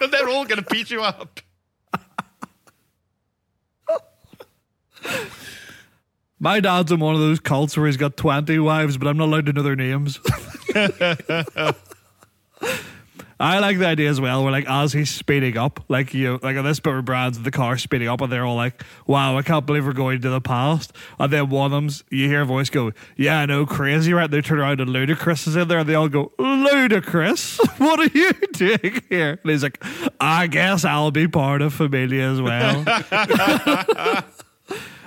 they're 0.10 0.28
all 0.28 0.44
going 0.44 0.62
to 0.62 0.70
beat 0.70 0.90
you 0.90 1.02
up. 1.02 1.40
My 6.38 6.60
dad's 6.60 6.92
in 6.92 7.00
one 7.00 7.14
of 7.14 7.20
those 7.20 7.40
cults 7.40 7.76
where 7.76 7.86
he's 7.86 7.96
got 7.96 8.16
20 8.16 8.58
wives, 8.58 8.98
but 8.98 9.08
I'm 9.08 9.16
not 9.16 9.24
allowed 9.24 9.46
to 9.46 9.54
know 9.54 9.62
their 9.62 9.74
names. 9.74 10.20
I 13.38 13.58
like 13.58 13.78
the 13.78 13.86
idea 13.86 14.08
as 14.08 14.20
well, 14.20 14.42
where 14.42 14.52
like 14.52 14.66
as 14.66 14.92
he's 14.92 15.10
speeding 15.10 15.58
up, 15.58 15.84
like 15.88 16.14
you 16.14 16.38
like 16.42 16.56
on 16.56 16.64
this 16.64 16.80
bit 16.80 16.90
where 16.90 17.02
Brad's 17.02 17.36
in 17.36 17.42
the 17.42 17.50
car 17.50 17.76
speeding 17.76 18.08
up 18.08 18.20
and 18.20 18.32
they're 18.32 18.46
all 18.46 18.56
like, 18.56 18.82
Wow, 19.06 19.36
I 19.36 19.42
can't 19.42 19.66
believe 19.66 19.84
we're 19.84 19.92
going 19.92 20.22
to 20.22 20.30
the 20.30 20.40
past. 20.40 20.92
And 21.18 21.32
then 21.32 21.50
one 21.50 21.66
of 21.66 21.72
them's 21.72 22.02
you 22.10 22.28
hear 22.28 22.42
a 22.42 22.46
voice 22.46 22.70
go, 22.70 22.92
Yeah, 23.16 23.40
I 23.40 23.46
know, 23.46 23.66
crazy, 23.66 24.12
right? 24.14 24.30
They 24.30 24.40
turn 24.40 24.58
around 24.58 24.80
and 24.80 24.90
Ludacris 24.90 25.46
is 25.46 25.56
in 25.56 25.68
there 25.68 25.80
and 25.80 25.88
they 25.88 25.94
all 25.94 26.08
go, 26.08 26.32
Ludacris, 26.38 27.58
what 27.78 28.00
are 28.00 28.18
you 28.18 28.32
doing 28.52 29.02
here? 29.08 29.38
And 29.42 29.50
he's 29.50 29.62
like, 29.62 29.82
I 30.20 30.46
guess 30.46 30.84
I'll 30.84 31.10
be 31.10 31.28
part 31.28 31.60
of 31.60 31.74
Familia 31.74 32.30
as 32.30 32.40
well. 32.40 32.84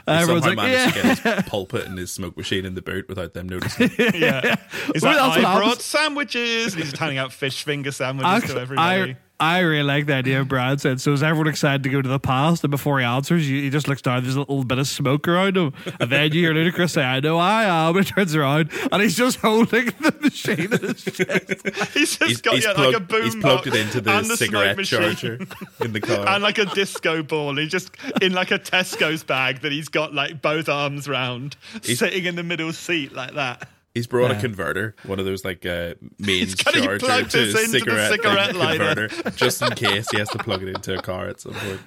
Everyone's 0.10 0.46
Somehow 0.46 0.64
like, 0.64 0.72
managed 0.72 0.96
yeah. 0.98 1.14
to 1.16 1.24
get 1.24 1.36
his 1.36 1.50
pulpit 1.50 1.86
and 1.86 1.98
his 1.98 2.12
smoke 2.12 2.36
machine 2.38 2.66
in 2.66 2.76
the 2.76 2.82
boot 2.82 3.08
without 3.08 3.34
them 3.34 3.48
noticing. 3.50 3.90
Yeah. 4.14 4.56
He's 4.94 5.02
Well, 5.02 5.14
like, 5.16 5.36
that's 5.36 5.38
what 5.38 5.46
I 5.46 5.56
brought 5.58 5.64
happens. 5.68 5.84
sandwiches. 5.86 6.74
And 6.74 6.82
he's 6.84 6.92
just 6.92 7.00
handing 7.00 7.18
out 7.18 7.32
fish 7.32 7.64
finger 7.64 7.92
sandwiches 7.92 8.52
to 8.52 8.60
everybody. 8.60 9.12
I, 9.12 9.18
I 9.42 9.60
really 9.60 9.84
like 9.84 10.06
the 10.06 10.16
idea 10.16 10.42
of 10.42 10.50
Brad 10.50 10.82
said. 10.82 11.00
So 11.00 11.14
is 11.14 11.24
everyone 11.24 11.48
excited 11.48 11.82
to 11.84 11.90
go 11.90 12.02
to 12.02 12.10
the 12.10 12.20
past? 12.20 12.62
And 12.66 12.72
before 12.72 13.00
he 13.00 13.06
answers, 13.06 13.50
you, 13.50 13.62
he 13.62 13.70
just 13.70 13.88
looks 13.88 14.02
down. 14.02 14.22
There's 14.24 14.36
a 14.36 14.40
little 14.40 14.66
bit 14.66 14.80
of 14.80 14.88
smoke 14.88 15.28
around 15.30 15.56
him. 15.56 15.74
And 16.00 16.12
then 16.12 16.34
you 16.34 16.42
hear 16.42 16.54
Ludacris 16.54 16.92
say, 16.92 17.04
I 17.04 17.22
know 17.22 17.38
I 17.38 17.64
am. 17.64 17.96
And 17.96 18.06
he 18.06 18.12
turns 18.12 18.36
around 18.36 18.70
and 18.92 19.02
he's 19.02 19.16
just 19.16 19.38
holding 19.40 19.86
the 20.02 20.14
machine 20.20 20.74
in 20.74 20.80
his 20.80 21.04
chest. 21.04 21.94
he's 21.94 22.18
just 22.18 22.24
He's, 22.24 22.42
got 22.42 22.56
he's 22.56 22.66
yeah, 22.66 22.74
plugged, 22.74 22.94
like 22.94 23.02
a 23.02 23.06
boom 23.06 23.24
he's 23.24 23.36
plugged 23.38 23.68
it 23.68 23.76
into 23.76 24.02
the, 24.02 24.12
the 24.22 24.36
cigarette 24.36 24.76
machine. 24.76 25.00
charger 25.02 25.40
in 25.86 25.94
the 25.94 26.02
car. 26.02 26.28
And 26.28 26.44
like 26.44 26.58
a 26.58 26.66
disco 26.66 27.24
ball. 27.24 27.56
He's 27.56 27.72
just 27.72 27.92
in 28.22 28.34
like 28.34 28.52
a 28.52 28.60
Tesco's 28.60 29.24
bag 29.24 29.62
that 29.62 29.72
he's 29.72 29.88
got 29.88 30.14
like 30.14 30.42
both 30.42 30.68
arms 30.68 31.08
round, 31.08 31.56
sitting 31.82 32.26
in 32.26 32.36
the 32.36 32.44
middle 32.44 32.74
seat 32.74 33.14
like 33.14 33.36
that. 33.36 33.70
He's 33.96 34.08
brought 34.08 34.32
Yeah. 34.32 34.38
a 34.38 34.42
converter, 34.42 34.96
one 35.06 35.20
of 35.20 35.26
those 35.26 35.44
like 35.44 35.66
uh, 35.66 35.96
mains 36.20 36.56
got 36.56 36.74
charger 36.76 37.00
plugged 37.00 37.32
to 37.32 37.38
this 37.38 37.56
a 37.56 37.58
the 37.72 37.80
cigarette, 37.80 38.12
cigarette 38.12 38.56
lighter. 38.56 39.08
converter, 39.10 39.30
just 39.32 39.62
in 39.62 39.72
case 39.72 40.08
he 40.12 40.20
has 40.20 40.30
to 40.30 40.38
plug 40.38 40.62
it 40.64 40.70
into 40.70 40.98
a 40.98 41.02
car 41.02 41.28
at 41.28 41.42
some 41.42 41.54
point. 41.54 41.82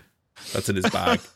That's 0.52 0.68
in 0.68 0.76
his 0.76 0.90
bag. 0.90 1.20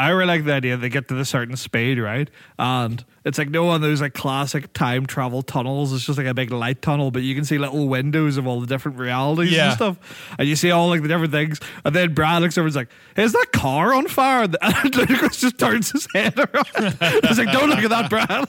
I 0.00 0.08
really 0.10 0.26
like 0.26 0.44
the 0.44 0.54
idea 0.54 0.76
they 0.78 0.88
get 0.88 1.08
to 1.08 1.14
the 1.14 1.24
certain 1.24 1.56
speed, 1.56 1.98
right? 1.98 2.30
And 2.58 3.04
it's 3.24 3.36
like 3.36 3.50
no 3.50 3.64
one 3.64 3.76
of 3.76 3.82
those 3.82 4.00
like 4.00 4.14
classic 4.14 4.72
time 4.72 5.04
travel 5.04 5.42
tunnels. 5.42 5.92
It's 5.92 6.06
just 6.06 6.16
like 6.16 6.26
a 6.26 6.32
big 6.32 6.50
light 6.52 6.80
tunnel, 6.80 7.10
but 7.10 7.22
you 7.22 7.34
can 7.34 7.44
see 7.44 7.58
little 7.58 7.86
windows 7.86 8.36
of 8.38 8.46
all 8.46 8.60
the 8.60 8.66
different 8.66 8.98
realities 8.98 9.52
Yeah. 9.52 9.66
and 9.66 9.74
stuff. 9.74 10.34
And 10.38 10.48
you 10.48 10.56
see 10.56 10.70
all 10.70 10.88
like 10.88 11.02
the 11.02 11.08
different 11.08 11.32
things. 11.32 11.60
And 11.84 11.94
then 11.94 12.14
Brad 12.14 12.40
looks 12.40 12.56
over 12.56 12.64
and 12.66 12.70
is 12.70 12.76
like, 12.76 12.88
Is 13.16 13.32
that 13.32 13.48
car 13.52 13.92
on 13.92 14.06
fire? 14.08 14.44
And 14.62 14.92
Ludacris 14.92 15.38
just 15.40 15.58
turns 15.58 15.90
his 15.92 16.06
head 16.14 16.38
around. 16.38 17.24
He's 17.28 17.38
like, 17.38 17.52
Don't 17.52 17.68
look 17.68 17.80
at 17.80 17.90
that, 17.90 18.08
Brad. 18.08 18.46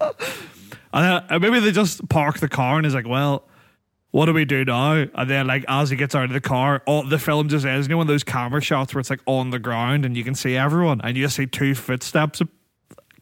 and 0.92 1.24
then 1.30 1.40
maybe 1.40 1.60
they 1.60 1.70
just 1.72 2.08
park 2.08 2.38
the 2.40 2.48
car 2.48 2.76
and 2.76 2.84
he's 2.84 2.94
like, 2.94 3.06
Well, 3.08 3.44
what 4.12 4.26
do 4.26 4.32
we 4.32 4.44
do 4.44 4.64
now? 4.64 5.04
And 5.14 5.28
then, 5.28 5.46
like, 5.46 5.64
as 5.68 5.90
he 5.90 5.96
gets 5.96 6.14
out 6.14 6.24
of 6.24 6.32
the 6.32 6.40
car, 6.40 6.82
all 6.86 7.02
the 7.02 7.18
film 7.18 7.48
just 7.48 7.66
ends. 7.66 7.86
You 7.88 7.92
know, 7.92 7.96
one 7.98 8.04
of 8.04 8.08
those 8.08 8.22
camera 8.24 8.60
shots 8.62 8.94
where 8.94 9.00
it's 9.00 9.10
like 9.10 9.20
on 9.26 9.50
the 9.50 9.58
ground 9.58 10.04
and 10.04 10.16
you 10.16 10.22
can 10.24 10.34
see 10.34 10.56
everyone, 10.56 11.00
and 11.02 11.16
you 11.16 11.24
just 11.24 11.36
see 11.36 11.46
two 11.46 11.74
footsteps 11.74 12.40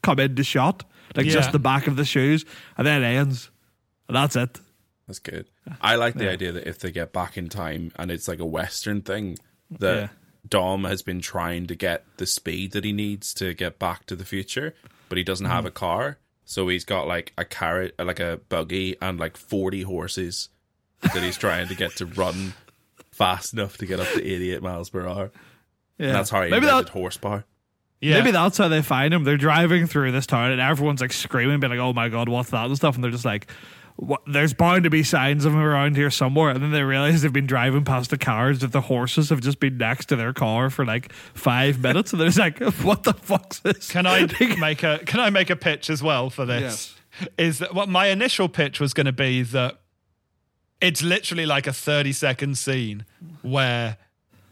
come 0.03 0.18
into 0.20 0.45
shot, 0.45 0.84
like 1.16 1.26
Yeah. 1.26 1.32
just 1.32 1.53
the 1.53 1.59
back 1.59 1.86
of 1.86 1.97
the 1.97 2.05
shoes, 2.05 2.45
and 2.76 2.86
then 2.86 3.03
it 3.03 3.07
ends, 3.07 3.51
and 4.09 4.16
that's 4.16 4.36
it. 4.36 4.61
That's 5.07 5.18
good. 5.18 5.47
I 5.80 5.97
like 5.97 6.14
the 6.14 6.30
idea 6.30 6.53
that 6.53 6.68
if 6.68 6.78
they 6.78 6.93
get 6.93 7.12
back 7.12 7.36
in 7.36 7.49
time 7.49 7.91
and 7.97 8.11
it's 8.12 8.28
like 8.28 8.38
a 8.38 8.45
Western 8.47 9.03
thing, 9.03 9.38
that 9.78 9.97
Yeah. 9.97 10.09
Dom 10.49 10.84
has 10.84 11.03
been 11.03 11.20
trying 11.20 11.66
to 11.66 11.74
get 11.74 12.05
the 12.16 12.26
speed 12.26 12.72
that 12.72 12.84
he 12.84 12.93
needs 12.93 13.34
to 13.34 13.53
get 13.55 13.78
back 13.78 14.07
to 14.07 14.16
the 14.16 14.24
future, 14.24 14.74
but 15.09 15.18
he 15.18 15.24
doesn't 15.24 15.47
Mm. 15.47 15.51
have 15.51 15.66
a 15.66 15.70
car. 15.70 16.18
So 16.45 16.66
he's 16.68 16.84
got 16.84 17.07
like 17.07 17.32
a 17.36 17.45
carrot, 17.45 17.95
like 17.99 18.20
a 18.20 18.41
buggy, 18.49 18.97
and 19.03 19.18
like 19.20 19.36
40 19.36 19.82
horses 19.82 20.49
that 21.03 21.22
he's 21.22 21.36
trying 21.38 21.68
to 21.68 21.74
get 21.74 21.96
to 21.96 22.07
run 22.07 22.55
fast 23.11 23.53
enough 23.53 23.76
to 23.78 23.86
get 23.86 24.01
up 24.01 24.09
to 24.14 24.24
88 24.24 24.62
miles 24.62 24.90
per 24.90 25.07
hour. 25.07 25.30
Yeah, 25.98 26.07
And 26.07 26.14
that's 26.16 26.30
how 26.30 26.42
he 26.42 26.51
maybe 26.51 26.66
invented 26.66 26.86
that, 26.86 26.92
horsepower. 26.92 27.44
Yeah. 28.01 28.18
maybe 28.18 28.30
that's 28.30 28.57
how 28.57 28.68
they 28.68 28.80
find 28.80 29.12
him. 29.12 29.24
They're 29.24 29.36
driving 29.36 29.86
through 29.86 30.12
this 30.12 30.26
town, 30.26 30.53
and 30.53 30.61
everyone's 30.61 31.03
like 31.03 31.12
screaming, 31.12 31.61
being 31.61 31.70
like, 31.70 31.80
"Oh 31.80 31.92
my 31.92 32.09
god, 32.09 32.30
what's 32.30 32.48
that?" 32.51 32.64
and 32.64 32.76
stuff, 32.76 32.94
and 32.94 33.05
they're 33.05 33.11
just 33.11 33.24
like. 33.26 33.51
What, 33.96 34.22
there's 34.26 34.55
bound 34.55 34.84
to 34.84 34.90
be 34.90 35.03
signs 35.03 35.44
of 35.44 35.53
him 35.53 35.59
around 35.61 35.94
here 35.94 36.11
somewhere, 36.11 36.48
and 36.48 36.62
then 36.62 36.70
they 36.70 36.82
realize 36.82 37.20
they've 37.20 37.30
been 37.30 37.46
driving 37.46 37.84
past 37.84 38.09
the 38.09 38.16
cars 38.16 38.61
that 38.61 38.72
the 38.72 38.80
horses 38.80 39.28
have 39.28 39.42
just 39.42 39.61
been 39.61 39.76
next 39.76 40.07
to 40.07 40.16
their 40.16 40.32
car 40.32 40.70
for 40.70 40.86
like 40.86 41.12
five 41.12 41.78
minutes, 41.80 42.12
and 42.12 42.20
they're 42.20 42.28
just 42.28 42.38
like, 42.38 42.59
"What 42.82 43.03
the 43.03 43.12
fuck's 43.12 43.59
this?" 43.61 43.90
Can 43.90 44.07
I 44.07 44.26
make 44.59 44.82
a 44.82 45.01
Can 45.05 45.20
I 45.20 45.28
make 45.28 45.51
a 45.51 45.57
pitch 45.57 45.90
as 45.90 46.03
well 46.03 46.30
for 46.30 46.46
this? 46.46 46.94
Is 47.36 47.59
that 47.59 47.74
what 47.74 47.90
my 47.90 48.07
initial 48.07 48.48
pitch 48.48 48.80
was 48.80 48.94
going 48.94 49.05
to 49.05 49.12
be 49.12 49.42
that 49.42 49.80
it's 50.81 51.03
literally 51.03 51.47
like 51.47 51.66
a 51.66 51.72
thirty 51.72 52.12
second 52.12 52.57
scene 52.59 53.05
where 53.43 53.97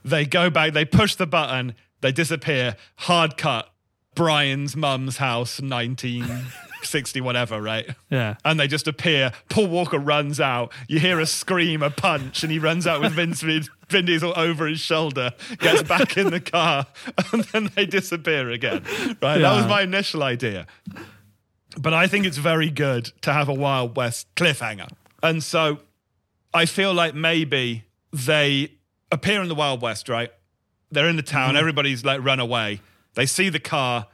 they 0.04 0.24
go 0.24 0.50
back, 0.50 0.72
they 0.72 0.84
push 0.84 1.14
the 1.14 1.26
button, 1.26 1.74
they 2.00 2.12
disappear, 2.12 2.76
hard 2.96 3.36
cut, 3.36 3.70
Brian's 4.14 4.76
mum's 4.76 5.18
house, 5.18 5.60
nineteen 5.60 6.26
sixty 6.82 7.20
whatever, 7.20 7.60
right? 7.60 7.88
Yeah. 8.10 8.36
and 8.44 8.58
they 8.58 8.68
just 8.68 8.86
appear. 8.88 9.32
Paul 9.48 9.66
Walker 9.66 9.98
runs 9.98 10.40
out. 10.40 10.72
You 10.86 10.98
hear 11.00 11.18
a 11.20 11.26
scream, 11.26 11.82
a 11.82 11.90
punch, 11.90 12.42
and 12.42 12.52
he 12.52 12.58
runs 12.58 12.86
out 12.86 13.00
with 13.00 13.12
Vince 13.12 13.42
Vin, 13.42 13.64
Vin 13.88 14.04
Diesel 14.06 14.32
over 14.36 14.66
his 14.66 14.80
shoulder, 14.80 15.32
gets 15.58 15.82
back 15.82 16.16
in 16.16 16.30
the 16.30 16.40
car, 16.40 16.86
and 17.32 17.44
then 17.44 17.70
they 17.74 17.84
disappear 17.86 18.50
again. 18.50 18.84
Right? 19.20 19.38
That 19.38 19.56
was 19.56 19.66
my 19.66 19.82
initial 19.82 20.22
idea. 20.22 20.66
But 21.76 21.94
I 21.94 22.06
think 22.06 22.26
it's 22.26 22.38
very 22.38 22.70
good 22.70 23.12
to 23.22 23.32
have 23.32 23.48
a 23.48 23.54
Wild 23.54 23.96
West 23.96 24.26
cliffhanger. 24.34 24.88
And 25.22 25.42
so 25.42 25.80
I 26.58 26.66
feel 26.66 26.92
like 26.92 27.14
maybe 27.14 27.84
they 28.12 28.72
appear 29.10 29.40
in 29.42 29.48
the 29.48 29.54
Wild 29.54 29.80
West, 29.80 30.08
right? 30.08 30.30
They're 30.90 31.08
in 31.08 31.16
the 31.16 31.22
town, 31.22 31.50
mm-hmm. 31.50 31.58
everybody's 31.58 32.04
like 32.04 32.24
run 32.24 32.40
away. 32.40 32.80
They 33.14 33.26
see 33.26 33.48
the 33.48 33.60
car 33.60 34.06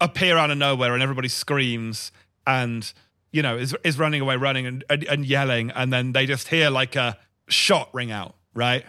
appear 0.00 0.36
out 0.36 0.50
of 0.50 0.58
nowhere 0.58 0.94
and 0.94 1.02
everybody 1.02 1.28
screams 1.28 2.12
and 2.46 2.92
you 3.32 3.42
know 3.42 3.56
is 3.56 3.74
is 3.84 3.98
running 3.98 4.20
away 4.20 4.36
running 4.36 4.66
and, 4.66 4.84
and, 4.90 5.04
and 5.04 5.24
yelling 5.24 5.70
and 5.70 5.92
then 5.92 6.12
they 6.12 6.26
just 6.26 6.48
hear 6.48 6.68
like 6.68 6.94
a 6.96 7.16
shot 7.48 7.88
ring 7.94 8.10
out 8.10 8.34
right? 8.54 8.84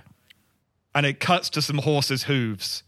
And 0.94 1.06
it 1.06 1.20
cuts 1.20 1.50
to 1.52 1.62
some 1.62 1.80
horses 1.80 2.24
hooves. 2.24 2.84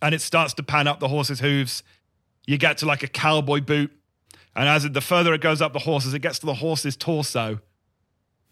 And 0.00 0.14
it 0.14 0.20
starts 0.20 0.54
to 0.54 0.62
pan 0.62 0.86
up 0.86 1.00
the 1.00 1.08
horses 1.08 1.40
hooves. 1.40 1.82
You 2.46 2.56
get 2.58 2.78
to 2.78 2.86
like 2.86 3.02
a 3.02 3.08
cowboy 3.08 3.60
boot. 3.60 3.92
And 4.54 4.68
as 4.68 4.84
it, 4.84 4.94
the 4.94 5.00
further 5.00 5.34
it 5.34 5.40
goes 5.40 5.60
up 5.60 5.72
the 5.72 5.80
horses 5.80 6.14
it 6.14 6.20
gets 6.20 6.38
to 6.38 6.46
the 6.46 6.54
horse's 6.54 6.96
torso 6.96 7.60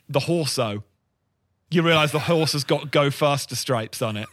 the 0.09 0.21
horso 0.21 0.83
you 1.71 1.83
realize 1.83 2.13
the 2.13 2.19
horse 2.21 2.53
has 2.53 2.65
got 2.65 2.91
go 2.91 3.11
faster 3.11 3.57
stripes 3.57 4.01
on 4.03 4.17
it 4.17 4.29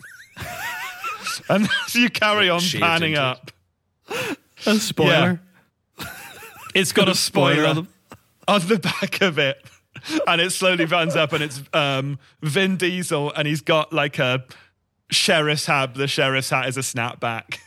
and 1.49 1.67
you 1.93 2.09
carry 2.09 2.49
on 2.49 2.61
panning 2.79 3.15
up 3.15 3.51
A 4.65 4.75
spoiler. 4.75 5.41
It's 6.75 6.91
got 6.91 7.09
a 7.09 7.15
Spoiler 7.15 7.55
spoiler 7.55 7.67
on 7.69 7.75
them. 7.75 7.87
on 8.47 8.67
the 8.67 8.77
back 8.79 9.21
of 9.21 9.39
it. 9.39 9.63
And 10.27 10.41
it 10.41 10.51
slowly 10.51 10.85
runs 10.85 11.15
up 11.15 11.33
and 11.33 11.43
it's 11.43 11.61
um, 11.73 12.19
Vin 12.41 12.77
Diesel 12.77 13.31
and 13.33 13.47
he's 13.47 13.61
got 13.61 13.91
like 13.93 14.19
a 14.19 14.45
sheriff's 15.09 15.65
hat. 15.65 15.95
The 15.95 16.07
sheriff's 16.07 16.49
hat 16.49 16.67
is 16.67 16.77
a 16.77 16.81
snapback. 16.81 17.57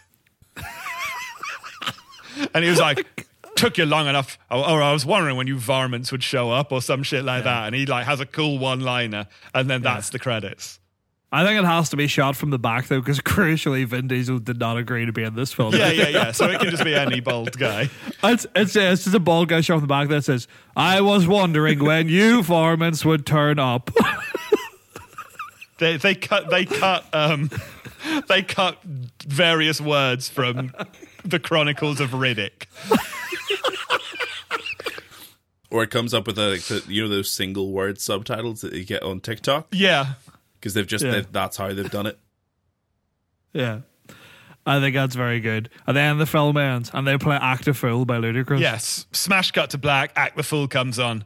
and 2.54 2.64
he 2.64 2.70
was 2.70 2.80
like, 2.80 3.26
took 3.56 3.78
you 3.78 3.86
long 3.86 4.06
enough. 4.06 4.38
Or, 4.50 4.82
I 4.82 4.92
was 4.92 5.06
wondering 5.06 5.36
when 5.36 5.46
you 5.46 5.58
varmints 5.58 6.12
would 6.12 6.22
show 6.22 6.50
up 6.50 6.72
or 6.72 6.82
some 6.82 7.02
shit 7.02 7.24
like 7.24 7.44
that. 7.44 7.66
And 7.66 7.74
he 7.74 7.86
like 7.86 8.06
has 8.06 8.20
a 8.20 8.26
cool 8.26 8.58
one 8.58 8.80
liner 8.80 9.26
and 9.52 9.68
then 9.68 9.82
that's 9.82 10.10
the 10.10 10.18
credits. 10.18 10.78
I 11.32 11.44
think 11.44 11.58
it 11.58 11.64
has 11.64 11.88
to 11.88 11.96
be 11.96 12.06
shot 12.06 12.36
from 12.36 12.50
the 12.50 12.60
back 12.60 12.86
though, 12.86 13.00
because 13.00 13.18
crucially, 13.20 13.84
Vin 13.86 14.06
Diesel 14.06 14.38
did 14.38 14.60
not 14.60 14.76
agree 14.76 15.04
to 15.04 15.12
be 15.12 15.24
in 15.24 15.34
this 15.34 15.52
film. 15.52 15.74
Yeah, 15.74 15.90
yeah, 15.90 16.08
yeah. 16.08 16.32
So 16.32 16.48
it 16.48 16.60
can 16.60 16.70
just 16.70 16.84
be 16.84 16.94
any 16.94 17.18
bald 17.18 17.58
guy. 17.58 17.90
It's, 18.22 18.46
it's, 18.54 18.76
it's 18.76 19.04
just 19.04 19.16
a 19.16 19.20
bald 19.20 19.48
guy 19.48 19.60
shot 19.60 19.74
from 19.74 19.82
the 19.82 19.86
back 19.88 20.08
that 20.08 20.22
says, 20.22 20.46
I 20.76 21.00
was 21.00 21.26
wondering 21.26 21.82
when 21.82 22.08
you 22.08 22.42
varmints 22.44 23.04
would 23.04 23.26
turn 23.26 23.58
up. 23.58 23.90
They 25.78 25.96
they 25.96 26.14
cut 26.14 26.50
they 26.50 26.64
cut 26.66 27.04
um 27.12 27.50
they 28.28 28.42
cut 28.42 28.80
various 29.26 29.80
words 29.80 30.28
from 30.28 30.72
the 31.24 31.40
Chronicles 31.40 32.00
of 32.00 32.10
Riddick. 32.10 32.66
Or 35.74 35.82
it 35.82 35.90
comes 35.90 36.14
up 36.14 36.26
with 36.28 36.38
a, 36.38 36.50
like, 36.50 36.60
the, 36.62 36.84
you 36.86 37.02
know 37.02 37.08
those 37.08 37.32
single 37.32 37.72
word 37.72 38.00
subtitles 38.00 38.60
that 38.60 38.74
you 38.74 38.84
get 38.84 39.02
on 39.02 39.18
TikTok 39.18 39.66
Yeah. 39.72 40.14
because 40.54 40.72
they've 40.74 40.86
just 40.86 41.04
Yeah. 41.04 41.10
they've, 41.10 41.32
that's 41.32 41.56
how 41.56 41.72
they've 41.72 41.90
done 41.90 42.06
it. 42.06 42.16
yeah. 43.52 43.80
I 44.64 44.78
think 44.80 44.94
that's 44.94 45.16
very 45.16 45.40
good. 45.40 45.68
And 45.86 45.96
then 45.96 46.18
the 46.18 46.26
film 46.26 46.56
ends 46.56 46.90
and 46.94 47.06
they 47.06 47.18
play 47.18 47.36
Act 47.36 47.66
a 47.66 47.74
Fool 47.74 48.04
by 48.04 48.18
Ludacris. 48.18 48.60
Yes. 48.60 49.06
Smash 49.12 49.50
cut 49.50 49.70
to 49.70 49.78
black. 49.78 50.12
Act 50.16 50.36
the 50.36 50.42
Fool 50.44 50.68
comes 50.68 50.98
on. 51.00 51.24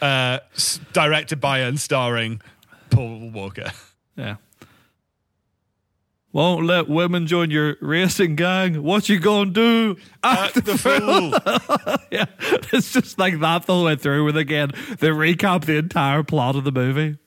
Uh, 0.00 0.38
s- 0.54 0.78
directed 0.92 1.40
by 1.40 1.58
and 1.58 1.78
starring 1.78 2.40
Paul 2.90 3.30
Walker. 3.32 3.72
Yeah. 4.16 4.36
Won't 6.32 6.64
let 6.64 6.88
women 6.88 7.26
join 7.26 7.50
your 7.50 7.76
racing 7.80 8.36
gang. 8.36 8.84
What 8.84 9.08
you 9.08 9.18
gonna 9.18 9.50
do? 9.50 9.96
Uh, 10.22 10.48
Act 10.54 10.64
the 10.64 10.78
Fool. 10.78 11.96
Yeah, 12.10 12.26
it's 12.72 12.92
just 12.92 13.20
like 13.20 13.38
that 13.38 13.66
the 13.66 13.72
whole 13.72 13.84
way 13.84 13.94
through. 13.94 14.24
With 14.24 14.36
again, 14.36 14.72
they 14.98 15.08
recap 15.08 15.64
the 15.64 15.76
entire 15.76 16.24
plot 16.24 16.56
of 16.56 16.64
the 16.64 16.72
movie. 16.72 17.18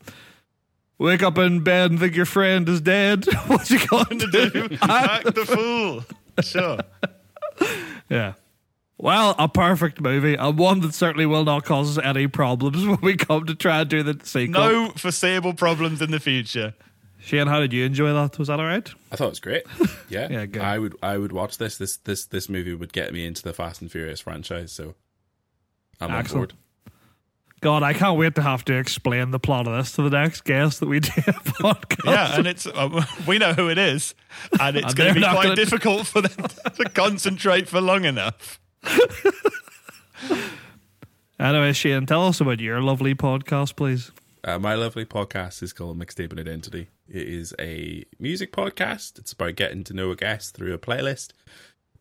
Wake 0.98 1.24
up 1.24 1.38
in 1.38 1.62
bed 1.64 1.92
and 1.92 2.00
think 2.00 2.16
your 2.16 2.26
friend 2.26 2.68
is 2.68 2.82
dead. 2.82 3.26
what 3.48 3.70
you 3.70 3.80
gonna 3.88 4.28
do? 4.28 4.78
Act 4.82 5.36
the 5.36 5.46
Fool. 5.46 6.04
Sure. 6.42 6.80
yeah. 8.10 8.34
Well, 8.98 9.36
a 9.40 9.50
perfect 9.50 10.00
movie, 10.02 10.36
and 10.36 10.58
one 10.58 10.82
that 10.82 10.94
certainly 10.94 11.26
will 11.26 11.44
not 11.46 11.66
cause 11.66 11.98
us 11.98 12.06
any 12.06 12.28
problems 12.28 12.86
when 12.86 13.00
we 13.02 13.16
come 13.16 13.46
to 13.46 13.56
try 13.56 13.82
and 13.82 13.90
do 13.90 14.04
the 14.04 14.20
sequel. 14.24 14.62
No 14.62 14.90
foreseeable 14.92 15.54
problems 15.54 16.02
in 16.02 16.12
the 16.12 16.20
future. 16.20 16.74
Shane, 17.24 17.48
how 17.48 17.60
did 17.60 17.72
you 17.74 17.86
enjoy 17.86 18.12
that? 18.14 18.38
Was 18.38 18.50
that 18.50 18.60
all 18.60 18.66
right? 18.66 18.88
I 19.12 19.16
thought 19.16 19.28
it 19.28 19.30
was 19.30 19.40
great. 19.40 19.64
Yeah, 20.10 20.28
Yeah, 20.30 20.46
good. 20.46 20.62
I 20.62 20.78
would 20.78 20.96
I 21.02 21.18
would 21.18 21.32
watch 21.32 21.58
this. 21.58 21.78
This 21.78 21.98
this 21.98 22.26
this 22.26 22.50
movie 22.50 22.74
would 22.76 22.94
get 22.94 23.14
me 23.14 23.26
into 23.26 23.42
the 23.42 23.54
Fast 23.54 23.82
and 23.82 23.92
Furious 23.92 24.20
franchise. 24.20 24.72
So 24.72 24.94
I'm 26.00 26.12
on 26.12 26.18
Excellent. 26.20 26.50
board. 26.54 26.60
God, 27.62 27.82
I 27.82 27.94
can't 27.94 28.20
wait 28.20 28.36
to 28.36 28.42
have 28.42 28.66
to 28.66 28.74
explain 28.74 29.32
the 29.32 29.40
plot 29.40 29.68
of 29.68 29.74
this 29.78 29.94
to 29.94 30.02
the 30.08 30.10
next 30.10 30.44
guest 30.44 30.82
that 30.82 30.90
we 30.90 31.00
do 31.00 31.12
a 31.26 31.32
podcast. 31.32 32.06
Yeah, 32.12 32.38
and 32.38 32.46
it's 32.46 32.68
uh, 32.68 33.06
we 33.28 33.38
know 33.38 33.54
who 33.54 33.70
it 33.70 33.78
is, 33.78 34.14
and 34.60 34.76
it's 34.76 34.94
going 34.94 35.14
to 35.14 35.20
be 35.22 35.26
quite 35.26 35.44
gonna- 35.44 35.56
difficult 35.56 36.06
for 36.06 36.22
them 36.22 36.46
to 36.76 36.84
concentrate 36.94 37.70
for 37.70 37.80
long 37.80 38.04
enough. 38.04 38.60
Anyway, 41.40 41.74
Shane, 41.74 42.06
tell 42.06 42.28
us 42.28 42.40
about 42.42 42.60
your 42.60 42.82
lovely 42.82 43.16
podcast, 43.16 43.76
please. 43.78 44.12
Uh, 44.46 44.60
my 44.60 44.76
lovely 44.76 45.06
podcast 45.06 45.64
is 45.64 45.72
called 45.72 45.98
Mixtaping 45.98 46.38
Identity. 46.38 46.90
It 47.08 47.28
is 47.30 47.56
a 47.60 48.04
music 48.20 48.52
podcast. 48.52 49.18
It's 49.18 49.32
about 49.32 49.56
getting 49.56 49.86
to 49.86 49.94
know 49.94 50.12
a 50.12 50.18
guest 50.18 50.54
through 50.54 50.74
a 50.74 50.78
playlist. 50.78 51.32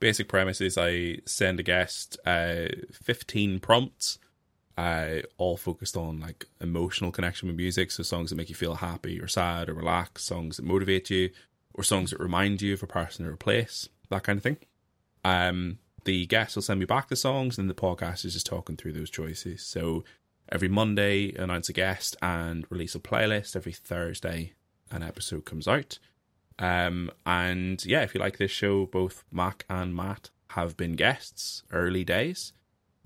Basic 0.01 0.26
premise 0.26 0.61
is 0.61 0.76
I 0.76 1.18
send 1.24 1.61
a 1.61 1.62
guest 1.62 2.18
uh, 2.26 2.66
15 2.93 3.61
prompts, 3.61 4.18
uh, 4.76 5.18
all 5.38 5.57
focused 5.57 5.97
on 5.97 6.18
like 6.18 6.47
emotional 6.61 7.12
connection 7.12 7.47
with 7.47 7.57
music. 7.57 7.93
So 7.93 8.03
songs 8.03 8.30
that 8.30 8.36
make 8.36 8.49
you 8.49 8.57
feel 8.57 8.74
happy 8.74 9.20
or 9.20 9.28
sad 9.28 9.68
or 9.68 9.74
relaxed, 9.74 10.26
songs 10.26 10.57
that 10.57 10.64
motivate 10.64 11.11
you, 11.11 11.30
or 11.74 11.84
songs 11.84 12.11
that 12.11 12.18
remind 12.18 12.61
you 12.61 12.74
of 12.74 12.82
a 12.82 12.88
person 12.88 13.24
or 13.24 13.34
a 13.34 13.38
place, 13.38 13.88
that 14.11 14.24
kind 14.24 14.38
of 14.38 14.43
thing. 14.43 14.57
Um, 15.24 15.78
the 16.03 16.26
guest 16.26 16.57
will 16.57 16.62
send 16.62 16.80
me 16.80 16.86
back 16.86 17.07
the 17.07 17.14
songs, 17.14 17.57
and 17.57 17.70
the 17.70 17.74
podcast 17.74 18.24
is 18.24 18.32
just 18.32 18.47
talking 18.47 18.76
through 18.76 18.95
those 18.95 19.11
choices. 19.11 19.62
So 19.62 20.03
every 20.53 20.68
Monday, 20.68 21.34
announce 21.34 21.68
a 21.70 21.72
guest 21.72 22.14
and 22.22 22.66
release 22.70 22.94
a 22.94 23.00
playlist. 23.00 23.57
Every 23.57 23.72
Thursday, 23.72 24.53
an 24.90 25.03
episode 25.03 25.46
comes 25.46 25.66
out. 25.66 25.98
Um, 26.59 27.11
and 27.24 27.84
yeah, 27.84 28.03
if 28.03 28.14
you 28.14 28.20
like 28.20 28.36
this 28.36 28.50
show, 28.50 28.86
both 28.86 29.24
Mac 29.32 29.64
and 29.68 29.96
Matt 29.96 30.28
have 30.50 30.76
been 30.76 30.92
guests 30.92 31.62
early 31.72 32.05
days. 32.05 32.53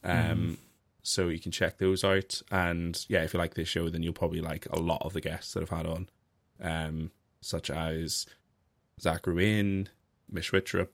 Um, 0.02 0.58
so 1.02 1.28
you 1.28 1.38
can 1.38 1.52
check 1.52 1.78
those 1.78 2.02
out. 2.02 2.42
And 2.50 3.02
yeah, 3.08 3.22
if 3.22 3.32
you 3.32 3.38
like 3.38 3.54
this 3.54 3.68
show, 3.68 3.88
then 3.88 4.02
you'll 4.02 4.12
probably 4.12 4.40
like 4.40 4.66
a 4.70 4.78
lot 4.80 5.02
of 5.02 5.12
the 5.12 5.20
guests 5.20 5.54
that 5.54 5.62
I've 5.62 5.70
had 5.70 5.86
on, 5.86 6.08
um, 6.60 7.12
such 7.40 7.70
as 7.70 8.26
Zach 9.00 9.26
Ruin, 9.26 9.88
Mish 10.28 10.50
Wittrup, 10.50 10.88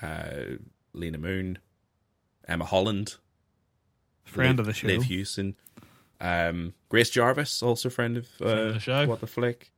uh, 0.00 0.56
Lena 0.94 1.18
Moon, 1.18 1.58
Emma 2.48 2.64
Holland, 2.64 3.16
Friend 4.24 4.56
Liv- 4.56 4.60
of 4.60 4.66
the 4.66 4.72
show. 4.72 4.86
Liv 4.86 5.04
Hewson, 5.04 5.56
um, 6.22 6.72
Grace 6.88 7.10
Jarvis, 7.10 7.62
also 7.62 7.90
friend 7.90 8.16
of, 8.16 8.28
uh, 8.40 8.44
of 8.46 8.74
the 8.74 8.80
show. 8.80 9.06
What 9.06 9.20
the 9.20 9.26
Flick. 9.26 9.70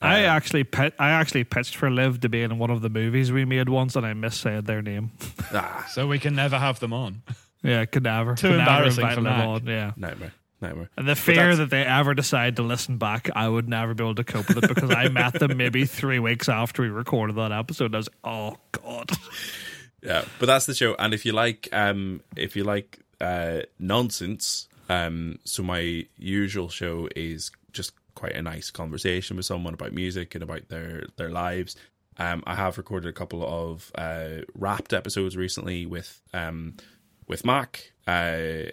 I 0.00 0.24
Um, 0.24 0.30
actually 0.36 0.64
pit, 0.64 0.92
I 0.98 1.10
actually 1.10 1.44
pitched 1.44 1.74
for 1.74 1.90
Liv 1.90 2.20
to 2.20 2.28
be 2.28 2.42
in 2.42 2.58
one 2.58 2.70
of 2.70 2.82
the 2.82 2.90
movies 2.90 3.32
we 3.32 3.44
made 3.46 3.68
once, 3.70 3.96
and 3.96 4.04
I 4.06 4.12
missaid 4.12 4.66
their 4.66 4.82
name. 4.82 5.10
ah, 5.54 5.86
So 5.90 6.06
we 6.06 6.18
can 6.18 6.34
never 6.34 6.58
have 6.58 6.78
them 6.80 6.92
on. 6.92 7.22
yeah, 7.62 7.84
could 7.86 8.02
never. 8.02 8.34
Too 8.34 8.48
could 8.48 8.58
never 8.58 8.70
embarrassing 8.70 9.02
invite 9.02 9.14
for 9.14 9.20
Liv 9.22 9.32
Mac. 9.32 9.46
on, 9.46 9.66
Yeah, 9.66 9.92
nightmare, 9.96 10.32
nightmare. 10.60 10.90
and 10.98 11.08
the 11.08 11.16
fear 11.16 11.56
that 11.56 11.70
they 11.70 11.82
ever 11.82 12.12
decide 12.12 12.56
to 12.56 12.62
listen 12.62 12.98
back, 12.98 13.30
I 13.34 13.48
would 13.48 13.70
never 13.70 13.94
be 13.94 14.04
able 14.04 14.16
to 14.16 14.24
cope 14.24 14.48
with 14.48 14.64
it 14.64 14.68
because 14.68 14.90
I 14.90 15.08
met 15.08 15.32
them 15.32 15.56
maybe 15.56 15.86
three 16.00 16.18
weeks 16.18 16.50
after 16.50 16.82
we 16.82 16.88
recorded 16.90 17.36
that 17.36 17.52
episode. 17.52 17.94
I 17.94 17.98
was, 17.98 18.10
oh 18.22 18.58
god, 18.72 19.12
Yeah, 20.02 20.26
but 20.38 20.44
that's 20.44 20.66
the 20.66 20.74
show. 20.74 20.94
And 20.98 21.14
if 21.14 21.24
you 21.24 21.32
like, 21.32 21.70
um, 21.72 22.20
if 22.36 22.54
you 22.54 22.64
like 22.64 22.98
uh, 23.18 23.60
nonsense, 23.78 24.68
um, 24.88 25.38
so 25.44 25.62
my 25.62 26.06
usual 26.16 26.68
show 26.68 27.08
is 27.14 27.50
just 27.72 27.92
quite 28.14 28.34
a 28.34 28.42
nice 28.42 28.70
conversation 28.70 29.36
with 29.36 29.46
someone 29.46 29.74
about 29.74 29.92
music 29.92 30.34
and 30.34 30.42
about 30.42 30.68
their 30.68 31.04
their 31.16 31.30
lives. 31.30 31.76
Um, 32.18 32.42
I 32.46 32.54
have 32.54 32.78
recorded 32.78 33.08
a 33.08 33.12
couple 33.12 33.44
of 33.46 33.92
uh, 33.94 34.42
wrapped 34.54 34.92
episodes 34.92 35.36
recently 35.36 35.86
with 35.86 36.20
um, 36.32 36.74
with 37.28 37.44
Mac, 37.44 37.92
uh, 38.06 38.70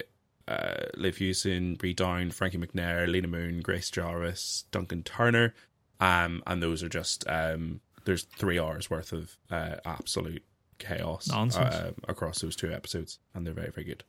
uh, 0.48 0.85
Liv 0.95 1.18
Hewson, 1.18 1.76
Bree 1.76 1.94
Down, 1.94 2.31
Frankie 2.31 2.57
McNair, 2.57 3.07
Lena 3.07 3.27
Moon, 3.27 3.61
Grace 3.61 3.90
Jarvis, 3.90 4.65
Duncan 4.72 5.03
Turner, 5.03 5.53
um, 5.99 6.41
and 6.48 6.64
those 6.64 6.84
are 6.84 6.90
just 6.90 7.27
um, 7.27 7.81
there's 8.06 8.23
three 8.23 8.60
hours 8.60 8.90
worth 8.90 9.11
of 9.11 9.35
uh, 9.52 9.76
absolute 9.85 10.44
chaos 10.80 11.30
uh, 11.57 11.91
across 12.07 12.40
those 12.40 12.56
two 12.56 12.72
episodes, 12.72 13.19
and 13.34 13.45
they're 13.45 13.53
very 13.53 13.72
very 13.72 13.85
good. 13.85 14.03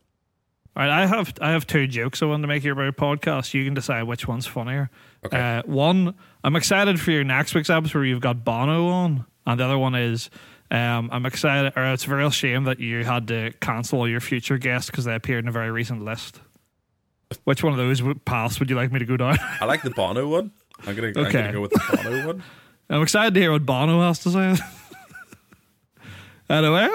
All 0.76 0.82
right, 0.82 0.90
I 0.90 1.06
have 1.06 1.34
I 1.40 1.52
have 1.52 1.66
two 1.68 1.86
jokes 1.86 2.20
I 2.20 2.26
want 2.26 2.42
to 2.42 2.48
make 2.48 2.62
here 2.62 2.72
about 2.72 2.88
a 2.88 2.92
podcast. 2.92 3.54
You 3.54 3.64
can 3.64 3.74
decide 3.74 4.02
which 4.04 4.26
one's 4.26 4.46
funnier. 4.46 4.90
Okay. 5.24 5.38
Uh, 5.58 5.62
one, 5.66 6.14
I'm 6.42 6.56
excited 6.56 7.00
for 7.00 7.12
your 7.12 7.22
next 7.22 7.54
week's 7.54 7.70
episode 7.70 7.94
where 7.98 8.04
you've 8.04 8.20
got 8.20 8.44
Bono 8.44 8.88
on, 8.88 9.24
and 9.46 9.60
the 9.60 9.64
other 9.64 9.78
one 9.78 9.94
is 9.94 10.30
um, 10.72 11.10
I'm 11.12 11.26
excited, 11.26 11.72
or 11.76 11.92
it's 11.92 12.08
a 12.08 12.14
real 12.16 12.30
shame 12.30 12.64
that 12.64 12.80
you 12.80 13.04
had 13.04 13.28
to 13.28 13.52
cancel 13.60 14.00
all 14.00 14.08
your 14.08 14.18
future 14.18 14.58
guests 14.58 14.90
because 14.90 15.04
they 15.04 15.14
appeared 15.14 15.44
in 15.44 15.48
a 15.48 15.52
very 15.52 15.70
recent 15.70 16.04
list. 16.04 16.40
Which 17.44 17.62
one 17.62 17.72
of 17.72 17.78
those 17.78 18.02
paths 18.24 18.58
would 18.58 18.68
you 18.68 18.74
like 18.74 18.90
me 18.90 18.98
to 18.98 19.04
go 19.04 19.16
down? 19.16 19.38
I 19.60 19.66
like 19.66 19.82
the 19.82 19.90
Bono 19.90 20.26
one. 20.26 20.50
I'm 20.84 20.96
gonna, 20.96 21.08
I'm 21.08 21.30
gonna 21.30 21.52
go 21.52 21.60
with 21.60 21.70
the 21.70 21.98
Bono 22.02 22.26
one. 22.26 22.42
I'm 22.90 23.02
excited 23.02 23.34
to 23.34 23.40
hear 23.40 23.52
what 23.52 23.64
Bono 23.64 24.00
has 24.00 24.18
to 24.20 24.30
say. 24.30 24.56
anyway, 26.50 26.88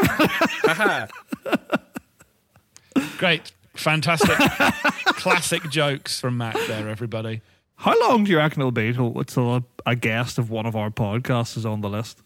Great. 3.17 3.51
Fantastic. 3.79 4.37
Classic 5.19 5.61
jokes 5.69 6.19
from 6.19 6.37
Mac 6.37 6.55
there, 6.67 6.87
everybody. 6.87 7.41
how 7.75 7.99
long 8.09 8.23
do 8.23 8.31
you 8.31 8.37
reckon 8.37 8.61
it'll 8.61 8.71
be 8.71 8.93
till, 8.93 9.23
till 9.25 9.55
a, 9.55 9.63
a 9.85 9.95
guest 9.95 10.37
of 10.37 10.49
one 10.49 10.65
of 10.65 10.75
our 10.75 10.89
podcasts 10.89 11.57
is 11.57 11.65
on 11.65 11.81
the 11.81 11.89
list? 11.89 12.21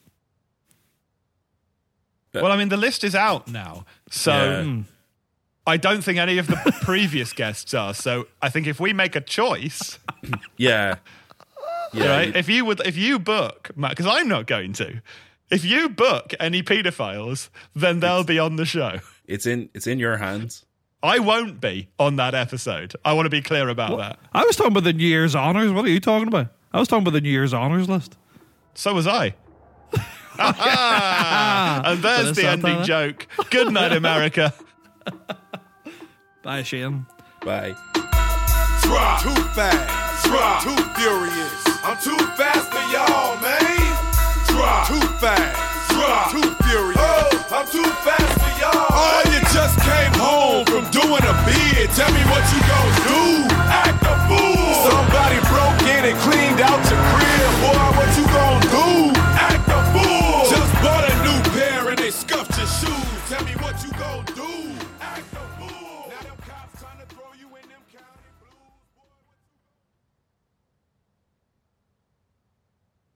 Well, 2.34 2.52
I 2.52 2.58
mean, 2.58 2.70
the 2.70 2.78
list 2.78 3.04
is 3.04 3.14
out 3.16 3.48
now. 3.48 3.86
So 4.10 4.32
Yeah. 4.32 4.64
Hmm. 4.64 4.82
I 5.66 5.78
don't 5.78 6.02
think 6.04 6.18
any 6.20 6.40
of 6.40 6.48
the 6.48 6.76
previous 6.82 7.32
guests 7.32 7.74
are. 7.74 7.94
So 7.94 8.28
I 8.42 8.50
think 8.50 8.68
if 8.68 8.80
we 8.82 8.92
make 8.92 9.16
a 9.16 9.22
choice, 9.22 9.98
Yeah, 10.58 10.96
yeah. 11.94 12.08
right? 12.18 12.36
If 12.36 12.50
you 12.50 12.66
would, 12.66 12.82
if 12.86 12.98
you 12.98 13.18
book, 13.18 13.70
Matt, 13.76 13.92
because 13.92 14.08
I'm 14.08 14.28
not 14.28 14.46
going 14.46 14.74
to, 14.74 15.02
if 15.50 15.64
you 15.64 15.88
book 15.88 16.34
any 16.40 16.64
paedophiles, 16.64 17.48
then 17.76 18.02
they'll 18.02 18.26
be 18.26 18.40
on 18.40 18.58
the 18.58 18.66
show. 18.66 19.00
It's 19.26 19.46
in 19.46 19.70
it's 19.74 19.88
in 19.88 20.00
your 20.00 20.18
hands. 20.18 20.66
I 21.04 21.20
won't 21.20 21.60
be 21.60 21.90
on 22.00 22.16
that 22.16 22.34
episode. 22.34 22.96
I 23.04 23.12
want 23.12 23.26
to 23.26 23.30
be 23.30 23.42
clear 23.42 23.68
about 23.68 23.98
that. 23.98 24.20
I 24.32 24.46
was 24.46 24.56
talking 24.56 24.72
about 24.72 24.86
the 24.86 24.94
New 24.94 25.06
Year's 25.06 25.36
honors. 25.36 25.70
What 25.72 25.84
are 25.84 25.90
you 25.90 26.00
talking 26.00 26.30
about? 26.30 26.48
I 26.72 26.80
was 26.80 26.88
talking 26.88 27.04
about 27.04 27.12
the 27.12 27.20
New 27.20 27.30
Year's 27.30 27.54
honors 27.54 27.90
list. 27.90 28.18
So 28.74 28.94
was 28.94 29.06
I. 29.06 29.36
and 30.40 32.02
there's 32.02 32.28
Bit 32.30 32.36
the 32.38 32.48
ending 32.48 32.62
satire. 32.62 32.82
Eh? 32.82 32.86
joke. 32.86 33.28
Good 33.50 33.74
night, 33.74 33.92
America. 33.92 34.54
Bye, 36.42 36.64
Shane. 36.64 37.06
Bye. 37.44 37.76
Try. 37.94 39.20
Too 39.22 39.44
fast. 39.52 40.26
Try. 40.26 40.60
Too 40.64 40.84
furious. 40.96 41.64
I'm 41.84 41.98
too 42.02 42.18
fast 42.38 42.72
for 42.72 42.84
y'all, 42.96 43.36
man. 43.42 43.94
Try. 44.48 44.86
Too 44.88 45.08
fast. 45.20 45.92
Try. 45.92 46.30
Too 46.32 46.50
furious. 46.64 46.98
Oh, 46.98 47.48
I'm 47.52 47.68
too 47.70 47.84
Oh, 48.66 49.22
you 49.32 49.40
just 49.52 49.80
came 49.82 50.14
home 50.20 50.66
from 50.66 50.86
doing 50.92 51.24
a 51.24 51.36
bid. 51.46 51.90
Tell 51.92 52.12
me 52.12 52.24
what 52.32 52.44
you 52.54 52.60
gonna 52.64 53.04
do. 53.12 53.24
Act 53.68 54.02
a 54.04 54.16
fool. 54.28 54.74
Somebody 54.88 55.40
broke 55.52 55.82
in 55.90 56.06
and 56.12 56.18
cleaned 56.24 56.62
out 56.62 56.80
your 56.90 57.00
crib. 57.12 57.23